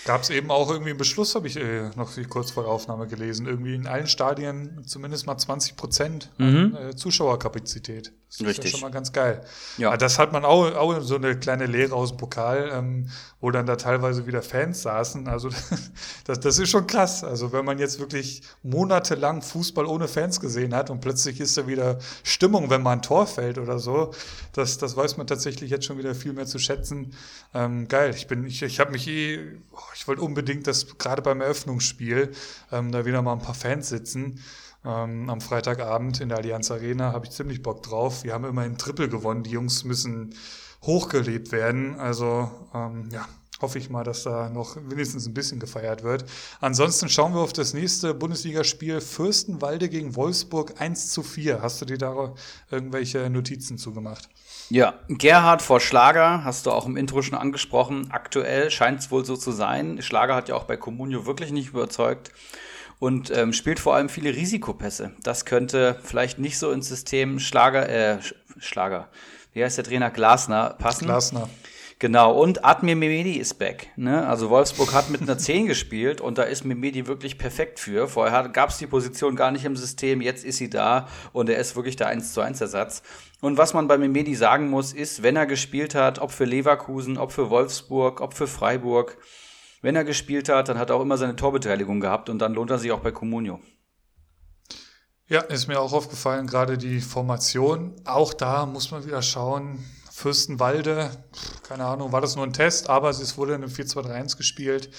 Gab 0.05 0.21
es 0.21 0.29
eben 0.31 0.49
auch 0.49 0.69
irgendwie 0.69 0.91
einen 0.91 0.97
Beschluss, 0.97 1.35
habe 1.35 1.47
ich 1.47 1.57
äh, 1.57 1.89
noch 1.95 2.11
kurz 2.27 2.51
vor 2.51 2.63
der 2.63 2.71
Aufnahme 2.71 3.07
gelesen. 3.07 3.45
Irgendwie 3.45 3.75
in 3.75 3.87
allen 3.87 4.07
Stadien 4.07 4.83
zumindest 4.85 5.27
mal 5.27 5.37
20 5.37 5.75
Prozent 5.75 6.31
mhm. 6.37 6.75
äh, 6.75 6.95
Zuschauerkapazität. 6.95 8.11
Das 8.29 8.41
Richtig. 8.41 8.57
ist 8.57 8.63
ja 8.63 8.69
schon 8.71 8.81
mal 8.81 8.91
ganz 8.91 9.13
geil. 9.13 9.41
Ja. 9.77 9.95
das 9.97 10.17
hat 10.17 10.31
man 10.33 10.43
auch, 10.43 10.73
auch 10.75 11.01
so 11.01 11.15
eine 11.15 11.37
kleine 11.37 11.67
Lehre 11.67 11.93
aus 11.93 12.09
dem 12.09 12.17
Pokal, 12.17 12.71
ähm, 12.73 13.09
wo 13.41 13.49
dann 13.49 13.65
da 13.65 13.75
teilweise 13.75 14.27
wieder 14.27 14.43
Fans 14.43 14.83
saßen. 14.83 15.27
Also 15.27 15.49
das, 16.25 16.39
das 16.39 16.59
ist 16.59 16.69
schon 16.69 16.87
krass. 16.87 17.23
Also 17.23 17.51
wenn 17.51 17.65
man 17.65 17.79
jetzt 17.79 17.99
wirklich 17.99 18.43
monatelang 18.63 19.41
Fußball 19.41 19.85
ohne 19.85 20.07
Fans 20.07 20.39
gesehen 20.39 20.75
hat 20.75 20.89
und 20.91 21.01
plötzlich 21.01 21.41
ist 21.41 21.57
da 21.57 21.67
wieder 21.67 21.97
Stimmung, 22.23 22.69
wenn 22.69 22.83
man 22.83 22.99
ein 22.99 23.01
Tor 23.01 23.25
fällt 23.25 23.57
oder 23.57 23.79
so, 23.79 24.13
das, 24.53 24.77
das 24.77 24.95
weiß 24.95 25.17
man 25.17 25.25
tatsächlich 25.27 25.71
jetzt 25.71 25.85
schon 25.85 25.97
wieder 25.97 26.13
viel 26.13 26.33
mehr 26.33 26.45
zu 26.45 26.59
schätzen. 26.59 27.13
Ähm, 27.53 27.87
geil. 27.87 28.13
Ich 28.15 28.27
bin, 28.27 28.45
ich, 28.45 28.61
ich 28.61 28.79
habe 28.79 28.91
mich 28.91 29.07
eh 29.07 29.39
oh, 29.71 29.79
ich 29.95 30.07
wollte 30.07 30.21
unbedingt, 30.21 30.67
dass 30.67 30.97
gerade 30.99 31.23
beim 31.23 31.41
Eröffnungsspiel 31.41 32.31
ähm, 32.71 32.91
da 32.91 33.05
wieder 33.05 33.23
mal 33.23 33.33
ein 33.33 33.41
paar 33.41 33.55
Fans 33.55 33.89
sitzen. 33.89 34.39
Ähm, 34.85 35.29
am 35.29 35.41
Freitagabend 35.41 36.21
in 36.21 36.29
der 36.29 36.39
Allianz 36.39 36.71
Arena 36.71 37.11
habe 37.11 37.25
ich 37.25 37.31
ziemlich 37.31 37.61
Bock 37.61 37.83
drauf. 37.83 38.23
Wir 38.23 38.33
haben 38.33 38.45
immerhin 38.45 38.77
Triple 38.77 39.09
gewonnen. 39.09 39.43
Die 39.43 39.51
Jungs 39.51 39.83
müssen 39.83 40.35
hochgelebt 40.83 41.51
werden. 41.51 41.99
Also 41.99 42.49
ähm, 42.73 43.09
ja, 43.11 43.27
hoffe 43.61 43.77
ich 43.77 43.89
mal, 43.89 44.03
dass 44.03 44.23
da 44.23 44.49
noch 44.49 44.75
wenigstens 44.75 45.27
ein 45.27 45.33
bisschen 45.33 45.59
gefeiert 45.59 46.03
wird. 46.03 46.25
Ansonsten 46.59 47.09
schauen 47.09 47.33
wir 47.33 47.41
auf 47.41 47.53
das 47.53 47.73
nächste 47.73 48.13
Bundesligaspiel 48.13 49.01
Fürstenwalde 49.01 49.89
gegen 49.89 50.15
Wolfsburg 50.15 50.79
1 50.79 51.11
zu 51.11 51.23
4. 51.23 51.61
Hast 51.61 51.81
du 51.81 51.85
dir 51.85 51.97
da 51.97 52.33
irgendwelche 52.69 53.29
Notizen 53.29 53.77
zugemacht? 53.77 54.29
Ja, 54.69 54.99
Gerhard 55.09 55.61
vor 55.61 55.79
Schlager 55.79 56.43
hast 56.43 56.65
du 56.65 56.71
auch 56.71 56.85
im 56.85 56.97
Intro 56.97 57.21
schon 57.21 57.37
angesprochen. 57.37 58.09
Aktuell 58.11 58.71
scheint 58.71 59.01
es 59.01 59.11
wohl 59.11 59.25
so 59.25 59.35
zu 59.35 59.51
sein. 59.51 60.01
Schlager 60.01 60.35
hat 60.35 60.49
ja 60.49 60.55
auch 60.55 60.63
bei 60.63 60.77
Comunio 60.77 61.25
wirklich 61.25 61.51
nicht 61.51 61.69
überzeugt 61.69 62.31
und 62.99 63.31
ähm, 63.35 63.51
spielt 63.51 63.79
vor 63.79 63.95
allem 63.95 64.09
viele 64.09 64.33
Risikopässe. 64.33 65.11
Das 65.23 65.45
könnte 65.45 65.99
vielleicht 66.03 66.39
nicht 66.39 66.57
so 66.57 66.71
ins 66.71 66.87
System 66.87 67.39
Schlager, 67.39 67.89
äh, 67.89 68.19
Schlager, 68.59 69.09
wie 69.53 69.63
heißt 69.63 69.77
der 69.77 69.85
Trainer? 69.85 70.09
Glasner 70.09 70.75
passen. 70.79 71.05
Glasner. 71.05 71.49
Genau, 72.01 72.33
und 72.41 72.65
Admir 72.65 72.95
Mehmedi 72.95 73.33
ist 73.33 73.59
back. 73.59 73.91
Ne? 73.95 74.25
Also 74.27 74.49
Wolfsburg 74.49 74.91
hat 74.91 75.11
mit 75.11 75.21
einer 75.21 75.37
10 75.37 75.67
gespielt 75.67 76.19
und 76.19 76.39
da 76.39 76.43
ist 76.43 76.65
Mehmedi 76.65 77.05
wirklich 77.05 77.37
perfekt 77.37 77.79
für. 77.79 78.07
Vorher 78.07 78.49
gab 78.49 78.69
es 78.69 78.79
die 78.79 78.87
Position 78.87 79.35
gar 79.35 79.51
nicht 79.51 79.65
im 79.65 79.75
System, 79.75 80.19
jetzt 80.19 80.43
ist 80.43 80.57
sie 80.57 80.71
da 80.71 81.07
und 81.31 81.47
er 81.47 81.59
ist 81.59 81.75
wirklich 81.75 81.97
der 81.97 82.07
1 82.07 82.33
zu 82.33 82.41
1 82.41 82.59
Ersatz. 82.59 83.03
Und 83.39 83.59
was 83.59 83.75
man 83.75 83.87
bei 83.87 83.99
Mehmedi 83.99 84.33
sagen 84.33 84.71
muss, 84.71 84.93
ist, 84.93 85.21
wenn 85.21 85.35
er 85.35 85.45
gespielt 85.45 85.93
hat, 85.93 86.17
ob 86.17 86.31
für 86.31 86.45
Leverkusen, 86.45 87.19
ob 87.19 87.31
für 87.31 87.51
Wolfsburg, 87.51 88.19
ob 88.19 88.33
für 88.33 88.47
Freiburg, 88.47 89.19
wenn 89.83 89.95
er 89.95 90.03
gespielt 90.03 90.49
hat, 90.49 90.69
dann 90.69 90.79
hat 90.79 90.89
er 90.89 90.95
auch 90.95 91.01
immer 91.01 91.17
seine 91.17 91.35
Torbeteiligung 91.35 91.99
gehabt 91.99 92.29
und 92.29 92.39
dann 92.39 92.55
lohnt 92.55 92.71
er 92.71 92.79
sich 92.79 92.91
auch 92.91 93.01
bei 93.01 93.11
Comunio. 93.11 93.59
Ja, 95.31 95.39
ist 95.39 95.69
mir 95.69 95.79
auch 95.79 95.93
aufgefallen, 95.93 96.45
gerade 96.45 96.77
die 96.77 96.99
Formation. 96.99 97.93
Auch 98.03 98.33
da 98.33 98.65
muss 98.65 98.91
man 98.91 99.05
wieder 99.05 99.21
schauen, 99.21 99.79
Fürstenwalde, 100.11 101.09
keine 101.63 101.85
Ahnung, 101.85 102.11
war 102.11 102.19
das 102.19 102.35
nur 102.35 102.43
ein 102.43 102.51
Test, 102.51 102.89
aber 102.89 103.11
es 103.11 103.37
wurde 103.37 103.53
in 103.53 103.63
einem 103.63 103.71
4-2-3-1 103.71 104.35
gespielt. 104.35 104.89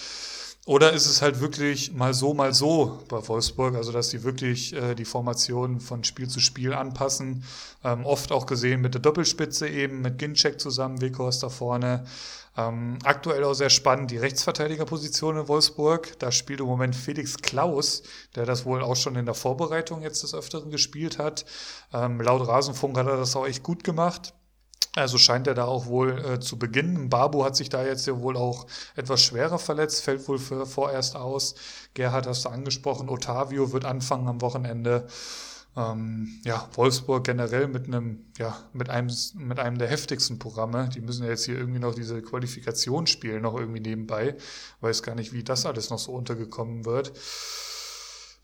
Oder 0.65 0.95
ist 0.95 1.05
es 1.05 1.21
halt 1.21 1.41
wirklich 1.41 1.93
mal 1.93 2.15
so, 2.15 2.33
mal 2.33 2.55
so 2.55 3.03
bei 3.09 3.29
Wolfsburg, 3.29 3.75
also 3.75 3.93
dass 3.93 4.09
die 4.09 4.23
wirklich 4.23 4.73
äh, 4.73 4.95
die 4.95 5.05
Formation 5.05 5.81
von 5.81 6.03
Spiel 6.03 6.29
zu 6.29 6.41
Spiel 6.41 6.73
anpassen. 6.73 7.45
Ähm, 7.85 8.07
oft 8.07 8.33
auch 8.33 8.47
gesehen 8.47 8.81
mit 8.81 8.95
der 8.95 9.03
Doppelspitze 9.03 9.69
eben, 9.69 10.01
mit 10.01 10.17
Ginczek 10.17 10.59
zusammen, 10.59 11.03
Weghorst 11.03 11.43
da 11.43 11.51
vorne. 11.51 12.07
Ähm, 12.57 12.99
aktuell 13.05 13.45
auch 13.45 13.55
sehr 13.55 13.71
spannend 13.71 14.11
die 14.11 14.19
Rechtsverteidigerposition 14.19 15.39
in 15.39 15.49
Wolfsburg. 15.49 16.19
Da 16.19 16.31
spielt 16.31 16.61
im 16.61 16.67
Moment 16.67 16.95
Felix 16.95 17.39
Klaus, 17.39 18.03
der 18.35 18.45
das 18.45 18.65
wohl 18.65 18.83
auch 18.83 18.97
schon 18.97 19.17
in 19.17 19.25
der 19.25 19.35
Vorbereitung 19.35 20.03
jetzt 20.03 20.23
des 20.23 20.35
Öfteren 20.35 20.71
gespielt 20.71 21.19
hat. 21.19 21.47
Ähm, 21.93 22.21
laut 22.21 22.47
Rasenfunk 22.47 22.97
hat 22.99 23.07
er 23.07 23.17
das 23.17 23.35
auch 23.37 23.47
echt 23.47 23.63
gut 23.63 23.85
gemacht. 23.85 24.35
Also 24.95 25.17
scheint 25.17 25.47
er 25.47 25.55
da 25.55 25.65
auch 25.65 25.87
wohl 25.87 26.19
äh, 26.19 26.41
zu 26.41 26.59
beginnen. 26.59 27.09
Babu 27.09 27.45
hat 27.45 27.57
sich 27.57 27.71
da 27.71 27.83
jetzt 27.83 28.07
ja 28.07 28.21
wohl 28.21 28.37
auch 28.37 28.67
etwas 28.95 29.23
schwerer 29.23 29.59
verletzt, 29.59 30.03
fällt 30.03 30.29
wohl 30.29 30.39
für, 30.39 30.67
vorerst 30.67 31.17
aus. 31.17 31.55
Gerhard 31.95 32.27
hast 32.27 32.45
du 32.45 32.51
angesprochen, 32.51 33.09
Otavio 33.09 33.73
wird 33.73 33.87
anfangen 33.87 34.29
am 34.29 34.43
Wochenende. 34.43 35.07
Ähm, 35.75 36.41
ja, 36.45 36.69
Wolfsburg 36.75 37.25
generell 37.25 37.67
mit 37.67 37.87
einem, 37.87 38.27
ja, 38.37 38.57
mit 38.73 38.91
einem, 38.91 39.11
mit 39.35 39.59
einem 39.59 39.79
der 39.79 39.89
heftigsten 39.89 40.39
Programme. 40.39 40.91
Die 40.91 41.01
müssen 41.01 41.25
ja 41.25 41.31
jetzt 41.31 41.47
hier 41.47 41.57
irgendwie 41.57 41.81
noch 41.81 41.95
diese 41.95 42.21
Qualifikation 42.21 43.07
spielen, 43.07 43.43
noch 43.43 43.59
irgendwie 43.59 43.81
nebenbei. 43.81 44.37
Weiß 44.81 45.03
gar 45.03 45.15
nicht, 45.15 45.33
wie 45.33 45.43
das 45.43 45.65
alles 45.65 45.91
noch 45.91 45.99
so 45.99 46.13
untergekommen 46.13 46.85
wird. 46.85 47.13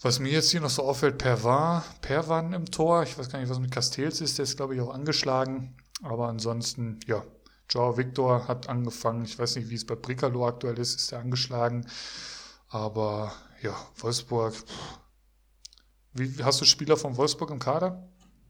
Was 0.01 0.21
mir 0.21 0.31
jetzt 0.31 0.51
hier 0.51 0.61
noch 0.61 0.71
so 0.71 0.85
auffällt, 0.85 1.19
Pervan, 1.19 1.83
Pervan 2.01 2.53
im 2.53 2.67
Tor. 2.67 3.03
Ich 3.03 3.19
weiß 3.19 3.31
gar 3.31 3.41
nicht, 3.41 3.51
was 3.51 3.59
mit 3.59 3.73
Castells 3.73 4.21
ist. 4.21 4.39
Der 4.39 4.45
ist, 4.45 4.57
glaube 4.57 4.75
ich, 4.75 4.81
auch 4.81 4.95
angeschlagen. 4.95 5.77
Aber 6.03 6.29
ansonsten, 6.29 7.01
ja, 7.07 7.25
Joao 7.69 7.99
Victor 7.99 8.49
hat 8.49 8.69
angefangen. 8.69 9.25
Ich 9.25 9.39
weiß 9.39 9.57
nicht, 9.57 9.69
wie 9.69 9.75
es 9.75 9.85
bei 9.85 9.97
Bricalo 9.97 10.47
aktuell 10.47 10.79
ist. 10.79 10.95
Ist 10.95 11.13
er 11.13 11.19
angeschlagen? 11.19 11.87
Aber 12.69 13.33
ja, 13.61 13.75
Wolfsburg. 13.97 14.55
Wie, 16.15 16.43
hast 16.43 16.61
du 16.61 16.65
Spieler 16.65 16.97
von 16.97 17.17
Wolfsburg 17.17 17.51
im 17.51 17.59
Kader? 17.59 18.09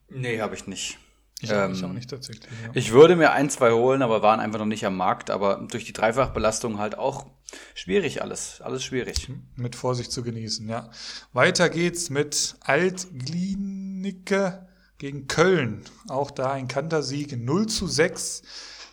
Nee, 0.08 0.40
habe 0.40 0.54
ich 0.54 0.66
nicht. 0.66 0.98
Ich, 1.40 1.50
ähm, 1.50 1.72
ich 1.72 1.84
auch 1.84 1.92
nicht 1.92 2.10
tatsächlich. 2.10 2.50
Ja. 2.64 2.70
Ich 2.74 2.92
würde 2.92 3.14
mir 3.14 3.32
ein, 3.32 3.48
zwei 3.48 3.72
holen, 3.72 4.02
aber 4.02 4.22
waren 4.22 4.40
einfach 4.40 4.58
noch 4.58 4.66
nicht 4.66 4.84
am 4.84 4.96
Markt. 4.96 5.30
Aber 5.30 5.66
durch 5.70 5.84
die 5.84 5.92
Dreifachbelastung 5.92 6.78
halt 6.78 6.98
auch 6.98 7.26
schwierig 7.74 8.22
alles. 8.22 8.60
Alles 8.60 8.82
schwierig. 8.82 9.30
Mit 9.54 9.76
Vorsicht 9.76 10.10
zu 10.10 10.22
genießen, 10.22 10.68
ja. 10.68 10.90
Weiter 11.32 11.68
geht's 11.68 12.10
mit 12.10 12.56
Altglinicke 12.60 14.66
gegen 14.98 15.28
Köln. 15.28 15.82
Auch 16.08 16.32
da 16.32 16.52
ein 16.52 16.66
Kantersieg 16.66 17.38
0 17.38 17.66
zu 17.66 17.86
6. 17.86 18.42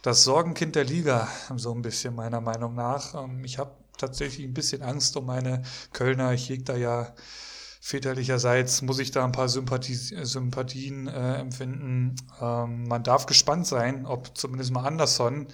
Das 0.03 0.23
Sorgenkind 0.23 0.75
der 0.75 0.83
Liga, 0.83 1.27
so 1.55 1.73
ein 1.73 1.81
bisschen 1.81 2.13
meiner 2.13 2.41
Meinung 2.41 2.75
nach. 2.75 3.15
Ähm, 3.15 3.43
ich 3.43 3.57
habe 3.57 3.71
tatsächlich 3.97 4.45
ein 4.45 4.53
bisschen 4.53 4.83
Angst 4.83 5.17
um 5.17 5.25
meine 5.25 5.63
Kölner. 5.93 6.33
Ich 6.33 6.47
hege 6.47 6.63
da 6.63 6.75
ja 6.75 7.15
väterlicherseits 7.85 8.81
muss 8.81 8.97
ich 8.97 9.11
da 9.11 9.23
ein 9.23 9.31
paar 9.31 9.47
Sympathie, 9.47 9.93
Sympathien 9.93 11.05
äh, 11.05 11.35
empfinden. 11.35 12.15
Ähm, 12.41 12.87
man 12.87 13.03
darf 13.03 13.27
gespannt 13.27 13.67
sein, 13.67 14.07
ob 14.07 14.35
zumindest 14.35 14.71
mal 14.71 14.87
Anderson, 14.87 15.45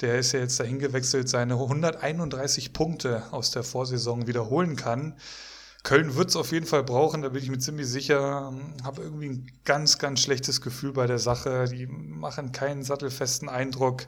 der 0.00 0.20
ist 0.20 0.30
ja 0.30 0.38
jetzt 0.38 0.60
dahin 0.60 0.78
gewechselt, 0.78 1.28
seine 1.28 1.54
131 1.54 2.72
Punkte 2.72 3.24
aus 3.32 3.50
der 3.50 3.64
Vorsaison 3.64 4.28
wiederholen 4.28 4.76
kann. 4.76 5.16
Köln 5.82 6.14
wird 6.14 6.28
es 6.28 6.36
auf 6.36 6.52
jeden 6.52 6.64
Fall 6.64 6.84
brauchen, 6.84 7.22
da 7.22 7.30
bin 7.30 7.42
ich 7.42 7.50
mir 7.50 7.58
ziemlich 7.58 7.88
sicher. 7.88 8.54
Habe 8.84 9.02
irgendwie 9.02 9.30
ein 9.30 9.52
ganz, 9.64 9.98
ganz 9.98 10.20
schlechtes 10.20 10.60
Gefühl 10.60 10.92
bei 10.92 11.08
der 11.08 11.18
Sache. 11.18 11.64
Die 11.64 11.88
machen 11.88 12.52
keinen 12.52 12.84
sattelfesten 12.84 13.48
Eindruck. 13.48 14.06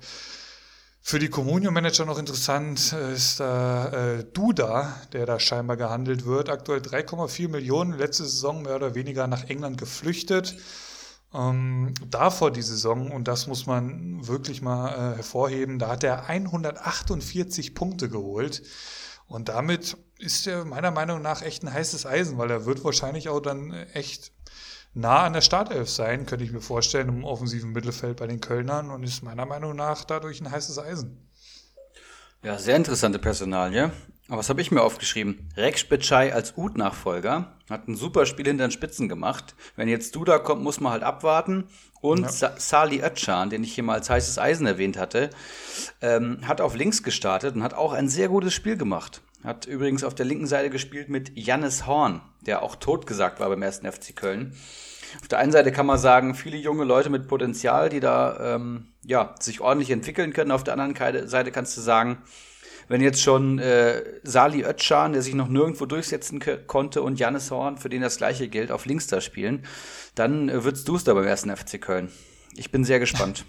Für 1.09 1.21
die 1.21 1.29
Communio-Manager 1.29 2.05
noch 2.05 2.19
interessant 2.19 2.93
äh, 2.93 3.15
ist 3.15 3.39
da 3.39 4.17
äh, 4.17 4.25
Duda, 4.25 4.93
der 5.13 5.25
da 5.25 5.39
scheinbar 5.39 5.77
gehandelt 5.77 6.27
wird. 6.27 6.49
Aktuell 6.49 6.81
3,4 6.81 7.49
Millionen, 7.49 7.97
letzte 7.97 8.25
Saison 8.25 8.63
mehr 8.63 8.75
oder 8.75 8.97
weniger 8.97 9.29
nach 9.29 9.45
England 9.45 9.79
geflüchtet. 9.79 10.57
Ähm, 11.33 11.95
davor 12.11 12.51
die 12.51 12.61
Saison, 12.61 13.13
und 13.13 13.29
das 13.29 13.47
muss 13.47 13.67
man 13.67 14.27
wirklich 14.27 14.63
mal 14.63 14.89
äh, 14.89 15.17
hervorheben, 15.19 15.79
da 15.79 15.91
hat 15.91 16.03
er 16.03 16.29
148 16.29 17.77
Punkte 17.77 18.09
geholt. 18.09 18.65
Und 19.29 19.49
damit 19.49 19.97
ist 20.19 20.49
er 20.49 20.65
meiner 20.65 20.91
Meinung 20.91 21.23
nach 21.23 21.41
echt 21.41 21.63
ein 21.63 21.73
heißes 21.73 22.05
Eisen, 22.05 22.37
weil 22.37 22.51
er 22.51 22.67
wird 22.67 22.83
wahrscheinlich 22.83 23.29
auch 23.29 23.39
dann 23.39 23.73
echt 23.93 24.33
nah 24.97 25.25
an 25.25 25.35
der 25.35 25.43
Startelf 25.43 25.89
sein, 25.89 26.27
könnte 26.27 26.45
ich 26.45 26.53
mir 26.53 26.61
vorstellen, 26.61 27.09
im 27.09 27.25
offensiven 27.25 27.73
Mittelfeld 27.73 28.17
bei 28.17 28.27
den 28.27 28.41
Kölnern 28.41 28.91
und 28.91 29.03
ist 29.03 29.23
meiner 29.23 29.47
Meinung 29.47 29.77
nach 29.77 30.05
dadurch 30.05 30.41
ein 30.41 30.51
heißes 30.51 30.79
Eisen. 30.79 31.29
Ja, 32.43 32.59
sehr 32.59 32.77
interessante 32.77 33.19
Personalie. 33.19 33.93
Aber 34.29 34.39
was 34.39 34.49
habe 34.49 34.61
ich 34.61 34.73
mir 34.73 34.83
aufgeschrieben? 34.83 35.49
Rex 35.57 35.81
Spitschei 35.81 36.35
als 36.35 36.57
Ut-Nachfolger 36.57 37.53
hat 37.71 37.87
ein 37.87 37.95
super 37.95 38.27
Spiel 38.27 38.47
hinter 38.47 38.67
den 38.67 38.73
Spitzen 38.73 39.09
gemacht. 39.09 39.55
Wenn 39.77 39.89
jetzt 39.89 40.17
Duda 40.17 40.39
kommt, 40.39 40.63
muss 40.63 40.81
man 40.81 40.93
halt 40.93 41.05
abwarten. 41.05 41.69
Und 42.01 42.23
ja. 42.23 42.29
Sa 42.29 42.55
Sali 42.57 43.03
Özcan, 43.03 43.51
den 43.51 43.63
ich 43.63 43.75
hier 43.75 43.85
mal 43.85 43.95
als 43.95 44.11
heißes 44.11 44.39
Eisen 44.39 44.67
erwähnt 44.67 44.99
hatte, 44.99 45.31
ähm, 46.01 46.39
hat 46.47 46.61
auf 46.61 46.75
links 46.75 47.03
gestartet 47.03 47.55
und 47.55 47.63
hat 47.63 47.75
auch 47.75 47.93
ein 47.93 48.09
sehr 48.09 48.29
gutes 48.29 48.55
Spiel 48.55 48.77
gemacht. 48.77 49.23
Hat 49.45 49.67
übrigens 49.67 50.03
auf 50.03 50.15
der 50.15 50.27
linken 50.27 50.47
Seite 50.47 50.71
gespielt 50.71 51.09
mit 51.09 51.37
Jannis 51.37 51.87
Horn, 51.87 52.21
der 52.41 52.63
auch 52.63 52.77
totgesagt 52.77 53.39
war 53.39 53.49
beim 53.49 53.63
ersten 53.63 53.91
FC 53.91 54.15
Köln. 54.17 54.57
Auf 55.21 55.29
der 55.29 55.39
einen 55.39 55.53
Seite 55.53 55.73
kann 55.73 55.87
man 55.87 55.99
sagen, 55.99 56.35
viele 56.35 56.57
junge 56.57 56.85
Leute 56.85 57.11
mit 57.11 57.29
Potenzial, 57.29 57.89
die 57.89 58.01
da 58.01 58.57
ähm, 58.57 58.89
ja, 59.05 59.35
sich 59.41 59.61
ordentlich 59.61 59.91
entwickeln 59.91 60.33
können. 60.33 60.51
Auf 60.51 60.65
der 60.65 60.79
anderen 60.79 61.29
Seite 61.29 61.53
kannst 61.53 61.77
du 61.77 61.81
sagen, 61.81 62.19
wenn 62.89 63.01
jetzt 63.01 63.21
schon 63.21 63.59
äh, 63.59 64.03
Sali 64.23 64.65
Özcan, 64.65 65.13
der 65.13 65.23
sich 65.23 65.35
noch 65.35 65.49
nirgendwo 65.49 65.87
durchsetzen 65.87 66.41
konnte, 66.67 67.03
und 67.03 67.19
Jannis 67.19 67.51
Horn, 67.51 67.79
für 67.79 67.89
den 67.89 68.03
das 68.03 68.19
gleiche 68.19 68.49
gilt, 68.49 68.71
auf 68.71 68.87
links 68.87 69.07
da 69.09 69.21
spielen, 69.21 69.65
dann 70.15 70.49
äh, 70.49 70.63
wird's 70.65 70.85
duster 70.85 71.15
beim 71.15 71.27
ersten 71.27 71.55
FC 71.55 71.81
Köln. 71.81 72.11
Ich 72.55 72.71
bin 72.71 72.85
sehr 72.85 73.01
gespannt. 73.01 73.45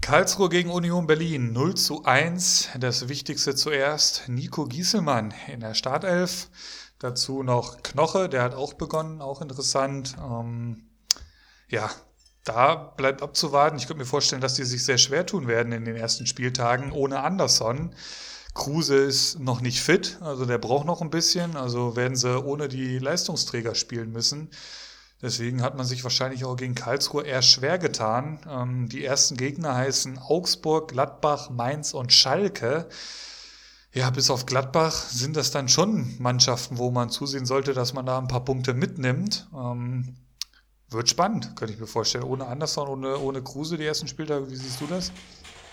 Karlsruhe 0.00 0.50
gegen 0.50 0.70
Union 0.70 1.06
Berlin 1.06 1.54
0 1.54 1.76
zu 1.76 2.04
1. 2.04 2.68
Das 2.78 3.08
Wichtigste 3.08 3.54
zuerst. 3.54 4.28
Nico 4.28 4.66
Gieselmann 4.66 5.32
in 5.50 5.60
der 5.60 5.72
Startelf. 5.72 6.50
Dazu 7.04 7.42
noch 7.42 7.82
Knoche, 7.82 8.30
der 8.30 8.42
hat 8.42 8.54
auch 8.54 8.72
begonnen, 8.72 9.20
auch 9.20 9.42
interessant. 9.42 10.16
Ähm, 10.18 10.86
ja, 11.68 11.90
da 12.44 12.76
bleibt 12.76 13.20
abzuwarten. 13.20 13.76
Ich 13.76 13.86
könnte 13.86 13.98
mir 14.02 14.06
vorstellen, 14.06 14.40
dass 14.40 14.54
die 14.54 14.64
sich 14.64 14.86
sehr 14.86 14.96
schwer 14.96 15.26
tun 15.26 15.46
werden 15.46 15.74
in 15.74 15.84
den 15.84 15.96
ersten 15.96 16.26
Spieltagen 16.26 16.92
ohne 16.92 17.20
Anderson. 17.20 17.94
Kruse 18.54 18.96
ist 18.96 19.38
noch 19.38 19.60
nicht 19.60 19.82
fit, 19.82 20.16
also 20.22 20.46
der 20.46 20.56
braucht 20.56 20.86
noch 20.86 21.02
ein 21.02 21.10
bisschen. 21.10 21.58
Also 21.58 21.94
werden 21.94 22.16
sie 22.16 22.42
ohne 22.42 22.68
die 22.68 22.98
Leistungsträger 22.98 23.74
spielen 23.74 24.10
müssen. 24.10 24.48
Deswegen 25.20 25.60
hat 25.60 25.76
man 25.76 25.84
sich 25.84 26.04
wahrscheinlich 26.04 26.46
auch 26.46 26.56
gegen 26.56 26.74
Karlsruhe 26.74 27.24
eher 27.24 27.42
schwer 27.42 27.76
getan. 27.76 28.38
Ähm, 28.48 28.88
die 28.88 29.04
ersten 29.04 29.36
Gegner 29.36 29.74
heißen 29.74 30.16
Augsburg, 30.16 30.88
Gladbach, 30.88 31.50
Mainz 31.50 31.92
und 31.92 32.14
Schalke. 32.14 32.88
Ja, 33.94 34.10
bis 34.10 34.28
auf 34.28 34.44
Gladbach 34.44 34.92
sind 34.92 35.36
das 35.36 35.52
dann 35.52 35.68
schon 35.68 36.16
Mannschaften, 36.18 36.78
wo 36.78 36.90
man 36.90 37.10
zusehen 37.10 37.46
sollte, 37.46 37.74
dass 37.74 37.94
man 37.94 38.04
da 38.04 38.18
ein 38.18 38.26
paar 38.26 38.44
Punkte 38.44 38.74
mitnimmt. 38.74 39.48
Ähm, 39.54 40.16
wird 40.90 41.08
spannend, 41.08 41.54
könnte 41.54 41.74
ich 41.74 41.80
mir 41.80 41.86
vorstellen. 41.86 42.24
Ohne 42.24 42.46
Anderson, 42.46 42.88
ohne, 42.88 43.18
ohne 43.18 43.40
Kruse 43.40 43.78
die 43.78 43.84
ersten 43.84 44.08
Spieltage. 44.08 44.50
Wie 44.50 44.56
siehst 44.56 44.80
du 44.80 44.86
das? 44.86 45.12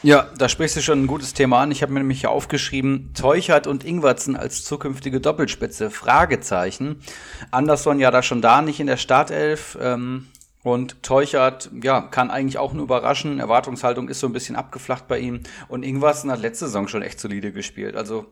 Ja, 0.03 0.29
da 0.37 0.49
sprichst 0.49 0.75
du 0.75 0.81
schon 0.81 1.03
ein 1.03 1.07
gutes 1.07 1.33
Thema 1.33 1.61
an. 1.61 1.71
Ich 1.71 1.81
habe 1.81 1.93
mir 1.93 1.99
nämlich 1.99 2.19
hier 2.19 2.29
aufgeschrieben, 2.29 3.11
Teuchert 3.15 3.65
und 3.65 3.83
Ingwertsen 3.83 4.35
als 4.35 4.63
zukünftige 4.63 5.19
Doppelspitze, 5.19 5.89
Fragezeichen. 5.89 7.01
Anderson 7.49 7.99
ja 7.99 8.11
da 8.11 8.21
schon 8.21 8.43
da, 8.43 8.61
nicht 8.61 8.79
in 8.79 8.87
der 8.87 8.97
Startelf. 8.97 9.79
Ähm, 9.81 10.27
und 10.63 11.01
Teuchert, 11.01 11.71
ja, 11.81 12.01
kann 12.01 12.29
eigentlich 12.29 12.57
auch 12.57 12.73
nur 12.73 12.83
überraschen. 12.83 13.39
Erwartungshaltung 13.39 14.09
ist 14.09 14.19
so 14.19 14.27
ein 14.27 14.33
bisschen 14.33 14.55
abgeflacht 14.55 15.07
bei 15.07 15.19
ihm. 15.19 15.41
Und 15.67 15.83
Ingwersen 15.83 16.31
hat 16.31 16.41
letzte 16.41 16.65
Saison 16.65 16.87
schon 16.87 17.01
echt 17.01 17.19
solide 17.19 17.51
gespielt. 17.51 17.95
Also 17.95 18.27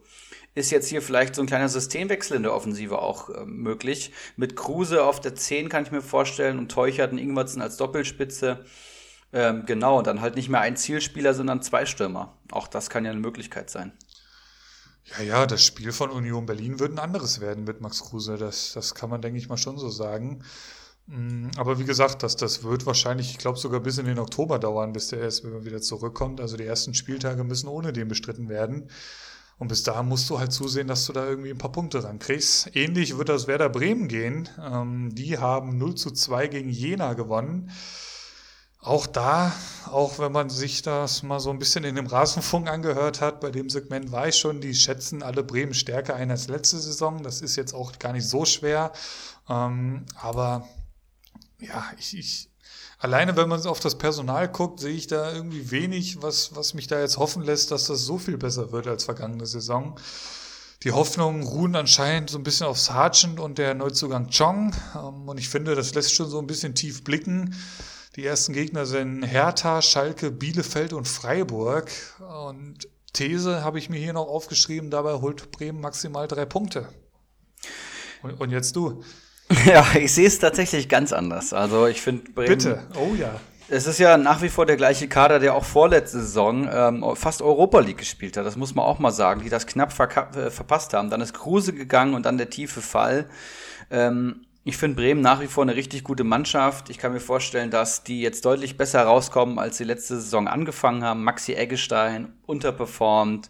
ist 0.55 0.71
jetzt 0.71 0.89
hier 0.89 1.01
vielleicht 1.01 1.36
so 1.36 1.41
ein 1.41 1.47
kleiner 1.47 1.69
Systemwechsel 1.69 2.38
in 2.38 2.43
der 2.43 2.53
Offensive 2.53 2.99
auch 2.99 3.30
äh, 3.30 3.45
möglich. 3.45 4.11
Mit 4.36 4.55
Kruse 4.55 5.03
auf 5.03 5.19
der 5.19 5.36
10 5.36 5.69
kann 5.69 5.84
ich 5.84 5.91
mir 5.91 6.01
vorstellen 6.01 6.59
und 6.59 6.71
Teuchert 6.71 7.11
und 7.11 7.17
Ingwersen 7.17 7.61
als 7.61 7.77
Doppelspitze. 7.77 8.65
Ähm, 9.32 9.63
genau, 9.65 10.01
dann 10.01 10.21
halt 10.21 10.36
nicht 10.36 10.49
mehr 10.49 10.61
ein 10.61 10.75
Zielspieler, 10.75 11.34
sondern 11.34 11.61
zwei 11.61 11.86
Stürmer. 11.86 12.38
Auch 12.51 12.67
das 12.67 12.89
kann 12.89 13.05
ja 13.05 13.11
eine 13.11 13.19
Möglichkeit 13.19 13.69
sein. 13.69 13.93
Ja, 15.17 15.23
ja, 15.23 15.45
das 15.45 15.63
Spiel 15.63 15.91
von 15.91 16.09
Union 16.09 16.45
Berlin 16.45 16.80
wird 16.80 16.93
ein 16.93 16.99
anderes 16.99 17.41
werden 17.41 17.63
mit 17.63 17.82
Max 17.82 18.01
Kruse. 18.01 18.38
Das, 18.38 18.73
das 18.73 18.95
kann 18.95 19.09
man, 19.09 19.21
denke 19.21 19.39
ich 19.39 19.49
mal, 19.49 19.57
schon 19.57 19.77
so 19.77 19.89
sagen. 19.89 20.43
Mm, 21.10 21.49
aber 21.57 21.80
wie 21.80 21.86
gesagt, 21.86 22.24
das, 22.24 22.36
das 22.36 22.64
wird 22.64 22.86
wahrscheinlich, 22.86 23.32
ich 23.32 23.38
glaube, 23.39 23.57
sogar 23.57 23.80
bis 23.80 23.97
in 23.97 24.05
den 24.05 24.20
Oktober 24.20 24.60
dauern, 24.60 24.93
bis 24.93 25.07
der 25.07 25.20
erst 25.20 25.43
wieder 25.43 25.82
zurückkommt. 25.82 26.39
Also 26.39 26.55
die 26.55 26.66
ersten 26.66 26.93
Spieltage 26.93 27.43
müssen 27.43 27.68
ohne 27.68 27.91
den 27.93 28.07
bestritten 28.07 28.47
werden. 28.47 28.89
Und 29.57 29.68
bis 29.68 29.84
dahin 29.84 30.07
musst 30.07 30.30
du 30.30 30.39
halt 30.39 30.53
zusehen, 30.53 30.88
dass 30.88 31.05
du 31.05 31.14
da 31.14 31.28
irgendwie 31.28 31.49
ein 31.49 31.57
paar 31.57 31.72
Punkte 31.72 32.03
rankriegst. 32.03 32.76
Ähnlich 32.76 33.18
wird 33.18 33.28
das 33.28 33.47
Werder 33.47 33.70
Bremen 33.70 34.07
gehen. 34.07 34.47
Ähm, 34.64 35.14
die 35.14 35.38
haben 35.38 35.78
0 35.78 35.95
zu 35.95 36.12
2 36.12 36.47
gegen 36.47 36.70
Jena 36.70 37.14
gewonnen. 37.14 37.72
Auch 38.82 39.07
da, 39.07 39.51
auch 39.91 40.20
wenn 40.20 40.32
man 40.32 40.49
sich 40.49 40.82
das 40.82 41.24
mal 41.24 41.41
so 41.41 41.49
ein 41.49 41.60
bisschen 41.60 41.84
in 41.84 41.95
dem 41.95 42.07
Rasenfunk 42.07 42.70
angehört 42.70 43.20
hat, 43.20 43.41
bei 43.41 43.51
dem 43.51 43.70
Segment 43.70 44.14
war 44.14 44.30
ich 44.30 44.38
schon, 44.38 44.62
die 44.62 44.74
schätzen 44.74 45.22
alle 45.22 45.43
Bremen 45.43 45.74
stärker 45.74 46.16
ein 46.16 46.32
als 46.32 46.47
letzte 46.47 46.78
Saison. 46.78 47.22
Das 47.22 47.41
ist 47.41 47.57
jetzt 47.57 47.74
auch 47.74 47.99
gar 47.99 48.14
nicht 48.14 48.26
so 48.26 48.45
schwer. 48.45 48.93
Ähm, 49.49 50.05
aber 50.22 50.66
ja, 51.60 51.86
ich, 51.97 52.18
ich, 52.18 52.49
alleine 52.99 53.36
wenn 53.36 53.49
man 53.49 53.66
auf 53.66 53.80
das 53.80 53.97
Personal 53.97 54.47
guckt, 54.47 54.80
sehe 54.80 54.95
ich 54.95 55.07
da 55.07 55.34
irgendwie 55.34 55.72
wenig, 55.72 56.22
was, 56.22 56.55
was 56.55 56.74
mich 56.74 56.88
da 56.88 56.99
jetzt 56.99 57.18
hoffen 57.18 57.43
lässt, 57.43 57.72
dass 57.72 57.86
das 57.86 58.01
so 58.01 58.18
viel 58.18 58.38
besser 58.38 58.72
wird 58.72 58.88
als 58.88 59.03
vergangene 59.03 59.45
Saison. 59.45 59.99
Die 60.84 60.93
Hoffnungen 60.93 61.43
ruhen 61.43 61.76
anscheinend 61.76 62.30
so 62.30 62.38
ein 62.38 62.43
bisschen 62.43 62.66
auf 62.66 62.80
Sargent 62.80 63.39
und 63.39 63.57
der 63.57 63.74
Neuzugang 63.74 64.30
Chong. 64.30 64.74
Ähm, 64.95 65.28
und 65.28 65.38
ich 65.38 65.49
finde, 65.49 65.76
das 65.76 65.93
lässt 65.93 66.14
schon 66.14 66.30
so 66.30 66.39
ein 66.39 66.47
bisschen 66.47 66.74
tief 66.74 67.03
blicken. 67.03 67.53
Die 68.16 68.26
ersten 68.26 68.53
Gegner 68.53 68.86
sind 68.86 69.24
Hertha, 69.24 69.82
Schalke, 69.82 70.32
Bielefeld 70.32 70.93
und 70.93 71.07
Freiburg. 71.07 71.91
Und 72.20 72.88
These 73.12 73.64
habe 73.64 73.78
ich 73.78 73.89
mir 73.89 73.99
hier 73.99 74.14
noch 74.14 74.28
aufgeschrieben, 74.28 74.89
dabei 74.89 75.16
holt 75.16 75.51
Bremen 75.51 75.82
maximal 75.82 76.28
drei 76.28 76.45
Punkte. 76.45 76.88
Und, 78.22 78.39
und 78.39 78.51
jetzt 78.51 78.76
du. 78.76 79.03
Ja, 79.65 79.85
ich 79.95 80.13
sehe 80.13 80.27
es 80.27 80.39
tatsächlich 80.39 80.89
ganz 80.89 81.11
anders. 81.11 81.53
Also 81.53 81.87
ich 81.87 82.01
finde 82.01 82.31
Bremen. 82.31 82.49
Bitte, 82.49 82.83
oh 82.95 83.15
ja. 83.15 83.39
Es 83.71 83.85
ist 83.85 83.99
ja 83.99 84.17
nach 84.17 84.41
wie 84.41 84.49
vor 84.49 84.65
der 84.65 84.77
gleiche 84.77 85.07
Kader, 85.07 85.37
der 85.37 85.53
auch 85.53 85.63
vorletzte 85.63 86.19
Saison 86.21 86.67
ähm, 86.71 87.05
fast 87.15 87.41
Europa 87.41 87.79
League 87.79 87.99
gespielt 87.99 88.35
hat. 88.35 88.45
Das 88.45 88.55
muss 88.55 88.73
man 88.73 88.85
auch 88.85 88.97
mal 88.97 89.11
sagen, 89.11 89.41
die 89.43 89.49
das 89.49 89.67
knapp 89.67 89.91
äh, 90.35 90.49
verpasst 90.49 90.93
haben. 90.93 91.11
Dann 91.11 91.21
ist 91.21 91.34
Kruse 91.34 91.73
gegangen 91.73 92.15
und 92.15 92.26
dann 92.26 92.39
der 92.39 92.49
tiefe 92.49 92.81
Fall. 92.81 93.30
Ähm, 93.91 94.45
ich 94.63 94.77
finde 94.77 95.01
Bremen 95.01 95.21
nach 95.21 95.39
wie 95.39 95.47
vor 95.47 95.63
eine 95.63 95.76
richtig 95.76 96.03
gute 96.03 96.23
Mannschaft. 96.23 96.89
Ich 96.89 96.97
kann 96.97 97.13
mir 97.13 97.19
vorstellen, 97.19 97.69
dass 97.69 98.03
die 98.03 98.21
jetzt 98.21 98.43
deutlich 98.45 98.76
besser 98.76 99.03
rauskommen, 99.03 99.59
als 99.59 99.77
sie 99.77 99.84
letzte 99.84 100.15
Saison 100.15 100.47
angefangen 100.47 101.03
haben. 101.03 101.23
Maxi 101.23 101.53
Eggestein 101.53 102.34
unterperformt. 102.45 103.49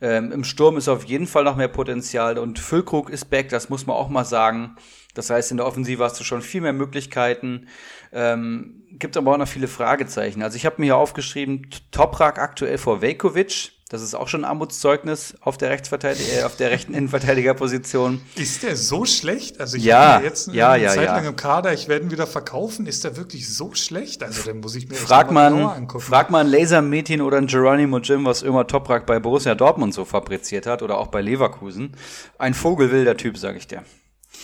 Ähm, 0.00 0.30
Im 0.30 0.44
Sturm 0.44 0.76
ist 0.76 0.88
auf 0.88 1.04
jeden 1.04 1.26
Fall 1.26 1.44
noch 1.44 1.56
mehr 1.56 1.68
Potenzial 1.68 2.38
und 2.38 2.60
Füllkrug 2.60 3.10
ist 3.10 3.26
back, 3.26 3.48
das 3.48 3.68
muss 3.68 3.86
man 3.86 3.96
auch 3.96 4.08
mal 4.08 4.24
sagen. 4.24 4.76
Das 5.14 5.30
heißt, 5.30 5.50
in 5.50 5.56
der 5.56 5.66
Offensive 5.66 6.04
hast 6.04 6.18
du 6.20 6.24
schon 6.24 6.42
viel 6.42 6.60
mehr 6.60 6.72
Möglichkeiten. 6.72 7.66
Ähm, 8.12 8.84
gibt 8.92 9.16
aber 9.16 9.32
auch 9.32 9.38
noch 9.38 9.48
viele 9.48 9.68
Fragezeichen. 9.68 10.42
Also 10.42 10.56
ich 10.56 10.66
habe 10.66 10.76
mir 10.78 10.86
hier 10.86 10.96
aufgeschrieben, 10.96 11.68
Toprak 11.90 12.38
aktuell 12.38 12.78
vor 12.78 13.00
Velkovic. 13.00 13.72
Das 13.90 14.02
ist 14.02 14.14
auch 14.14 14.28
schon 14.28 14.42
ein 14.42 14.50
Armutszeugnis 14.50 15.34
auf 15.40 15.56
der 15.56 15.70
Rechtsverteidiger, 15.70 16.40
äh, 16.40 16.42
auf 16.42 16.56
der 16.56 16.70
rechten 16.70 16.92
Innenverteidigerposition. 16.94 18.20
Ist 18.34 18.62
der 18.62 18.76
so 18.76 19.06
schlecht? 19.06 19.60
Also 19.60 19.78
ich 19.78 19.84
ja, 19.84 20.14
habe 20.14 20.24
jetzt 20.24 20.52
ja, 20.52 20.72
eine 20.72 20.84
ja, 20.84 20.90
Zeit 20.90 21.06
ja. 21.06 21.16
lang 21.16 21.26
im 21.26 21.36
Kader, 21.36 21.72
ich 21.72 21.88
werde 21.88 22.04
ihn 22.04 22.10
wieder 22.10 22.26
verkaufen. 22.26 22.86
Ist 22.86 23.04
der 23.04 23.16
wirklich 23.16 23.52
so 23.52 23.74
schlecht? 23.74 24.22
Also 24.22 24.42
dann 24.42 24.60
muss 24.60 24.74
ich 24.74 24.88
mir 24.88 24.94
frag 24.94 25.30
mal 25.30 25.50
man, 25.50 25.62
angucken. 25.64 26.04
Frag 26.04 26.30
mal 26.30 26.44
ein 26.44 26.50
Laser 26.50 26.82
Metin 26.82 27.22
oder 27.22 27.38
ein 27.38 27.46
Geronimo 27.46 27.98
Jim, 27.98 28.26
was 28.26 28.42
immer 28.42 28.66
Toprak 28.66 29.06
bei 29.06 29.18
Borussia 29.18 29.54
Dortmund 29.54 29.94
so 29.94 30.04
fabriziert 30.04 30.66
hat 30.66 30.82
oder 30.82 30.98
auch 30.98 31.06
bei 31.06 31.22
Leverkusen. 31.22 31.96
Ein 32.36 32.52
vogelwilder 32.52 33.16
Typ, 33.16 33.38
sage 33.38 33.56
ich 33.56 33.66
dir. 33.68 33.82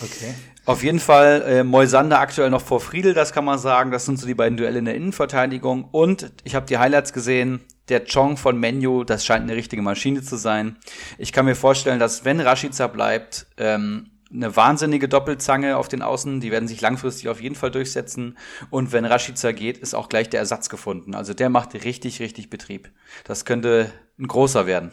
Okay. 0.01 0.33
Auf 0.65 0.83
jeden 0.83 0.99
Fall 0.99 1.43
äh, 1.47 1.63
Moisander 1.63 2.19
aktuell 2.19 2.49
noch 2.49 2.61
vor 2.61 2.81
Friedel, 2.81 3.13
das 3.13 3.31
kann 3.31 3.45
man 3.45 3.59
sagen. 3.59 3.91
Das 3.91 4.05
sind 4.05 4.19
so 4.19 4.25
die 4.25 4.33
beiden 4.33 4.57
Duelle 4.57 4.79
in 4.79 4.85
der 4.85 4.95
Innenverteidigung. 4.95 5.87
Und 5.91 6.31
ich 6.43 6.55
habe 6.55 6.65
die 6.65 6.77
Highlights 6.77 7.13
gesehen. 7.13 7.61
Der 7.87 8.03
Chong 8.03 8.35
von 8.35 8.59
Menu, 8.59 9.03
das 9.03 9.23
scheint 9.23 9.43
eine 9.43 9.55
richtige 9.55 9.83
Maschine 9.83 10.23
zu 10.23 10.37
sein. 10.37 10.75
Ich 11.19 11.31
kann 11.31 11.45
mir 11.45 11.55
vorstellen, 11.55 11.99
dass 11.99 12.25
wenn 12.25 12.39
Rashica 12.39 12.87
bleibt, 12.87 13.45
ähm, 13.57 14.09
eine 14.33 14.55
wahnsinnige 14.55 15.07
Doppelzange 15.07 15.77
auf 15.77 15.87
den 15.87 16.01
Außen, 16.01 16.39
die 16.39 16.51
werden 16.51 16.67
sich 16.67 16.81
langfristig 16.81 17.29
auf 17.29 17.39
jeden 17.39 17.53
Fall 17.53 17.69
durchsetzen. 17.69 18.37
Und 18.71 18.91
wenn 18.91 19.05
Rashica 19.05 19.51
geht, 19.51 19.77
ist 19.77 19.93
auch 19.93 20.09
gleich 20.09 20.31
der 20.31 20.39
Ersatz 20.39 20.69
gefunden. 20.69 21.13
Also 21.13 21.35
der 21.35 21.49
macht 21.49 21.75
richtig, 21.75 22.19
richtig 22.19 22.49
Betrieb. 22.49 22.89
Das 23.23 23.45
könnte 23.45 23.91
ein 24.19 24.27
großer 24.27 24.65
werden. 24.65 24.91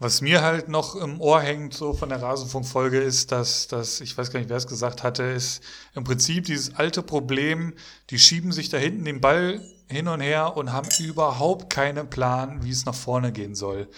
Was 0.00 0.20
mir 0.20 0.42
halt 0.42 0.68
noch 0.68 0.94
im 0.94 1.20
Ohr 1.20 1.40
hängt, 1.40 1.74
so 1.74 1.92
von 1.92 2.08
der 2.08 2.22
Rasenfunkfolge, 2.22 3.00
ist, 3.00 3.32
dass, 3.32 3.66
dass, 3.66 4.00
ich 4.00 4.16
weiß 4.16 4.30
gar 4.30 4.38
nicht, 4.38 4.48
wer 4.48 4.56
es 4.56 4.68
gesagt 4.68 5.02
hatte, 5.02 5.24
ist 5.24 5.60
im 5.92 6.04
Prinzip 6.04 6.44
dieses 6.44 6.76
alte 6.76 7.02
Problem, 7.02 7.74
die 8.10 8.20
schieben 8.20 8.52
sich 8.52 8.68
da 8.68 8.76
hinten 8.76 9.04
den 9.04 9.20
Ball 9.20 9.60
hin 9.88 10.06
und 10.06 10.20
her 10.20 10.56
und 10.56 10.72
haben 10.72 10.88
überhaupt 11.00 11.68
keinen 11.68 12.08
Plan, 12.08 12.62
wie 12.62 12.70
es 12.70 12.86
nach 12.86 12.94
vorne 12.94 13.32
gehen 13.32 13.56
soll. 13.56 13.88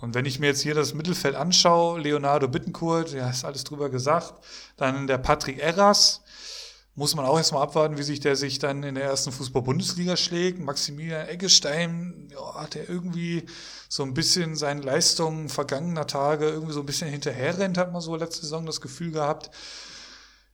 Und 0.00 0.14
wenn 0.14 0.26
ich 0.26 0.38
mir 0.38 0.46
jetzt 0.46 0.60
hier 0.60 0.76
das 0.76 0.94
Mittelfeld 0.94 1.34
anschaue, 1.34 1.98
Leonardo 1.98 2.46
Bittencourt, 2.46 3.12
ja, 3.12 3.28
ist 3.28 3.44
alles 3.44 3.64
drüber 3.64 3.90
gesagt, 3.90 4.34
dann 4.76 5.08
der 5.08 5.18
Patrick 5.18 5.58
Erras, 5.58 6.22
muss 6.94 7.16
man 7.16 7.26
auch 7.26 7.36
erstmal 7.36 7.62
abwarten, 7.62 7.96
wie 7.98 8.02
sich 8.02 8.20
der 8.20 8.36
sich 8.36 8.58
dann 8.58 8.82
in 8.82 8.96
der 8.96 9.04
ersten 9.04 9.30
Fußball-Bundesliga 9.30 10.16
schlägt. 10.16 10.60
Maximilian 10.60 11.28
Eggestein, 11.28 12.28
ja, 12.32 12.54
hat 12.54 12.74
er 12.74 12.88
irgendwie 12.88 13.44
so 13.88 14.02
ein 14.02 14.14
bisschen 14.14 14.54
seinen 14.54 14.82
Leistungen 14.82 15.48
vergangener 15.48 16.06
Tage 16.06 16.48
irgendwie 16.48 16.74
so 16.74 16.80
ein 16.80 16.86
bisschen 16.86 17.08
hinterherrennt, 17.08 17.78
hat 17.78 17.92
man 17.92 18.02
so 18.02 18.14
letzte 18.16 18.42
Saison 18.42 18.66
das 18.66 18.80
Gefühl 18.80 19.12
gehabt. 19.12 19.50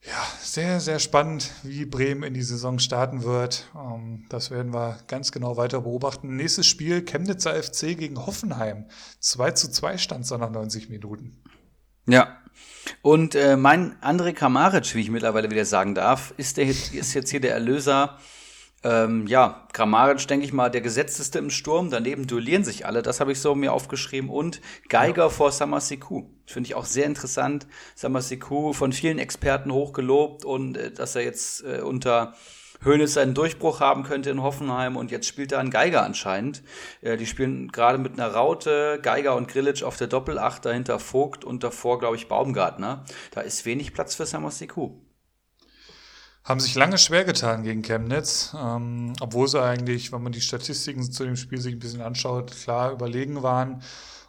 Ja, 0.03 0.23
sehr, 0.41 0.81
sehr 0.81 0.99
spannend, 0.99 1.51
wie 1.63 1.87
Bremen 1.87 2.25
in 2.25 2.35
die 2.35 2.43
Saison 2.43 2.79
starten 2.79 3.25
wird. 3.25 3.71
Ähm, 3.75 4.27
das 4.29 4.51
werden 4.51 4.75
wir 4.75 4.99
ganz 5.07 5.33
genau 5.33 5.57
weiter 5.57 5.81
beobachten. 5.81 6.37
Nächstes 6.37 6.67
Spiel, 6.67 7.03
Chemnitzer 7.03 7.55
FC 7.55 7.97
gegen 7.97 8.25
Hoffenheim. 8.25 8.87
2 9.21 9.51
zu 9.53 9.71
2 9.71 9.97
stand 9.97 10.25
es 10.25 10.31
nach 10.31 10.51
90 10.51 10.91
Minuten. 10.91 11.43
Ja, 12.07 12.37
und 13.03 13.35
äh, 13.35 13.57
mein 13.57 13.99
André 14.01 14.33
Kramaric, 14.33 14.95
wie 14.95 15.01
ich 15.01 15.11
mittlerweile 15.11 15.51
wieder 15.51 15.65
sagen 15.65 15.95
darf, 15.95 16.35
ist, 16.37 16.57
der, 16.57 16.67
ist 16.67 17.15
jetzt 17.15 17.31
hier 17.31 17.41
der 17.41 17.53
Erlöser. 17.53 18.19
Ähm, 18.85 19.27
ja, 19.27 19.67
Kramaric, 19.73 20.29
denke 20.29 20.45
ich 20.45 20.53
mal, 20.53 20.71
der 20.71 20.83
Gesetzteste 20.83 21.39
im 21.39 21.49
Sturm. 21.49 21.91
Daneben 21.91 22.27
duellieren 22.27 22.65
sich 22.65 22.85
alle. 22.85 23.03
Das 23.03 23.19
habe 23.19 23.33
ich 23.33 23.41
so 23.41 23.55
mir 23.55 23.73
aufgeschrieben. 23.73 24.29
Und 24.29 24.61
Geiger 24.89 25.25
ja. 25.25 25.29
vor 25.31 25.51
Samasiku. 25.51 26.27
Finde 26.47 26.69
ich 26.69 26.75
auch 26.75 26.85
sehr 26.85 27.07
interessant. 27.07 27.67
Samasiku 27.95 28.75
von 28.75 28.93
vielen 28.93 29.19
Experten 29.19 29.73
hochgelobt 29.73 30.45
und 30.45 30.77
äh, 30.77 30.91
dass 30.91 31.17
er 31.17 31.23
jetzt 31.23 31.65
äh, 31.65 31.81
unter 31.81 32.35
Hönes 32.85 33.15
seinen 33.15 33.33
Durchbruch 33.33 33.81
haben 33.81 34.03
könnte 34.03 34.29
in 34.29 34.43
Hoffenheim 34.43 34.97
und 34.97 35.11
jetzt 35.11 35.27
spielt 35.27 35.53
er 35.53 35.61
einen 35.61 35.71
Geiger 35.71 36.03
anscheinend. 36.03 36.63
Äh, 37.01 37.17
die 37.17 37.27
spielen 37.27 37.73
gerade 37.73 37.97
mit 37.97 38.13
einer 38.13 38.29
Raute, 38.29 38.99
Geiger 39.03 39.37
und 39.37 39.49
Grillitsch 39.49 39.83
auf 39.83 39.97
der 39.97 40.09
Doppelacht, 40.09 40.67
dahinter 40.67 40.99
Vogt 40.99 41.45
und 41.45 41.65
davor, 41.65 41.99
glaube 41.99 42.17
ich, 42.17 42.29
Baumgartner. 42.29 43.05
Da 43.31 43.41
ist 43.41 43.65
wenig 43.65 43.95
Platz 43.95 44.15
für 44.15 44.27
Samasiku. 44.27 44.93
Haben 46.45 46.61
sich 46.61 46.75
lange 46.75 46.99
schwer 46.99 47.25
getan 47.25 47.63
gegen 47.63 47.81
Chemnitz, 47.81 48.55
ähm, 48.55 49.15
obwohl 49.21 49.49
sie 49.49 49.63
eigentlich, 49.63 50.13
wenn 50.13 50.23
man 50.23 50.33
die 50.33 50.43
Statistiken 50.43 51.11
zu 51.11 51.25
dem 51.25 51.37
Spiel 51.37 51.59
sich 51.59 51.75
ein 51.75 51.79
bisschen 51.79 52.03
anschaut, 52.03 52.53
klar 52.53 52.93
überlegen 52.93 53.43
waren. 53.43 53.83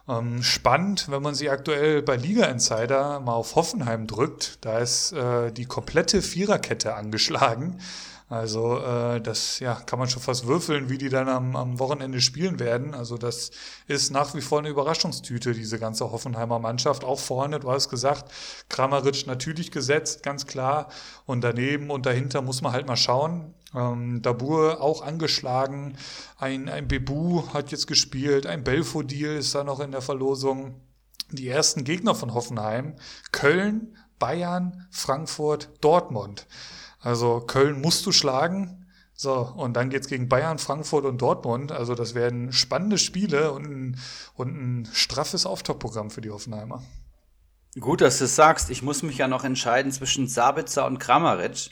Ähm, 0.08 0.42
spannend, 0.42 1.10
wenn 1.10 1.20
man 1.20 1.34
sie 1.34 1.50
aktuell 1.50 2.00
bei 2.00 2.16
Liga 2.16 2.46
Insider 2.46 3.20
mal 3.20 3.34
auf 3.34 3.54
Hoffenheim 3.54 4.06
drückt, 4.06 4.64
da 4.64 4.78
ist 4.78 5.12
äh, 5.12 5.52
die 5.52 5.66
komplette 5.66 6.22
Viererkette 6.22 6.94
angeschlagen. 6.94 7.80
Also 8.28 8.80
äh, 8.80 9.20
das 9.20 9.60
ja, 9.60 9.74
kann 9.74 10.00
man 10.00 10.08
schon 10.08 10.20
fast 10.20 10.48
würfeln, 10.48 10.90
wie 10.90 10.98
die 10.98 11.10
dann 11.10 11.28
am, 11.28 11.54
am 11.54 11.78
Wochenende 11.78 12.20
spielen 12.20 12.58
werden. 12.58 12.92
Also 12.92 13.16
das 13.16 13.52
ist 13.86 14.10
nach 14.10 14.34
wie 14.34 14.40
vor 14.40 14.58
eine 14.58 14.68
Überraschungstüte, 14.68 15.52
diese 15.52 15.78
ganze 15.78 16.10
Hoffenheimer 16.10 16.58
Mannschaft. 16.58 17.04
Auch 17.04 17.20
vorne, 17.20 17.60
du 17.60 17.70
hast 17.70 17.88
gesagt, 17.88 18.32
Kramaric 18.68 19.28
natürlich 19.28 19.70
gesetzt, 19.70 20.24
ganz 20.24 20.46
klar. 20.46 20.88
Und 21.24 21.42
daneben 21.42 21.90
und 21.90 22.04
dahinter 22.04 22.42
muss 22.42 22.62
man 22.62 22.72
halt 22.72 22.88
mal 22.88 22.96
schauen. 22.96 23.54
Ähm, 23.72 24.22
Dabur 24.22 24.80
auch 24.80 25.02
angeschlagen. 25.02 25.96
Ein, 26.36 26.68
ein 26.68 26.88
Bebu 26.88 27.44
hat 27.54 27.70
jetzt 27.70 27.86
gespielt. 27.86 28.44
Ein 28.46 28.64
Belfodil 28.64 29.36
ist 29.36 29.54
da 29.54 29.62
noch 29.62 29.78
in 29.78 29.92
der 29.92 30.02
Verlosung. 30.02 30.80
Die 31.30 31.48
ersten 31.48 31.84
Gegner 31.84 32.16
von 32.16 32.34
Hoffenheim. 32.34 32.96
Köln, 33.30 33.96
Bayern, 34.18 34.88
Frankfurt, 34.90 35.70
Dortmund. 35.80 36.48
Also 37.00 37.40
Köln 37.40 37.80
musst 37.80 38.04
du 38.06 38.12
schlagen. 38.12 38.86
So, 39.14 39.34
und 39.56 39.74
dann 39.74 39.88
geht's 39.88 40.08
gegen 40.08 40.28
Bayern, 40.28 40.58
Frankfurt 40.58 41.06
und 41.06 41.22
Dortmund. 41.22 41.72
Also 41.72 41.94
das 41.94 42.14
werden 42.14 42.52
spannende 42.52 42.98
Spiele 42.98 43.52
und 43.52 43.64
ein, 43.64 44.00
und 44.34 44.48
ein 44.48 44.88
straffes 44.92 45.46
Auftaktprogramm 45.46 46.10
für 46.10 46.20
die 46.20 46.30
Hoffenheimer. 46.30 46.82
Gut, 47.80 48.00
dass 48.00 48.18
du 48.18 48.24
es 48.24 48.36
sagst. 48.36 48.70
Ich 48.70 48.82
muss 48.82 49.02
mich 49.02 49.18
ja 49.18 49.28
noch 49.28 49.44
entscheiden 49.44 49.92
zwischen 49.92 50.28
Sabitzer 50.28 50.86
und 50.86 50.98
Kramaric. 50.98 51.70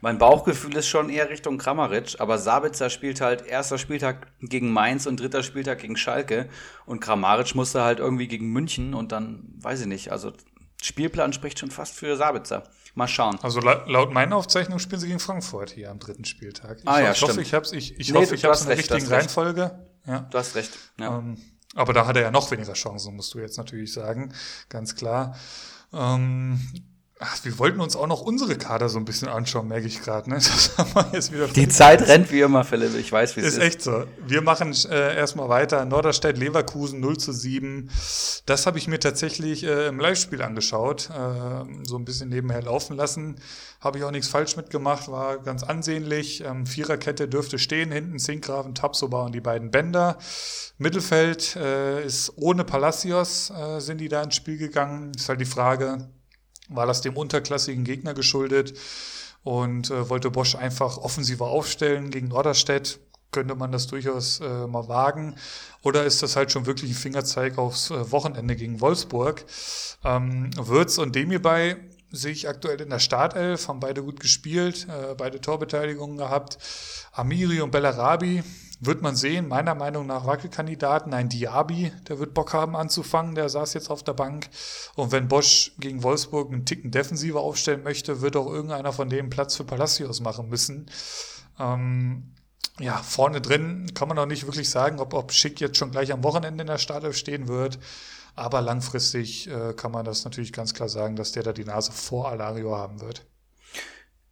Mein 0.00 0.18
Bauchgefühl 0.18 0.76
ist 0.76 0.88
schon 0.88 1.10
eher 1.10 1.28
Richtung 1.28 1.58
Kramaric, 1.58 2.16
aber 2.20 2.38
Sabitzer 2.38 2.88
spielt 2.88 3.20
halt 3.20 3.46
erster 3.46 3.76
Spieltag 3.76 4.28
gegen 4.40 4.72
Mainz 4.72 5.06
und 5.06 5.20
dritter 5.20 5.42
Spieltag 5.42 5.80
gegen 5.80 5.96
Schalke 5.96 6.48
und 6.86 7.00
Kramaric 7.00 7.54
musste 7.54 7.82
halt 7.82 7.98
irgendwie 7.98 8.26
gegen 8.26 8.50
München 8.50 8.94
und 8.94 9.12
dann, 9.12 9.52
weiß 9.58 9.82
ich 9.82 9.86
nicht, 9.86 10.10
also 10.10 10.32
Spielplan 10.82 11.34
spricht 11.34 11.58
schon 11.58 11.70
fast 11.70 11.94
für 11.94 12.16
Sabitzer. 12.16 12.64
Mal 12.94 13.08
schauen. 13.08 13.38
Also 13.42 13.60
la 13.60 13.84
laut 13.86 14.12
meiner 14.12 14.36
Aufzeichnung 14.36 14.78
spielen 14.78 15.00
sie 15.00 15.06
gegen 15.06 15.20
Frankfurt 15.20 15.70
hier 15.70 15.90
am 15.90 15.98
dritten 15.98 16.24
Spieltag. 16.24 16.78
Ich, 16.80 16.88
ah, 16.88 17.00
ja, 17.00 17.12
ich 17.12 17.22
hoffe, 17.22 17.40
ich 17.40 17.54
habe 17.54 17.66
ich, 17.72 17.98
ich 17.98 18.12
nee, 18.12 18.18
hoffe, 18.18 18.34
ich 18.34 18.44
habe 18.44 18.54
es 18.54 18.62
in 18.62 18.68
der 18.68 18.78
richtigen 18.78 19.06
Reihenfolge. 19.06 19.86
Ja. 20.06 20.20
Du 20.30 20.38
hast 20.38 20.54
recht. 20.54 20.72
Ja. 20.98 21.18
Ähm, 21.18 21.36
aber 21.74 21.92
da 21.92 22.06
hat 22.06 22.16
er 22.16 22.22
ja 22.22 22.30
noch 22.30 22.50
weniger 22.50 22.72
Chancen, 22.72 23.14
musst 23.14 23.32
du 23.34 23.38
jetzt 23.38 23.56
natürlich 23.56 23.92
sagen, 23.92 24.32
ganz 24.68 24.96
klar. 24.96 25.36
Ähm, 25.92 26.60
Ach, 27.22 27.44
wir 27.44 27.58
wollten 27.58 27.80
uns 27.80 27.96
auch 27.96 28.06
noch 28.06 28.22
unsere 28.22 28.56
Kader 28.56 28.88
so 28.88 28.98
ein 28.98 29.04
bisschen 29.04 29.28
anschauen, 29.28 29.68
merke 29.68 29.86
ich 29.86 30.00
gerade. 30.00 30.30
Ne? 30.30 30.38
Die 31.54 31.68
Zeit 31.68 32.08
rennt 32.08 32.32
wie 32.32 32.40
immer, 32.40 32.64
Philipp. 32.64 32.96
Ich 32.96 33.12
weiß, 33.12 33.36
wie 33.36 33.40
es 33.40 33.48
ist. 33.48 33.52
Ist 33.58 33.62
echt 33.62 33.82
so. 33.82 34.04
Wir 34.26 34.40
machen 34.40 34.74
äh, 34.88 35.16
erstmal 35.16 35.50
weiter. 35.50 35.84
Norderstedt 35.84 36.38
Leverkusen 36.38 36.98
0 37.00 37.18
zu 37.18 37.32
7. 37.32 37.90
Das 38.46 38.64
habe 38.64 38.78
ich 38.78 38.88
mir 38.88 38.98
tatsächlich 39.00 39.64
äh, 39.64 39.88
im 39.88 40.00
Live-Spiel 40.00 40.40
angeschaut. 40.40 41.10
Äh, 41.10 41.84
so 41.84 41.98
ein 41.98 42.06
bisschen 42.06 42.30
nebenher 42.30 42.62
laufen 42.62 42.96
lassen. 42.96 43.36
Habe 43.80 43.98
ich 43.98 44.04
auch 44.04 44.12
nichts 44.12 44.28
falsch 44.28 44.56
mitgemacht. 44.56 45.10
War 45.10 45.40
ganz 45.40 45.62
ansehnlich. 45.62 46.42
Ähm, 46.42 46.64
Viererkette 46.64 47.28
dürfte 47.28 47.58
stehen. 47.58 47.92
Hinten 47.92 48.18
Zinkgraven, 48.18 48.74
Tapsoba 48.74 49.26
und 49.26 49.34
die 49.34 49.42
beiden 49.42 49.70
Bänder. 49.70 50.16
Mittelfeld 50.78 51.54
äh, 51.56 52.02
ist 52.02 52.32
ohne 52.36 52.64
Palacios 52.64 53.50
äh, 53.50 53.78
sind 53.80 53.98
die 53.98 54.08
da 54.08 54.22
ins 54.22 54.36
Spiel 54.36 54.56
gegangen. 54.56 55.12
Ist 55.14 55.28
halt 55.28 55.42
die 55.42 55.44
Frage, 55.44 56.08
war 56.70 56.86
das 56.86 57.00
dem 57.00 57.16
unterklassigen 57.16 57.84
Gegner 57.84 58.14
geschuldet 58.14 58.74
und 59.42 59.90
äh, 59.90 60.08
wollte 60.08 60.30
Bosch 60.30 60.54
einfach 60.54 60.98
offensiver 60.98 61.46
aufstellen 61.46 62.10
gegen 62.10 62.28
Norderstedt. 62.28 63.00
Könnte 63.32 63.54
man 63.54 63.70
das 63.70 63.86
durchaus 63.86 64.40
äh, 64.40 64.66
mal 64.66 64.88
wagen? 64.88 65.36
Oder 65.82 66.04
ist 66.04 66.22
das 66.22 66.34
halt 66.34 66.50
schon 66.50 66.66
wirklich 66.66 66.90
ein 66.90 66.96
Fingerzeig 66.96 67.58
aufs 67.58 67.90
äh, 67.90 68.10
Wochenende 68.10 68.56
gegen 68.56 68.80
Wolfsburg? 68.80 69.44
Ähm, 70.04 70.50
Würz 70.56 70.98
und 70.98 71.14
Demirbay 71.14 71.76
sehe 72.10 72.32
ich 72.32 72.48
aktuell 72.48 72.80
in 72.80 72.90
der 72.90 72.98
Startelf, 72.98 73.68
haben 73.68 73.78
beide 73.78 74.02
gut 74.02 74.18
gespielt, 74.18 74.88
äh, 74.88 75.14
beide 75.14 75.40
Torbeteiligungen 75.40 76.16
gehabt. 76.16 76.58
Amiri 77.12 77.60
und 77.60 77.70
Bellarabi 77.70 78.42
wird 78.80 79.02
man 79.02 79.14
sehen, 79.14 79.46
meiner 79.46 79.74
Meinung 79.74 80.06
nach 80.06 80.26
Wackelkandidaten. 80.26 81.12
Ein 81.12 81.28
Diaby, 81.28 81.92
der 82.08 82.18
wird 82.18 82.32
Bock 82.32 82.54
haben 82.54 82.74
anzufangen, 82.74 83.34
der 83.34 83.50
saß 83.50 83.74
jetzt 83.74 83.90
auf 83.90 84.02
der 84.02 84.14
Bank. 84.14 84.48
Und 84.96 85.12
wenn 85.12 85.28
Bosch 85.28 85.72
gegen 85.78 86.02
Wolfsburg 86.02 86.50
einen 86.50 86.64
Ticken 86.64 86.90
defensiver 86.90 87.40
aufstellen 87.40 87.82
möchte, 87.82 88.22
wird 88.22 88.36
auch 88.36 88.46
irgendeiner 88.46 88.92
von 88.92 89.10
denen 89.10 89.28
Platz 89.28 89.56
für 89.56 89.64
Palacios 89.64 90.20
machen 90.20 90.48
müssen. 90.48 90.90
Ähm, 91.58 92.34
ja, 92.78 92.96
vorne 92.96 93.42
drin 93.42 93.92
kann 93.94 94.08
man 94.08 94.16
noch 94.16 94.26
nicht 94.26 94.46
wirklich 94.46 94.70
sagen, 94.70 94.98
ob, 94.98 95.12
ob 95.12 95.32
Schick 95.32 95.60
jetzt 95.60 95.76
schon 95.76 95.90
gleich 95.90 96.12
am 96.12 96.24
Wochenende 96.24 96.62
in 96.62 96.68
der 96.68 96.78
Startelf 96.78 97.16
stehen 97.16 97.48
wird. 97.48 97.78
Aber 98.34 98.62
langfristig 98.62 99.48
äh, 99.48 99.74
kann 99.74 99.92
man 99.92 100.06
das 100.06 100.24
natürlich 100.24 100.52
ganz 100.52 100.72
klar 100.72 100.88
sagen, 100.88 101.16
dass 101.16 101.32
der 101.32 101.42
da 101.42 101.52
die 101.52 101.64
Nase 101.64 101.92
vor 101.92 102.30
Alario 102.30 102.76
haben 102.76 103.02
wird. 103.02 103.26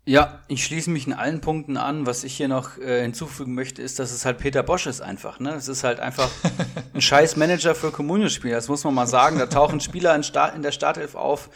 Ja, 0.09 0.41
ich 0.49 0.65
schließe 0.65 0.89
mich 0.89 1.07
in 1.07 1.13
allen 1.13 1.43
Punkten 1.43 1.77
an. 1.77 2.07
Was 2.07 2.25
ich 2.25 2.35
hier 2.35 2.49
noch 2.49 2.79
äh, 2.79 3.03
hinzufügen 3.03 3.53
möchte, 3.53 3.83
ist, 3.83 3.99
dass 3.99 4.11
es 4.11 4.25
halt 4.25 4.39
Peter 4.39 4.63
Bosch 4.63 4.87
ist 4.87 5.03
einfach. 5.03 5.39
Ne? 5.39 5.51
Es 5.51 5.69
ist 5.69 5.85
halt 5.85 6.01
einfach 6.01 6.31
ein 6.95 7.03
scheiß 7.03 7.37
Manager 7.37 7.75
für 7.75 7.91
Kommunenspieler. 7.91 8.55
Das 8.55 8.69
muss 8.69 8.85
man 8.85 8.95
mal 8.95 9.07
sagen. 9.07 9.39
Da 9.39 9.45
tauchen 9.45 9.81
Spieler 9.81 10.15
in, 10.15 10.23
Start, 10.23 10.57
in 10.57 10.63
der 10.63 10.73
Startelf 10.73 11.15
auf, 11.15 11.51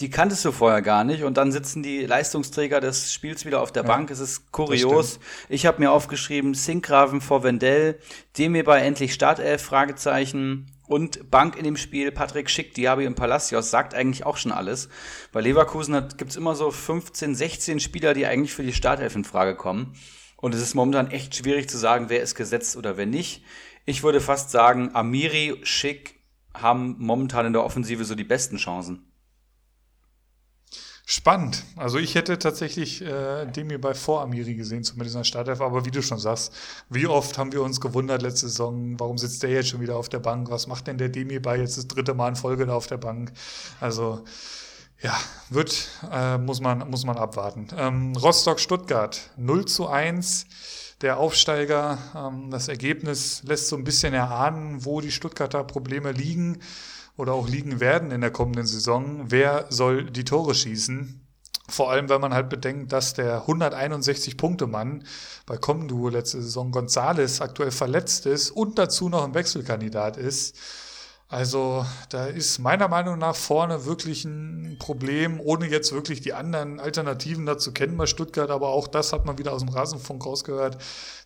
die 0.00 0.08
kanntest 0.08 0.42
du 0.46 0.52
vorher 0.52 0.80
gar 0.80 1.04
nicht. 1.04 1.22
Und 1.22 1.36
dann 1.36 1.52
sitzen 1.52 1.82
die 1.82 2.06
Leistungsträger 2.06 2.80
des 2.80 3.12
Spiels 3.12 3.44
wieder 3.44 3.60
auf 3.60 3.72
der 3.72 3.82
ja, 3.82 3.88
Bank. 3.88 4.10
Es 4.10 4.20
ist 4.20 4.52
kurios. 4.52 5.20
Ich 5.50 5.66
habe 5.66 5.78
mir 5.78 5.92
aufgeschrieben, 5.92 6.54
Sinkgraven 6.54 7.20
vor 7.20 7.42
Wendell, 7.42 7.98
Demir 8.38 8.64
bei 8.64 8.80
endlich 8.80 9.12
Startelf, 9.12 9.60
Fragezeichen. 9.60 10.77
Und 10.88 11.30
Bank 11.30 11.56
in 11.56 11.64
dem 11.64 11.76
Spiel, 11.76 12.10
Patrick 12.10 12.48
Schick, 12.48 12.74
Diaby 12.74 13.06
und 13.06 13.14
Palacios, 13.14 13.70
sagt 13.70 13.94
eigentlich 13.94 14.24
auch 14.24 14.38
schon 14.38 14.52
alles. 14.52 14.88
Bei 15.32 15.40
Leverkusen 15.40 16.08
gibt 16.16 16.30
es 16.30 16.36
immer 16.36 16.54
so 16.54 16.70
15, 16.70 17.34
16 17.34 17.78
Spieler, 17.78 18.14
die 18.14 18.26
eigentlich 18.26 18.54
für 18.54 18.62
die 18.62 18.72
Startelf 18.72 19.14
in 19.14 19.24
Frage 19.24 19.54
kommen. 19.54 19.94
Und 20.36 20.54
es 20.54 20.62
ist 20.62 20.74
momentan 20.74 21.10
echt 21.10 21.36
schwierig 21.36 21.68
zu 21.68 21.76
sagen, 21.76 22.06
wer 22.08 22.22
ist 22.22 22.34
gesetzt 22.34 22.76
oder 22.76 22.96
wer 22.96 23.06
nicht. 23.06 23.44
Ich 23.84 24.02
würde 24.02 24.20
fast 24.20 24.50
sagen, 24.50 24.94
Amiri, 24.94 25.60
Schick 25.62 26.14
haben 26.54 26.96
momentan 26.98 27.46
in 27.46 27.52
der 27.52 27.64
Offensive 27.64 28.04
so 28.04 28.14
die 28.14 28.24
besten 28.24 28.56
Chancen. 28.56 29.07
Spannend. 31.10 31.64
Also 31.74 31.96
ich 31.96 32.16
hätte 32.16 32.38
tatsächlich 32.38 33.00
äh, 33.00 33.46
Demi 33.46 33.78
bei 33.78 33.94
vor 33.94 34.20
Amiri 34.20 34.54
gesehen, 34.54 34.84
zumindest 34.84 35.14
in 35.14 35.20
der 35.20 35.24
Startelf. 35.24 35.62
Aber 35.62 35.86
wie 35.86 35.90
du 35.90 36.02
schon 36.02 36.18
sagst, 36.18 36.52
wie 36.90 37.06
oft 37.06 37.38
haben 37.38 37.50
wir 37.50 37.62
uns 37.62 37.80
gewundert 37.80 38.20
letzte 38.20 38.46
Saison, 38.46 39.00
warum 39.00 39.16
sitzt 39.16 39.42
der 39.42 39.48
jetzt 39.48 39.70
schon 39.70 39.80
wieder 39.80 39.96
auf 39.96 40.10
der 40.10 40.18
Bank? 40.18 40.50
Was 40.50 40.66
macht 40.66 40.86
denn 40.86 40.98
der 40.98 41.08
Demi 41.08 41.38
bei 41.38 41.56
jetzt 41.56 41.78
das 41.78 41.88
dritte 41.88 42.12
Mal 42.12 42.28
in 42.28 42.36
Folge 42.36 42.66
da 42.66 42.74
auf 42.74 42.88
der 42.88 42.98
Bank? 42.98 43.32
Also 43.80 44.22
ja, 45.00 45.18
wird, 45.48 45.88
äh, 46.12 46.36
muss, 46.36 46.60
man, 46.60 46.90
muss 46.90 47.06
man 47.06 47.16
abwarten. 47.16 47.68
Ähm, 47.74 48.14
Rostock-Stuttgart 48.14 49.30
0 49.38 49.64
zu 49.64 49.88
1. 49.88 50.44
Der 51.00 51.16
Aufsteiger, 51.16 51.96
ähm, 52.14 52.50
das 52.50 52.68
Ergebnis 52.68 53.42
lässt 53.44 53.68
so 53.68 53.76
ein 53.76 53.84
bisschen 53.84 54.12
erahnen, 54.12 54.84
wo 54.84 55.00
die 55.00 55.12
Stuttgarter 55.12 55.64
Probleme 55.64 56.12
liegen 56.12 56.58
oder 57.18 57.34
auch 57.34 57.48
liegen 57.48 57.80
werden 57.80 58.10
in 58.10 58.22
der 58.22 58.30
kommenden 58.30 58.66
Saison. 58.66 59.24
Wer 59.26 59.66
soll 59.68 60.04
die 60.04 60.24
Tore 60.24 60.54
schießen? 60.54 61.20
Vor 61.68 61.90
allem, 61.90 62.08
wenn 62.08 62.20
man 62.22 62.32
halt 62.32 62.48
bedenkt, 62.48 62.92
dass 62.92 63.12
der 63.12 63.46
161-Punkte-Mann 63.46 65.04
bei 65.44 65.58
Comduo 65.58 66.08
letzte 66.08 66.40
Saison 66.40 66.70
Gonzales 66.70 67.42
aktuell 67.42 67.72
verletzt 67.72 68.24
ist 68.24 68.50
und 68.50 68.78
dazu 68.78 69.10
noch 69.10 69.24
ein 69.24 69.34
Wechselkandidat 69.34 70.16
ist. 70.16 70.56
Also 71.28 71.84
da 72.08 72.24
ist 72.24 72.58
meiner 72.58 72.88
Meinung 72.88 73.18
nach 73.18 73.36
vorne 73.36 73.84
wirklich 73.84 74.24
ein 74.24 74.76
Problem, 74.78 75.40
ohne 75.40 75.66
jetzt 75.66 75.92
wirklich 75.92 76.22
die 76.22 76.32
anderen 76.32 76.80
Alternativen 76.80 77.44
dazu 77.44 77.72
kennen 77.72 77.98
bei 77.98 78.06
Stuttgart, 78.06 78.50
aber 78.50 78.68
auch 78.68 78.88
das 78.88 79.12
hat 79.12 79.26
man 79.26 79.36
wieder 79.36 79.52
aus 79.52 79.60
dem 79.60 79.68
Rasenfunk 79.68 80.24
rausgehört. 80.24 80.78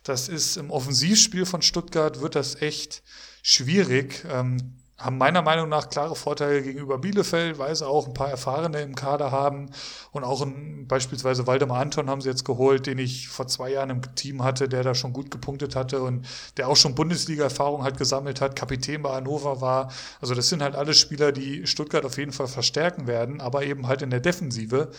Das 0.03 0.27
ist 0.27 0.57
im 0.57 0.71
Offensivspiel 0.71 1.45
von 1.45 1.61
Stuttgart 1.61 2.19
wird 2.19 2.35
das 2.35 2.61
echt 2.61 3.01
schwierig. 3.43 4.25
Ähm, 4.29 4.82
haben 4.97 5.17
meiner 5.17 5.41
Meinung 5.41 5.69
nach 5.69 5.89
klare 5.89 6.15
Vorteile 6.15 6.61
gegenüber 6.61 6.99
Bielefeld, 6.99 7.57
weil 7.57 7.75
sie 7.75 7.85
auch 7.85 8.07
ein 8.07 8.13
paar 8.13 8.29
Erfahrene 8.29 8.81
im 8.81 8.95
Kader 8.95 9.31
haben 9.31 9.71
und 10.11 10.23
auch 10.23 10.41
ein, 10.41 10.87
beispielsweise 10.87 11.47
Waldemar 11.47 11.79
Anton 11.79 12.09
haben 12.09 12.21
sie 12.21 12.29
jetzt 12.29 12.45
geholt, 12.45 12.85
den 12.85 12.99
ich 12.99 13.27
vor 13.27 13.47
zwei 13.47 13.71
Jahren 13.71 13.89
im 13.89 14.15
Team 14.15 14.43
hatte, 14.43 14.69
der 14.69 14.83
da 14.83 14.93
schon 14.93 15.11
gut 15.11 15.31
gepunktet 15.31 15.75
hatte 15.75 16.01
und 16.01 16.27
der 16.57 16.67
auch 16.67 16.75
schon 16.75 16.95
Bundesliga-Erfahrung 16.95 17.83
hat 17.83 17.97
gesammelt 17.97 18.39
hat, 18.39 18.55
Kapitän 18.55 19.01
bei 19.01 19.13
Hannover 19.13 19.61
war. 19.61 19.91
Also 20.21 20.35
das 20.35 20.49
sind 20.49 20.61
halt 20.61 20.75
alle 20.75 20.93
Spieler, 20.93 21.31
die 21.31 21.65
Stuttgart 21.65 22.05
auf 22.05 22.17
jeden 22.17 22.31
Fall 22.31 22.47
verstärken 22.47 23.07
werden, 23.07 23.41
aber 23.41 23.63
eben 23.63 23.87
halt 23.87 24.03
in 24.03 24.11
der 24.11 24.19
Defensive. 24.19 24.91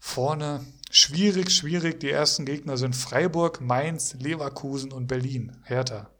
Vorne 0.00 0.60
schwierig, 0.90 1.52
schwierig. 1.52 2.00
Die 2.00 2.10
ersten 2.10 2.44
Gegner 2.44 2.76
sind 2.76 2.94
Freiburg, 2.94 3.60
Mainz, 3.60 4.14
Leverkusen 4.18 4.92
und 4.92 5.06
Berlin. 5.06 5.56
Hertha. 5.64 6.10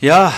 Ja, 0.00 0.32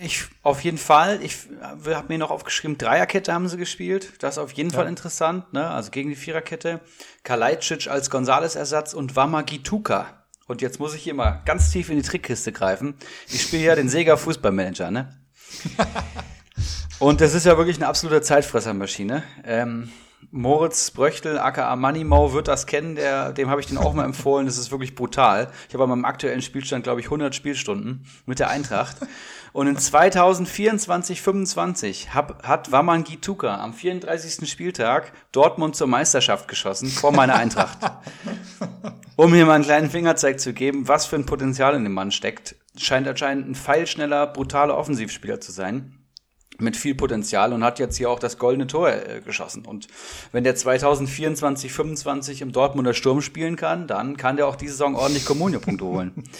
ich 0.00 0.24
auf 0.42 0.62
jeden 0.62 0.78
Fall. 0.78 1.22
Ich 1.22 1.36
habe 1.62 2.08
mir 2.08 2.18
noch 2.18 2.30
aufgeschrieben, 2.30 2.76
Dreierkette 2.76 3.32
haben 3.32 3.48
sie 3.48 3.56
gespielt. 3.56 4.12
Das 4.20 4.34
ist 4.34 4.38
auf 4.38 4.52
jeden 4.52 4.70
ja. 4.70 4.76
Fall 4.76 4.88
interessant, 4.88 5.52
ne? 5.52 5.68
Also 5.68 5.90
gegen 5.90 6.10
die 6.10 6.16
Viererkette. 6.16 6.80
Kalajdzic 7.22 7.88
als 7.88 8.10
Gonzales-Ersatz 8.10 8.94
und 8.94 9.16
Wamagituka. 9.16 10.24
Und 10.46 10.62
jetzt 10.62 10.80
muss 10.80 10.94
ich 10.94 11.02
hier 11.02 11.14
mal 11.14 11.42
ganz 11.44 11.70
tief 11.70 11.90
in 11.90 11.96
die 11.96 12.02
Trickkiste 12.02 12.52
greifen. 12.52 12.94
Ich 13.28 13.42
spiele 13.42 13.64
ja 13.64 13.74
den 13.76 13.88
Sega 13.88 14.16
Fußballmanager, 14.16 14.90
ne? 14.90 15.20
und 16.98 17.20
das 17.20 17.34
ist 17.34 17.46
ja 17.46 17.56
wirklich 17.58 17.76
eine 17.76 17.86
absolute 17.86 18.22
Zeitfressermaschine. 18.22 19.22
Ähm, 19.44 19.92
Moritz 20.30 20.90
Bröchtel, 20.90 21.38
aka 21.38 21.74
Moneymo, 21.74 22.34
wird 22.34 22.48
das 22.48 22.66
kennen. 22.66 22.96
Der, 22.96 23.32
dem 23.32 23.48
habe 23.48 23.60
ich 23.60 23.66
den 23.66 23.78
auch 23.78 23.94
mal 23.94 24.04
empfohlen. 24.04 24.46
Das 24.46 24.58
ist 24.58 24.70
wirklich 24.70 24.94
brutal. 24.94 25.50
Ich 25.68 25.74
habe 25.74 25.84
an 25.84 25.90
meinem 25.90 26.04
aktuellen 26.04 26.42
Spielstand, 26.42 26.84
glaube 26.84 27.00
ich, 27.00 27.06
100 27.06 27.34
Spielstunden 27.34 28.04
mit 28.26 28.38
der 28.38 28.50
Eintracht. 28.50 28.98
Und 29.52 29.68
in 29.68 29.78
2024, 29.78 31.22
25 31.22 32.14
hab, 32.14 32.46
hat 32.46 32.70
Waman 32.70 33.04
Gituka 33.04 33.56
am 33.56 33.72
34. 33.72 34.48
Spieltag 34.48 35.12
Dortmund 35.32 35.76
zur 35.76 35.86
Meisterschaft 35.86 36.46
geschossen 36.46 36.88
vor 36.88 37.12
meiner 37.12 37.36
Eintracht. 37.36 37.78
um 39.16 39.32
hier 39.32 39.46
mal 39.46 39.54
einen 39.54 39.64
kleinen 39.64 39.90
Fingerzeig 39.90 40.40
zu 40.40 40.52
geben, 40.52 40.88
was 40.88 41.06
für 41.06 41.16
ein 41.16 41.26
Potenzial 41.26 41.74
in 41.74 41.84
dem 41.84 41.94
Mann 41.94 42.10
steckt. 42.10 42.56
Scheint 42.76 43.08
anscheinend 43.08 43.48
ein 43.48 43.54
feilschneller, 43.54 44.26
brutaler 44.26 44.76
Offensivspieler 44.76 45.40
zu 45.40 45.52
sein 45.52 45.97
mit 46.60 46.76
viel 46.76 46.94
Potenzial 46.94 47.52
und 47.52 47.62
hat 47.62 47.78
jetzt 47.78 47.96
hier 47.96 48.10
auch 48.10 48.18
das 48.18 48.38
goldene 48.38 48.66
Tor 48.66 48.90
äh, 48.90 49.20
geschossen. 49.24 49.64
Und 49.64 49.86
wenn 50.32 50.44
der 50.44 50.56
2024, 50.56 51.72
25 51.72 52.42
im 52.42 52.52
Dortmunder 52.52 52.94
Sturm 52.94 53.20
spielen 53.20 53.56
kann, 53.56 53.86
dann 53.86 54.16
kann 54.16 54.36
der 54.36 54.48
auch 54.48 54.56
diese 54.56 54.72
Saison 54.72 54.96
ordentlich 54.96 55.24
Kommunio-Punkte 55.24 55.84
holen. 55.84 56.24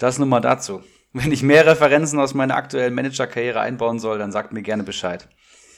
Das 0.00 0.16
nun 0.16 0.28
mal 0.28 0.38
dazu. 0.38 0.80
Wenn 1.12 1.32
ich 1.32 1.42
mehr 1.42 1.66
Referenzen 1.66 2.20
aus 2.20 2.32
meiner 2.32 2.54
aktuellen 2.54 2.94
Managerkarriere 2.94 3.58
einbauen 3.58 3.98
soll, 3.98 4.16
dann 4.16 4.30
sagt 4.30 4.52
mir 4.52 4.62
gerne 4.62 4.84
Bescheid. 4.84 5.28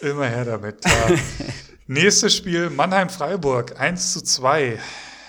Immer 0.03 0.27
her 0.27 0.45
damit. 0.45 0.85
Nächstes 1.87 2.37
Spiel 2.37 2.69
Mannheim-Freiburg 2.69 3.81
1 3.81 4.12
zu 4.12 4.23
2. 4.23 4.79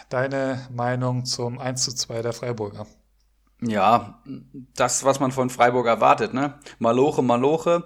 Deine 0.09 0.67
Meinung 0.75 1.23
zum 1.23 1.57
1 1.57 1.85
zu 1.85 1.95
2 1.95 2.21
der 2.21 2.33
Freiburger? 2.33 2.85
Ja, 3.61 4.21
das, 4.75 5.05
was 5.05 5.21
man 5.21 5.31
von 5.31 5.49
Freiburg 5.49 5.87
erwartet, 5.87 6.33
ne? 6.33 6.59
Maloche, 6.79 7.21
Maloche 7.21 7.85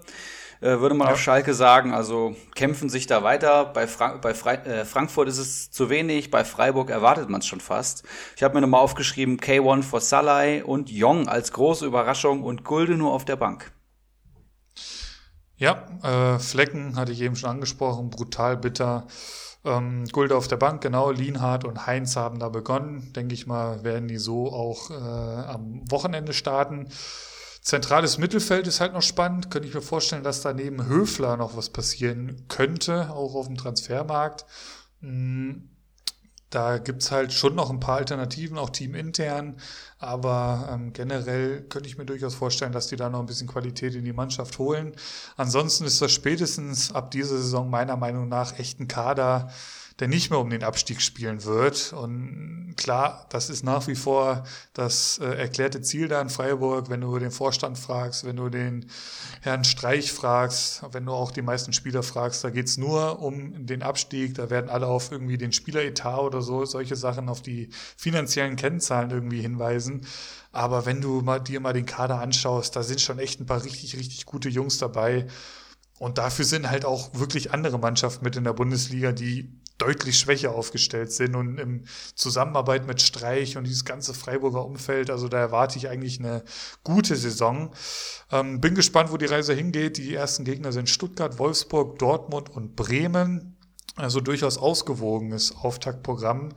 würde 0.66 0.96
man 0.96 1.08
ja. 1.08 1.14
auf 1.14 1.20
Schalke 1.20 1.54
sagen. 1.54 1.94
Also 1.94 2.36
kämpfen 2.56 2.90
sich 2.90 3.08
da 3.08 3.24
weiter. 3.24 3.66
Bei, 3.66 3.88
Fra 3.88 4.18
bei 4.18 4.34
Fre 4.34 4.66
äh, 4.66 4.86
Frankfurt 4.86 5.28
ist 5.28 5.38
es 5.38 5.72
zu 5.72 5.90
wenig, 5.90 6.32
bei 6.32 6.44
Freiburg 6.44 6.90
erwartet 6.90 7.30
man 7.30 7.42
es 7.42 7.48
schon 7.48 7.62
fast. 7.62 8.04
Ich 8.36 8.44
habe 8.44 8.56
mir 8.56 8.62
nochmal 8.62 8.82
aufgeschrieben, 8.82 9.38
K1 9.38 9.84
for 9.84 10.02
Salai 10.02 10.64
und 10.64 10.90
Jong 10.90 11.28
als 11.28 11.52
große 11.52 11.86
Überraschung 11.86 12.44
und 12.44 12.64
Gulde 12.64 12.98
nur 12.98 13.14
auf 13.14 13.26
der 13.26 13.36
Bank. 13.36 13.72
Ja, 15.58 15.86
äh, 16.04 16.40
Flecken 16.40 16.98
hatte 16.98 17.14
ich 17.14 17.22
eben 17.22 17.36
schon 17.36 17.50
angesprochen, 17.50 18.10
brutal 18.10 18.58
bitter. 18.58 19.08
Ähm, 19.64 20.06
Gulde 20.12 20.36
auf 20.36 20.48
der 20.48 20.58
Bank, 20.58 20.82
genau, 20.82 21.12
Lienhardt 21.12 21.64
und 21.64 21.88
Heinz 21.88 22.16
haben 22.16 22.40
da 22.40 22.50
begonnen. 22.50 23.14
Denke 23.16 23.34
ich 23.34 23.48
mal, 23.48 23.84
werden 23.84 24.08
die 24.08 24.18
so 24.18 24.52
auch 24.52 24.92
äh, 24.92 24.94
am 24.94 25.82
Wochenende 25.90 26.34
starten. 26.34 26.90
Zentrales 27.66 28.20
Mittelfeld 28.20 28.68
ist 28.68 28.80
halt 28.80 28.94
noch 28.94 29.02
spannend. 29.02 29.50
Könnte 29.50 29.68
ich 29.68 29.74
mir 29.74 29.82
vorstellen, 29.82 30.24
dass 30.24 30.42
da 30.42 30.54
neben 30.54 30.86
Höfler 30.86 31.36
noch 31.36 31.58
was 31.58 31.72
passieren 31.72 32.46
könnte, 32.48 33.10
auch 33.10 33.34
auf 33.34 33.48
dem 33.48 33.58
Transfermarkt. 33.58 34.46
Hm, 35.02 35.68
da 36.52 36.78
gibt's 36.78 37.10
halt 37.12 37.34
schon 37.34 37.56
noch 37.56 37.72
ein 37.72 37.80
paar 37.80 37.98
Alternativen, 37.98 38.60
auch 38.60 38.70
teamintern. 38.70 39.58
Aber 39.98 40.70
ähm, 40.72 40.94
generell 40.94 41.64
könnte 41.64 41.90
ich 41.90 41.98
mir 41.98 42.06
durchaus 42.06 42.36
vorstellen, 42.36 42.72
dass 42.72 42.86
die 42.86 42.98
da 42.98 43.10
noch 43.10 43.20
ein 43.20 43.26
bisschen 43.26 43.48
Qualität 43.48 43.96
in 43.96 44.06
die 44.06 44.14
Mannschaft 44.14 44.60
holen. 44.60 44.94
Ansonsten 45.36 45.86
ist 45.86 46.00
das 46.04 46.12
spätestens 46.12 46.94
ab 46.94 47.10
dieser 47.10 47.38
Saison 47.38 47.72
meiner 47.72 47.98
Meinung 47.98 48.30
nach 48.30 48.60
echt 48.60 48.80
ein 48.80 48.88
Kader, 48.88 49.50
der 50.00 50.10
nicht 50.10 50.30
mehr 50.30 50.40
um 50.40 50.50
den 50.50 50.64
Abstieg 50.64 51.02
spielen 51.02 51.46
wird. 51.46 51.94
Und 51.94 52.74
klar, 52.76 53.26
das 53.30 53.50
ist 53.50 53.64
nach 53.64 53.88
wie 53.88 53.96
vor 53.96 54.44
das 54.74 55.20
äh, 55.20 55.26
erklärte 55.26 55.82
Ziel 55.82 56.10
da 56.10 56.22
in 56.22 56.30
Freiburg, 56.30 56.90
wenn 56.90 57.02
du 57.02 57.18
den 57.18 57.32
Vorstand 57.32 57.78
fragst, 57.78 58.26
wenn 58.26 58.36
du 58.36 58.50
den 58.50 58.88
Herrn 59.42 59.64
Streich 59.64 60.12
fragst, 60.12 60.84
wenn 60.92 61.06
du 61.06 61.14
auch 61.14 61.32
die 61.32 61.42
meisten 61.42 61.72
Spieler 61.72 62.04
fragst, 62.04 62.44
da 62.44 62.50
geht's 62.50 62.78
nur 62.78 63.22
um 63.22 63.66
den 63.66 63.84
Abstieg, 63.84 64.36
da 64.36 64.50
werden 64.50 64.70
alle 64.70 64.88
auf 64.88 65.12
irgendwie 65.12 65.38
den 65.38 65.54
Spieleretat 65.54 66.20
oder 66.20 66.42
so, 66.42 66.66
solche 66.66 66.98
Sachen, 66.98 67.30
auf 67.30 67.42
die 67.42 67.70
finanziellen 67.96 68.58
Kennzahlen 68.58 69.12
irgendwie 69.12 69.42
hinweisen. 69.42 70.06
Aber 70.52 70.86
wenn 70.86 71.00
du 71.00 71.22
mal, 71.22 71.40
dir 71.40 71.62
mal 71.62 71.74
den 71.74 71.86
Kader 71.86 72.20
anschaust, 72.20 72.76
da 72.76 72.84
sind 72.84 73.00
schon 73.00 73.20
echt 73.20 73.40
ein 73.40 73.46
paar 73.46 73.64
richtig, 73.64 73.96
richtig 73.98 74.26
gute 74.26 74.50
Jungs 74.50 74.78
dabei. 74.78 75.28
Und 76.00 76.18
dafür 76.18 76.44
sind 76.44 76.70
halt 76.70 76.84
auch 76.84 77.10
wirklich 77.14 77.54
andere 77.54 77.80
Mannschaften 77.80 78.26
mit 78.26 78.36
in 78.36 78.44
der 78.44 78.54
Bundesliga, 78.54 79.14
die 79.14 79.50
deutlich 79.78 80.18
schwächer 80.18 80.54
aufgestellt 80.56 81.12
sind 81.12 81.36
und 81.36 81.58
im 81.58 81.84
Zusammenarbeit 82.16 82.88
mit 82.88 83.02
Streich 83.02 83.58
und 83.58 83.66
dieses 83.66 83.86
ganze 83.86 84.14
Freiburger 84.14 84.66
Umfeld, 84.66 85.10
also 85.10 85.28
da 85.28 85.38
erwarte 85.38 85.78
ich 85.78 85.90
eigentlich 85.90 86.20
eine 86.20 86.44
gute 86.84 87.16
Saison. 87.16 87.74
Ähm, 88.32 88.62
bin 88.62 88.76
gespannt, 88.76 89.12
wo 89.12 89.18
die 89.18 89.26
Reise 89.26 89.54
hingeht. 89.54 89.98
Die 89.98 90.14
ersten 90.14 90.46
Gegner 90.46 90.72
sind 90.72 90.90
Stuttgart, 90.90 91.40
Wolfsburg, 91.40 92.00
Dortmund 92.00 92.50
und 92.50 92.76
Bremen. 92.76 93.58
Also 93.98 94.20
durchaus 94.20 94.58
ausgewogenes 94.58 95.56
Auftaktprogramm. 95.56 96.50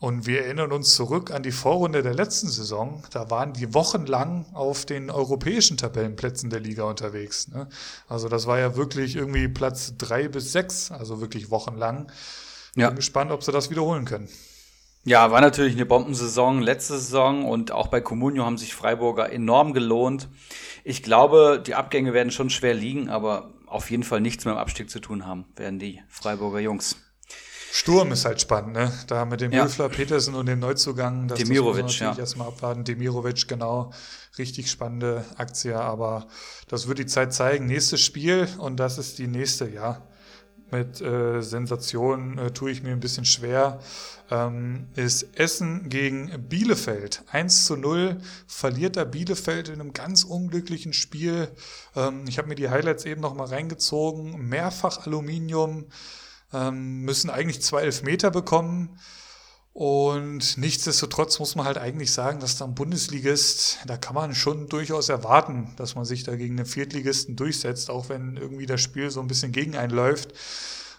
Und 0.00 0.26
wir 0.26 0.44
erinnern 0.44 0.72
uns 0.72 0.94
zurück 0.94 1.30
an 1.30 1.42
die 1.42 1.52
Vorrunde 1.52 2.02
der 2.02 2.14
letzten 2.14 2.48
Saison. 2.48 3.02
Da 3.10 3.30
waren 3.30 3.52
die 3.52 3.74
wochenlang 3.74 4.46
auf 4.54 4.86
den 4.86 5.10
europäischen 5.10 5.76
Tabellenplätzen 5.76 6.48
der 6.48 6.60
Liga 6.60 6.84
unterwegs. 6.84 7.48
Ne? 7.48 7.68
Also 8.08 8.28
das 8.28 8.46
war 8.46 8.58
ja 8.58 8.76
wirklich 8.76 9.14
irgendwie 9.14 9.46
Platz 9.46 9.92
drei 9.98 10.26
bis 10.26 10.52
sechs, 10.52 10.90
also 10.90 11.20
wirklich 11.20 11.50
wochenlang. 11.50 12.10
Ja. 12.80 12.88
Bin 12.88 12.96
gespannt, 12.96 13.30
ob 13.30 13.42
sie 13.42 13.52
das 13.52 13.70
wiederholen 13.70 14.04
können. 14.04 14.28
Ja, 15.04 15.30
war 15.30 15.40
natürlich 15.40 15.74
eine 15.74 15.86
Bombensaison 15.86 16.60
letzte 16.60 16.98
Saison 16.98 17.46
und 17.46 17.72
auch 17.72 17.88
bei 17.88 18.02
Comunio 18.02 18.44
haben 18.44 18.58
sich 18.58 18.74
Freiburger 18.74 19.32
enorm 19.32 19.72
gelohnt. 19.72 20.28
Ich 20.84 21.02
glaube, 21.02 21.62
die 21.64 21.74
Abgänge 21.74 22.12
werden 22.12 22.30
schon 22.30 22.50
schwer 22.50 22.74
liegen, 22.74 23.08
aber 23.08 23.50
auf 23.66 23.90
jeden 23.90 24.02
Fall 24.02 24.20
nichts 24.20 24.44
mit 24.44 24.54
dem 24.54 24.58
Abstieg 24.58 24.90
zu 24.90 25.00
tun 25.00 25.26
haben, 25.26 25.46
werden 25.56 25.78
die 25.78 26.02
Freiburger 26.08 26.60
Jungs. 26.60 26.96
Sturm 27.72 28.10
ist 28.12 28.24
halt 28.24 28.40
spannend, 28.40 28.72
ne? 28.72 28.92
Da 29.06 29.24
mit 29.24 29.40
dem 29.40 29.52
ja. 29.52 29.64
Höfler, 29.64 29.88
Petersen 29.88 30.34
und 30.34 30.46
dem 30.46 30.58
Neuzugang. 30.58 31.28
Das, 31.28 31.38
Demirovic, 31.38 31.86
das 31.86 31.98
ja. 32.00 32.18
erstmal 32.18 32.48
abwarten. 32.48 32.84
Demirovic, 32.84 33.46
genau. 33.46 33.92
Richtig 34.38 34.70
spannende 34.70 35.24
Aktie, 35.36 35.78
aber 35.78 36.26
das 36.68 36.88
wird 36.88 36.98
die 36.98 37.06
Zeit 37.06 37.32
zeigen. 37.32 37.66
Nächstes 37.66 38.00
Spiel 38.00 38.48
und 38.58 38.80
das 38.80 38.98
ist 38.98 39.18
die 39.18 39.28
nächste, 39.28 39.68
ja 39.70 40.02
mit 40.72 41.00
äh, 41.00 41.42
Sensationen 41.42 42.38
äh, 42.38 42.50
tue 42.50 42.70
ich 42.70 42.82
mir 42.82 42.92
ein 42.92 43.00
bisschen 43.00 43.24
schwer, 43.24 43.80
ähm, 44.30 44.86
ist 44.96 45.38
Essen 45.38 45.88
gegen 45.88 46.30
Bielefeld. 46.48 47.22
1 47.30 47.66
zu 47.66 47.76
0 47.76 48.18
verliert 48.46 48.96
da 48.96 49.04
Bielefeld 49.04 49.68
in 49.68 49.80
einem 49.80 49.92
ganz 49.92 50.24
unglücklichen 50.24 50.92
Spiel. 50.92 51.48
Ähm, 51.96 52.24
ich 52.28 52.38
habe 52.38 52.48
mir 52.48 52.54
die 52.54 52.70
Highlights 52.70 53.04
eben 53.04 53.20
noch 53.20 53.34
mal 53.34 53.46
reingezogen. 53.46 54.48
Mehrfach 54.48 55.06
Aluminium, 55.06 55.86
ähm, 56.52 57.02
müssen 57.02 57.30
eigentlich 57.30 57.62
zwei 57.62 57.82
Elfmeter 57.82 58.30
bekommen. 58.30 58.98
Und 59.80 60.58
nichtsdestotrotz 60.58 61.38
muss 61.38 61.56
man 61.56 61.64
halt 61.64 61.78
eigentlich 61.78 62.12
sagen, 62.12 62.38
dass 62.38 62.58
da 62.58 62.66
ein 62.66 62.74
Bundesligist, 62.74 63.78
da 63.86 63.96
kann 63.96 64.14
man 64.14 64.34
schon 64.34 64.68
durchaus 64.68 65.08
erwarten, 65.08 65.72
dass 65.76 65.94
man 65.94 66.04
sich 66.04 66.22
da 66.22 66.36
gegen 66.36 66.58
den 66.58 66.66
Viertligisten 66.66 67.34
durchsetzt, 67.34 67.88
auch 67.88 68.10
wenn 68.10 68.36
irgendwie 68.36 68.66
das 68.66 68.82
Spiel 68.82 69.10
so 69.10 69.20
ein 69.20 69.26
bisschen 69.26 69.52
gegen 69.52 69.78
einen 69.78 69.94
läuft. 69.94 70.34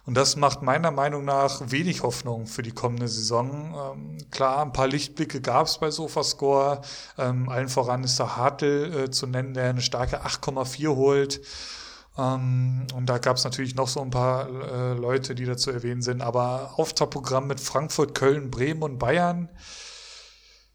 Und 0.07 0.15
das 0.15 0.35
macht 0.35 0.63
meiner 0.63 0.89
Meinung 0.89 1.25
nach 1.25 1.61
wenig 1.69 2.01
Hoffnung 2.01 2.47
für 2.47 2.63
die 2.63 2.71
kommende 2.71 3.07
Saison. 3.07 3.75
Ähm, 3.93 4.17
klar, 4.31 4.63
ein 4.63 4.73
paar 4.73 4.87
Lichtblicke 4.87 5.41
gab 5.41 5.67
es 5.67 5.77
bei 5.77 5.91
Sofascore. 5.91 6.81
Ähm, 7.19 7.49
allen 7.49 7.69
voran 7.69 8.03
ist 8.03 8.17
der 8.17 8.35
Hartl 8.35 9.03
äh, 9.03 9.11
zu 9.11 9.27
nennen, 9.27 9.53
der 9.53 9.69
eine 9.69 9.81
starke 9.81 10.25
8,4 10.25 10.95
holt. 10.95 11.41
Ähm, 12.17 12.87
und 12.93 13.05
da 13.07 13.17
gab 13.17 13.37
es 13.37 13.43
natürlich 13.43 13.75
noch 13.75 13.87
so 13.87 14.01
ein 14.01 14.09
paar 14.09 14.47
äh, 14.47 14.93
Leute, 14.93 15.35
die 15.35 15.45
dazu 15.45 15.71
erwähnen 15.71 16.01
sind. 16.01 16.21
Aber 16.21 16.73
Auftaktprogramm 16.77 17.47
mit 17.47 17.59
Frankfurt, 17.59 18.15
Köln, 18.15 18.51
Bremen 18.51 18.83
und 18.83 18.99
Bayern. 18.99 19.49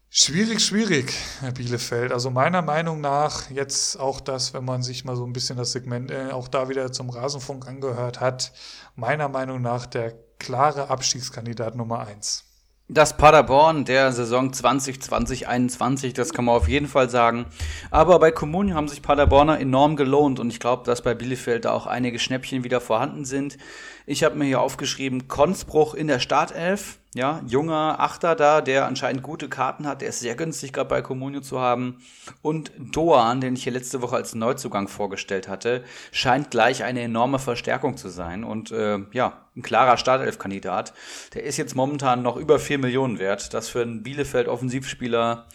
Schwierig, 0.09 0.61
schwierig, 0.61 1.13
Herr 1.41 1.51
Bielefeld. 1.51 2.11
Also 2.11 2.31
meiner 2.31 2.61
Meinung 2.61 3.01
nach 3.01 3.51
jetzt 3.51 3.99
auch 3.99 4.21
das, 4.21 4.53
wenn 4.53 4.65
man 4.65 4.81
sich 4.81 5.05
mal 5.05 5.15
so 5.15 5.25
ein 5.25 5.33
bisschen 5.33 5.57
das 5.57 5.73
Segment 5.73 6.11
äh, 6.11 6.31
auch 6.31 6.47
da 6.47 6.69
wieder 6.69 6.91
zum 6.91 7.09
Rasenfunk 7.09 7.67
angehört 7.67 8.21
hat, 8.21 8.53
meiner 8.95 9.27
Meinung 9.27 9.61
nach 9.61 9.85
der 9.85 10.13
klare 10.39 10.89
Abstiegskandidat 10.89 11.75
Nummer 11.75 12.07
eins. 12.07 12.46
Das 12.89 13.17
Paderborn 13.17 13.83
der 13.83 14.13
Saison 14.13 14.51
2020-21, 14.51 16.13
das 16.13 16.31
kann 16.31 16.45
man 16.45 16.55
auf 16.55 16.69
jeden 16.69 16.87
Fall 16.87 17.09
sagen. 17.09 17.45
Aber 17.91 18.17
bei 18.17 18.31
Comunio 18.31 18.75
haben 18.75 18.87
sich 18.87 19.01
Paderborner 19.01 19.59
enorm 19.59 19.97
gelohnt 19.97 20.39
und 20.39 20.49
ich 20.51 20.61
glaube, 20.61 20.85
dass 20.85 21.01
bei 21.01 21.13
Bielefeld 21.13 21.65
da 21.65 21.73
auch 21.73 21.85
einige 21.85 22.17
Schnäppchen 22.17 22.63
wieder 22.63 22.79
vorhanden 22.79 23.25
sind. 23.25 23.57
Ich 24.05 24.23
habe 24.23 24.35
mir 24.35 24.45
hier 24.45 24.61
aufgeschrieben, 24.61 25.27
Konzbruch 25.27 25.95
in 25.95 26.07
der 26.07 26.19
Startelf. 26.19 26.99
Ja, 27.17 27.41
junger 27.47 27.99
Achter 27.99 28.35
da, 28.35 28.61
der 28.61 28.85
anscheinend 28.85 29.23
gute 29.23 29.49
Karten 29.49 29.87
hat. 29.87 30.01
Der 30.01 30.09
ist 30.09 30.19
sehr 30.19 30.35
günstig 30.35 30.71
gerade 30.71 30.87
bei 30.87 31.01
Comunio 31.01 31.41
zu 31.41 31.59
haben. 31.59 31.97
Und 32.43 32.71
Doan, 32.77 33.41
den 33.41 33.55
ich 33.55 33.63
hier 33.63 33.71
letzte 33.71 34.03
Woche 34.03 34.15
als 34.15 34.35
Neuzugang 34.35 34.87
vorgestellt 34.87 35.47
hatte, 35.47 35.83
scheint 36.11 36.51
gleich 36.51 36.83
eine 36.83 37.01
enorme 37.01 37.39
Verstärkung 37.39 37.97
zu 37.97 38.09
sein. 38.09 38.43
Und 38.43 38.69
äh, 38.69 38.99
ja, 39.13 39.47
ein 39.55 39.63
klarer 39.63 39.97
Startelf-Kandidat. 39.97 40.93
Der 41.33 41.41
ist 41.41 41.57
jetzt 41.57 41.75
momentan 41.75 42.21
noch 42.21 42.37
über 42.37 42.59
4 42.59 42.77
Millionen 42.77 43.17
wert. 43.17 43.51
Das 43.55 43.67
für 43.67 43.81
einen 43.81 44.03
Bielefeld-Offensivspieler 44.03 45.47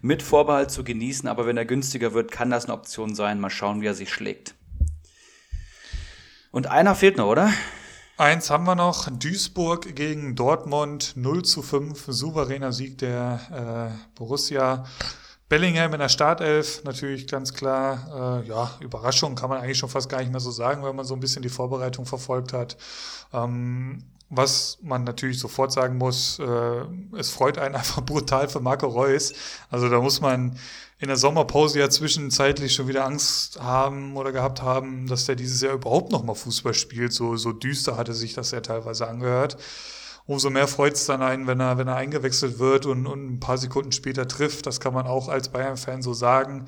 mit 0.00 0.22
Vorbehalt 0.22 0.70
zu 0.70 0.84
genießen. 0.84 1.28
Aber 1.28 1.44
wenn 1.44 1.58
er 1.58 1.66
günstiger 1.66 2.14
wird, 2.14 2.32
kann 2.32 2.48
das 2.48 2.64
eine 2.64 2.72
Option 2.72 3.14
sein. 3.14 3.40
Mal 3.40 3.50
schauen, 3.50 3.82
wie 3.82 3.88
er 3.88 3.94
sich 3.94 4.10
schlägt. 4.10 4.54
Und 6.50 6.66
einer 6.66 6.94
fehlt 6.94 7.18
noch, 7.18 7.26
oder? 7.26 7.50
Eins 8.20 8.50
haben 8.50 8.64
wir 8.64 8.74
noch, 8.74 9.08
Duisburg 9.10 9.96
gegen 9.96 10.36
Dortmund, 10.36 11.14
0 11.16 11.42
zu 11.42 11.62
5, 11.62 12.04
souveräner 12.06 12.70
Sieg 12.70 12.98
der 12.98 13.94
äh, 13.96 14.14
Borussia. 14.14 14.84
Bellingham 15.48 15.94
in 15.94 16.00
der 16.00 16.10
Startelf, 16.10 16.84
natürlich 16.84 17.26
ganz 17.28 17.54
klar, 17.54 18.42
äh, 18.44 18.46
ja, 18.46 18.72
Überraschung 18.80 19.36
kann 19.36 19.48
man 19.48 19.62
eigentlich 19.62 19.78
schon 19.78 19.88
fast 19.88 20.10
gar 20.10 20.20
nicht 20.20 20.30
mehr 20.30 20.40
so 20.40 20.50
sagen, 20.50 20.84
wenn 20.84 20.94
man 20.94 21.06
so 21.06 21.14
ein 21.14 21.20
bisschen 21.20 21.40
die 21.40 21.48
Vorbereitung 21.48 22.04
verfolgt 22.04 22.52
hat. 22.52 22.76
Ähm, 23.32 24.04
was 24.30 24.78
man 24.80 25.02
natürlich 25.02 25.40
sofort 25.40 25.72
sagen 25.72 25.98
muss, 25.98 26.38
äh, 26.38 26.84
es 27.16 27.30
freut 27.30 27.58
einen 27.58 27.74
einfach 27.76 28.02
brutal 28.02 28.48
für 28.48 28.60
Marco 28.60 28.86
Reus. 28.86 29.32
Also 29.68 29.88
da 29.88 30.00
muss 30.00 30.20
man 30.20 30.56
in 31.00 31.08
der 31.08 31.16
Sommerpause 31.16 31.80
ja 31.80 31.90
zwischenzeitlich 31.90 32.74
schon 32.74 32.86
wieder 32.86 33.04
Angst 33.04 33.60
haben 33.60 34.16
oder 34.16 34.32
gehabt 34.32 34.62
haben, 34.62 35.06
dass 35.06 35.24
der 35.24 35.34
dieses 35.34 35.60
Jahr 35.60 35.74
überhaupt 35.74 36.12
noch 36.12 36.22
mal 36.22 36.34
Fußball 36.34 36.74
spielt. 36.74 37.12
So, 37.12 37.36
so 37.36 37.52
düster 37.52 37.96
hatte 37.96 38.14
sich 38.14 38.34
das 38.34 38.52
ja 38.52 38.60
teilweise 38.60 39.08
angehört. 39.08 39.56
Umso 40.26 40.50
mehr 40.50 40.68
freut 40.68 40.94
es 40.94 41.06
dann 41.06 41.22
einen, 41.22 41.46
wenn 41.48 41.58
er, 41.58 41.78
wenn 41.78 41.88
er 41.88 41.96
eingewechselt 41.96 42.58
wird 42.58 42.86
und, 42.86 43.06
und 43.06 43.32
ein 43.32 43.40
paar 43.40 43.58
Sekunden 43.58 43.90
später 43.90 44.28
trifft. 44.28 44.66
Das 44.66 44.78
kann 44.78 44.94
man 44.94 45.06
auch 45.06 45.28
als 45.28 45.48
Bayern-Fan 45.48 46.02
so 46.02 46.14
sagen. 46.14 46.66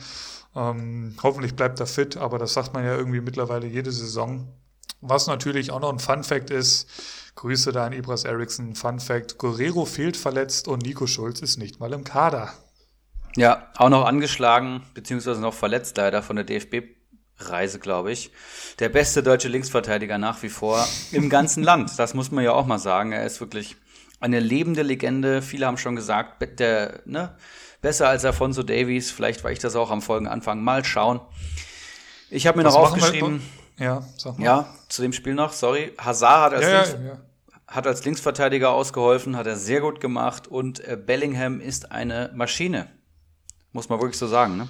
Ähm, 0.57 1.15
hoffentlich 1.23 1.55
bleibt 1.55 1.79
er 1.79 1.87
fit, 1.87 2.17
aber 2.17 2.39
das 2.39 2.55
sagt 2.55 2.75
man 2.75 2.85
ja 2.85 2.97
irgendwie 2.97 3.21
mittlerweile 3.21 3.67
jede 3.69 3.93
Saison. 3.93 4.49
Was 5.01 5.27
natürlich 5.27 5.71
auch 5.71 5.81
noch 5.81 5.93
ein 5.93 5.99
Fun-Fact 5.99 6.51
ist, 6.51 6.89
Grüße 7.35 7.73
da 7.73 7.87
an 7.87 7.93
Ibras 7.93 8.25
Eriksson, 8.25 8.75
Fun-Fact, 8.75 9.39
Guerrero 9.39 9.85
fehlt 9.85 10.17
verletzt 10.17 10.69
und 10.69 10.83
Nico 10.83 11.07
Schulz 11.07 11.41
ist 11.41 11.57
nicht 11.57 11.81
mal 11.81 11.93
im 11.93 12.05
Kader. 12.05 12.53
Ja, 13.37 13.71
auch 13.77 13.89
noch 13.89 14.05
angeschlagen, 14.05 14.83
beziehungsweise 14.95 15.41
noch 15.41 15.55
verletzt 15.55 15.97
leider 15.97 16.23
von 16.23 16.37
der 16.37 16.45
DFB-Reise, 16.45 17.79
glaube 17.79 18.13
ich. 18.13 18.31
Der 18.79 18.91
beste 18.91 19.23
deutsche 19.23 19.49
Linksverteidiger 19.49 20.19
nach 20.19 20.43
wie 20.43 20.51
vor 20.51 20.87
im 21.13 21.31
ganzen 21.31 21.63
Land. 21.63 21.99
Das 21.99 22.13
muss 22.13 22.31
man 22.31 22.45
ja 22.45 22.53
auch 22.53 22.67
mal 22.67 22.79
sagen. 22.79 23.13
Er 23.13 23.25
ist 23.25 23.41
wirklich 23.41 23.77
eine 24.21 24.39
lebende 24.39 24.83
Legende. 24.83 25.41
Viele 25.41 25.67
haben 25.67 25.79
schon 25.79 25.97
gesagt, 25.97 26.61
der, 26.61 27.01
ne, 27.07 27.35
besser 27.81 28.09
als 28.09 28.25
Alfonso 28.27 28.63
Davies. 28.63 29.11
Vielleicht 29.11 29.43
war 29.45 29.51
ich 29.51 29.59
das 29.59 29.75
auch 29.77 29.91
am 29.91 30.03
Folgenanfang. 30.03 30.63
Mal 30.63 30.85
schauen. 30.85 31.21
Ich 32.29 32.47
habe 32.47 32.59
mir 32.59 32.65
Was 32.65 32.75
noch 32.75 32.81
aufgeschrieben. 32.83 33.43
Ja, 33.83 34.05
sag 34.17 34.39
mal. 34.39 34.45
Ja, 34.45 34.75
zu 34.89 35.03
dem 35.03 35.13
Spiel 35.13 35.35
noch, 35.35 35.53
sorry. 35.53 35.93
Hazard 35.99 36.53
hat 36.53 36.55
als, 36.55 36.65
ja, 36.65 36.83
Links 36.83 36.93
ja, 36.93 37.15
ja. 37.15 37.21
hat 37.67 37.87
als 37.89 38.05
Linksverteidiger 38.05 38.71
ausgeholfen, 38.71 39.37
hat 39.37 39.49
er 39.49 39.57
sehr 39.57 39.81
gut 39.81 40.01
gemacht 40.01 40.47
und 40.47 40.79
äh, 40.87 40.97
Bellingham 40.97 41.61
ist 41.61 41.91
eine 41.91 42.31
Maschine. 42.33 42.89
Muss 43.73 43.89
man 43.89 43.99
wirklich 44.01 44.19
so 44.19 44.29
sagen, 44.29 44.57
ne? 44.57 44.69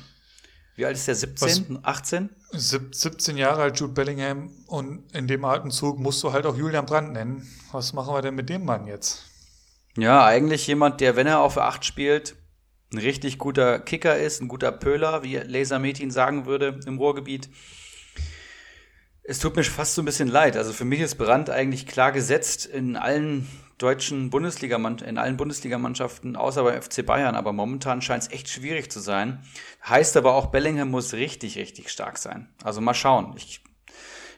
Wie 0.76 0.86
alt 0.86 0.96
ist 0.96 1.06
der? 1.06 1.14
17? 1.14 1.76
Was, 1.76 1.84
18? 1.84 2.30
17 2.52 3.36
Jahre 3.36 3.62
alt, 3.62 3.78
Jude 3.78 3.92
Bellingham. 3.92 4.50
Und 4.66 5.14
in 5.14 5.26
dem 5.26 5.44
Atemzug 5.44 5.98
musst 5.98 6.22
du 6.22 6.32
halt 6.32 6.46
auch 6.46 6.56
Julian 6.56 6.86
Brandt 6.86 7.12
nennen. 7.12 7.46
Was 7.72 7.92
machen 7.92 8.14
wir 8.14 8.22
denn 8.22 8.34
mit 8.34 8.48
dem 8.48 8.64
Mann 8.64 8.86
jetzt? 8.86 9.26
Ja, 9.98 10.24
eigentlich 10.24 10.66
jemand, 10.66 11.02
der, 11.02 11.16
wenn 11.16 11.26
er 11.26 11.40
auf 11.40 11.58
8 11.58 11.84
spielt, 11.84 12.36
ein 12.90 12.98
richtig 12.98 13.38
guter 13.38 13.78
Kicker 13.78 14.16
ist, 14.16 14.40
ein 14.40 14.48
guter 14.48 14.72
Pöler, 14.72 15.22
wie 15.22 15.36
Laser 15.36 15.78
Metin 15.78 16.10
sagen 16.10 16.46
würde 16.46 16.80
im 16.86 16.96
Ruhrgebiet. 16.96 17.50
Es 19.24 19.38
tut 19.38 19.54
mir 19.54 19.62
fast 19.62 19.94
so 19.94 20.02
ein 20.02 20.04
bisschen 20.04 20.28
leid. 20.28 20.56
Also 20.56 20.72
für 20.72 20.84
mich 20.84 21.00
ist 21.00 21.14
Brandt 21.14 21.48
eigentlich 21.48 21.86
klar 21.86 22.10
gesetzt 22.10 22.66
in 22.66 22.96
allen 22.96 23.48
deutschen 23.78 24.30
Bundesliga 24.30 24.76
in 24.76 25.18
allen 25.18 25.36
Bundesligamannschaften, 25.36 26.36
außer 26.36 26.62
beim 26.62 26.80
FC 26.80 27.04
Bayern, 27.04 27.34
aber 27.34 27.52
momentan 27.52 28.00
scheint 28.00 28.24
es 28.24 28.30
echt 28.30 28.48
schwierig 28.48 28.90
zu 28.90 29.00
sein. 29.00 29.42
Heißt 29.88 30.16
aber 30.16 30.34
auch, 30.34 30.46
Bellingham 30.46 30.90
muss 30.90 31.14
richtig, 31.14 31.56
richtig 31.58 31.90
stark 31.90 32.18
sein. 32.18 32.48
Also 32.62 32.80
mal 32.80 32.94
schauen. 32.94 33.34
Ich, 33.36 33.62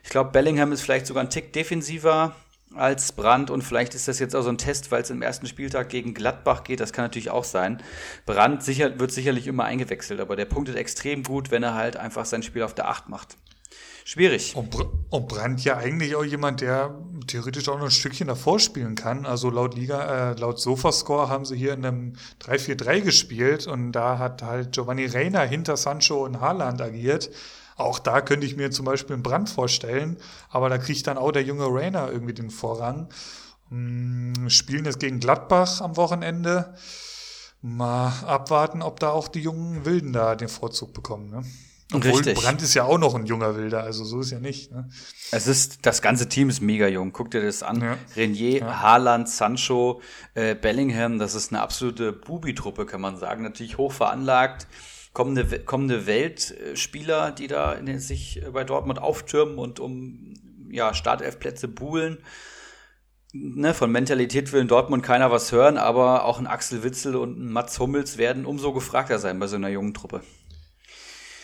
ich 0.03 0.09
glaube, 0.09 0.31
Bellingham 0.31 0.71
ist 0.71 0.81
vielleicht 0.81 1.05
sogar 1.05 1.23
ein 1.23 1.29
Tick 1.29 1.53
defensiver 1.53 2.35
als 2.73 3.11
Brandt 3.11 3.51
und 3.51 3.63
vielleicht 3.63 3.95
ist 3.95 4.07
das 4.07 4.19
jetzt 4.19 4.35
auch 4.35 4.41
so 4.41 4.49
ein 4.49 4.57
Test, 4.57 4.91
weil 4.91 5.03
es 5.03 5.09
im 5.09 5.21
ersten 5.21 5.47
Spieltag 5.47 5.89
gegen 5.89 6.13
Gladbach 6.13 6.63
geht. 6.63 6.79
Das 6.79 6.91
kann 6.91 7.05
natürlich 7.05 7.29
auch 7.29 7.43
sein. 7.43 7.81
Brandt 8.25 8.63
sicher, 8.63 8.99
wird 8.99 9.11
sicherlich 9.11 9.47
immer 9.47 9.65
eingewechselt, 9.65 10.19
aber 10.19 10.35
der 10.35 10.45
Punkt 10.45 10.69
ist 10.69 10.75
extrem 10.75 11.23
gut, 11.23 11.51
wenn 11.51 11.63
er 11.63 11.75
halt 11.75 11.97
einfach 11.97 12.25
sein 12.25 12.43
Spiel 12.43 12.63
auf 12.63 12.73
der 12.73 12.87
Acht 12.87 13.09
macht. 13.09 13.37
Schwierig. 14.07 14.55
Und, 14.55 14.75
und 15.09 15.27
Brandt 15.27 15.63
ja 15.63 15.77
eigentlich 15.77 16.15
auch 16.15 16.23
jemand, 16.23 16.61
der 16.61 16.93
theoretisch 17.25 17.67
auch 17.69 17.79
noch 17.79 17.85
ein 17.85 17.91
Stückchen 17.91 18.27
davor 18.27 18.59
spielen 18.59 18.93
kann. 18.93 19.25
Also 19.25 19.49
laut 19.49 19.73
Liga, 19.73 20.33
äh, 20.33 20.39
laut 20.39 20.59
Sofascore 20.59 21.27
haben 21.27 21.43
sie 21.43 21.57
hier 21.57 21.73
in 21.73 21.83
einem 21.83 22.13
3-4-3 22.43 23.01
gespielt 23.01 23.65
und 23.65 23.93
da 23.93 24.19
hat 24.19 24.43
halt 24.43 24.73
Giovanni 24.73 25.07
Reina 25.07 25.41
hinter 25.41 25.75
Sancho 25.75 26.23
und 26.23 26.39
Haaland 26.39 26.83
agiert. 26.83 27.31
Auch 27.77 27.97
da 27.97 28.21
könnte 28.21 28.45
ich 28.45 28.55
mir 28.55 28.69
zum 28.69 28.85
Beispiel 28.85 29.15
einen 29.15 29.23
Brand 29.23 29.49
vorstellen, 29.49 30.17
aber 30.51 30.69
da 30.69 30.77
kriegt 30.77 31.07
dann 31.07 31.17
auch 31.17 31.31
der 31.31 31.41
junge 31.41 31.65
Rainer 31.65 32.11
irgendwie 32.11 32.35
den 32.35 32.51
Vorrang. 32.51 33.09
Hm, 33.69 34.51
spielen 34.51 34.85
jetzt 34.85 34.99
gegen 34.99 35.19
Gladbach 35.19 35.81
am 35.81 35.97
Wochenende. 35.97 36.75
Mal 37.63 38.13
abwarten, 38.23 38.83
ob 38.83 38.99
da 38.99 39.09
auch 39.09 39.29
die 39.29 39.41
jungen 39.41 39.83
Wilden 39.83 40.13
da 40.13 40.35
den 40.35 40.47
Vorzug 40.47 40.93
bekommen. 40.93 41.31
Ne? 41.31 41.43
Obwohl 41.97 42.13
Richtig. 42.13 42.35
Brandt 42.35 42.61
ist 42.61 42.73
ja 42.73 42.83
auch 42.83 42.97
noch 42.97 43.15
ein 43.15 43.25
junger 43.25 43.55
Wilder, 43.55 43.83
also 43.83 44.03
so 44.03 44.19
ist 44.19 44.31
ja 44.31 44.39
nicht. 44.39 44.71
Ne? 44.71 44.89
Es 45.31 45.47
ist, 45.47 45.85
das 45.85 46.01
ganze 46.01 46.29
Team 46.29 46.49
ist 46.49 46.61
mega 46.61 46.87
jung. 46.87 47.13
Guck 47.13 47.31
dir 47.31 47.41
das 47.41 47.63
an. 47.63 47.81
Ja. 47.81 47.97
Renier, 48.15 48.59
ja. 48.59 48.81
Haaland, 48.81 49.29
Sancho, 49.29 50.01
äh, 50.33 50.55
Bellingham, 50.55 51.19
das 51.19 51.35
ist 51.35 51.51
eine 51.51 51.61
absolute 51.61 52.13
Bubi-Truppe, 52.13 52.85
kann 52.85 53.01
man 53.01 53.17
sagen. 53.17 53.43
Natürlich 53.43 53.77
hoch 53.77 53.91
veranlagt 53.91 54.67
kommende, 55.15 55.59
kommende 55.61 56.05
Weltspieler, 56.05 57.31
die 57.31 57.47
da 57.47 57.73
in, 57.73 57.99
sich 57.99 58.43
bei 58.53 58.63
Dortmund 58.63 58.99
auftürmen 58.99 59.57
und 59.57 59.79
um 59.79 60.35
ja, 60.69 60.93
Startelfplätze 60.93 61.67
buhlen. 61.67 62.19
Ne, 63.33 63.73
von 63.73 63.91
Mentalität 63.91 64.53
will 64.53 64.61
in 64.61 64.67
Dortmund 64.67 65.03
keiner 65.03 65.31
was 65.31 65.51
hören, 65.51 65.77
aber 65.77 66.25
auch 66.25 66.39
ein 66.39 66.47
Axel 66.47 66.83
Witzel 66.83 67.15
und 67.15 67.39
ein 67.39 67.51
Mats 67.51 67.79
Hummels 67.79 68.17
werden 68.17 68.45
umso 68.45 68.71
gefragter 68.71 69.17
sein 69.19 69.39
bei 69.39 69.47
so 69.47 69.55
einer 69.55 69.69
jungen 69.69 69.93
Truppe. 69.93 70.21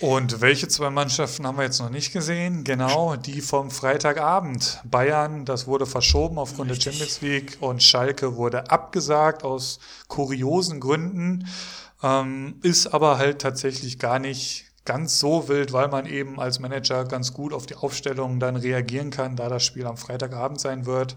Und 0.01 0.41
welche 0.41 0.67
zwei 0.67 0.89
Mannschaften 0.89 1.45
haben 1.45 1.57
wir 1.57 1.63
jetzt 1.63 1.79
noch 1.79 1.91
nicht 1.91 2.11
gesehen? 2.11 2.63
Genau, 2.63 3.15
die 3.15 3.39
vom 3.39 3.69
Freitagabend. 3.69 4.81
Bayern, 4.83 5.45
das 5.45 5.67
wurde 5.67 5.85
verschoben 5.85 6.39
aufgrund 6.39 6.71
Richtig. 6.71 6.85
der 6.85 6.91
Champions 6.93 7.21
League 7.21 7.57
und 7.61 7.83
Schalke 7.83 8.35
wurde 8.35 8.71
abgesagt 8.71 9.43
aus 9.43 9.79
kuriosen 10.07 10.79
Gründen. 10.79 11.47
Ähm, 12.01 12.55
ist 12.63 12.87
aber 12.87 13.19
halt 13.19 13.39
tatsächlich 13.39 13.99
gar 13.99 14.17
nicht 14.17 14.70
ganz 14.85 15.19
so 15.19 15.47
wild, 15.47 15.73
weil 15.73 15.87
man 15.87 16.05
eben 16.05 16.39
als 16.39 16.59
Manager 16.59 17.05
ganz 17.05 17.33
gut 17.33 17.53
auf 17.53 17.65
die 17.65 17.75
Aufstellung 17.75 18.39
dann 18.39 18.55
reagieren 18.55 19.09
kann, 19.09 19.35
da 19.35 19.49
das 19.49 19.63
Spiel 19.63 19.85
am 19.85 19.97
Freitagabend 19.97 20.59
sein 20.59 20.85
wird. 20.85 21.15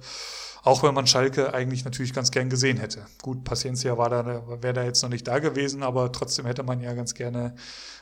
Auch 0.62 0.82
wenn 0.82 0.94
man 0.94 1.06
Schalke 1.06 1.52
eigentlich 1.52 1.84
natürlich 1.84 2.14
ganz 2.14 2.30
gern 2.30 2.48
gesehen 2.48 2.78
hätte. 2.78 3.04
Gut, 3.20 3.44
Paciencia 3.44 3.98
war 3.98 4.08
da, 4.08 4.24
wäre 4.62 4.72
da 4.72 4.82
jetzt 4.82 5.02
noch 5.02 5.10
nicht 5.10 5.28
da 5.28 5.38
gewesen, 5.38 5.82
aber 5.82 6.10
trotzdem 6.10 6.46
hätte 6.46 6.62
man 6.62 6.80
ja 6.80 6.94
ganz 6.94 7.14
gerne 7.14 7.54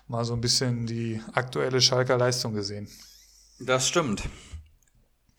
mal 0.07 0.25
so 0.25 0.33
ein 0.33 0.41
bisschen 0.41 0.87
die 0.87 1.21
aktuelle 1.33 1.81
Schalker 1.81 2.17
Leistung 2.17 2.55
gesehen. 2.55 2.89
Das 3.59 3.89
stimmt. 3.89 4.29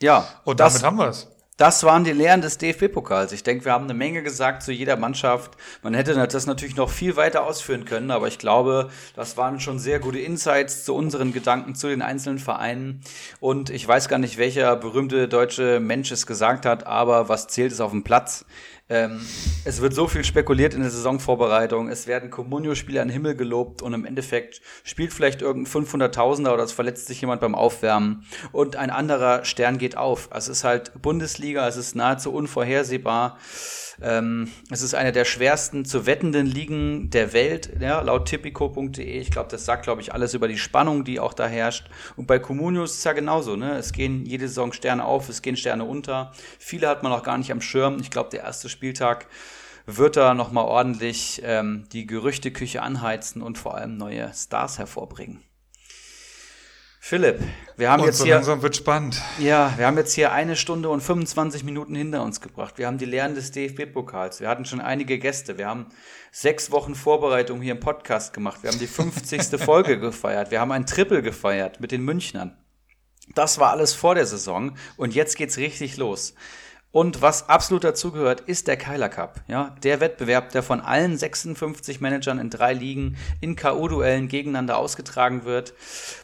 Ja. 0.01 0.27
Und 0.43 0.59
damit 0.59 0.83
haben 0.83 0.97
wir 0.97 1.07
es. 1.07 1.27
Das 1.57 1.83
waren 1.83 2.03
die 2.03 2.13
Lehren 2.13 2.41
des 2.41 2.57
DFB-Pokals. 2.57 3.31
Ich 3.31 3.43
denke, 3.43 3.65
wir 3.65 3.73
haben 3.73 3.83
eine 3.83 3.93
Menge 3.93 4.23
gesagt 4.23 4.63
zu 4.63 4.71
jeder 4.71 4.95
Mannschaft. 4.95 5.51
Man 5.83 5.93
hätte 5.93 6.15
das 6.15 6.47
natürlich 6.47 6.75
noch 6.75 6.89
viel 6.89 7.15
weiter 7.15 7.45
ausführen 7.45 7.85
können, 7.85 8.09
aber 8.09 8.27
ich 8.27 8.39
glaube, 8.39 8.89
das 9.15 9.37
waren 9.37 9.59
schon 9.59 9.77
sehr 9.77 9.99
gute 9.99 10.17
Insights 10.17 10.83
zu 10.83 10.95
unseren 10.95 11.31
Gedanken 11.31 11.75
zu 11.75 11.89
den 11.89 12.01
einzelnen 12.01 12.39
Vereinen. 12.39 13.01
Und 13.39 13.69
ich 13.69 13.87
weiß 13.87 14.09
gar 14.09 14.17
nicht, 14.17 14.39
welcher 14.39 14.75
berühmte 14.75 15.27
deutsche 15.27 15.79
Mensch 15.79 16.11
es 16.11 16.25
gesagt 16.25 16.65
hat, 16.65 16.87
aber 16.87 17.29
was 17.29 17.47
zählt 17.47 17.71
ist 17.71 17.81
auf 17.81 17.91
dem 17.91 18.03
Platz. 18.03 18.45
Ähm, 18.89 19.21
es 19.63 19.79
wird 19.79 19.93
so 19.93 20.07
viel 20.07 20.25
spekuliert 20.25 20.73
in 20.73 20.81
der 20.81 20.91
Saisonvorbereitung. 20.91 21.87
Es 21.89 22.05
werden 22.05 22.29
Comunio-Spieler 22.29 23.01
an 23.01 23.07
den 23.07 23.13
Himmel 23.13 23.35
gelobt 23.35 23.81
und 23.81 23.93
im 23.93 24.05
Endeffekt 24.05 24.61
spielt 24.83 25.13
vielleicht 25.13 25.41
irgendein 25.41 25.85
500.000er 25.85 26.51
oder 26.53 26.63
es 26.63 26.73
verletzt 26.73 27.07
sich 27.07 27.21
jemand 27.21 27.39
beim 27.39 27.55
Aufwärmen 27.55 28.25
und 28.51 28.75
ein 28.75 28.89
anderer 28.89 29.45
Stern 29.45 29.77
geht 29.77 29.95
auf. 29.95 30.29
Es 30.33 30.49
ist 30.49 30.65
halt 30.65 30.91
Bundesliga, 31.01 31.67
es 31.67 31.77
ist 31.77 31.95
nahezu 31.95 32.33
unvorhersehbar. 32.33 33.37
Ähm, 34.01 34.51
es 34.69 34.81
ist 34.81 34.95
eine 34.95 35.11
der 35.11 35.25
schwersten 35.25 35.85
zu 35.85 36.05
wettenden 36.05 36.45
Ligen 36.45 37.09
der 37.09 37.33
Welt, 37.33 37.69
ja, 37.79 38.01
laut 38.01 38.27
tippico.de. 38.27 39.19
Ich 39.19 39.31
glaube, 39.31 39.49
das 39.49 39.65
sagt, 39.65 39.83
glaube 39.83 40.01
ich, 40.01 40.13
alles 40.13 40.33
über 40.33 40.47
die 40.47 40.57
Spannung, 40.57 41.03
die 41.03 41.19
auch 41.19 41.33
da 41.33 41.47
herrscht. 41.47 41.89
Und 42.15 42.27
bei 42.27 42.39
Comunio 42.39 42.83
ist 42.83 42.97
es 42.97 43.03
ja 43.03 43.13
genauso. 43.13 43.55
Ne? 43.55 43.77
Es 43.77 43.93
gehen 43.93 44.25
jede 44.25 44.47
Saison 44.47 44.73
Sterne 44.73 45.05
auf, 45.05 45.29
es 45.29 45.41
gehen 45.41 45.57
Sterne 45.57 45.85
unter. 45.85 46.31
Viele 46.59 46.87
hat 46.87 47.03
man 47.03 47.11
auch 47.11 47.23
gar 47.23 47.37
nicht 47.37 47.51
am 47.51 47.61
Schirm. 47.61 47.97
Ich 47.99 48.09
glaube, 48.09 48.29
der 48.29 48.41
erste 48.41 48.69
Spieltag 48.69 49.27
wird 49.85 50.15
da 50.15 50.33
nochmal 50.33 50.65
ordentlich 50.65 51.41
ähm, 51.43 51.85
die 51.91 52.07
Gerüchteküche 52.07 52.81
anheizen 52.81 53.41
und 53.41 53.57
vor 53.57 53.75
allem 53.75 53.97
neue 53.97 54.31
Stars 54.33 54.79
hervorbringen. 54.79 55.41
Philipp, 57.05 57.41
wir 57.75 57.91
haben 57.91 57.99
und 57.99 58.05
jetzt 58.05 58.19
so 58.19 58.23
hier. 58.23 58.35
Langsam 58.35 58.61
wird 58.61 58.77
spannend. 58.77 59.21
Ja, 59.37 59.73
wir 59.75 59.87
haben 59.87 59.97
jetzt 59.97 60.13
hier 60.13 60.31
eine 60.31 60.55
Stunde 60.55 60.87
und 60.87 61.01
25 61.01 61.65
Minuten 61.65 61.95
hinter 61.95 62.23
uns 62.23 62.39
gebracht. 62.39 62.77
Wir 62.77 62.87
haben 62.87 62.97
die 62.97 63.03
Lehren 63.03 63.35
des 63.35 63.51
DFB-Pokals. 63.51 64.39
Wir 64.39 64.47
hatten 64.47 64.63
schon 64.63 64.79
einige 64.79 65.19
Gäste. 65.19 65.57
Wir 65.57 65.67
haben 65.67 65.87
sechs 66.31 66.71
Wochen 66.71 66.95
Vorbereitung 66.95 67.61
hier 67.61 67.73
im 67.73 67.81
Podcast 67.81 68.31
gemacht. 68.31 68.63
Wir 68.63 68.71
haben 68.71 68.79
die 68.79 68.87
50. 68.87 69.59
Folge 69.61 69.99
gefeiert. 69.99 70.49
Wir 70.49 70.61
haben 70.61 70.71
ein 70.71 70.85
Triple 70.85 71.21
gefeiert 71.21 71.81
mit 71.81 71.91
den 71.91 72.05
Münchnern. 72.05 72.57
Das 73.35 73.59
war 73.59 73.71
alles 73.71 73.93
vor 73.93 74.15
der 74.15 74.25
Saison 74.25 74.77
und 74.95 75.13
jetzt 75.13 75.35
geht's 75.35 75.57
richtig 75.57 75.97
los. 75.97 76.35
Und 76.93 77.23
was 77.23 77.49
absolut 77.49 77.83
dazugehört, 77.83 78.41
ist 78.41 78.67
der 78.67 78.77
Keiler 78.77 79.09
Cup. 79.09 79.41
Ja, 79.47 79.75
der 79.81 79.99
Wettbewerb, 79.99 80.51
der 80.51 80.61
von 80.61 80.79
allen 80.79 81.17
56 81.17 82.01
Managern 82.01 82.37
in 82.37 82.51
drei 82.51 82.73
Ligen 82.73 83.17
in 83.41 83.55
K.O.-Duellen 83.55 84.27
gegeneinander 84.27 84.77
ausgetragen 84.77 85.43
wird. 85.43 85.73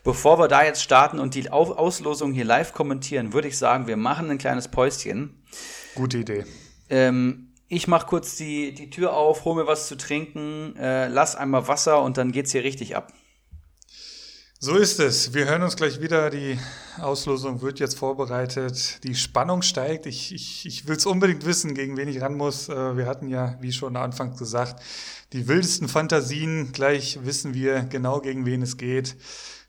Bevor 0.04 0.38
wir 0.38 0.48
da 0.48 0.64
jetzt 0.64 0.84
starten 0.84 1.18
und 1.18 1.34
die 1.34 1.50
Auslosung 1.50 2.34
hier 2.34 2.46
live 2.46 2.74
kommentieren, 2.74 3.34
würde 3.34 3.48
ich 3.48 3.58
sagen, 3.58 3.88
wir 3.88 3.98
machen 3.98 4.30
ein 4.30 4.38
kleines 4.38 4.68
Päuschen. 4.68 5.42
Gute 5.96 6.20
Idee. 6.20 6.46
Ähm, 6.92 7.48
ich 7.68 7.88
mache 7.88 8.06
kurz 8.06 8.36
die, 8.36 8.72
die 8.72 8.92
Tür 8.92 9.14
auf, 9.14 9.46
hole 9.46 9.64
mir 9.64 9.68
was 9.68 9.88
zu 9.88 9.98
trinken, 9.98 10.76
äh, 10.76 11.08
lass 11.08 11.36
einmal 11.36 11.68
Wasser 11.68 12.04
und 12.04 12.18
dann 12.18 12.32
geht's 12.32 12.52
hier 12.52 12.64
richtig 12.64 12.96
ab. 12.96 13.12
So 14.62 14.76
ist 14.76 15.00
es. 15.00 15.34
Wir 15.34 15.46
hören 15.46 15.64
uns 15.64 15.78
gleich 15.78 16.02
wieder. 16.02 16.30
Die 16.30 16.60
Auslosung 17.00 17.62
wird 17.62 17.80
jetzt 17.80 17.98
vorbereitet. 17.98 19.02
Die 19.06 19.16
Spannung 19.16 19.62
steigt. 19.62 20.06
Ich, 20.06 20.34
ich, 20.36 20.66
ich 20.66 20.86
will 20.86 20.98
es 20.98 21.06
unbedingt 21.06 21.46
wissen, 21.46 21.76
gegen 21.76 21.96
wen 21.96 22.10
ich 22.10 22.20
ran 22.20 22.36
muss. 22.36 22.68
Äh, 22.68 22.98
wir 22.98 23.06
hatten 23.06 23.30
ja, 23.30 23.58
wie 23.62 23.72
schon 23.72 23.96
anfangs 23.96 24.38
gesagt, 24.38 24.84
die 25.32 25.48
wildesten 25.48 25.88
Fantasien. 25.88 26.74
Gleich 26.74 27.20
wissen 27.24 27.54
wir 27.54 27.84
genau, 27.84 28.20
gegen 28.20 28.46
wen 28.46 28.62
es 28.62 28.76
geht. 28.76 29.16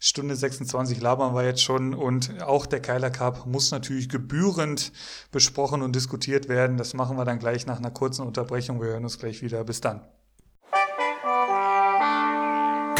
Stunde 0.00 0.34
26 0.34 1.00
labern 1.00 1.36
wir 1.36 1.44
jetzt 1.44 1.62
schon 1.62 1.94
und 1.94 2.42
auch 2.42 2.66
der 2.66 2.82
Keiler 2.82 3.10
Cup 3.10 3.46
muss 3.46 3.70
natürlich 3.70 4.08
gebührend 4.08 4.90
besprochen 5.30 5.82
und 5.82 5.94
diskutiert 5.94 6.48
werden. 6.48 6.78
Das 6.78 6.94
machen 6.94 7.16
wir 7.16 7.24
dann 7.24 7.38
gleich 7.38 7.64
nach 7.64 7.78
einer 7.78 7.92
kurzen 7.92 8.26
Unterbrechung. 8.26 8.80
Wir 8.80 8.88
hören 8.88 9.04
uns 9.04 9.20
gleich 9.20 9.40
wieder. 9.40 9.62
Bis 9.62 9.80
dann. 9.80 10.00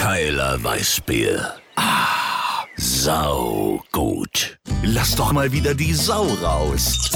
Keiler 0.00 0.64
Weißbier 0.64 1.56
Ah, 1.76 2.64
sau 2.78 3.82
gut. 3.92 4.58
Lass 4.82 5.14
doch 5.14 5.30
mal 5.32 5.52
wieder 5.52 5.74
die 5.74 5.92
Sau 5.92 6.24
raus. 6.42 7.10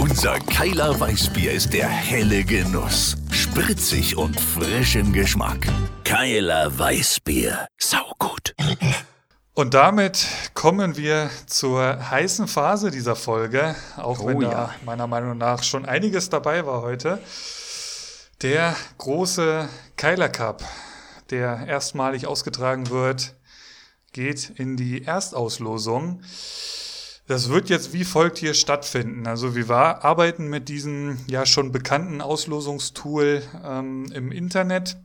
Unser 0.00 0.38
Keiler 0.38 0.98
Weißbier 0.98 1.52
ist 1.52 1.74
der 1.74 1.88
helle 1.88 2.42
Genuss. 2.42 3.18
Spritzig 3.30 4.16
und 4.16 4.40
frisch 4.40 4.96
im 4.96 5.12
Geschmack. 5.12 5.66
Keiler 6.04 6.78
Weißbier. 6.78 7.66
Sau 7.76 8.12
gut. 8.18 8.54
Und 9.52 9.74
damit 9.74 10.26
kommen 10.54 10.96
wir 10.96 11.28
zur 11.44 12.10
heißen 12.10 12.48
Phase 12.48 12.90
dieser 12.90 13.14
Folge, 13.14 13.76
auch 13.98 14.20
oh, 14.20 14.28
wenn 14.28 14.40
da 14.40 14.50
ja. 14.50 14.70
meiner 14.86 15.06
Meinung 15.06 15.36
nach 15.36 15.62
schon 15.62 15.84
einiges 15.84 16.30
dabei 16.30 16.64
war 16.64 16.80
heute. 16.80 17.18
Der 18.40 18.74
große 18.96 19.68
Keiler 19.98 20.30
Cup 20.30 20.62
der 21.32 21.66
erstmalig 21.66 22.26
ausgetragen 22.26 22.90
wird, 22.90 23.34
geht 24.12 24.50
in 24.56 24.76
die 24.76 25.04
Erstauslosung. 25.04 26.22
Das 27.26 27.48
wird 27.48 27.70
jetzt 27.70 27.92
wie 27.92 28.04
folgt 28.04 28.38
hier 28.38 28.54
stattfinden. 28.54 29.26
Also 29.26 29.54
wir 29.54 29.68
war, 29.68 30.04
arbeiten 30.04 30.48
mit 30.48 30.68
diesem 30.68 31.18
ja 31.26 31.46
schon 31.46 31.72
bekannten 31.72 32.20
Auslosungstool 32.20 33.42
ähm, 33.64 34.12
im 34.12 34.30
Internet. 34.32 34.96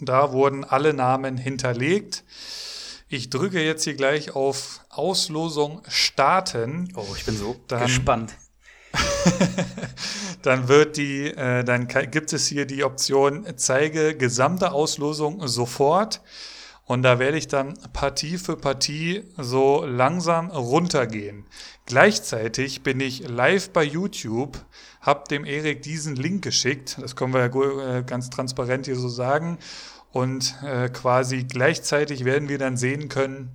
Da 0.00 0.32
wurden 0.32 0.64
alle 0.64 0.94
Namen 0.94 1.36
hinterlegt. 1.36 2.24
Ich 3.08 3.30
drücke 3.30 3.62
jetzt 3.62 3.84
hier 3.84 3.94
gleich 3.94 4.34
auf 4.34 4.80
Auslosung 4.90 5.82
starten. 5.88 6.92
Oh, 6.94 7.06
ich 7.16 7.24
bin 7.24 7.36
so 7.36 7.56
dann, 7.68 7.82
gespannt. 7.82 8.34
dann 10.42 10.68
wird 10.68 10.96
die, 10.96 11.26
äh, 11.26 11.64
dann 11.64 11.88
gibt 11.88 12.32
es 12.32 12.46
hier 12.46 12.66
die 12.66 12.84
Option 12.84 13.46
zeige 13.56 14.16
gesamte 14.16 14.72
Auslosung 14.72 15.46
sofort. 15.46 16.20
Und 16.88 17.02
da 17.02 17.18
werde 17.18 17.36
ich 17.36 17.48
dann 17.48 17.74
Partie 17.92 18.38
für 18.38 18.56
Partie 18.56 19.22
so 19.36 19.84
langsam 19.84 20.50
runtergehen. 20.50 21.44
Gleichzeitig 21.84 22.82
bin 22.82 22.98
ich 22.98 23.28
live 23.28 23.70
bei 23.70 23.84
YouTube, 23.84 24.64
habe 25.02 25.28
dem 25.28 25.44
Erik 25.44 25.82
diesen 25.82 26.16
Link 26.16 26.42
geschickt. 26.42 26.96
Das 26.98 27.14
können 27.14 27.34
wir 27.34 27.40
ja 27.40 27.98
äh, 27.98 28.02
ganz 28.04 28.30
transparent 28.30 28.86
hier 28.86 28.96
so 28.96 29.08
sagen. 29.10 29.58
Und 30.12 30.54
äh, 30.64 30.88
quasi 30.88 31.44
gleichzeitig 31.44 32.24
werden 32.24 32.48
wir 32.48 32.56
dann 32.56 32.78
sehen 32.78 33.10
können, 33.10 33.50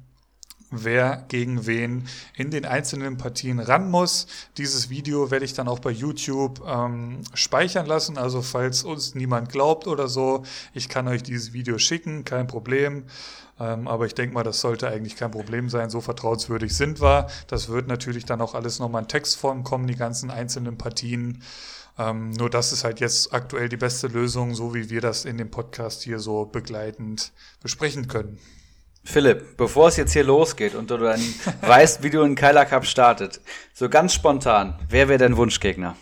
wer 0.84 1.26
gegen 1.28 1.66
wen 1.66 2.08
in 2.36 2.52
den 2.52 2.66
einzelnen 2.66 3.18
Partien 3.18 3.60
ran 3.60 3.90
muss. 3.90 4.28
Dieses 4.58 4.90
Video 4.90 5.32
werde 5.32 5.46
ich 5.46 5.54
dann 5.54 5.68
auch 5.68 5.80
bei 5.80 5.92
YouTube 5.92 6.62
ähm, 6.68 7.22
speichern 7.34 7.86
lassen. 7.86 8.18
Also 8.18 8.42
falls 8.42 8.84
uns 8.84 9.16
niemand 9.16 9.50
glaubt 9.50 9.88
oder 9.88 10.08
so, 10.08 10.44
ich 10.74 10.90
kann 10.90 11.08
euch 11.08 11.24
dieses 11.24 11.54
Video 11.54 11.78
schicken, 11.78 12.26
kein 12.26 12.48
Problem. 12.48 13.06
Ähm, 13.60 13.88
aber 13.88 14.06
ich 14.06 14.16
denke 14.16 14.34
mal, 14.34 14.44
das 14.44 14.62
sollte 14.62 14.88
eigentlich 14.88 15.16
kein 15.16 15.32
Problem 15.32 15.70
sein. 15.70 15.90
So 15.90 16.02
vertrauenswürdig 16.02 16.76
sind 16.76 17.02
wir. 17.02 17.28
Das 17.48 17.70
wird 17.70 17.88
natürlich 17.88 18.26
dann 18.26 18.42
auch 18.42 18.56
alles 18.56 18.80
nochmal 18.80 19.04
in 19.04 19.08
Textform 19.08 19.64
kommen, 19.64 19.88
die 19.88 19.96
ganzen 19.96 20.32
einzelnen 20.32 20.78
Partien. 20.78 21.42
Ähm, 21.98 22.32
nur 22.32 22.50
das 22.50 22.72
ist 22.72 22.84
halt 22.84 23.00
jetzt 23.00 23.34
aktuell 23.34 23.70
die 23.70 23.78
beste 23.78 24.08
Lösung, 24.08 24.56
so 24.56 24.74
wie 24.74 24.90
wir 24.90 25.02
das 25.02 25.26
in 25.26 25.38
dem 25.38 25.52
Podcast 25.52 26.02
hier 26.04 26.20
so 26.20 26.46
begleitend 26.46 27.32
besprechen 27.62 28.08
können. 28.08 28.40
Philipp, 29.04 29.58
bevor 29.58 29.90
es 29.90 29.98
jetzt 29.98 30.14
hier 30.14 30.24
losgeht 30.24 30.76
und 30.76 30.90
du 30.90 30.98
dann 30.98 31.22
weißt, 31.62 32.04
wie 32.04 32.10
du 32.10 32.22
in 32.24 32.36
Keiler 32.36 32.66
Cup 32.66 32.86
startet, 32.86 33.42
so 33.74 33.90
ganz 33.90 34.14
spontan, 34.14 34.80
wer 34.90 35.10
wäre 35.10 35.20
dein 35.20 35.38
Wunschgegner? 35.38 35.96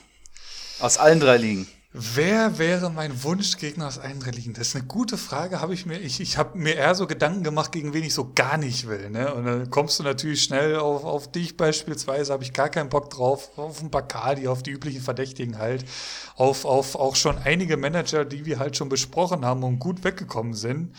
Aus 0.80 0.98
allen 0.98 1.20
drei 1.20 1.38
Ligen. 1.38 1.68
Wer 1.94 2.58
wäre 2.58 2.90
mein 2.90 3.22
Wunschgegner 3.22 3.86
aus 3.86 4.00
allen 4.00 4.22
drei 4.22 4.32
Ligen? 4.32 4.54
Das 4.54 4.70
ist 4.70 4.76
eine 4.78 4.86
gute 4.86 5.18
Frage, 5.18 5.60
habe 5.60 5.74
ich 5.74 5.86
mir. 5.86 6.00
Ich, 6.00 6.22
ich 6.22 6.38
habe 6.38 6.58
mir 6.58 6.76
eher 6.76 6.96
so 6.96 7.06
Gedanken 7.06 7.44
gemacht, 7.44 7.74
gegen 7.74 7.94
wen 7.94 8.04
ich 8.04 8.14
so 8.14 8.32
gar 8.34 8.58
nicht 8.58 8.88
will. 8.88 9.10
Ne? 9.10 9.34
Und 9.34 9.46
dann 9.46 9.70
kommst 9.70 10.00
du 10.00 10.04
natürlich 10.04 10.42
schnell 10.42 10.78
auf, 10.78 11.04
auf 11.04 11.30
dich 11.30 11.58
beispielsweise, 11.58 12.32
habe 12.32 12.44
ich 12.44 12.54
gar 12.54 12.70
keinen 12.70 12.88
Bock 12.88 13.10
drauf, 13.10 13.58
auf 13.58 13.82
einen 13.82 13.92
Bacardi, 13.92 14.48
auf 14.48 14.64
die 14.64 14.72
üblichen 14.72 15.02
Verdächtigen 15.02 15.58
halt, 15.58 15.84
auf, 16.38 16.64
auf 16.64 16.96
auch 16.96 17.18
schon 17.18 17.38
einige 17.40 17.76
Manager, 17.76 18.24
die 18.24 18.46
wir 18.46 18.60
halt 18.60 18.78
schon 18.78 18.88
besprochen 18.88 19.44
haben 19.44 19.64
und 19.64 19.80
gut 19.80 20.06
weggekommen 20.06 20.54
sind. 20.54 20.96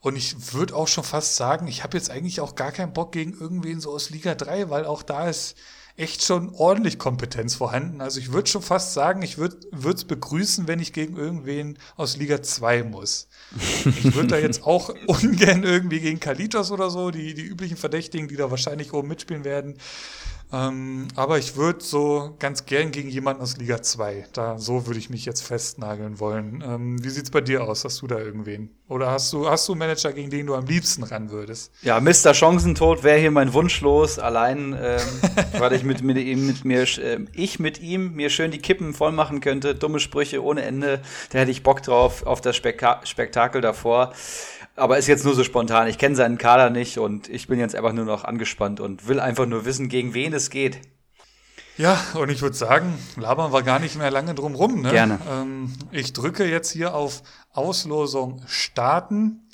Und 0.00 0.16
ich 0.16 0.54
würde 0.54 0.74
auch 0.74 0.88
schon 0.88 1.04
fast 1.04 1.36
sagen, 1.36 1.66
ich 1.66 1.82
habe 1.82 1.96
jetzt 1.96 2.10
eigentlich 2.10 2.40
auch 2.40 2.54
gar 2.54 2.72
keinen 2.72 2.92
Bock 2.92 3.12
gegen 3.12 3.38
irgendwen 3.38 3.80
so 3.80 3.90
aus 3.90 4.10
Liga 4.10 4.34
3, 4.34 4.70
weil 4.70 4.84
auch 4.86 5.02
da 5.02 5.28
ist 5.28 5.56
echt 6.00 6.24
schon 6.24 6.54
ordentlich 6.54 6.98
Kompetenz 6.98 7.54
vorhanden. 7.54 8.00
Also 8.00 8.20
ich 8.20 8.32
würde 8.32 8.48
schon 8.48 8.62
fast 8.62 8.94
sagen, 8.94 9.20
ich 9.20 9.36
würde 9.36 9.58
es 9.94 10.04
begrüßen, 10.04 10.66
wenn 10.66 10.78
ich 10.78 10.94
gegen 10.94 11.16
irgendwen 11.16 11.78
aus 11.96 12.16
Liga 12.16 12.42
2 12.42 12.84
muss. 12.84 13.28
Ich 13.84 14.14
würde 14.14 14.28
da 14.28 14.38
jetzt 14.38 14.64
auch 14.64 14.94
ungern 15.06 15.62
irgendwie 15.62 16.00
gegen 16.00 16.18
Kalitos 16.18 16.70
oder 16.70 16.88
so, 16.88 17.10
die, 17.10 17.34
die 17.34 17.42
üblichen 17.42 17.76
Verdächtigen, 17.76 18.28
die 18.28 18.36
da 18.36 18.50
wahrscheinlich 18.50 18.94
oben 18.94 19.08
mitspielen 19.08 19.44
werden, 19.44 19.76
ähm, 20.52 21.08
aber 21.14 21.38
ich 21.38 21.56
würde 21.56 21.82
so 21.82 22.34
ganz 22.38 22.66
gern 22.66 22.90
gegen 22.90 23.08
jemanden 23.08 23.42
aus 23.42 23.56
Liga 23.56 23.82
2. 23.82 24.26
Da, 24.32 24.58
so 24.58 24.86
würde 24.86 24.98
ich 24.98 25.08
mich 25.08 25.24
jetzt 25.24 25.42
festnageln 25.42 26.18
wollen. 26.18 26.62
Ähm, 26.66 27.04
wie 27.04 27.10
sieht's 27.10 27.30
bei 27.30 27.40
dir 27.40 27.62
aus? 27.64 27.84
Hast 27.84 28.02
du 28.02 28.06
da 28.06 28.18
irgendwen? 28.18 28.70
Oder 28.88 29.10
hast 29.12 29.32
du, 29.32 29.48
hast 29.48 29.68
du 29.68 29.72
einen 29.72 29.78
Manager, 29.78 30.12
gegen 30.12 30.30
den 30.30 30.46
du 30.46 30.54
am 30.56 30.66
liebsten 30.66 31.04
ran 31.04 31.30
würdest? 31.30 31.72
Ja, 31.82 32.00
Mr. 32.00 32.34
Chancentod 32.34 33.04
wäre 33.04 33.20
hier 33.20 33.30
mein 33.30 33.52
Wunsch 33.54 33.80
los. 33.80 34.18
Allein, 34.18 34.76
ähm, 34.80 35.00
weil 35.58 35.72
ich 35.74 35.84
mit, 35.84 36.02
mit 36.02 36.18
ihm, 36.18 36.46
mit 36.46 36.64
mir, 36.64 36.82
äh, 36.82 37.24
ich 37.32 37.60
mit 37.60 37.80
ihm 37.80 38.14
mir 38.14 38.30
schön 38.30 38.50
die 38.50 38.58
Kippen 38.58 38.92
voll 38.92 39.12
machen 39.12 39.40
könnte. 39.40 39.76
Dumme 39.76 40.00
Sprüche 40.00 40.42
ohne 40.42 40.62
Ende. 40.62 41.00
Da 41.30 41.38
hätte 41.38 41.52
ich 41.52 41.62
Bock 41.62 41.82
drauf, 41.82 42.26
auf 42.26 42.40
das 42.40 42.56
Spek 42.56 42.84
Spektakel 43.04 43.60
davor. 43.60 44.12
Aber 44.76 44.98
ist 44.98 45.08
jetzt 45.08 45.24
nur 45.24 45.34
so 45.34 45.44
spontan. 45.44 45.88
Ich 45.88 45.98
kenne 45.98 46.16
seinen 46.16 46.38
Kader 46.38 46.70
nicht 46.70 46.98
und 46.98 47.28
ich 47.28 47.48
bin 47.48 47.58
jetzt 47.58 47.74
einfach 47.74 47.92
nur 47.92 48.04
noch 48.04 48.24
angespannt 48.24 48.80
und 48.80 49.08
will 49.08 49.20
einfach 49.20 49.46
nur 49.46 49.64
wissen, 49.64 49.88
gegen 49.88 50.14
wen 50.14 50.32
es 50.32 50.50
geht. 50.50 50.80
Ja, 51.76 51.98
und 52.14 52.28
ich 52.28 52.42
würde 52.42 52.56
sagen, 52.56 52.98
labern 53.16 53.52
wir 53.52 53.62
gar 53.62 53.78
nicht 53.78 53.96
mehr 53.96 54.10
lange 54.10 54.34
drum 54.34 54.54
rum. 54.54 54.82
Ne? 54.82 54.90
Gerne. 54.90 55.18
Ähm, 55.30 55.72
ich 55.90 56.12
drücke 56.12 56.44
jetzt 56.44 56.70
hier 56.70 56.94
auf 56.94 57.22
Auslosung 57.52 58.42
starten. 58.46 59.48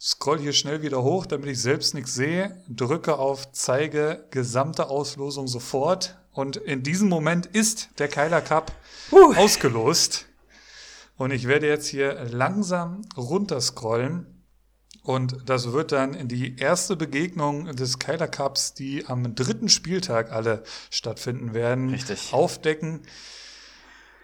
Scroll 0.00 0.38
hier 0.38 0.52
schnell 0.52 0.80
wieder 0.82 1.02
hoch, 1.02 1.26
damit 1.26 1.50
ich 1.50 1.60
selbst 1.60 1.92
nichts 1.92 2.14
sehe. 2.14 2.62
Drücke 2.68 3.18
auf 3.18 3.50
Zeige 3.50 4.26
gesamte 4.30 4.90
Auslosung 4.90 5.48
sofort. 5.48 6.18
Und 6.30 6.56
in 6.56 6.84
diesem 6.84 7.08
Moment 7.08 7.46
ist 7.46 7.88
der 7.98 8.06
Keiler 8.06 8.40
Cup 8.40 8.70
uh. 9.10 9.34
ausgelost. 9.34 10.27
Und 11.18 11.32
ich 11.32 11.48
werde 11.48 11.66
jetzt 11.66 11.88
hier 11.88 12.14
langsam 12.30 13.02
runterscrollen. 13.16 14.46
Und 15.02 15.36
das 15.46 15.72
wird 15.72 15.92
dann 15.92 16.28
die 16.28 16.56
erste 16.58 16.94
Begegnung 16.94 17.74
des 17.74 17.98
Kyler 17.98 18.28
Cups, 18.28 18.74
die 18.74 19.06
am 19.06 19.34
dritten 19.34 19.68
Spieltag 19.68 20.32
alle 20.32 20.62
stattfinden 20.90 21.54
werden, 21.54 21.90
Richtig. 21.90 22.32
aufdecken. 22.32 23.00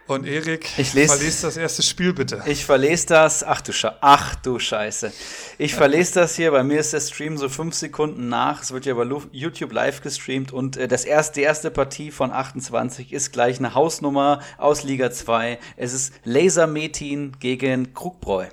Und 0.07 0.27
Erik, 0.27 0.69
ich 0.77 0.93
lese, 0.93 1.17
verlese 1.17 1.47
das 1.47 1.57
erste 1.57 1.83
Spiel 1.83 2.13
bitte. 2.13 2.43
Ich 2.47 2.67
verlese 2.67 3.07
das. 3.07 3.43
Ach 3.43 3.63
du, 3.63 3.73
Sche 3.73 3.95
Ach 4.03 4.35
du 4.35 4.59
Scheiße. 4.59 5.11
Ich 5.57 5.75
verlese 5.75 6.21
das 6.21 6.37
hier. 6.37 6.51
Bei 6.51 6.63
mir 6.63 6.81
ist 6.81 6.93
der 6.93 7.01
Stream 7.01 7.39
so 7.39 7.49
fünf 7.49 7.75
Sekunden 7.75 8.29
nach. 8.29 8.63
Es 8.63 8.73
wird 8.73 8.85
ja 8.85 8.93
bei 8.93 9.07
YouTube 9.33 9.73
live 9.73 10.03
gestreamt. 10.03 10.53
Und 10.53 10.77
äh, 10.77 10.89
das 10.89 11.07
erste, 11.07 11.41
die 11.41 11.45
erste 11.45 11.71
Partie 11.71 12.11
von 12.11 12.33
28 12.33 13.15
ist 13.15 13.33
gleich 13.33 13.59
eine 13.59 13.75
Hausnummer 13.75 14.41
aus 14.59 14.83
Liga 14.83 15.11
2. 15.11 15.59
Es 15.77 15.95
ist 15.95 16.13
Laser 16.25 16.67
Metin 16.67 17.33
gegen 17.41 17.95
Krugbräu. 17.95 18.49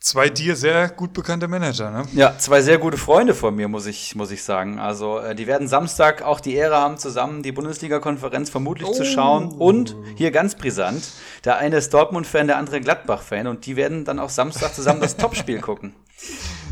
Zwei 0.00 0.28
dir 0.28 0.54
sehr 0.54 0.90
gut 0.90 1.12
bekannte 1.12 1.48
Manager, 1.48 1.90
ne? 1.90 2.04
Ja, 2.12 2.38
zwei 2.38 2.62
sehr 2.62 2.78
gute 2.78 2.96
Freunde 2.96 3.34
von 3.34 3.56
mir, 3.56 3.66
muss 3.66 3.86
ich, 3.86 4.14
muss 4.14 4.30
ich 4.30 4.44
sagen. 4.44 4.78
Also, 4.78 5.18
äh, 5.18 5.34
die 5.34 5.48
werden 5.48 5.66
Samstag 5.66 6.22
auch 6.22 6.38
die 6.38 6.54
Ehre 6.54 6.76
haben, 6.76 6.98
zusammen 6.98 7.42
die 7.42 7.50
Bundesliga-Konferenz 7.50 8.48
vermutlich 8.48 8.88
oh. 8.88 8.92
zu 8.92 9.04
schauen. 9.04 9.48
Und 9.48 9.96
hier 10.16 10.30
ganz 10.30 10.54
brisant, 10.54 11.04
der 11.44 11.58
eine 11.58 11.78
ist 11.78 11.92
Dortmund-Fan, 11.92 12.46
der 12.46 12.58
andere 12.58 12.80
Gladbach-Fan. 12.80 13.48
Und 13.48 13.66
die 13.66 13.74
werden 13.74 14.04
dann 14.04 14.20
auch 14.20 14.30
Samstag 14.30 14.72
zusammen 14.72 15.00
das 15.00 15.16
Topspiel 15.16 15.60
gucken. 15.60 15.94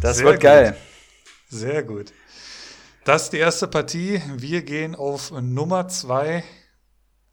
Das 0.00 0.18
sehr 0.18 0.26
wird 0.26 0.40
geil. 0.40 0.70
Gut. 0.70 1.58
Sehr 1.58 1.82
gut. 1.82 2.12
Das 3.04 3.24
ist 3.24 3.32
die 3.32 3.38
erste 3.38 3.66
Partie. 3.66 4.22
Wir 4.36 4.62
gehen 4.62 4.94
auf 4.94 5.32
Nummer 5.32 5.88
zwei. 5.88 6.44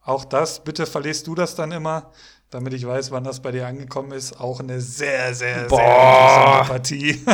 Auch 0.01 0.25
das, 0.25 0.63
bitte 0.63 0.85
verlest 0.85 1.27
du 1.27 1.35
das 1.35 1.55
dann 1.55 1.71
immer 1.71 2.11
damit 2.53 2.73
ich 2.73 2.85
weiß, 2.85 3.09
wann 3.11 3.23
das 3.23 3.39
bei 3.39 3.51
dir 3.51 3.65
angekommen 3.65 4.11
ist. 4.11 4.39
Auch 4.39 4.59
eine 4.59 4.79
sehr, 4.79 5.33
sehr, 5.33 5.63
Boah. 5.63 5.77
sehr 5.77 5.87
interessante 5.87 6.67
Partie. 6.67 7.25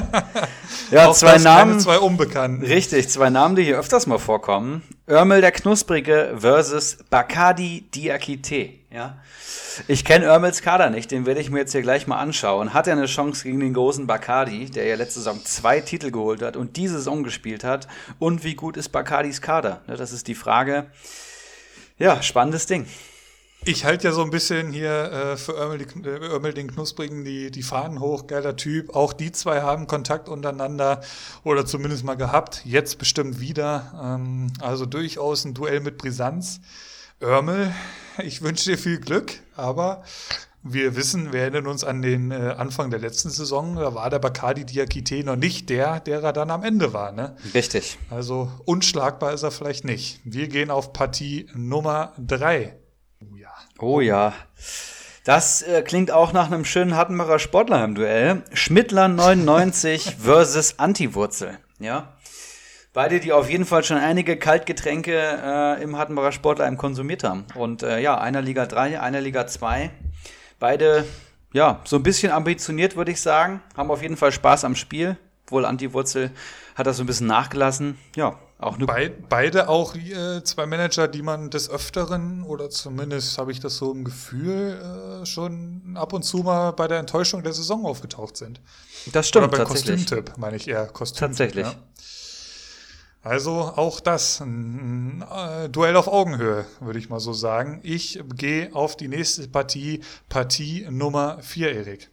ja, 0.92 1.12
zwei 1.12 1.38
Namen. 1.38 1.80
Zwei 1.80 2.00
Unbekannten. 2.00 2.66
Richtig, 2.66 3.10
zwei 3.10 3.30
Namen, 3.30 3.58
die 3.58 3.64
hier 3.64 3.78
öfters 3.78 4.08
mal 4.08 4.18
vorkommen. 4.18 4.82
Örmel 5.10 5.42
der 5.42 5.52
Knusprige 5.52 6.36
versus 6.38 7.00
Bakadi 7.10 7.90
Diakite. 7.94 8.70
Ja. 8.92 9.18
Ich 9.88 10.06
kenne 10.06 10.26
Örmels 10.26 10.62
Kader 10.62 10.90
nicht, 10.90 11.12
den 11.12 11.26
werde 11.26 11.42
ich 11.42 11.50
mir 11.50 11.60
jetzt 11.60 11.74
hier 11.74 11.82
gleich 11.82 12.08
mal 12.08 12.18
anschauen. 12.18 12.74
Hat 12.74 12.88
er 12.88 12.94
eine 12.94 13.06
Chance 13.06 13.44
gegen 13.44 13.60
den 13.60 13.74
großen 13.74 14.08
Bakadi, 14.08 14.70
der 14.70 14.86
ja 14.86 14.96
letzte 14.96 15.20
Saison 15.20 15.44
zwei 15.44 15.82
Titel 15.82 16.12
geholt 16.12 16.42
hat 16.42 16.56
und 16.56 16.78
diese 16.78 16.96
Saison 16.96 17.24
gespielt 17.24 17.64
hat? 17.64 17.88
Und 18.20 18.44
wie 18.44 18.56
gut 18.56 18.78
ist 18.78 18.90
Bakadis 18.90 19.42
Kader? 19.42 19.82
Das 19.88 20.14
ist 20.14 20.28
die 20.28 20.36
Frage. 20.36 20.88
Ja, 21.98 22.22
spannendes 22.22 22.66
Ding. 22.66 22.88
Ich 23.66 23.84
halte 23.84 24.08
ja 24.08 24.14
so 24.14 24.24
ein 24.24 24.30
bisschen 24.30 24.72
hier 24.72 25.12
äh, 25.12 25.38
für 25.38 25.54
Örmel, 25.54 25.80
die, 25.80 26.08
Örmel 26.08 26.54
den 26.54 26.72
Knusprigen 26.72 27.26
die, 27.26 27.52
die 27.52 27.62
Fahnen 27.62 28.00
hoch, 28.00 28.26
geiler 28.26 28.56
Typ. 28.56 28.96
Auch 28.96 29.12
die 29.12 29.32
zwei 29.34 29.62
haben 29.62 29.86
Kontakt 29.86 30.30
untereinander 30.30 31.02
oder 31.44 31.66
zumindest 31.66 32.06
mal 32.06 32.16
gehabt. 32.16 32.62
Jetzt 32.66 32.98
bestimmt 32.98 33.42
wieder. 33.42 33.92
Ähm, 34.02 34.48
also 34.62 34.86
durchaus 34.86 35.44
ein 35.44 35.54
Duell 35.54 35.82
mit 35.82 35.98
Brisanz. 35.98 36.62
Örmel, 37.22 37.74
ich 38.24 38.42
wünsche 38.42 38.72
dir 38.72 38.78
viel 38.78 38.98
Glück, 38.98 39.34
aber 39.58 40.04
wir 40.64 40.96
wissen, 40.96 41.34
wir 41.34 41.42
erinnern 41.42 41.68
uns 41.68 41.84
an 41.84 42.02
den 42.02 42.32
äh, 42.32 42.56
Anfang 42.58 42.92
der 42.92 43.00
letzten 43.00 43.30
Saison, 43.30 43.76
da 43.76 43.94
war 43.94 44.10
der 44.10 44.20
Bacardi 44.20 44.66
Diakite 44.66 45.24
noch 45.24 45.36
nicht 45.36 45.70
der, 45.70 46.00
der 46.00 46.22
er 46.22 46.34
dann 46.34 46.50
am 46.50 46.64
Ende 46.64 46.94
war. 46.94 47.12
Ne? 47.12 47.36
Richtig. 47.54 47.98
Also 48.10 48.50
unschlagbar 48.66 49.34
ist 49.34 49.44
er 49.44 49.52
vielleicht 49.52 49.84
nicht. 49.84 50.22
Wir 50.24 50.48
gehen 50.48 50.72
auf 50.72 50.94
Partie 50.94 51.48
Nummer 51.54 52.14
drei. 52.18 52.78
Oh 53.82 54.02
ja. 54.02 54.34
Das 55.24 55.62
äh, 55.62 55.82
klingt 55.84 56.12
auch 56.12 56.34
nach 56.34 56.48
einem 56.48 56.66
schönen 56.66 56.96
Hattenbacher 56.98 57.40
Sportler 57.40 57.84
im 57.84 57.96
Duell. 57.96 58.44
Schmittler 58.54 59.08
99 59.08 60.18
versus 60.22 60.80
Antiwurzel. 60.80 61.58
Ja. 61.80 62.14
Beide, 62.92 63.20
die 63.20 63.32
auf 63.32 63.50
jeden 63.50 63.66
Fall 63.66 63.84
schon 63.84 63.98
einige 63.98 64.38
Kaltgetränke 64.38 65.14
äh, 65.16 65.84
im 65.84 65.98
Hattenbacher 65.98 66.32
Sportler 66.32 66.70
konsumiert 66.76 67.24
haben. 67.24 67.46
Und 67.56 67.84
äh, 67.84 68.00
ja, 68.00 68.20
einer 68.20 68.42
Liga 68.42 68.66
3, 68.66 69.00
einer 69.00 69.22
Liga 69.22 69.48
2. 69.48 69.92
Beide, 70.60 71.06
ja, 71.54 71.80
so 71.86 71.96
ein 71.96 72.04
bisschen 72.04 72.32
ambitioniert, 72.32 72.98
würde 72.98 73.12
ich 73.12 73.22
sagen. 73.22 73.62
Haben 73.78 73.92
auf 73.92 74.02
jeden 74.02 74.18
Fall 74.18 74.32
Spaß 74.32 74.66
am 74.66 74.76
Spiel. 74.76 75.18
Wohl 75.48 75.66
Anti-Wurzel 75.66 76.32
hat 76.76 76.88
das 76.88 76.98
so 76.98 77.04
ein 77.04 77.08
bisschen 77.08 77.28
nachgelassen. 77.28 77.98
Ja, 78.16 78.40
auch 78.60 78.78
nur. 78.78 78.88
Be 78.88 79.12
beide 79.30 79.70
auch 79.70 79.96
äh, 79.96 80.44
zwei 80.44 80.66
Manager, 80.66 81.08
die 81.08 81.22
man 81.22 81.50
des 81.50 81.70
Öfteren, 81.70 82.44
oder 82.44 82.70
zumindest 82.70 83.38
habe 83.38 83.52
ich 83.52 83.60
das 83.60 83.78
so 83.78 83.92
im 83.92 84.04
Gefühl, 84.04 85.22
äh, 85.22 85.26
schon 85.26 85.96
ab 85.96 86.14
und 86.14 86.24
zu 86.24 86.40
mal 86.40 86.72
bei 86.72 86.88
der 86.88 87.00
Enttäuschung 87.00 87.42
der 87.42 87.54
Saison 87.54 87.86
aufgetaucht 87.86 88.38
sind. 88.38 88.60
Das 89.14 89.30
stimmt. 89.30 89.48
Oder 89.48 89.58
beim 89.58 89.68
Kostümtipp, 89.68 90.38
meine 90.38 90.58
ich 90.58 90.68
eher. 90.68 90.88
Kostümtipp, 90.88 91.38
tatsächlich. 91.38 91.68
Ja. 91.68 91.76
Also 93.22 93.52
auch 93.52 94.00
das, 94.00 94.40
ein 94.40 95.24
äh, 95.30 95.70
Duell 95.70 95.96
auf 95.96 96.08
Augenhöhe, 96.08 96.66
würde 96.80 97.00
ich 97.00 97.10
mal 97.10 97.20
so 97.20 97.34
sagen. 97.34 97.80
Ich 97.84 98.22
gehe 98.36 98.74
auf 98.74 98.96
die 98.96 99.08
nächste 99.08 99.48
Partie, 99.48 100.02
Partie 100.30 100.86
Nummer 100.90 101.40
4, 101.42 101.74
Erik. 101.74 102.10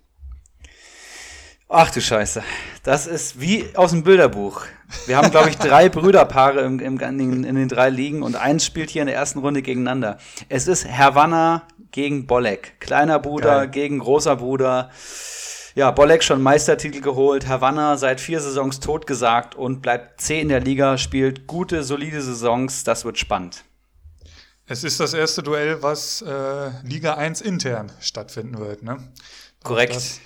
Ach 1.68 1.90
du 1.90 2.00
Scheiße. 2.00 2.42
Das 2.84 3.06
ist 3.08 3.40
wie 3.40 3.66
aus 3.74 3.90
dem 3.90 4.04
Bilderbuch. 4.04 4.62
Wir 5.06 5.16
haben, 5.16 5.30
glaube 5.30 5.50
ich, 5.50 5.56
drei 5.56 5.88
Brüderpaare 5.88 6.60
im, 6.60 6.78
im, 6.80 6.98
in, 7.00 7.44
in, 7.44 7.54
den 7.56 7.68
drei 7.68 7.90
Ligen 7.90 8.22
und 8.22 8.36
eins 8.36 8.64
spielt 8.64 8.90
hier 8.90 9.02
in 9.02 9.06
der 9.06 9.16
ersten 9.16 9.40
Runde 9.40 9.62
gegeneinander. 9.62 10.18
Es 10.48 10.66
ist 10.66 10.86
Havanna 10.86 11.66
gegen 11.90 12.26
Bolek. 12.26 12.80
Kleiner 12.80 13.18
Bruder 13.18 13.60
Geil. 13.60 13.68
gegen 13.68 13.98
großer 13.98 14.36
Bruder. 14.36 14.90
Ja, 15.74 15.90
Bolek 15.90 16.22
schon 16.22 16.42
Meistertitel 16.42 17.00
geholt, 17.00 17.46
Havanna 17.48 17.96
seit 17.98 18.20
vier 18.20 18.40
Saisons 18.40 18.80
totgesagt 18.80 19.54
und 19.54 19.82
bleibt 19.82 20.20
C 20.20 20.40
in 20.40 20.48
der 20.48 20.60
Liga, 20.60 20.96
spielt 20.96 21.46
gute, 21.46 21.82
solide 21.82 22.22
Saisons. 22.22 22.84
Das 22.84 23.04
wird 23.04 23.18
spannend. 23.18 23.64
Es 24.66 24.84
ist 24.84 24.98
das 24.98 25.14
erste 25.14 25.42
Duell, 25.42 25.82
was 25.82 26.22
äh, 26.22 26.70
Liga 26.82 27.14
1 27.14 27.40
intern 27.40 27.92
stattfinden 28.00 28.58
wird. 28.58 28.82
Ne? 28.82 28.98
Korrekt. 29.62 30.20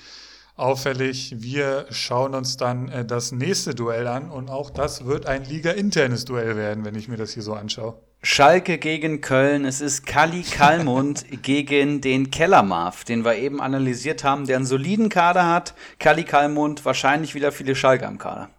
Auffällig, 0.60 1.34
wir 1.38 1.86
schauen 1.90 2.34
uns 2.34 2.58
dann 2.58 2.88
äh, 2.90 3.04
das 3.04 3.32
nächste 3.32 3.74
Duell 3.74 4.06
an 4.06 4.30
und 4.30 4.50
auch 4.50 4.68
das 4.68 5.06
wird 5.06 5.24
ein 5.24 5.44
Liga-internes 5.44 6.26
Duell 6.26 6.54
werden, 6.54 6.84
wenn 6.84 6.94
ich 6.94 7.08
mir 7.08 7.16
das 7.16 7.32
hier 7.32 7.42
so 7.42 7.54
anschaue. 7.54 7.96
Schalke 8.22 8.76
gegen 8.76 9.22
Köln. 9.22 9.64
Es 9.64 9.80
ist 9.80 10.04
Kali 10.04 10.42
Kalmund 10.42 11.24
gegen 11.42 12.02
den 12.02 12.30
Kellermarf, 12.30 13.04
den 13.04 13.24
wir 13.24 13.36
eben 13.36 13.62
analysiert 13.62 14.22
haben, 14.22 14.46
der 14.46 14.56
einen 14.56 14.66
soliden 14.66 15.08
Kader 15.08 15.48
hat. 15.48 15.74
Kali 15.98 16.24
Kalmund 16.24 16.84
wahrscheinlich 16.84 17.34
wieder 17.34 17.52
viele 17.52 17.74
Schalke 17.74 18.06
am 18.06 18.18
Kader. 18.18 18.50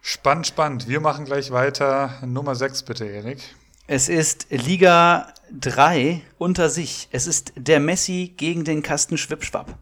Spannend, 0.00 0.46
spannend. 0.46 0.88
Wir 0.88 1.00
machen 1.00 1.24
gleich 1.24 1.50
weiter. 1.50 2.20
Nummer 2.24 2.54
6 2.54 2.84
bitte, 2.84 3.06
Erik. 3.06 3.40
Es 3.88 4.08
ist 4.08 4.46
Liga 4.50 5.34
3 5.58 6.22
unter 6.38 6.70
sich. 6.70 7.08
Es 7.10 7.26
ist 7.26 7.52
der 7.56 7.80
Messi 7.80 8.34
gegen 8.36 8.64
den 8.64 8.82
Kasten 8.82 9.18
Schwipschwapp. 9.18 9.76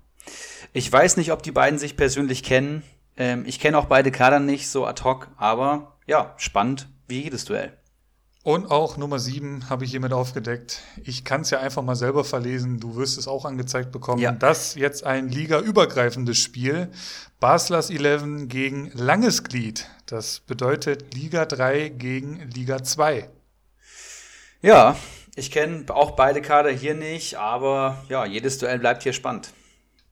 Ich 0.73 0.91
weiß 0.91 1.17
nicht, 1.17 1.33
ob 1.33 1.43
die 1.43 1.51
beiden 1.51 1.79
sich 1.79 1.97
persönlich 1.97 2.43
kennen. 2.43 2.83
Ähm, 3.17 3.45
ich 3.47 3.59
kenne 3.59 3.77
auch 3.79 3.87
beide 3.87 4.11
Kader 4.11 4.39
nicht 4.39 4.69
so 4.69 4.87
ad 4.87 5.03
hoc, 5.03 5.29
aber 5.37 5.97
ja, 6.07 6.35
spannend 6.37 6.89
wie 7.09 7.23
jedes 7.23 7.45
Duell. 7.45 7.77
Und 8.43 8.71
auch 8.71 8.97
Nummer 8.97 9.19
7 9.19 9.69
habe 9.69 9.85
ich 9.85 9.91
hiermit 9.91 10.15
aufgedeckt. 10.15 10.81
Ich 11.05 11.25
kann 11.25 11.43
es 11.43 11.51
ja 11.51 11.61
einfach 11.61 11.83
mal 11.83 11.97
selber 11.97 12.25
verlesen. 12.25 12.81
Du 12.81 12.97
wirst 12.97 13.19
es 13.19 13.29
auch 13.29 13.45
angezeigt 13.45 13.93
bekommen. 13.93 14.23
Ja. 14.23 14.33
Das 14.33 14.77
jetzt 14.77 15.05
ein 15.05 15.29
ligaübergreifendes 15.29 16.39
Spiel. 16.39 16.89
Baslers 17.39 17.91
11 17.91 18.49
gegen 18.49 18.93
Langesglied. 18.95 19.87
Das 20.07 20.41
bedeutet 20.41 21.15
Liga 21.15 21.45
3 21.45 21.91
gegen 21.91 22.49
Liga 22.55 22.83
2. 22.83 23.29
Ja, 24.63 24.97
ich 25.35 25.51
kenne 25.51 25.85
auch 25.89 26.13
beide 26.13 26.41
Kader 26.41 26.71
hier 26.71 26.95
nicht, 26.95 27.35
aber 27.35 28.03
ja, 28.09 28.25
jedes 28.25 28.57
Duell 28.57 28.79
bleibt 28.79 29.03
hier 29.03 29.13
spannend. 29.13 29.53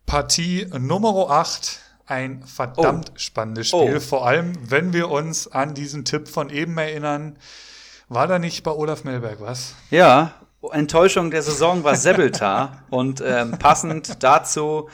Partie 0.09 0.67
Nummer 0.79 1.29
8. 1.29 1.81
Ein 2.07 2.43
verdammt 2.43 3.11
oh. 3.11 3.19
spannendes 3.19 3.69
Spiel. 3.69 3.97
Oh. 3.97 4.01
Vor 4.01 4.27
allem, 4.27 4.55
wenn 4.71 4.95
wir 4.95 5.11
uns 5.11 5.47
an 5.53 5.75
diesen 5.75 6.07
Tipp 6.07 6.29
von 6.29 6.49
eben 6.49 6.79
erinnern 6.79 7.37
war 8.09 8.27
da 8.27 8.39
nicht 8.39 8.63
bei 8.63 8.71
Olaf 8.71 9.05
Melberg 9.05 9.43
was? 9.43 9.75
Ja, 9.91 10.33
Enttäuschung 10.73 11.31
der 11.31 11.43
Saison 11.43 11.85
war 11.85 11.95
Sebeltar 11.95 12.85
und 12.91 13.23
ähm, 13.23 13.59
passend 13.59 14.23
dazu 14.23 14.89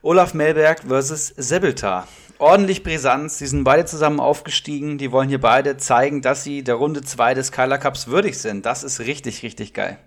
Olaf 0.00 0.32
Melberg 0.32 0.80
versus 0.88 1.26
Sebeltar. 1.36 2.08
Ordentlich 2.38 2.82
Brisanz, 2.82 3.36
die 3.36 3.46
sind 3.46 3.64
beide 3.64 3.84
zusammen 3.84 4.18
aufgestiegen, 4.18 4.96
die 4.96 5.12
wollen 5.12 5.28
hier 5.28 5.42
beide 5.42 5.76
zeigen, 5.76 6.22
dass 6.22 6.42
sie 6.42 6.64
der 6.64 6.76
Runde 6.76 7.02
2 7.02 7.34
des 7.34 7.52
Kyler 7.52 7.76
Cups 7.76 8.06
würdig 8.06 8.38
sind. 8.38 8.64
Das 8.64 8.82
ist 8.82 9.00
richtig, 9.00 9.42
richtig 9.42 9.74
geil. 9.74 9.98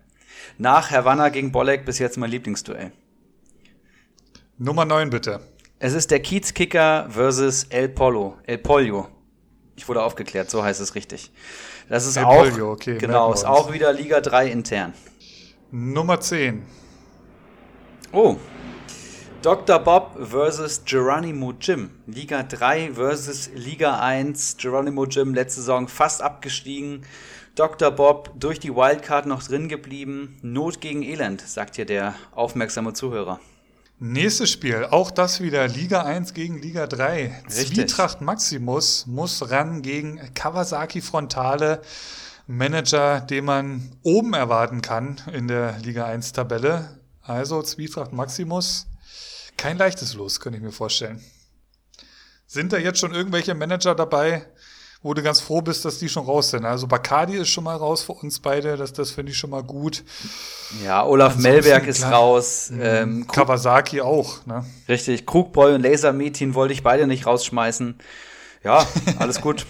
Nach 0.57 0.89
Havanna 0.89 1.29
gegen 1.29 1.51
Bolek 1.51 1.85
bis 1.85 1.99
jetzt 1.99 2.17
mein 2.17 2.31
Lieblingsduell. 2.31 2.91
Nummer 4.63 4.85
9 4.85 5.09
bitte. 5.09 5.39
Es 5.79 5.93
ist 5.93 6.11
der 6.11 6.19
Kiezkicker 6.19 7.07
versus 7.09 7.63
El 7.71 7.89
Polo. 7.89 8.37
El 8.43 8.59
Pollo. 8.59 9.07
Ich 9.75 9.89
wurde 9.89 10.03
aufgeklärt, 10.03 10.51
so 10.51 10.63
heißt 10.63 10.79
es 10.81 10.93
richtig. 10.93 11.31
Das 11.89 12.05
ist 12.05 12.15
El 12.15 12.25
auch, 12.25 12.43
Polio, 12.43 12.71
okay, 12.73 12.99
genau, 12.99 13.33
ist 13.33 13.43
auch 13.43 13.73
wieder 13.73 13.91
Liga 13.91 14.21
3 14.21 14.51
intern. 14.51 14.93
Nummer 15.71 16.19
10. 16.19 16.61
Oh. 18.11 18.35
Dr. 19.41 19.79
Bob 19.79 20.15
versus 20.21 20.83
Geronimo 20.85 21.53
Jim. 21.59 21.89
Liga 22.05 22.43
3 22.43 22.91
versus 22.93 23.49
Liga 23.55 23.99
1. 23.99 24.57
Geronimo 24.57 25.05
Jim 25.05 25.33
letzte 25.33 25.61
Saison 25.61 25.87
fast 25.87 26.21
abgestiegen. 26.21 27.03
Dr. 27.55 27.89
Bob 27.89 28.29
durch 28.35 28.59
die 28.59 28.75
Wildcard 28.75 29.25
noch 29.25 29.41
drin 29.41 29.67
geblieben. 29.69 30.37
Not 30.43 30.81
gegen 30.81 31.01
Elend, 31.01 31.41
sagt 31.41 31.77
hier 31.77 31.85
der 31.85 32.13
aufmerksame 32.31 32.93
Zuhörer. 32.93 33.39
Nächstes 34.03 34.49
Spiel, 34.49 34.85
auch 34.85 35.11
das 35.11 35.41
wieder 35.41 35.67
Liga 35.67 36.01
1 36.01 36.33
gegen 36.33 36.59
Liga 36.59 36.87
3. 36.87 37.43
Richtig. 37.45 37.67
Zwietracht 37.67 38.19
Maximus 38.19 39.05
muss 39.05 39.51
ran 39.51 39.83
gegen 39.83 40.19
Kawasaki 40.33 41.01
Frontale, 41.01 41.83
Manager, 42.47 43.21
den 43.21 43.45
man 43.45 43.91
oben 44.01 44.33
erwarten 44.33 44.81
kann 44.81 45.21
in 45.31 45.47
der 45.47 45.77
Liga 45.83 46.07
1 46.07 46.33
Tabelle. 46.33 46.99
Also 47.21 47.61
Zwietracht 47.61 48.11
Maximus, 48.11 48.87
kein 49.55 49.77
leichtes 49.77 50.15
Los, 50.15 50.39
könnte 50.39 50.57
ich 50.57 50.63
mir 50.63 50.71
vorstellen. 50.71 51.23
Sind 52.47 52.73
da 52.73 52.79
jetzt 52.79 52.97
schon 52.97 53.13
irgendwelche 53.13 53.53
Manager 53.53 53.93
dabei, 53.93 54.47
wo 55.03 55.13
du 55.13 55.23
ganz 55.23 55.39
froh 55.39 55.61
bist, 55.61 55.83
dass 55.83 55.97
die 55.97 56.09
schon 56.09 56.25
raus 56.25 56.51
sind. 56.51 56.63
Also 56.63 56.87
Bacardi 56.87 57.37
ist 57.37 57.49
schon 57.49 57.63
mal 57.63 57.75
raus 57.75 58.03
für 58.03 58.13
uns 58.13 58.39
beide, 58.39 58.77
das, 58.77 58.93
das 58.93 59.11
finde 59.11 59.31
ich 59.31 59.37
schon 59.37 59.49
mal 59.49 59.63
gut. 59.63 60.03
Ja, 60.83 61.03
Olaf 61.03 61.35
Ansonsten, 61.35 61.51
Melberg 61.51 61.87
ist 61.87 61.99
klar, 61.99 62.13
raus. 62.13 62.69
Mhm. 62.71 62.79
Ähm, 62.81 63.27
Kawasaki 63.27 64.01
auch. 64.01 64.45
Ne? 64.45 64.65
Richtig, 64.87 65.25
Krugboy 65.25 65.73
und 65.73 65.81
Lasermeeting 65.81 66.53
wollte 66.53 66.73
ich 66.73 66.83
beide 66.83 67.07
nicht 67.07 67.25
rausschmeißen. 67.25 67.95
Ja, 68.63 68.85
alles 69.19 69.41
gut. 69.41 69.65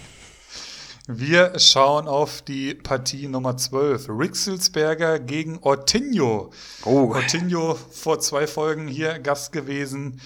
Wir 1.07 1.57
schauen 1.59 2.07
auf 2.07 2.41
die 2.41 2.73
Partie 2.73 3.27
Nummer 3.27 3.57
12. 3.57 4.07
Rixelsberger 4.09 5.19
gegen 5.19 5.59
Ortinho. 5.59 6.51
Oh. 6.85 7.13
Ortinho 7.13 7.77
vor 7.89 8.19
zwei 8.19 8.47
Folgen 8.47 8.87
hier 8.87 9.17
Gast 9.19 9.51
gewesen 9.51 10.21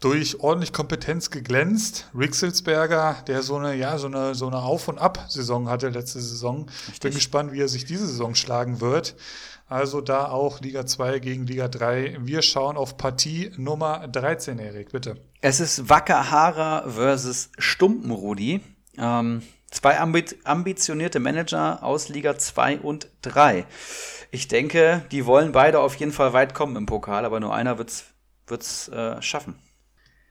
durch 0.00 0.40
ordentlich 0.40 0.72
Kompetenz 0.72 1.30
geglänzt. 1.30 2.10
Rixelsberger, 2.14 3.16
der 3.26 3.42
so 3.42 3.56
eine, 3.56 3.74
ja, 3.74 3.98
so 3.98 4.06
eine, 4.08 4.34
so 4.34 4.46
eine 4.46 4.58
Auf- 4.58 4.88
und 4.88 4.98
Ab-Saison 4.98 5.68
hatte 5.68 5.88
letzte 5.88 6.20
Saison. 6.20 6.70
Ich 6.92 7.00
bin 7.00 7.14
gespannt, 7.14 7.52
wie 7.52 7.60
er 7.60 7.68
sich 7.68 7.84
diese 7.84 8.06
Saison 8.06 8.34
schlagen 8.34 8.80
wird. 8.80 9.16
Also 9.68 10.00
da 10.00 10.28
auch 10.28 10.60
Liga 10.60 10.86
2 10.86 11.18
gegen 11.18 11.46
Liga 11.46 11.66
3. 11.66 12.18
Wir 12.20 12.42
schauen 12.42 12.76
auf 12.76 12.96
Partie 12.96 13.50
Nummer 13.56 14.06
13, 14.06 14.60
Erik, 14.60 14.92
bitte. 14.92 15.16
Es 15.40 15.58
ist 15.58 15.88
Wackerhara 15.88 16.88
versus 16.88 17.50
Stumpenrudi. 17.58 18.60
Ähm, 18.96 19.42
zwei 19.70 19.98
ambi 19.98 20.24
ambitionierte 20.44 21.18
Manager 21.18 21.82
aus 21.82 22.08
Liga 22.08 22.38
2 22.38 22.78
und 22.78 23.08
3. 23.22 23.66
Ich 24.30 24.46
denke, 24.46 25.04
die 25.10 25.26
wollen 25.26 25.50
beide 25.50 25.80
auf 25.80 25.96
jeden 25.96 26.12
Fall 26.12 26.32
weit 26.32 26.54
kommen 26.54 26.76
im 26.76 26.86
Pokal, 26.86 27.24
aber 27.24 27.40
nur 27.40 27.54
einer 27.54 27.78
wird's, 27.78 28.04
wird's 28.46 28.88
äh, 28.88 29.20
schaffen. 29.20 29.56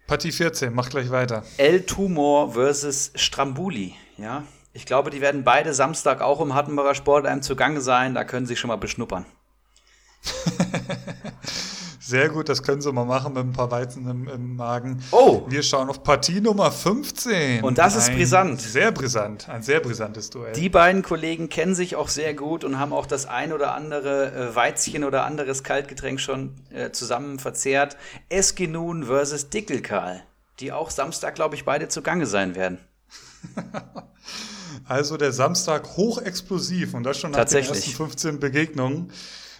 Partie 0.07 0.31
14, 0.31 0.71
mach 0.73 0.89
gleich 0.89 1.09
weiter. 1.09 1.43
El 1.57 1.83
Tumor 1.85 2.53
versus 2.53 3.11
Strambuli, 3.15 3.95
ja. 4.17 4.43
Ich 4.71 4.85
glaube, 4.85 5.09
die 5.09 5.21
werden 5.21 5.43
beide 5.43 5.73
Samstag 5.73 6.21
auch 6.21 6.41
im 6.41 6.53
Hattenbacher 6.53 6.95
Sportheim 6.95 7.41
zugange 7.41 7.81
sein. 7.81 8.13
Da 8.13 8.23
können 8.25 8.45
sie 8.45 8.55
schon 8.55 8.67
mal 8.67 8.75
beschnuppern. 8.75 9.25
Sehr 12.05 12.29
gut, 12.29 12.49
das 12.49 12.61
können 12.61 12.81
sie 12.81 12.91
mal 12.91 13.03
machen 13.03 13.33
mit 13.33 13.43
ein 13.43 13.51
paar 13.51 13.71
Weizen 13.71 14.07
im, 14.07 14.27
im 14.27 14.55
Magen. 14.55 15.01
Oh! 15.09 15.43
Wir 15.47 15.63
schauen 15.63 15.89
auf 15.89 16.03
Partie 16.03 16.39
Nummer 16.39 16.71
15. 16.71 17.63
Und 17.63 17.79
das 17.79 17.95
ist 17.95 18.09
ein 18.09 18.15
brisant. 18.15 18.61
Sehr 18.61 18.91
brisant, 18.91 19.49
ein 19.49 19.63
sehr 19.63 19.79
brisantes 19.79 20.29
Duell. 20.29 20.53
Die 20.53 20.69
beiden 20.69 21.01
Kollegen 21.01 21.49
kennen 21.49 21.73
sich 21.73 21.95
auch 21.95 22.09
sehr 22.09 22.35
gut 22.35 22.63
und 22.63 22.77
haben 22.77 22.93
auch 22.93 23.07
das 23.07 23.25
ein 23.25 23.51
oder 23.51 23.73
andere 23.73 24.31
äh, 24.51 24.55
Weizchen 24.55 25.03
oder 25.03 25.25
anderes 25.25 25.63
Kaltgetränk 25.63 26.19
schon 26.19 26.53
äh, 26.69 26.91
zusammen 26.91 27.39
verzehrt. 27.39 27.97
Eskinun 28.29 29.05
versus 29.05 29.49
Dickelkarl, 29.49 30.21
die 30.59 30.71
auch 30.71 30.91
Samstag, 30.91 31.33
glaube 31.33 31.55
ich, 31.55 31.65
beide 31.65 31.87
zugange 31.87 32.27
sein 32.27 32.53
werden. 32.53 32.77
Also 34.87 35.17
der 35.17 35.31
Samstag 35.31 35.97
hochexplosiv 35.97 36.93
und 36.93 37.03
das 37.03 37.19
schon 37.19 37.31
nach 37.31 37.45
den 37.45 37.63
ersten 37.63 37.91
15 37.91 38.39
Begegnungen. 38.39 39.11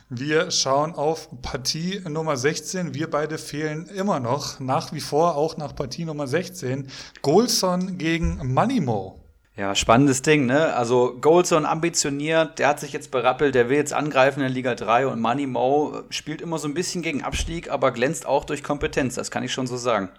Wir 0.10 0.52
schauen 0.52 0.94
auf 0.94 1.30
Partie 1.41 1.99
Nummer 2.07 2.38
16. 2.38 2.94
Wir 2.94 3.10
beide 3.10 3.40
fehlen 3.40 3.88
immer 3.88 4.19
noch, 4.19 4.60
nach 4.60 4.94
wie 4.94 4.99
vor 4.99 5.36
auch 5.36 5.57
nach 5.57 5.73
Partie 5.76 6.06
Nummer 6.06 6.27
16. 6.27 6.91
Golson 7.23 7.98
gegen 7.98 8.53
Manimo. 8.53 9.19
Ja, 9.56 9.73
spannendes 9.73 10.22
Ding, 10.22 10.45
ne? 10.45 10.76
Also 10.76 11.18
Goldson 11.19 11.65
ambitioniert, 11.65 12.60
der 12.60 12.68
hat 12.68 12.80
sich 12.82 12.94
jetzt 12.94 13.10
berappelt, 13.10 13.56
der 13.56 13.68
will 13.68 13.77
jetzt 13.77 13.94
angreifen 13.94 14.41
in 14.41 14.48
der 14.48 14.53
Liga 14.53 14.76
3 14.76 15.07
und 15.07 15.19
Money 15.19 15.48
Mo 15.48 16.03
spielt 16.11 16.40
immer 16.41 16.60
so 16.60 16.68
ein 16.68 16.76
bisschen 16.76 17.02
gegen 17.02 17.23
Abstieg, 17.23 17.72
aber 17.72 17.91
glänzt 17.91 18.27
auch 18.27 18.45
durch 18.45 18.64
Kompetenz, 18.64 19.15
das 19.15 19.32
kann 19.32 19.41
ich 19.41 19.53
schon 19.53 19.65
so 19.65 19.77
sagen. 19.77 20.10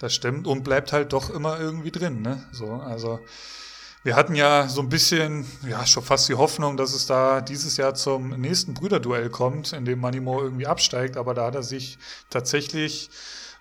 Das 0.00 0.14
stimmt 0.14 0.46
und 0.46 0.64
bleibt 0.64 0.92
halt 0.92 1.14
doch 1.14 1.30
immer 1.30 1.58
irgendwie 1.58 1.92
drin, 1.92 2.20
ne? 2.20 2.44
So, 2.52 2.66
also 2.72 3.20
wir 4.06 4.14
hatten 4.14 4.36
ja 4.36 4.68
so 4.68 4.82
ein 4.82 4.88
bisschen, 4.88 5.44
ja, 5.68 5.84
schon 5.84 6.04
fast 6.04 6.28
die 6.28 6.36
Hoffnung, 6.36 6.76
dass 6.76 6.94
es 6.94 7.06
da 7.06 7.40
dieses 7.40 7.76
Jahr 7.76 7.94
zum 7.96 8.28
nächsten 8.40 8.72
Brüderduell 8.72 9.30
kommt, 9.30 9.72
in 9.72 9.84
dem 9.84 9.98
Manimo 9.98 10.40
irgendwie 10.40 10.68
absteigt, 10.68 11.16
aber 11.16 11.34
da 11.34 11.46
hat 11.46 11.56
er 11.56 11.64
sich 11.64 11.98
tatsächlich 12.30 13.10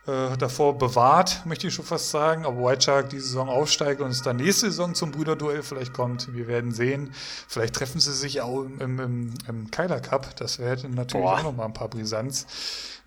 äh, 0.06 0.38
davor 0.38 0.78
bewahrt, 0.78 1.44
möchte 1.48 1.66
ich 1.66 1.74
schon 1.74 1.84
fast 1.84 2.12
sagen. 2.12 2.46
Ob 2.46 2.58
White 2.58 2.84
Shark 2.84 3.10
diese 3.10 3.26
Saison 3.26 3.50
aufsteigt 3.50 4.02
und 4.02 4.12
es 4.12 4.22
dann 4.22 4.36
nächste 4.36 4.68
Saison 4.68 4.94
zum 4.94 5.10
Brüderduell 5.10 5.64
vielleicht 5.64 5.94
kommt, 5.94 6.32
wir 6.32 6.48
werden 6.48 6.72
sehen. 6.72 7.12
Vielleicht 7.48 7.74
treffen 7.74 8.00
sie 8.00 8.14
sich 8.14 8.42
auch 8.42 8.62
im, 8.62 9.00
im, 9.00 9.34
im, 9.48 9.72
Kyler 9.72 10.00
Cup. 10.00 10.36
Das 10.36 10.60
wäre 10.60 10.88
natürlich 10.88 11.26
Boah. 11.26 11.40
auch 11.40 11.44
nochmal 11.44 11.66
ein 11.66 11.74
paar 11.74 11.90
Brisanz. 11.90 12.46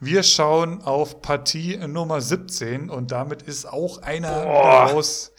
Wir 0.00 0.24
schauen 0.24 0.82
auf 0.82 1.22
Partie 1.22 1.76
Nummer 1.76 2.20
17 2.20 2.90
und 2.90 3.12
damit 3.12 3.42
ist 3.42 3.64
auch 3.64 4.02
einer 4.02 4.42
wieder 4.42 4.92
raus. 4.92 5.30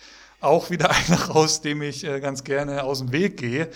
Auch 0.41 0.69
wieder 0.69 0.91
einer 1.07 1.21
raus, 1.21 1.61
dem 1.61 1.81
ich 1.81 2.03
äh, 2.03 2.19
ganz 2.19 2.43
gerne 2.43 2.83
aus 2.83 2.99
dem 2.99 3.11
Weg 3.11 3.37
gehe. 3.37 3.69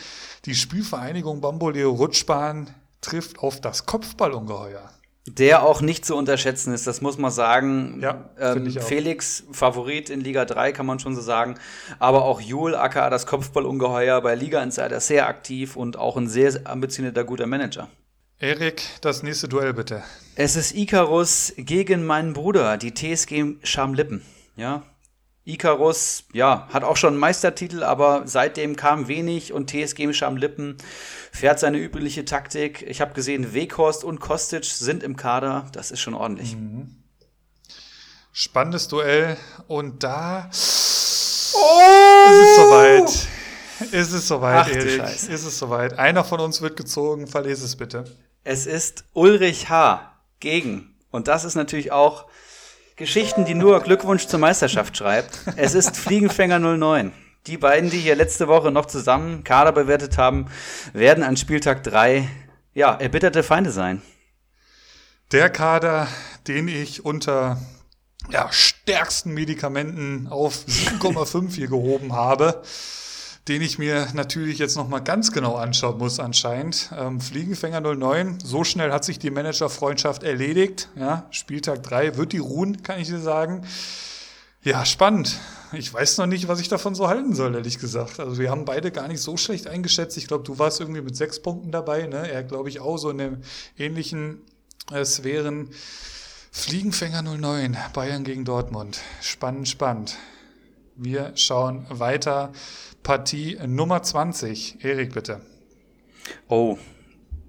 Die 0.46 0.56
Spielvereinigung 0.56 1.42
Bamboleo 1.42 1.92
Rutschbahn 1.92 2.74
trifft 3.02 3.40
auf 3.40 3.62
das 3.62 3.86
Kopfballungeheuer. 3.86 4.90
Der 5.26 5.64
auch 5.64 5.80
nicht 5.80 6.06
zu 6.06 6.18
unterschätzen 6.18 6.74
ist, 6.74 6.86
das 6.86 7.00
muss 7.00 7.18
man 7.18 7.32
sagen. 7.32 8.00
Ja, 8.02 8.30
ähm. 8.38 8.70
Felix, 8.70 9.46
Favorit 9.54 10.10
in 10.10 10.20
Liga 10.20 10.44
3, 10.44 10.74
kann 10.74 10.86
man 10.86 11.00
schon 11.00 11.16
so 11.16 11.22
sagen. 11.22 11.56
Aber 11.98 12.26
auch 12.26 12.42
Jul, 12.42 12.76
aka 12.76 13.10
das 13.10 13.26
Kopfballungeheuer 13.26 14.20
bei 14.20 14.36
Liga 14.36 14.62
Insider, 14.62 15.00
sehr 15.00 15.28
aktiv 15.28 15.78
und 15.78 15.98
auch 15.98 16.18
ein 16.18 16.28
sehr 16.28 16.60
ambitionierter, 16.66 17.24
guter 17.24 17.48
Manager. 17.48 17.88
Erik, 18.40 18.84
das 19.00 19.24
nächste 19.24 19.48
Duell 19.48 19.74
bitte. 19.74 20.04
Es 20.36 20.58
ist 20.58 20.76
Icarus 20.76 21.54
gegen 21.56 22.06
meinen 22.06 22.34
Bruder, 22.34 22.76
die 22.78 22.94
TSG 22.94 23.56
Schamlippen. 23.64 24.22
Ja. 24.58 24.84
Icarus, 25.46 26.24
ja, 26.32 26.68
hat 26.72 26.84
auch 26.84 26.96
schon 26.96 27.14
einen 27.14 27.20
Meistertitel, 27.20 27.84
aber 27.84 28.24
seitdem 28.26 28.78
kam 28.78 29.10
wenig 29.10 29.52
und 29.52 29.70
TSG 29.70 30.14
Schamlippen 30.14 30.78
fährt 31.32 31.60
seine 31.60 31.80
übliche 31.80 32.24
Taktik. 32.24 32.82
Ich 32.88 33.02
habe 33.02 33.14
gesehen, 33.14 33.54
Weghorst 33.54 34.06
und 34.06 34.20
Kostic 34.22 34.64
sind 34.64 35.04
im 35.04 35.18
Kader. 35.18 35.68
Das 35.74 35.92
ist 35.92 36.00
schon 36.00 36.14
ordentlich. 36.14 36.56
Spannendes 38.32 38.88
Duell 38.88 39.38
und 39.68 40.04
da 40.04 40.48
ist 40.50 41.54
es 41.54 42.56
soweit. 42.56 43.28
Ist 43.92 44.14
es 44.14 44.28
soweit, 44.28 44.66
Ach 44.66 44.70
Erik? 44.70 45.04
Ist 45.04 45.30
es 45.30 45.60
soweit? 45.60 46.00
Einer 46.00 46.24
von 46.24 46.40
uns 46.40 46.62
wird 46.62 46.78
gezogen, 46.78 47.28
verlese 47.28 47.66
es 47.66 47.76
bitte. 47.76 48.06
Es 48.46 48.66
ist 48.66 49.04
Ulrich 49.14 49.70
H. 49.70 50.14
gegen. 50.40 50.96
Und 51.12 51.28
das 51.28 51.44
ist 51.44 51.56
natürlich 51.56 51.92
auch 51.92 52.28
Geschichten, 52.96 53.46
die 53.46 53.56
nur 53.56 53.82
Glückwunsch 53.82 54.28
zur 54.28 54.40
Meisterschaft 54.40 54.96
schreibt. 54.96 55.40
Es 55.56 55.74
ist 55.74 55.98
Fliegenfänger 55.98 56.60
09. 56.60 57.12
Die 57.48 57.58
beiden, 57.58 57.90
die 57.90 57.98
hier 57.98 58.16
letzte 58.16 58.48
Woche 58.48 58.70
noch 58.70 58.86
zusammen 58.86 59.44
Kader 59.44 59.72
bewertet 59.72 60.20
haben, 60.20 60.46
werden 60.94 61.24
an 61.24 61.36
Spieltag 61.36 61.84
3 61.84 62.30
ja, 62.76 62.94
erbitterte 62.94 63.42
Feinde 63.42 63.72
sein. 63.72 64.04
Der 65.32 65.50
Kader, 65.50 66.08
den 66.48 66.68
ich 66.68 67.04
unter 67.04 67.58
ja, 68.30 68.48
stärksten 68.52 69.34
Medikamenten 69.34 70.28
auf 70.28 70.54
7,5 70.54 71.56
hier 71.56 71.68
gehoben 71.70 72.14
habe, 72.14 72.62
den 73.48 73.62
ich 73.62 73.78
mir 73.78 74.08
natürlich 74.14 74.58
jetzt 74.58 74.78
nochmal 74.78 75.04
ganz 75.04 75.32
genau 75.32 75.56
anschauen 75.56 75.98
muss 75.98 76.20
anscheinend. 76.20 76.92
Ähm, 76.98 77.20
Fliegenfänger 77.20 77.82
09, 77.82 78.40
so 78.44 78.64
schnell 78.64 78.92
hat 78.92 79.04
sich 79.04 79.20
die 79.20 79.32
Managerfreundschaft 79.32 80.24
erledigt. 80.24 80.90
Ja, 80.96 81.28
Spieltag 81.32 81.84
3 81.84 82.18
wird 82.18 82.32
die 82.32 82.38
ruhen, 82.38 82.84
kann 82.84 83.00
ich 83.00 83.08
dir 83.08 83.20
sagen. 83.20 83.66
Ja, 84.64 84.86
spannend. 84.86 85.40
Ich 85.74 85.94
weiß 85.94 86.20
noch 86.20 86.26
nicht, 86.26 86.48
was 86.48 86.62
ich 86.62 86.70
davon 86.70 86.96
so 86.96 87.10
halten 87.10 87.36
soll, 87.36 87.54
ehrlich 87.54 87.80
gesagt. 87.80 88.22
Also 88.22 88.40
wir 88.40 88.50
haben 88.50 88.64
beide 88.64 88.92
gar 88.92 89.10
nicht 89.10 89.20
so 89.20 89.36
schlecht 89.36 89.68
eingeschätzt. 89.68 90.16
Ich 90.16 90.28
glaube, 90.28 90.46
du 90.46 90.58
warst 90.58 90.80
irgendwie 90.80 91.02
mit 91.02 91.18
sechs 91.18 91.42
Punkten 91.42 91.72
dabei. 91.72 92.08
Ne? 92.08 92.32
Er, 92.32 92.44
glaube 92.44 92.70
ich, 92.70 92.80
auch 92.80 92.98
so 92.98 93.10
in 93.10 93.18
dem 93.18 93.38
ähnlichen 93.78 94.42
äh, 94.90 95.04
Sphären. 95.04 95.70
Fliegenfänger 96.52 97.24
09, 97.24 97.76
Bayern 97.94 98.24
gegen 98.24 98.46
Dortmund. 98.46 99.02
Spannend, 99.22 99.68
spannend. 99.68 100.16
Wir 100.96 101.34
schauen 101.36 101.86
weiter. 101.90 102.54
Partie 103.04 103.58
Nummer 103.68 104.02
20. 104.02 104.84
Erik, 104.84 105.14
bitte. 105.14 105.42
Oh, 106.48 106.78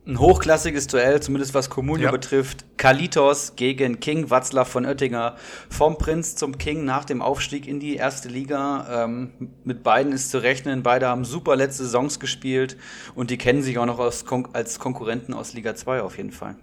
ein 0.06 0.18
hochklassiges 0.18 0.86
Duell, 0.88 1.22
zumindest 1.22 1.54
was 1.54 1.70
Comunio 1.70 2.06
Ja. 2.06 2.10
betrifft. 2.10 2.64
Kalitos 2.76 3.56
gegen 3.56 4.00
King 4.00 4.28
Watzlaw 4.28 4.66
von 4.68 4.84
Oettinger. 4.84 5.36
Vom 5.70 5.96
Prinz 5.96 6.36
zum 6.36 6.58
King 6.58 6.84
nach 6.84 7.06
dem 7.06 7.22
Aufstieg 7.22 7.66
in 7.66 7.80
die 7.80 7.96
erste 7.96 8.28
Liga. 8.28 9.04
Ähm, 9.04 9.30
mit 9.64 9.82
beiden 9.82 10.12
ist 10.12 10.30
zu 10.30 10.42
rechnen. 10.42 10.82
Beide 10.82 11.06
haben 11.08 11.24
super 11.24 11.56
letzte 11.56 11.84
Saisons 11.84 12.20
gespielt 12.20 12.76
und 13.14 13.30
die 13.30 13.38
kennen 13.38 13.62
sich 13.62 13.78
auch 13.78 13.86
noch 13.86 13.98
aus 13.98 14.26
Kon 14.26 14.48
als 14.52 14.78
Konkurrenten 14.78 15.32
aus 15.32 15.54
Liga 15.54 15.74
2 15.74 16.02
auf 16.02 16.18
jeden 16.18 16.32
Fall. 16.32 16.56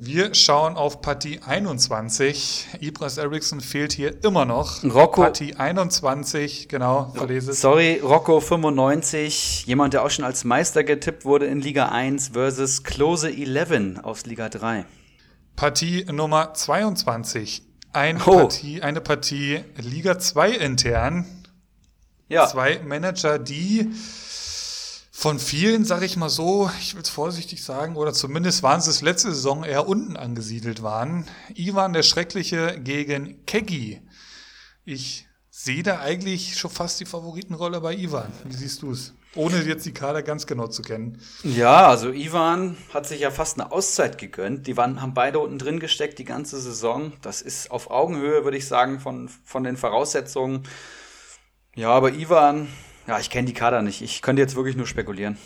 Wir 0.00 0.32
schauen 0.34 0.76
auf 0.76 1.00
Partie 1.00 1.40
21. 1.44 2.66
Ibras 2.80 3.16
Eriksson 3.18 3.60
fehlt 3.60 3.92
hier 3.92 4.22
immer 4.24 4.44
noch. 4.44 4.84
Rocco- 4.84 5.22
Partie 5.22 5.56
21, 5.56 6.68
genau, 6.68 7.12
verlese 7.16 7.50
es. 7.50 7.60
Sorry, 7.60 7.98
Rocco 8.00 8.40
95, 8.40 9.64
jemand, 9.66 9.94
der 9.94 10.04
auch 10.04 10.10
schon 10.10 10.24
als 10.24 10.44
Meister 10.44 10.84
getippt 10.84 11.24
wurde 11.24 11.46
in 11.46 11.60
Liga 11.60 11.86
1 11.88 12.28
versus 12.28 12.84
Close 12.84 13.28
11 13.28 13.98
aus 14.04 14.24
Liga 14.24 14.48
3. 14.48 14.84
Partie 15.56 16.04
Nummer 16.04 16.54
22. 16.54 17.62
Ein 17.92 18.20
Oh. 18.24 18.36
Partie, 18.36 18.82
eine 18.82 19.00
Partie 19.00 19.64
Liga 19.78 20.18
2 20.20 20.52
intern. 20.52 21.24
Ja, 22.28 22.46
Zwei 22.46 22.78
Manager, 22.86 23.38
die 23.38 23.90
von 25.18 25.40
vielen, 25.40 25.84
sag 25.84 26.02
ich 26.02 26.16
mal 26.16 26.28
so, 26.28 26.70
ich 26.78 26.94
will 26.94 27.02
es 27.02 27.08
vorsichtig 27.08 27.64
sagen, 27.64 27.96
oder 27.96 28.12
zumindest 28.12 28.62
waren 28.62 28.80
sie 28.80 28.90
es 28.90 29.02
letzte 29.02 29.34
Saison 29.34 29.64
eher 29.64 29.88
unten 29.88 30.16
angesiedelt 30.16 30.84
waren. 30.84 31.26
Ivan 31.56 31.92
der 31.92 32.04
Schreckliche 32.04 32.78
gegen 32.80 33.44
Keggy. 33.44 34.00
Ich 34.84 35.26
sehe 35.50 35.82
da 35.82 35.98
eigentlich 35.98 36.56
schon 36.56 36.70
fast 36.70 37.00
die 37.00 37.04
Favoritenrolle 37.04 37.80
bei 37.80 37.96
Ivan. 37.96 38.32
Wie 38.44 38.54
siehst 38.54 38.82
du 38.82 38.92
es? 38.92 39.12
Ohne 39.34 39.60
jetzt 39.62 39.86
die 39.86 39.92
Kader 39.92 40.22
ganz 40.22 40.46
genau 40.46 40.68
zu 40.68 40.82
kennen. 40.82 41.20
Ja, 41.42 41.88
also 41.88 42.12
Ivan 42.12 42.76
hat 42.94 43.08
sich 43.08 43.18
ja 43.18 43.32
fast 43.32 43.58
eine 43.58 43.72
Auszeit 43.72 44.18
gegönnt. 44.18 44.68
Die 44.68 44.76
waren, 44.76 45.02
haben 45.02 45.14
beide 45.14 45.40
unten 45.40 45.58
drin 45.58 45.80
gesteckt 45.80 46.20
die 46.20 46.24
ganze 46.24 46.60
Saison. 46.60 47.12
Das 47.22 47.42
ist 47.42 47.72
auf 47.72 47.90
Augenhöhe, 47.90 48.44
würde 48.44 48.56
ich 48.56 48.68
sagen, 48.68 49.00
von, 49.00 49.28
von 49.44 49.64
den 49.64 49.76
Voraussetzungen. 49.76 50.62
Ja, 51.74 51.90
aber 51.90 52.12
Ivan, 52.12 52.68
ja, 53.08 53.18
ich 53.18 53.30
kenne 53.30 53.46
die 53.46 53.54
Kader 53.54 53.82
nicht. 53.82 54.02
Ich 54.02 54.22
könnte 54.22 54.40
jetzt 54.42 54.54
wirklich 54.54 54.76
nur 54.76 54.86
spekulieren. 54.86 55.38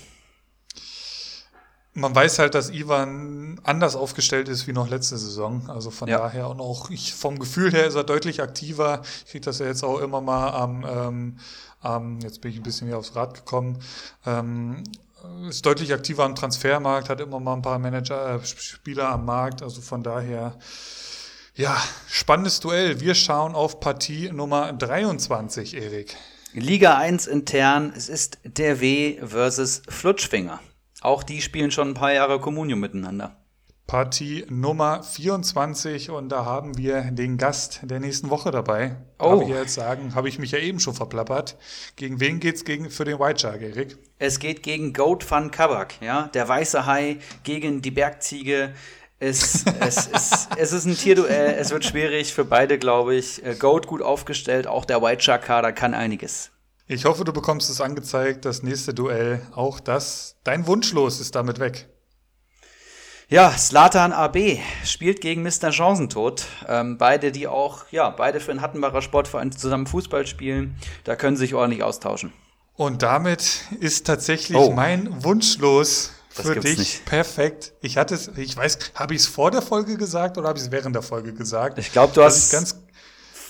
Man 1.95 2.15
weiß 2.15 2.39
halt, 2.39 2.55
dass 2.55 2.71
Ivan 2.71 3.61
anders 3.65 3.97
aufgestellt 3.97 4.49
ist 4.49 4.67
wie 4.67 4.73
noch 4.73 4.89
letzte 4.89 5.19
Saison. 5.19 5.69
Also 5.69 5.91
von 5.91 6.09
Ja. 6.09 6.19
daher 6.19 6.49
und 6.49 6.61
auch 6.61 6.89
ich, 6.91 7.15
vom 7.15 7.39
Gefühl 7.39 7.71
her 7.73 7.87
ist 7.87 7.95
er 7.95 8.05
deutlich 8.05 8.41
aktiver. 8.43 9.03
Ich 9.27 9.33
kriege 9.33 9.45
das 9.45 9.59
ja 9.59 9.67
jetzt 9.67 9.85
auch 9.85 10.01
immer 10.01 10.21
mal 10.23 10.51
am, 10.51 10.87
ähm, 10.89 11.39
am, 11.81 12.19
jetzt 12.21 12.41
bin 12.41 12.51
ich 12.51 12.57
ein 12.57 12.63
bisschen 12.63 12.87
wieder 12.89 12.97
aufs 12.99 13.15
Rad 13.15 13.35
gekommen, 13.35 13.79
ähm, 14.25 14.83
ist 15.49 15.65
deutlich 15.67 15.93
aktiver 15.93 16.25
am 16.25 16.35
Transfermarkt, 16.35 17.09
hat 17.11 17.21
immer 17.21 17.39
mal 17.41 17.55
ein 17.55 17.63
paar 17.63 17.79
Manager, 17.79 18.37
äh, 18.37 18.45
Spieler 18.45 19.11
am 19.11 19.27
Markt. 19.27 19.63
Also 19.63 19.83
von 19.83 20.03
daher, 20.03 20.59
ja, 21.55 21.77
spannendes 22.09 22.61
Duell. 22.61 23.01
Wir 23.01 23.15
schauen 23.15 23.55
auf 23.55 23.81
Partie 23.81 24.33
Nummer 24.33 24.73
23, 24.73 25.75
Erik. 25.77 26.17
Liga 26.55 26.99
1 26.99 27.29
intern, 27.29 27.95
es 27.97 28.11
ist 28.11 28.39
der 28.45 28.83
W 28.83 29.17
versus 29.25 29.81
Flutschfinger. 29.89 30.61
Auch 31.01 31.23
die 31.23 31.41
spielen 31.41 31.71
schon 31.71 31.89
ein 31.89 31.95
paar 31.95 32.13
Jahre 32.13 32.41
Communio 32.41 32.77
miteinander. 32.77 33.39
Partie 33.87 34.45
Nummer 34.51 35.03
24 35.03 36.11
und 36.11 36.29
da 36.29 36.45
haben 36.45 36.77
wir 36.77 37.11
den 37.11 37.39
Gast 37.39 37.81
der 37.85 38.01
nächsten 38.01 38.29
Woche 38.29 38.51
dabei. 38.51 38.97
Oh. 39.19 39.31
Darf 39.31 39.43
ich 39.43 39.49
jetzt 39.49 39.75
sagen, 39.75 40.15
habe 40.15 40.29
ich 40.29 40.39
mich 40.39 40.51
ja 40.51 40.59
eben 40.59 40.79
schon 40.79 40.95
verplappert. 40.95 41.57
Gegen 41.97 42.21
wen 42.21 42.39
geht's 42.39 42.65
gegen 42.65 42.91
für 42.91 43.07
den 43.07 43.19
White 43.19 43.41
Shark, 43.41 43.63
Erik? 43.63 43.97
Es 44.19 44.39
geht 44.39 44.63
gegen 44.63 44.93
Goat 44.93 45.29
van 45.31 45.51
Kabak, 45.51 46.03
ja, 46.03 46.29
der 46.35 46.47
weiße 46.49 46.85
Hai 46.85 47.17
gegen 47.45 47.81
die 47.81 47.91
Bergziege. 47.91 48.75
Es, 49.23 49.65
es, 49.79 50.09
es, 50.13 50.49
es 50.57 50.73
ist 50.73 50.85
ein 50.85 50.97
Tierduell, 50.97 51.55
es 51.57 51.71
wird 51.71 51.85
schwierig 51.85 52.35
für 52.35 52.45
beide, 52.45 52.77
glaube 52.77 53.15
ich. 53.15 53.45
Äh, 53.47 53.55
Goat 53.55 53.87
gut 53.87 54.03
aufgestellt, 54.03 54.67
auch 54.67 54.85
der 54.85 55.01
White 55.01 55.23
Shark 55.23 55.43
Kader 55.45 55.73
kann 55.73 55.95
einiges. 55.95 56.51
Ich 56.89 57.05
hoffe, 57.05 57.23
du 57.23 57.33
bekommst 57.33 57.71
es 57.71 57.81
angezeigt, 57.81 58.45
das 58.45 58.65
nächste 58.65 58.93
Duell. 58.95 59.47
Auch 59.55 59.79
das, 59.79 60.35
dein 60.43 60.67
Wunschlos 60.67 61.21
ist 61.21 61.37
damit 61.37 61.61
weg. 61.61 61.89
Ja, 63.29 63.53
Slatan 63.53 64.13
AB 64.13 64.59
spielt 64.85 65.21
gegen 65.21 65.45
Mr. 65.45 65.71
Chancentod. 65.71 66.45
Ähm, 66.69 66.99
beide, 66.99 67.31
die 67.31 67.47
auch, 67.47 67.85
ja, 67.93 68.11
beide 68.11 68.41
für 68.41 68.51
den 68.51 68.61
Hattenbacher 68.61 69.03
Sportverein 69.03 69.53
zusammen 69.53 69.87
Fußball 69.87 70.27
spielen. 70.27 70.75
Da 71.05 71.15
können 71.15 71.37
sie 71.37 71.45
sich 71.47 71.55
ordentlich 71.55 71.85
austauschen. 71.85 72.33
Und 72.75 73.03
damit 73.03 73.67
ist 73.79 74.05
tatsächlich 74.07 74.59
Oh. 74.59 74.73
mein 74.73 75.23
Wunschlos 75.23 76.11
Das 76.37 76.47
für 76.47 76.59
dich 76.59 76.79
nicht. 76.79 77.05
perfekt. 77.05 77.73
Ich 77.81 77.97
hatte 77.99 78.15
es, 78.15 78.31
ich 78.37 78.57
weiß, 78.57 78.79
habe 78.95 79.15
ich 79.15 79.23
es 79.23 79.27
vor 79.27 79.51
der 79.51 79.63
Folge 79.63 79.97
gesagt 79.97 80.39
oder 80.39 80.49
habe 80.49 80.59
ich 80.59 80.65
es 80.65 80.71
während 80.71 80.95
der 80.95 81.03
Folge 81.03 81.33
gesagt? 81.35 81.79
Ich 81.79 81.93
glaube, 81.93 82.15
du 82.15 82.23
hast 82.23 82.47
ich 82.47 82.53
ganz 82.53 82.77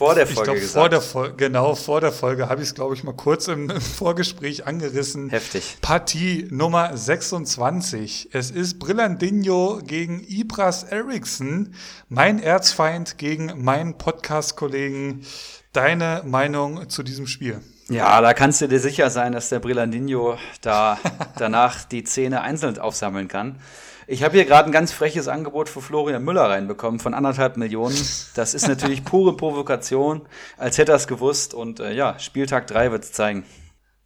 vor 0.03 0.15
der 0.17 0.25
Ich 0.25 0.35
Folge 0.35 0.47
glaube, 0.47 0.61
gesagt. 0.61 0.81
vor 0.81 0.89
der 0.89 1.01
Folge, 1.01 1.37
genau, 1.37 1.75
vor 1.77 2.01
der 2.01 2.11
Folge 2.11 2.49
habe 2.49 2.61
ich 2.61 2.69
es, 2.69 2.75
glaube 2.75 2.95
ich, 2.95 3.05
mal 3.05 3.15
kurz 3.15 3.47
im, 3.47 3.71
im 3.71 3.81
Vorgespräch 3.81 4.67
angerissen. 4.67 5.31
Heftig. 5.31 5.77
Partie 5.81 6.49
Nummer 6.51 6.97
26. 6.97 8.31
Es 8.33 8.51
ist 8.51 8.81
Brillandinho 8.81 9.81
gegen 9.85 10.25
Ibras 10.27 10.83
Eriksson, 10.83 11.75
mein 12.09 12.43
Erzfeind 12.43 13.17
gegen 13.17 13.63
meinen 13.63 13.97
Podcast-Kollegen. 13.97 15.25
Deine 15.73 16.23
Meinung 16.27 16.89
zu 16.89 17.03
diesem 17.03 17.27
Spiel? 17.29 17.61
Ja, 17.93 18.21
da 18.21 18.33
kannst 18.33 18.61
du 18.61 18.69
dir 18.69 18.81
sicher 18.81 19.11
sein, 19.11 19.33
dass 19.33 19.51
der 19.51 19.61
Brillandinho 19.61 20.39
da 20.63 20.99
danach 21.37 21.85
die 21.85 22.05
Zähne 22.05 22.41
einzeln 22.41 22.79
aufsammeln 22.79 23.29
kann. 23.29 23.61
Ich 24.07 24.23
habe 24.23 24.35
hier 24.35 24.45
gerade 24.45 24.69
ein 24.69 24.73
ganz 24.73 24.93
freches 24.93 25.29
Angebot 25.29 25.69
für 25.69 25.81
Florian 25.81 26.25
Müller 26.25 26.49
reinbekommen 26.49 27.01
von 27.01 27.15
anderthalb 27.15 27.57
Millionen. 27.57 27.97
Das 28.35 28.55
ist 28.55 28.67
natürlich 28.67 29.05
pure 29.07 29.37
Provokation, 29.37 30.23
als 30.57 30.79
hätte 30.79 30.93
er 30.93 30.97
es 30.97 31.07
gewusst. 31.07 31.55
Und 31.55 31.81
äh, 31.81 31.93
ja, 31.93 32.19
Spieltag 32.19 32.67
3 32.67 32.91
wird 32.93 33.05
es 33.05 33.13
zeigen. 33.13 33.45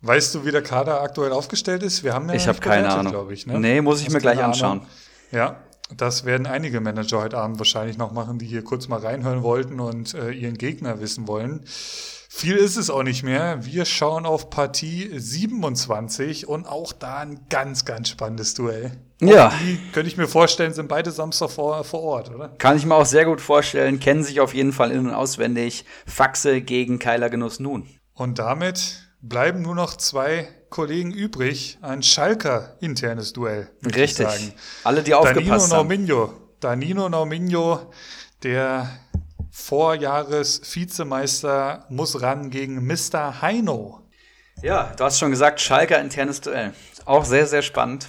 Weißt 0.02 0.34
du, 0.34 0.44
wie 0.44 0.52
der 0.52 0.62
Kader 0.62 1.00
aktuell 1.00 1.32
aufgestellt 1.32 1.82
ist? 1.82 2.04
Wir 2.04 2.12
haben 2.12 2.28
ja 2.28 2.34
Ich 2.34 2.46
habe 2.46 2.58
keine 2.58 2.92
Ahnung. 2.92 3.30
Ich, 3.30 3.46
ne? 3.46 3.58
Nee, 3.58 3.80
muss 3.80 4.00
ich 4.00 4.06
Hast 4.06 4.12
mir 4.12 4.20
gleich 4.20 4.42
anschauen. 4.42 4.80
Ahnung? 4.80 4.86
Ja, 5.32 5.56
das 5.96 6.24
werden 6.24 6.46
einige 6.46 6.80
Manager 6.80 7.20
heute 7.20 7.38
Abend 7.38 7.58
wahrscheinlich 7.58 7.96
noch 7.96 8.12
machen, 8.12 8.38
die 8.38 8.46
hier 8.46 8.62
kurz 8.62 8.88
mal 8.88 9.00
reinhören 9.00 9.42
wollten 9.42 9.80
und 9.80 10.14
äh, 10.14 10.30
ihren 10.30 10.58
Gegner 10.58 11.00
wissen 11.00 11.26
wollen. 11.26 11.64
Viel 12.38 12.56
ist 12.56 12.76
es 12.76 12.90
auch 12.90 13.02
nicht 13.02 13.22
mehr. 13.22 13.64
Wir 13.64 13.86
schauen 13.86 14.26
auf 14.26 14.50
Partie 14.50 15.10
27 15.10 16.46
und 16.46 16.66
auch 16.68 16.92
da 16.92 17.20
ein 17.20 17.40
ganz, 17.48 17.86
ganz 17.86 18.10
spannendes 18.10 18.52
Duell. 18.52 18.92
Ja. 19.22 19.48
Auch 19.48 19.52
Die 19.62 19.80
könnte 19.94 20.10
ich 20.10 20.18
mir 20.18 20.28
vorstellen, 20.28 20.74
sind 20.74 20.88
beide 20.88 21.12
Samstag 21.12 21.48
vor, 21.48 21.82
vor 21.82 22.02
Ort, 22.02 22.30
oder? 22.30 22.50
Kann 22.58 22.76
ich 22.76 22.84
mir 22.84 22.94
auch 22.94 23.06
sehr 23.06 23.24
gut 23.24 23.40
vorstellen, 23.40 24.00
kennen 24.00 24.22
sich 24.22 24.40
auf 24.40 24.52
jeden 24.52 24.74
Fall 24.74 24.90
in- 24.90 25.06
und 25.06 25.14
auswendig. 25.14 25.86
Faxe 26.04 26.60
gegen 26.60 26.98
Keiler 26.98 27.30
Genuss 27.30 27.58
nun. 27.58 27.88
Und 28.12 28.38
damit 28.38 29.08
bleiben 29.22 29.62
nur 29.62 29.74
noch 29.74 29.96
zwei 29.96 30.46
Kollegen 30.68 31.12
übrig. 31.12 31.78
Ein 31.80 32.02
Schalker 32.02 32.76
internes 32.80 33.32
Duell. 33.32 33.70
Richtig. 33.82 34.26
Alle, 34.84 35.02
die 35.02 35.12
Danilo 35.12 35.30
aufgepasst 35.30 35.72
haben. 35.72 35.88
Nauminho. 35.88 36.34
Danilo 36.60 37.08
Nauminho, 37.08 37.90
der 38.42 38.90
Vorjahres-Vizemeister, 39.56 41.86
muss 41.88 42.22
ran 42.22 42.50
gegen 42.50 42.86
Mr. 42.86 43.40
Heino. 43.40 44.02
Ja, 44.62 44.92
du 44.96 45.02
hast 45.02 45.18
schon 45.18 45.30
gesagt, 45.30 45.60
Schalker 45.60 45.98
internes 45.98 46.40
Duell. 46.42 46.72
Auch 47.04 47.24
sehr, 47.24 47.48
sehr 47.48 47.62
spannend. 47.62 48.08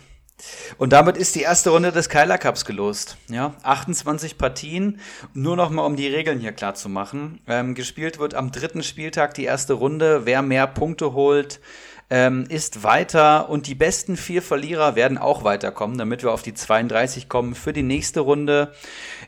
Und 0.77 0.93
damit 0.93 1.17
ist 1.17 1.33
die 1.35 1.41
erste 1.41 1.71
Runde 1.71 1.91
des 1.91 2.09
Keiler 2.09 2.37
Cups 2.37 2.63
gelost. 2.65 3.17
Ja, 3.27 3.55
28 3.63 4.37
Partien. 4.37 4.99
Nur 5.33 5.55
noch 5.55 5.71
mal, 5.71 5.85
um 5.85 5.95
die 5.95 6.05
Regeln 6.07 6.39
hier 6.39 6.51
klar 6.51 6.75
zu 6.75 6.89
machen. 6.89 7.41
Ähm, 7.47 7.73
gespielt 7.73 8.19
wird 8.19 8.35
am 8.35 8.51
dritten 8.51 8.83
Spieltag 8.83 9.33
die 9.33 9.45
erste 9.45 9.73
Runde. 9.73 10.25
Wer 10.25 10.43
mehr 10.43 10.67
Punkte 10.67 11.13
holt, 11.13 11.59
ähm, 12.09 12.45
ist 12.49 12.83
weiter. 12.83 13.49
Und 13.49 13.67
die 13.67 13.75
besten 13.75 14.15
vier 14.15 14.41
Verlierer 14.41 14.95
werden 14.95 15.17
auch 15.17 15.43
weiterkommen, 15.43 15.97
damit 15.97 16.23
wir 16.23 16.31
auf 16.31 16.43
die 16.43 16.53
32 16.53 17.29
kommen 17.29 17.55
für 17.55 17.73
die 17.73 17.83
nächste 17.83 18.19
Runde. 18.19 18.73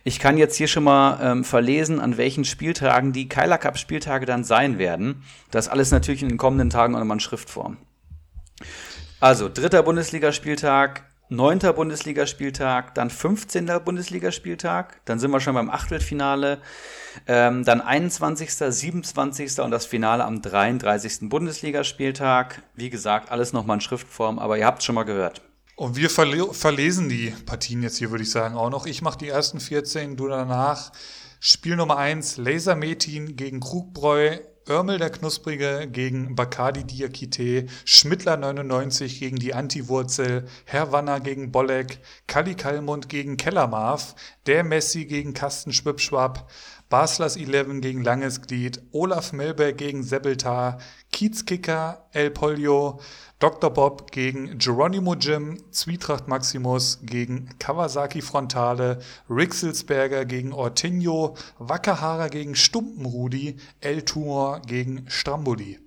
Ich 0.03 0.19
kann 0.19 0.37
jetzt 0.37 0.55
hier 0.55 0.67
schon 0.67 0.83
mal 0.83 1.19
ähm, 1.21 1.43
verlesen, 1.43 1.99
an 1.99 2.17
welchen 2.17 2.45
Spieltagen 2.45 3.11
die 3.11 3.27
Keiler 3.27 3.57
Cup 3.57 3.77
Spieltage 3.77 4.25
dann 4.25 4.43
sein 4.43 4.77
werden. 4.77 5.23
Das 5.51 5.67
alles 5.67 5.91
natürlich 5.91 6.21
in 6.21 6.29
den 6.29 6.37
kommenden 6.37 6.69
Tagen 6.69 6.95
auch 6.95 6.99
nochmal 6.99 7.17
in 7.17 7.21
Schriftform. 7.21 7.77
Also, 9.19 9.49
dritter 9.49 9.83
Bundesligaspieltag, 9.83 11.03
neunter 11.27 11.73
Bundesligaspieltag, 11.73 12.95
dann 12.95 13.09
15. 13.09 13.69
Bundesligaspieltag, 13.83 15.01
dann 15.05 15.19
sind 15.19 15.31
wir 15.31 15.41
schon 15.41 15.55
beim 15.55 15.69
Achtelfinale, 15.69 16.59
ähm, 17.27 17.65
dann 17.65 17.81
21., 17.81 18.49
27. 18.51 19.59
und 19.59 19.71
das 19.71 19.85
Finale 19.85 20.23
am 20.23 20.41
33. 20.41 21.29
Bundesligaspieltag. 21.29 22.61
Wie 22.75 22.89
gesagt, 22.89 23.31
alles 23.31 23.51
nochmal 23.51 23.77
in 23.77 23.81
Schriftform, 23.81 24.39
aber 24.39 24.57
ihr 24.57 24.65
habt 24.65 24.83
schon 24.83 24.95
mal 24.95 25.03
gehört. 25.03 25.41
Und 25.79 25.95
wir 25.95 26.09
verle 26.09 26.53
verlesen 26.53 27.07
die 27.07 27.33
Partien 27.45 27.81
jetzt 27.83 27.99
hier, 27.99 28.11
würde 28.11 28.25
ich 28.25 28.31
sagen, 28.31 28.57
auch 28.57 28.69
noch. 28.69 28.85
Ich 28.85 29.01
mache 29.01 29.17
die 29.17 29.29
ersten 29.29 29.61
14, 29.61 30.17
du 30.17 30.27
danach. 30.27 30.91
Spiel 31.39 31.77
Nummer 31.77 31.95
1, 31.95 32.35
Laser 32.35 32.75
Metin 32.75 33.37
gegen 33.37 33.61
Krugbräu, 33.61 34.39
Örmel 34.67 34.97
der 34.97 35.09
Knusprige 35.09 35.87
gegen 35.89 36.35
Bacardi 36.35 36.83
Diakite, 36.83 37.67
Schmittler 37.85 38.35
99 38.35 39.21
gegen 39.21 39.37
die 39.37 39.53
Antiwurzel, 39.53 40.49
Herr 40.65 41.19
gegen 41.21 41.53
Bolleck, 41.53 41.99
Kalli 42.27 42.55
Kallmund 42.55 43.07
gegen 43.07 43.37
Kellermarf, 43.37 44.15
der 44.47 44.65
Messi 44.65 45.05
gegen 45.05 45.33
Kasten 45.33 45.71
Schwipschwapp, 45.71 46.51
Baslers 46.89 47.37
11 47.37 47.79
gegen 47.79 48.03
Langes 48.03 48.41
Glied, 48.41 48.81
Olaf 48.91 49.31
Melberg 49.31 49.77
gegen 49.77 50.03
Sebeltar, 50.03 50.79
Kiezkicker, 51.11 52.05
El 52.11 52.31
Polio, 52.31 52.99
Dr. 53.39 53.69
Bob 53.69 54.11
gegen 54.11 54.57
Geronimo 54.57 55.15
Jim, 55.15 55.63
Zwietracht 55.71 56.27
Maximus 56.27 56.99
gegen 57.03 57.49
Kawasaki 57.57 58.21
Frontale, 58.21 58.99
Rixelsberger 59.29 60.25
gegen 60.25 60.51
Ortinho, 60.53 61.35
Wackerhara 61.57 62.27
gegen 62.27 62.55
Stumpenrudi, 62.55 63.57
El 63.79 64.03
Tumor 64.03 64.61
gegen 64.65 65.05
Stramboli. 65.07 65.79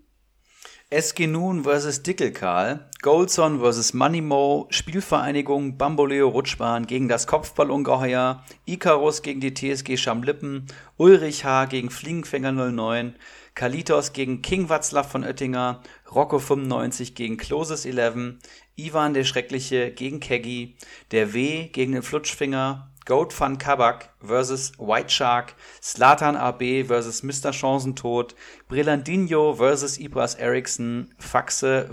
SG 0.92 1.26
Nun 1.26 1.64
vs. 1.64 2.02
Dickelkarl, 2.02 2.90
Goldson 3.00 3.60
vs. 3.60 3.94
Moneymo, 3.94 4.66
Spielvereinigung 4.68 5.78
Bamboleo 5.78 6.28
Rutschbahn 6.28 6.86
gegen 6.86 7.08
das 7.08 7.26
Kopfballungeheuer, 7.26 8.44
Icarus 8.66 9.22
gegen 9.22 9.40
die 9.40 9.54
TSG 9.54 9.96
Schamlippen, 9.96 10.66
Ulrich 10.98 11.46
H. 11.46 11.64
gegen 11.64 11.88
Fliegenfänger 11.88 12.52
09, 12.52 13.16
Kalitos 13.54 14.12
gegen 14.12 14.42
King 14.42 14.68
Watzlaw 14.68 15.04
von 15.04 15.24
Oettinger, 15.24 15.82
Rocco 16.10 16.38
95 16.38 17.14
gegen 17.14 17.36
Closes 17.36 17.84
11, 17.84 18.36
Ivan 18.76 19.14
der 19.14 19.24
Schreckliche 19.24 19.92
gegen 19.92 20.20
Keggy, 20.20 20.76
der 21.10 21.34
W. 21.34 21.68
gegen 21.68 21.92
den 21.92 22.02
Flutschfinger, 22.02 22.92
Goat 23.04 23.38
van 23.38 23.58
Kabak 23.58 24.10
vs. 24.20 24.72
White 24.78 25.10
Shark, 25.10 25.56
Slatan 25.82 26.36
AB 26.36 26.84
vs. 26.84 27.24
Mr. 27.24 27.52
Chancentod, 27.52 28.36
Brillandinho 28.68 29.54
vs. 29.58 29.98
Ibras 29.98 30.36
Eriksson, 30.36 31.12
Faxe. 31.18 31.88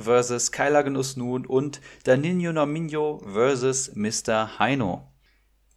Kyler 0.51 0.83
Genuss 0.83 1.17
Nun 1.17 1.47
und 1.47 1.81
Danilo 2.03 2.53
Nominho 2.53 3.21
vs. 3.25 3.95
Mr. 3.95 4.59
Heino. 4.59 5.08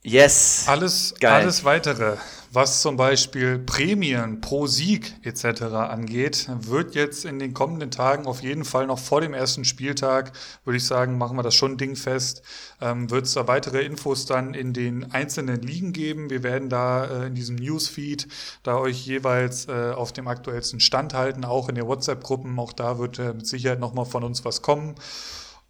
Yes. 0.05 0.65
Alles, 0.67 1.15
Geil. 1.21 1.43
alles 1.43 1.63
weitere, 1.63 2.17
was 2.51 2.83
zum 2.83 2.97
Beispiel 2.97 3.61
Prämien 3.61 4.41
pro 4.41 4.67
Sieg 4.67 5.15
etc. 5.23 5.63
angeht, 5.63 6.49
wird 6.63 6.97
jetzt 6.97 7.25
in 7.25 7.39
den 7.39 7.55
kommenden 7.55 7.93
Tagen 7.93 8.27
auf 8.27 8.43
jeden 8.43 8.65
Fall 8.65 8.89
noch 8.89 8.99
vor 8.99 9.21
dem 9.21 9.33
ersten 9.33 9.65
Spieltag, 9.65 10.33
würde 10.65 10.79
ich 10.79 10.85
sagen, 10.85 11.19
machen 11.19 11.37
wir 11.37 11.45
das 11.45 11.55
schon 11.55 11.79
dingfest, 11.79 12.43
ähm, 12.81 13.11
wird 13.11 13.27
es 13.27 13.35
da 13.35 13.47
weitere 13.47 13.83
Infos 13.83 14.27
dann 14.27 14.55
in 14.55 14.73
den 14.73 15.13
einzelnen 15.13 15.63
Ligen 15.63 15.93
geben. 15.93 16.31
Wir 16.31 16.43
werden 16.43 16.69
da 16.69 17.05
äh, 17.05 17.27
in 17.29 17.37
diesem 17.37 17.55
Newsfeed 17.55 18.27
da 18.65 18.79
euch 18.79 19.07
jeweils 19.07 19.69
äh, 19.69 19.93
auf 19.95 20.13
dem 20.13 20.27
aktuellsten 20.27 20.81
Stand 20.81 21.15
halten, 21.15 21.45
auch 21.45 21.69
in 21.69 21.77
den 21.77 21.87
WhatsApp-Gruppen. 21.87 22.59
Auch 22.59 22.73
da 22.73 22.99
wird 22.99 23.21
äh, 23.21 23.35
mit 23.35 23.47
Sicherheit 23.47 23.79
nochmal 23.79 24.07
von 24.07 24.25
uns 24.25 24.45
was 24.45 24.63
kommen. 24.63 24.97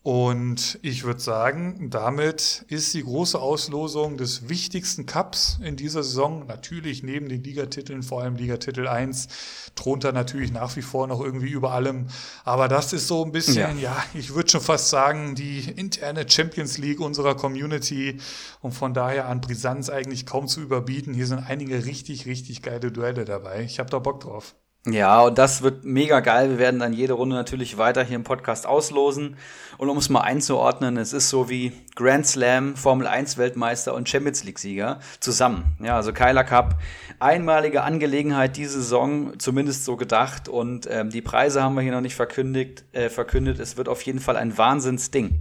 Und 0.04 0.80
ich 0.82 1.04
würde 1.04 1.20
sagen, 1.20 1.88
damit 1.88 2.64
ist 2.66 2.92
die 2.92 3.04
große 3.04 3.40
Auslosung 3.40 4.16
des 4.16 4.48
wichtigsten 4.48 5.06
Cups 5.06 5.60
in 5.62 5.76
dieser 5.76 6.02
Saison, 6.02 6.44
natürlich 6.48 7.04
neben 7.04 7.28
den 7.28 7.44
Ligatiteln, 7.44 8.02
vor 8.02 8.20
allem 8.20 8.34
Ligatitel 8.34 8.88
1, 8.88 9.28
thront 9.76 10.02
er 10.02 10.10
natürlich 10.10 10.50
nach 10.50 10.74
wie 10.74 10.82
vor 10.82 11.06
noch 11.06 11.20
irgendwie 11.20 11.50
über 11.50 11.70
allem. 11.70 12.08
Aber 12.44 12.66
das 12.66 12.92
ist 12.92 13.06
so 13.06 13.24
ein 13.24 13.30
bisschen, 13.30 13.78
Ja. 13.78 13.94
ja, 13.94 14.04
ich 14.12 14.34
würde 14.34 14.50
schon 14.50 14.60
fast 14.60 14.90
sagen, 14.90 15.36
die 15.36 15.60
interne 15.70 16.28
Champions 16.28 16.78
League 16.78 16.98
unserer 16.98 17.36
Community 17.36 18.18
und 18.60 18.72
von 18.72 18.94
daher 18.94 19.28
an 19.28 19.40
Brisanz 19.40 19.88
eigentlich 19.88 20.26
kaum 20.26 20.48
zu 20.48 20.62
überbieten. 20.62 21.14
Hier 21.14 21.28
sind 21.28 21.38
einige 21.48 21.84
richtig, 21.84 22.26
richtig 22.26 22.62
geile 22.62 22.90
Duelle 22.90 23.24
dabei. 23.24 23.62
Ich 23.62 23.78
habe 23.78 23.88
da 23.90 24.00
Bock 24.00 24.18
drauf. 24.18 24.56
Ja, 24.84 25.20
und 25.22 25.38
das 25.38 25.62
wird 25.62 25.84
mega 25.84 26.18
geil. 26.18 26.50
Wir 26.50 26.58
werden 26.58 26.80
dann 26.80 26.92
jede 26.92 27.12
Runde 27.12 27.36
natürlich 27.36 27.78
weiter 27.78 28.02
hier 28.02 28.16
im 28.16 28.24
Podcast 28.24 28.66
auslosen. 28.66 29.36
Und 29.82 29.90
um 29.90 29.98
es 29.98 30.08
mal 30.08 30.20
einzuordnen, 30.20 30.96
es 30.96 31.12
ist 31.12 31.28
so 31.28 31.50
wie 31.50 31.72
Grand 31.96 32.24
Slam, 32.24 32.76
Formel 32.76 33.08
1 33.08 33.36
Weltmeister 33.36 33.94
und 33.94 34.08
Champions 34.08 34.44
League 34.44 34.60
Sieger 34.60 35.00
zusammen. 35.18 35.64
Ja, 35.82 35.96
also 35.96 36.12
Kyler 36.12 36.44
Cup, 36.44 36.78
einmalige 37.18 37.82
Angelegenheit 37.82 38.56
diese 38.56 38.74
Saison, 38.74 39.38
zumindest 39.40 39.84
so 39.84 39.96
gedacht. 39.96 40.48
Und 40.48 40.88
ähm, 40.88 41.10
die 41.10 41.20
Preise 41.20 41.64
haben 41.64 41.74
wir 41.74 41.82
hier 41.82 41.90
noch 41.90 42.00
nicht 42.00 42.14
verkündigt, 42.14 42.84
äh, 42.92 43.08
verkündet. 43.08 43.58
Es 43.58 43.76
wird 43.76 43.88
auf 43.88 44.02
jeden 44.02 44.20
Fall 44.20 44.36
ein 44.36 44.56
Wahnsinnsding. 44.56 45.40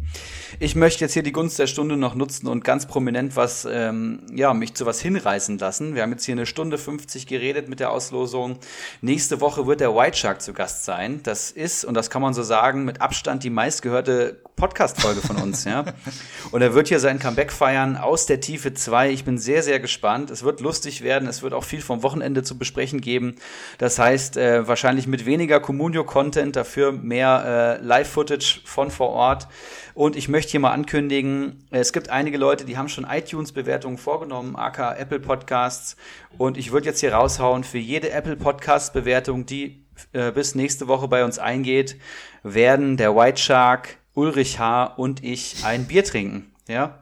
Ich 0.59 0.75
möchte 0.75 1.05
jetzt 1.05 1.13
hier 1.13 1.21
die 1.21 1.31
Gunst 1.31 1.59
der 1.59 1.67
Stunde 1.67 1.95
noch 1.95 2.15
nutzen 2.15 2.47
und 2.47 2.63
ganz 2.63 2.87
prominent 2.87 3.35
was, 3.35 3.67
ähm, 3.69 4.25
ja, 4.33 4.55
mich 4.55 4.73
zu 4.73 4.87
was 4.87 4.99
hinreißen 4.99 5.59
lassen. 5.59 5.93
Wir 5.93 6.01
haben 6.01 6.11
jetzt 6.11 6.25
hier 6.25 6.33
eine 6.33 6.47
Stunde 6.47 6.79
50 6.79 7.27
geredet 7.27 7.69
mit 7.69 7.79
der 7.79 7.91
Auslosung. 7.91 8.57
Nächste 9.01 9.39
Woche 9.39 9.67
wird 9.67 9.81
der 9.81 9.95
White 9.95 10.17
Shark 10.17 10.41
zu 10.41 10.53
Gast 10.53 10.83
sein. 10.83 11.21
Das 11.21 11.51
ist, 11.51 11.85
und 11.85 11.93
das 11.93 12.09
kann 12.09 12.23
man 12.23 12.33
so 12.33 12.41
sagen, 12.41 12.85
mit 12.85 13.01
Abstand 13.01 13.43
die 13.43 13.51
meistgehörte 13.51 14.30
Podcast-Folge 14.55 15.21
von 15.21 15.37
uns, 15.37 15.65
ja. 15.65 15.85
Und 16.51 16.61
er 16.61 16.75
wird 16.75 16.87
hier 16.87 16.99
sein 16.99 17.17
Comeback 17.17 17.51
feiern 17.51 17.97
aus 17.97 18.27
der 18.27 18.39
Tiefe 18.39 18.73
2. 18.73 19.09
Ich 19.09 19.25
bin 19.25 19.37
sehr, 19.39 19.63
sehr 19.63 19.79
gespannt. 19.79 20.29
Es 20.29 20.43
wird 20.43 20.61
lustig 20.61 21.01
werden. 21.01 21.27
Es 21.27 21.41
wird 21.41 21.53
auch 21.53 21.63
viel 21.63 21.81
vom 21.81 22.03
Wochenende 22.03 22.43
zu 22.43 22.57
besprechen 22.57 23.01
geben. 23.01 23.35
Das 23.79 23.97
heißt, 23.97 24.37
äh, 24.37 24.67
wahrscheinlich 24.67 25.07
mit 25.07 25.25
weniger 25.25 25.59
Communio-Content, 25.59 26.55
dafür 26.55 26.91
mehr 26.91 27.79
äh, 27.81 27.83
Live-Footage 27.83 28.61
von 28.65 28.91
vor 28.91 29.09
Ort. 29.09 29.47
Und 29.93 30.15
ich 30.15 30.29
möchte 30.29 30.51
hier 30.51 30.59
mal 30.59 30.71
ankündigen, 30.71 31.65
es 31.71 31.91
gibt 31.91 32.09
einige 32.09 32.37
Leute, 32.37 32.63
die 32.63 32.77
haben 32.77 32.87
schon 32.87 33.07
iTunes-Bewertungen 33.09 33.97
vorgenommen, 33.97 34.55
aka 34.55 34.95
Apple 34.95 35.19
Podcasts. 35.19 35.95
Und 36.37 36.57
ich 36.57 36.71
würde 36.71 36.85
jetzt 36.85 36.99
hier 36.99 37.13
raushauen, 37.13 37.63
für 37.63 37.79
jede 37.79 38.11
Apple 38.11 38.35
Podcast-Bewertung, 38.35 39.45
die 39.45 39.83
äh, 40.13 40.31
bis 40.31 40.55
nächste 40.55 40.87
Woche 40.87 41.07
bei 41.07 41.25
uns 41.25 41.39
eingeht, 41.39 41.97
werden 42.43 42.97
der 42.97 43.15
White 43.15 43.41
Shark, 43.41 43.97
Ulrich 44.13 44.59
H. 44.59 44.85
und 44.85 45.23
ich 45.23 45.63
ein 45.63 45.85
Bier 45.85 46.03
trinken. 46.03 46.51
Ja. 46.67 46.99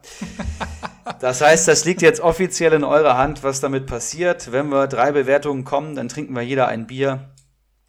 Das 1.20 1.42
heißt, 1.42 1.68
das 1.68 1.86
liegt 1.86 2.02
jetzt 2.02 2.22
offiziell 2.22 2.74
in 2.74 2.84
eurer 2.84 3.18
Hand, 3.18 3.44
was 3.44 3.60
damit 3.60 3.88
passiert. 3.88 4.52
Wenn 4.52 4.70
wir 4.70 4.88
drei 4.88 5.12
Bewertungen 5.12 5.64
kommen, 5.64 5.96
dann 5.96 6.08
trinken 6.08 6.34
wir 6.34 6.42
jeder 6.42 6.68
ein 6.68 6.88
Bier. 6.88 7.30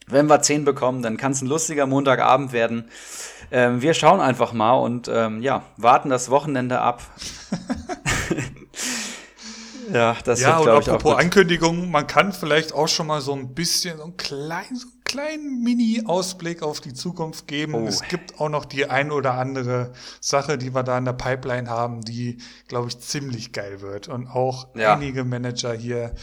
Wenn 0.07 0.27
wir 0.27 0.43
zehn 0.43 0.65
bekommen, 0.65 1.03
dann 1.03 1.17
kann 1.17 1.33
es 1.33 1.41
ein 1.41 1.47
lustiger 1.47 1.87
Montagabend 1.87 2.53
werden. 2.53 2.91
Ähm, 3.53 3.83
wir 3.83 3.95
schauen 3.95 4.21
einfach 4.21 4.53
mal 4.53 4.75
und 4.75 5.09
ähm, 5.09 5.41
ja, 5.43 5.63
warten 5.77 6.11
das 6.11 6.31
Wochenende 6.31 6.81
ab. 6.81 7.03
ja, 9.93 10.17
das 10.25 10.41
ja, 10.41 10.59
wird, 10.59 10.69
und 10.69 10.89
apropos 10.89 11.19
Ankündigung, 11.19 11.91
man 11.91 12.07
kann 12.07 12.33
vielleicht 12.33 12.73
auch 12.73 12.89
schon 12.89 13.07
mal 13.07 13.21
so 13.21 13.33
ein 13.33 13.55
bisschen, 13.55 13.99
so 13.99 14.05
ein 14.05 14.17
klein, 14.17 14.75
so 14.75 14.87
kleinen 15.05 15.63
Mini-Ausblick 15.63 16.63
auf 16.63 16.81
die 16.81 16.95
Zukunft 16.95 17.49
geben. 17.49 17.75
Oh. 17.75 17.87
Es 17.87 18.03
gibt 18.03 18.41
auch 18.41 18.49
noch 18.49 18.65
die 18.65 18.87
ein 18.87 19.11
oder 19.11 19.35
andere 19.35 19.93
Sache, 20.21 20.57
die 20.57 20.75
wir 20.75 20.83
da 20.83 20.99
in 20.99 21.05
der 21.05 21.15
Pipeline 21.15 21.69
haben, 21.69 22.03
die, 22.03 22.39
glaube 22.69 22.89
ich, 22.89 22.99
ziemlich 23.01 23.53
geil 23.53 23.81
wird. 23.81 24.09
Und 24.09 24.29
auch 24.29 24.69
ja. 24.77 24.95
einige 24.95 25.25
Manager 25.25 25.73
hier, 25.73 26.15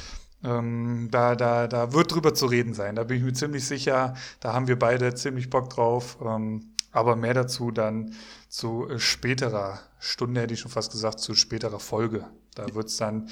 ähm, 0.43 1.09
da, 1.11 1.35
da, 1.35 1.67
da 1.67 1.91
wird 1.91 2.13
drüber 2.13 2.33
zu 2.33 2.45
reden 2.45 2.73
sein. 2.73 2.95
Da 2.95 3.03
bin 3.03 3.17
ich 3.17 3.23
mir 3.23 3.33
ziemlich 3.33 3.65
sicher. 3.65 4.13
Da 4.39 4.53
haben 4.53 4.67
wir 4.67 4.79
beide 4.79 5.13
ziemlich 5.15 5.49
Bock 5.49 5.69
drauf. 5.69 6.17
Ähm, 6.23 6.73
aber 6.91 7.15
mehr 7.15 7.33
dazu 7.33 7.71
dann 7.71 8.13
zu 8.57 8.87
späterer 8.97 9.79
Stunde, 9.99 10.41
hätte 10.41 10.55
ich 10.55 10.61
schon 10.61 10.71
fast 10.71 10.91
gesagt, 10.91 11.19
zu 11.19 11.35
späterer 11.35 11.79
Folge. 11.79 12.25
Da 12.55 12.73
wird 12.73 12.87
es 12.87 12.97
dann 12.97 13.29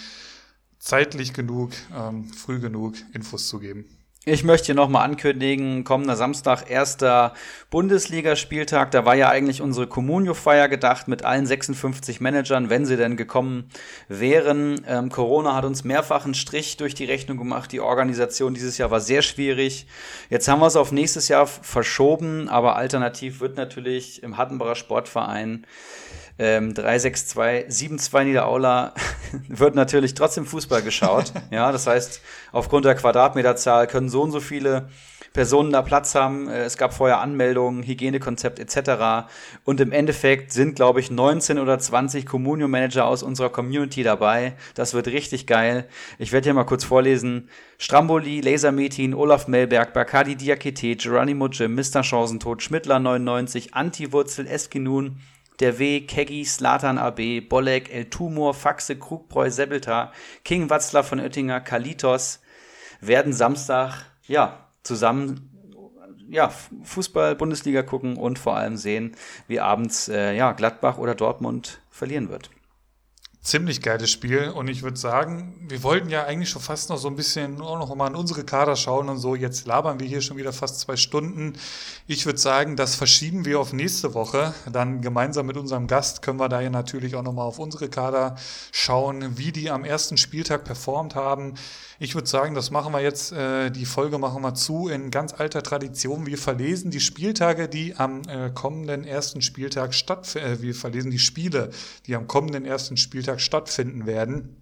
zeitlich 0.78 1.34
genug, 1.34 1.72
ähm, 1.92 2.32
früh 2.32 2.60
genug 2.60 2.94
Infos 3.12 3.48
zu 3.48 3.58
geben. 3.58 3.86
Ich 4.28 4.44
möchte 4.44 4.66
hier 4.66 4.76
nochmal 4.76 5.06
ankündigen, 5.06 5.84
kommender 5.84 6.16
Samstag, 6.16 6.68
erster 6.68 7.36
Bundesligaspieltag. 7.70 8.90
Da 8.90 9.06
war 9.06 9.14
ja 9.14 9.30
eigentlich 9.30 9.62
unsere 9.62 9.86
Communio-Feier 9.86 10.68
gedacht 10.68 11.08
mit 11.08 11.24
allen 11.24 11.46
56 11.46 12.22
Managern, 12.22 12.72
wenn 12.72 12.88
sie 12.88 12.98
denn 12.98 13.18
gekommen 13.18 13.70
wären. 14.08 14.84
Ähm, 14.88 15.10
Corona 15.10 15.54
hat 15.54 15.64
uns 15.64 15.84
mehrfach 15.84 16.26
einen 16.26 16.34
Strich 16.34 16.76
durch 16.78 16.96
die 16.96 17.06
Rechnung 17.06 17.38
gemacht. 17.38 17.72
Die 17.72 17.82
Organisation 17.82 18.56
dieses 18.56 18.80
Jahr 18.80 18.90
war 18.90 19.00
sehr 19.00 19.22
schwierig. 19.22 19.86
Jetzt 20.32 20.48
haben 20.48 20.60
wir 20.60 20.66
es 20.66 20.76
auf 20.76 20.92
nächstes 20.92 21.28
Jahr 21.28 21.46
verschoben, 21.46 22.50
aber 22.50 22.78
alternativ 22.78 23.42
wird 23.42 23.58
natürlich 23.58 24.24
im 24.24 24.38
Hattenbacher 24.38 24.74
Sportverein 24.74 25.68
ähm, 26.38 26.74
362, 26.74 27.70
72 27.70 28.26
Niederaula 28.26 28.94
wird 29.48 29.76
natürlich 29.76 30.14
trotzdem 30.14 30.46
Fußball 30.46 30.82
geschaut. 30.82 31.32
ja, 31.52 31.72
das 31.72 31.88
heißt, 31.88 32.22
aufgrund 32.52 32.86
der 32.86 32.96
Quadratmeterzahl 32.96 33.88
können 33.88 34.10
so 34.10 34.22
und 34.22 34.32
so 34.32 34.40
viele 34.40 34.90
Personen 35.36 35.72
da 35.72 35.82
Platz 35.82 36.16
haben. 36.16 36.50
Äh, 36.50 36.64
es 36.64 36.78
gab 36.78 36.94
vorher 36.94 37.20
Anmeldungen, 37.20 37.84
Hygienekonzept 37.84 38.60
etc. 38.60 39.30
Und 39.64 39.80
im 39.80 39.92
Endeffekt 39.92 40.52
sind, 40.52 40.76
glaube 40.76 41.00
ich, 41.00 41.12
19 41.12 41.60
oder 41.60 41.78
20 41.78 42.26
Communio-Manager 42.26 43.06
aus 43.06 43.22
unserer 43.22 43.50
Community 43.50 44.02
dabei. 44.02 44.54
Das 44.74 44.94
wird 44.94 45.08
richtig 45.08 45.46
geil. 45.46 45.88
Ich 46.18 46.32
werde 46.32 46.46
hier 46.46 46.54
mal 46.54 46.64
kurz 46.64 46.84
vorlesen. 46.84 47.50
Stramboli, 47.78 48.42
Lasermetin, 48.42 49.14
Olaf 49.14 49.48
Melberg, 49.48 49.94
Bakadi 49.94 50.36
Diakete, 50.36 50.96
Geronimo 50.96 51.48
Jim, 51.48 51.76
Mr. 51.76 52.04
Chancentod, 52.04 52.64
Schmittler 52.64 53.00
99, 53.00 53.74
Antiwurzel, 53.74 54.48
Eskinun, 54.48 55.20
der 55.60 55.80
W, 55.80 56.02
Keggy, 56.02 56.46
Slatan 56.46 56.98
AB, 56.98 57.42
Bolek, 57.42 57.94
El 57.94 58.10
Tumor, 58.10 58.54
Faxe, 58.54 58.98
Krugbräu, 58.98 59.50
Sebeltar, 59.50 60.12
King 60.44 60.70
Watzler 60.70 61.04
von 61.04 61.20
Oettinger, 61.20 61.62
Kalitos 61.62 62.42
werden 63.02 63.34
Samstag, 63.34 64.06
ja, 64.28 64.70
zusammen 64.84 65.52
ja, 66.28 66.52
Fußball-Bundesliga 66.84 67.84
gucken 67.84 68.18
und 68.18 68.40
vor 68.40 68.58
allem 68.58 68.78
sehen, 68.78 69.16
wie 69.48 69.60
abends 69.60 70.10
äh, 70.10 70.36
ja, 70.36 70.54
Gladbach 70.54 70.98
oder 70.98 71.14
Dortmund 71.14 71.82
verlieren 71.90 72.30
wird 72.30 72.50
ziemlich 73.46 73.82
geiles 73.82 74.10
Spiel. 74.10 74.50
Und 74.50 74.68
ich 74.68 74.82
würde 74.82 74.98
sagen, 74.98 75.54
wir 75.68 75.84
wollten 75.84 76.10
ja 76.10 76.26
eigentlich 76.26 76.50
schon 76.50 76.64
fast 76.64 76.90
noch 76.90 76.98
so 76.98 77.08
ein 77.08 77.16
bisschen 77.16 77.62
auch 77.62 77.78
noch 77.78 77.94
mal 77.96 78.08
an 78.08 78.16
unsere 78.16 78.44
Kader 78.44 78.76
schauen 78.76 79.08
und 79.08 79.20
so. 79.20 79.36
Jetzt 79.36 79.68
labern 79.68 80.00
wir 80.00 80.08
hier 80.08 80.22
schon 80.22 80.38
wieder 80.38 80.52
fast 80.52 80.80
zwei 80.80 80.98
Stunden. 80.98 81.54
Ich 82.08 82.26
würde 82.26 82.40
sagen, 82.40 82.76
das 82.76 82.96
verschieben 82.96 83.46
wir 83.46 83.60
auf 83.60 83.72
nächste 83.72 84.16
Woche. 84.16 84.56
Dann 84.72 85.02
gemeinsam 85.02 85.46
mit 85.46 85.58
unserem 85.58 85.86
Gast 85.86 86.24
können 86.24 86.40
wir 86.40 86.50
da 86.50 86.60
ja 86.60 86.72
natürlich 86.72 87.16
auch 87.16 87.22
noch 87.22 87.34
mal 87.34 87.44
auf 87.44 87.60
unsere 87.60 87.88
Kader 87.88 88.36
schauen, 88.72 89.38
wie 89.38 89.52
die 89.52 89.70
am 89.70 89.86
ersten 89.86 90.18
Spieltag 90.18 90.64
performt 90.64 91.14
haben. 91.14 91.54
Ich 91.98 92.14
würde 92.14 92.28
sagen, 92.28 92.56
das 92.56 92.72
machen 92.72 92.92
wir 92.92 93.00
jetzt, 93.00 93.32
äh, 93.32 93.70
die 93.70 93.86
Folge 93.86 94.18
machen 94.18 94.42
wir 94.42 94.54
zu 94.54 94.90
in 94.90 95.12
ganz 95.12 95.34
alter 95.34 95.64
Tradition. 95.64 96.26
Wir 96.26 96.38
verlesen 96.38 96.92
die 96.92 97.00
Spieltage, 97.00 97.70
die 97.70 97.96
am 97.96 98.24
äh, 98.28 98.50
kommenden 98.54 99.06
ersten 99.06 99.42
Spieltag 99.42 99.94
stattfinden. 99.94 100.48
Äh, 100.48 100.62
wir 100.62 100.76
verlesen 100.76 101.10
die 101.10 101.20
Spiele, 101.20 101.70
die 102.06 102.16
am 102.16 102.28
kommenden 102.28 102.66
ersten 102.66 102.98
Spieltag 102.98 103.35
stattfinden 103.40 104.06
werden. 104.06 104.62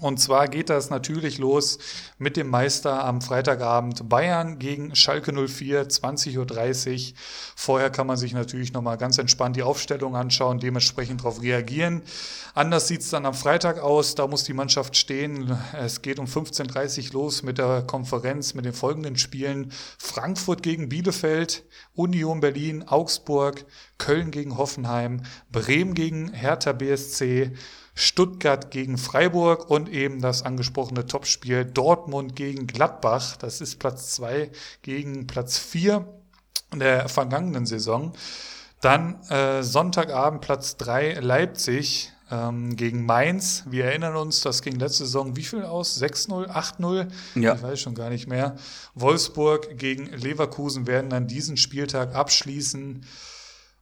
Und 0.00 0.18
zwar 0.18 0.48
geht 0.48 0.70
das 0.70 0.90
natürlich 0.90 1.38
los 1.38 1.78
mit 2.18 2.36
dem 2.36 2.50
Meister 2.50 3.04
am 3.04 3.20
Freitagabend 3.20 4.08
Bayern 4.08 4.58
gegen 4.58 4.96
Schalke 4.96 5.32
04, 5.32 5.88
20.30 5.88 7.12
Uhr. 7.12 7.16
Vorher 7.54 7.90
kann 7.90 8.08
man 8.08 8.16
sich 8.16 8.32
natürlich 8.32 8.72
nochmal 8.72 8.98
ganz 8.98 9.18
entspannt 9.18 9.54
die 9.54 9.62
Aufstellung 9.62 10.16
anschauen, 10.16 10.58
dementsprechend 10.58 11.20
darauf 11.20 11.40
reagieren. 11.40 12.02
Anders 12.54 12.88
sieht 12.88 13.02
es 13.02 13.10
dann 13.10 13.24
am 13.24 13.34
Freitag 13.34 13.78
aus, 13.78 14.16
da 14.16 14.26
muss 14.26 14.42
die 14.42 14.52
Mannschaft 14.52 14.96
stehen. 14.96 15.56
Es 15.72 16.02
geht 16.02 16.18
um 16.18 16.26
15.30 16.26 17.06
Uhr 17.06 17.12
los 17.12 17.44
mit 17.44 17.58
der 17.58 17.82
Konferenz, 17.82 18.54
mit 18.54 18.64
den 18.64 18.72
folgenden 18.72 19.16
Spielen. 19.16 19.70
Frankfurt 19.98 20.64
gegen 20.64 20.88
Bielefeld, 20.88 21.62
Union 21.94 22.40
Berlin, 22.40 22.82
Augsburg, 22.82 23.64
Köln 23.98 24.32
gegen 24.32 24.58
Hoffenheim, 24.58 25.22
Bremen 25.52 25.94
gegen 25.94 26.32
Hertha 26.32 26.72
BSC, 26.72 27.52
Stuttgart 27.94 28.70
gegen 28.70 28.98
Freiburg 28.98 29.70
und 29.70 29.88
eben 29.88 30.20
das 30.20 30.42
angesprochene 30.42 31.06
Topspiel 31.06 31.64
Dortmund 31.64 32.34
gegen 32.34 32.66
Gladbach. 32.66 33.36
Das 33.36 33.60
ist 33.60 33.78
Platz 33.78 34.14
zwei 34.14 34.50
gegen 34.82 35.26
Platz 35.26 35.58
vier 35.58 36.06
der 36.74 37.08
vergangenen 37.08 37.66
Saison. 37.66 38.12
Dann 38.80 39.22
äh, 39.30 39.62
Sonntagabend 39.62 40.40
Platz 40.40 40.76
drei 40.76 41.14
Leipzig 41.14 42.12
ähm, 42.30 42.76
gegen 42.76 43.06
Mainz. 43.06 43.64
Wir 43.66 43.86
erinnern 43.86 44.16
uns, 44.16 44.40
das 44.40 44.62
ging 44.62 44.78
letzte 44.78 45.04
Saison 45.04 45.36
wie 45.36 45.44
viel 45.44 45.62
aus? 45.62 46.00
6-0, 46.00 46.48
8-0? 46.48 47.08
Ja. 47.36 47.54
Ich 47.54 47.62
weiß 47.62 47.80
schon 47.80 47.94
gar 47.94 48.10
nicht 48.10 48.26
mehr. 48.26 48.56
Wolfsburg 48.94 49.78
gegen 49.78 50.06
Leverkusen 50.06 50.86
werden 50.86 51.10
dann 51.10 51.26
diesen 51.26 51.56
Spieltag 51.56 52.14
abschließen. 52.14 53.06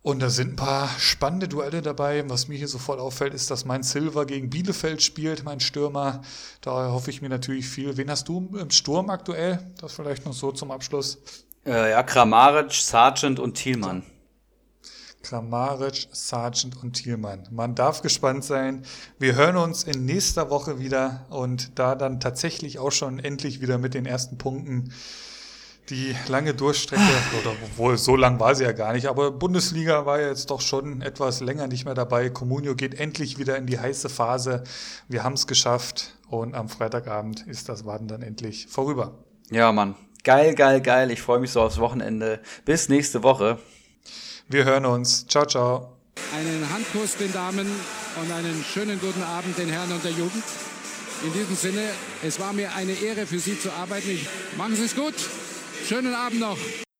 Und 0.02 0.20
da 0.20 0.30
sind 0.30 0.54
ein 0.54 0.56
paar 0.56 0.88
spannende 0.98 1.46
Duelle 1.46 1.80
dabei. 1.80 2.28
Was 2.28 2.48
mir 2.48 2.58
hier 2.58 2.66
sofort 2.66 2.98
auffällt, 2.98 3.34
ist, 3.34 3.52
dass 3.52 3.64
mein 3.64 3.84
Silver 3.84 4.26
gegen 4.26 4.50
Bielefeld 4.50 5.00
spielt, 5.00 5.44
mein 5.44 5.60
Stürmer. 5.60 6.22
Da 6.60 6.90
hoffe 6.90 7.10
ich 7.10 7.22
mir 7.22 7.28
natürlich 7.28 7.68
viel. 7.68 7.96
Wen 7.96 8.10
hast 8.10 8.26
du 8.28 8.50
im 8.58 8.70
Sturm 8.70 9.10
aktuell? 9.10 9.60
Das 9.80 9.92
vielleicht 9.92 10.26
noch 10.26 10.32
so 10.32 10.50
zum 10.50 10.72
Abschluss. 10.72 11.18
Äh, 11.64 11.92
ja, 11.92 12.02
Kramaric, 12.02 12.72
Sargent 12.72 13.38
und 13.38 13.54
Thielmann. 13.54 14.02
Kramaric, 15.22 16.08
Sargent 16.10 16.82
und 16.82 16.94
Thielmann. 16.94 17.46
Man 17.52 17.76
darf 17.76 18.02
gespannt 18.02 18.42
sein. 18.44 18.84
Wir 19.20 19.36
hören 19.36 19.56
uns 19.56 19.84
in 19.84 20.04
nächster 20.04 20.50
Woche 20.50 20.80
wieder 20.80 21.26
und 21.30 21.78
da 21.78 21.94
dann 21.94 22.18
tatsächlich 22.18 22.80
auch 22.80 22.90
schon 22.90 23.20
endlich 23.20 23.60
wieder 23.60 23.78
mit 23.78 23.94
den 23.94 24.06
ersten 24.06 24.36
Punkten 24.36 24.92
die 25.90 26.14
lange 26.28 26.54
Durchstrecke, 26.54 27.02
oder 27.40 27.54
obwohl 27.64 27.98
so 27.98 28.16
lang 28.16 28.38
war 28.38 28.54
sie 28.54 28.64
ja 28.64 28.72
gar 28.72 28.92
nicht, 28.92 29.06
aber 29.06 29.30
Bundesliga 29.30 30.06
war 30.06 30.20
ja 30.20 30.28
jetzt 30.28 30.50
doch 30.50 30.60
schon 30.60 31.02
etwas 31.02 31.40
länger 31.40 31.66
nicht 31.66 31.84
mehr 31.84 31.94
dabei. 31.94 32.30
Comunio 32.30 32.74
geht 32.74 32.94
endlich 32.94 33.38
wieder 33.38 33.56
in 33.56 33.66
die 33.66 33.78
heiße 33.78 34.08
Phase. 34.08 34.64
Wir 35.08 35.24
haben 35.24 35.34
es 35.34 35.46
geschafft 35.46 36.14
und 36.28 36.54
am 36.54 36.68
Freitagabend 36.68 37.46
ist 37.46 37.68
das 37.68 37.84
Warten 37.84 38.08
dann 38.08 38.22
endlich 38.22 38.68
vorüber. 38.68 39.18
Ja, 39.50 39.72
Mann. 39.72 39.96
Geil, 40.24 40.54
geil, 40.54 40.80
geil. 40.80 41.10
Ich 41.10 41.20
freue 41.20 41.40
mich 41.40 41.50
so 41.50 41.60
aufs 41.60 41.78
Wochenende. 41.78 42.40
Bis 42.64 42.88
nächste 42.88 43.22
Woche. 43.22 43.58
Wir 44.48 44.64
hören 44.64 44.86
uns. 44.86 45.26
Ciao, 45.26 45.44
ciao. 45.46 45.96
Einen 46.36 46.72
Handkuss 46.72 47.16
den 47.16 47.32
Damen 47.32 47.66
und 48.20 48.32
einen 48.32 48.64
schönen 48.64 49.00
guten 49.00 49.22
Abend 49.22 49.58
den 49.58 49.68
Herren 49.68 49.90
und 49.90 50.04
der 50.04 50.12
Jugend. 50.12 50.44
In 51.24 51.32
diesem 51.32 51.56
Sinne, 51.56 51.82
es 52.22 52.38
war 52.40 52.52
mir 52.52 52.74
eine 52.74 52.92
Ehre 52.92 53.26
für 53.26 53.38
Sie 53.38 53.58
zu 53.58 53.72
arbeiten. 53.72 54.10
Ich, 54.10 54.28
machen 54.56 54.76
Sie 54.76 54.84
es 54.84 54.94
gut. 54.94 55.14
Schönen 55.86 56.14
Abend 56.14 56.40
noch. 56.40 56.58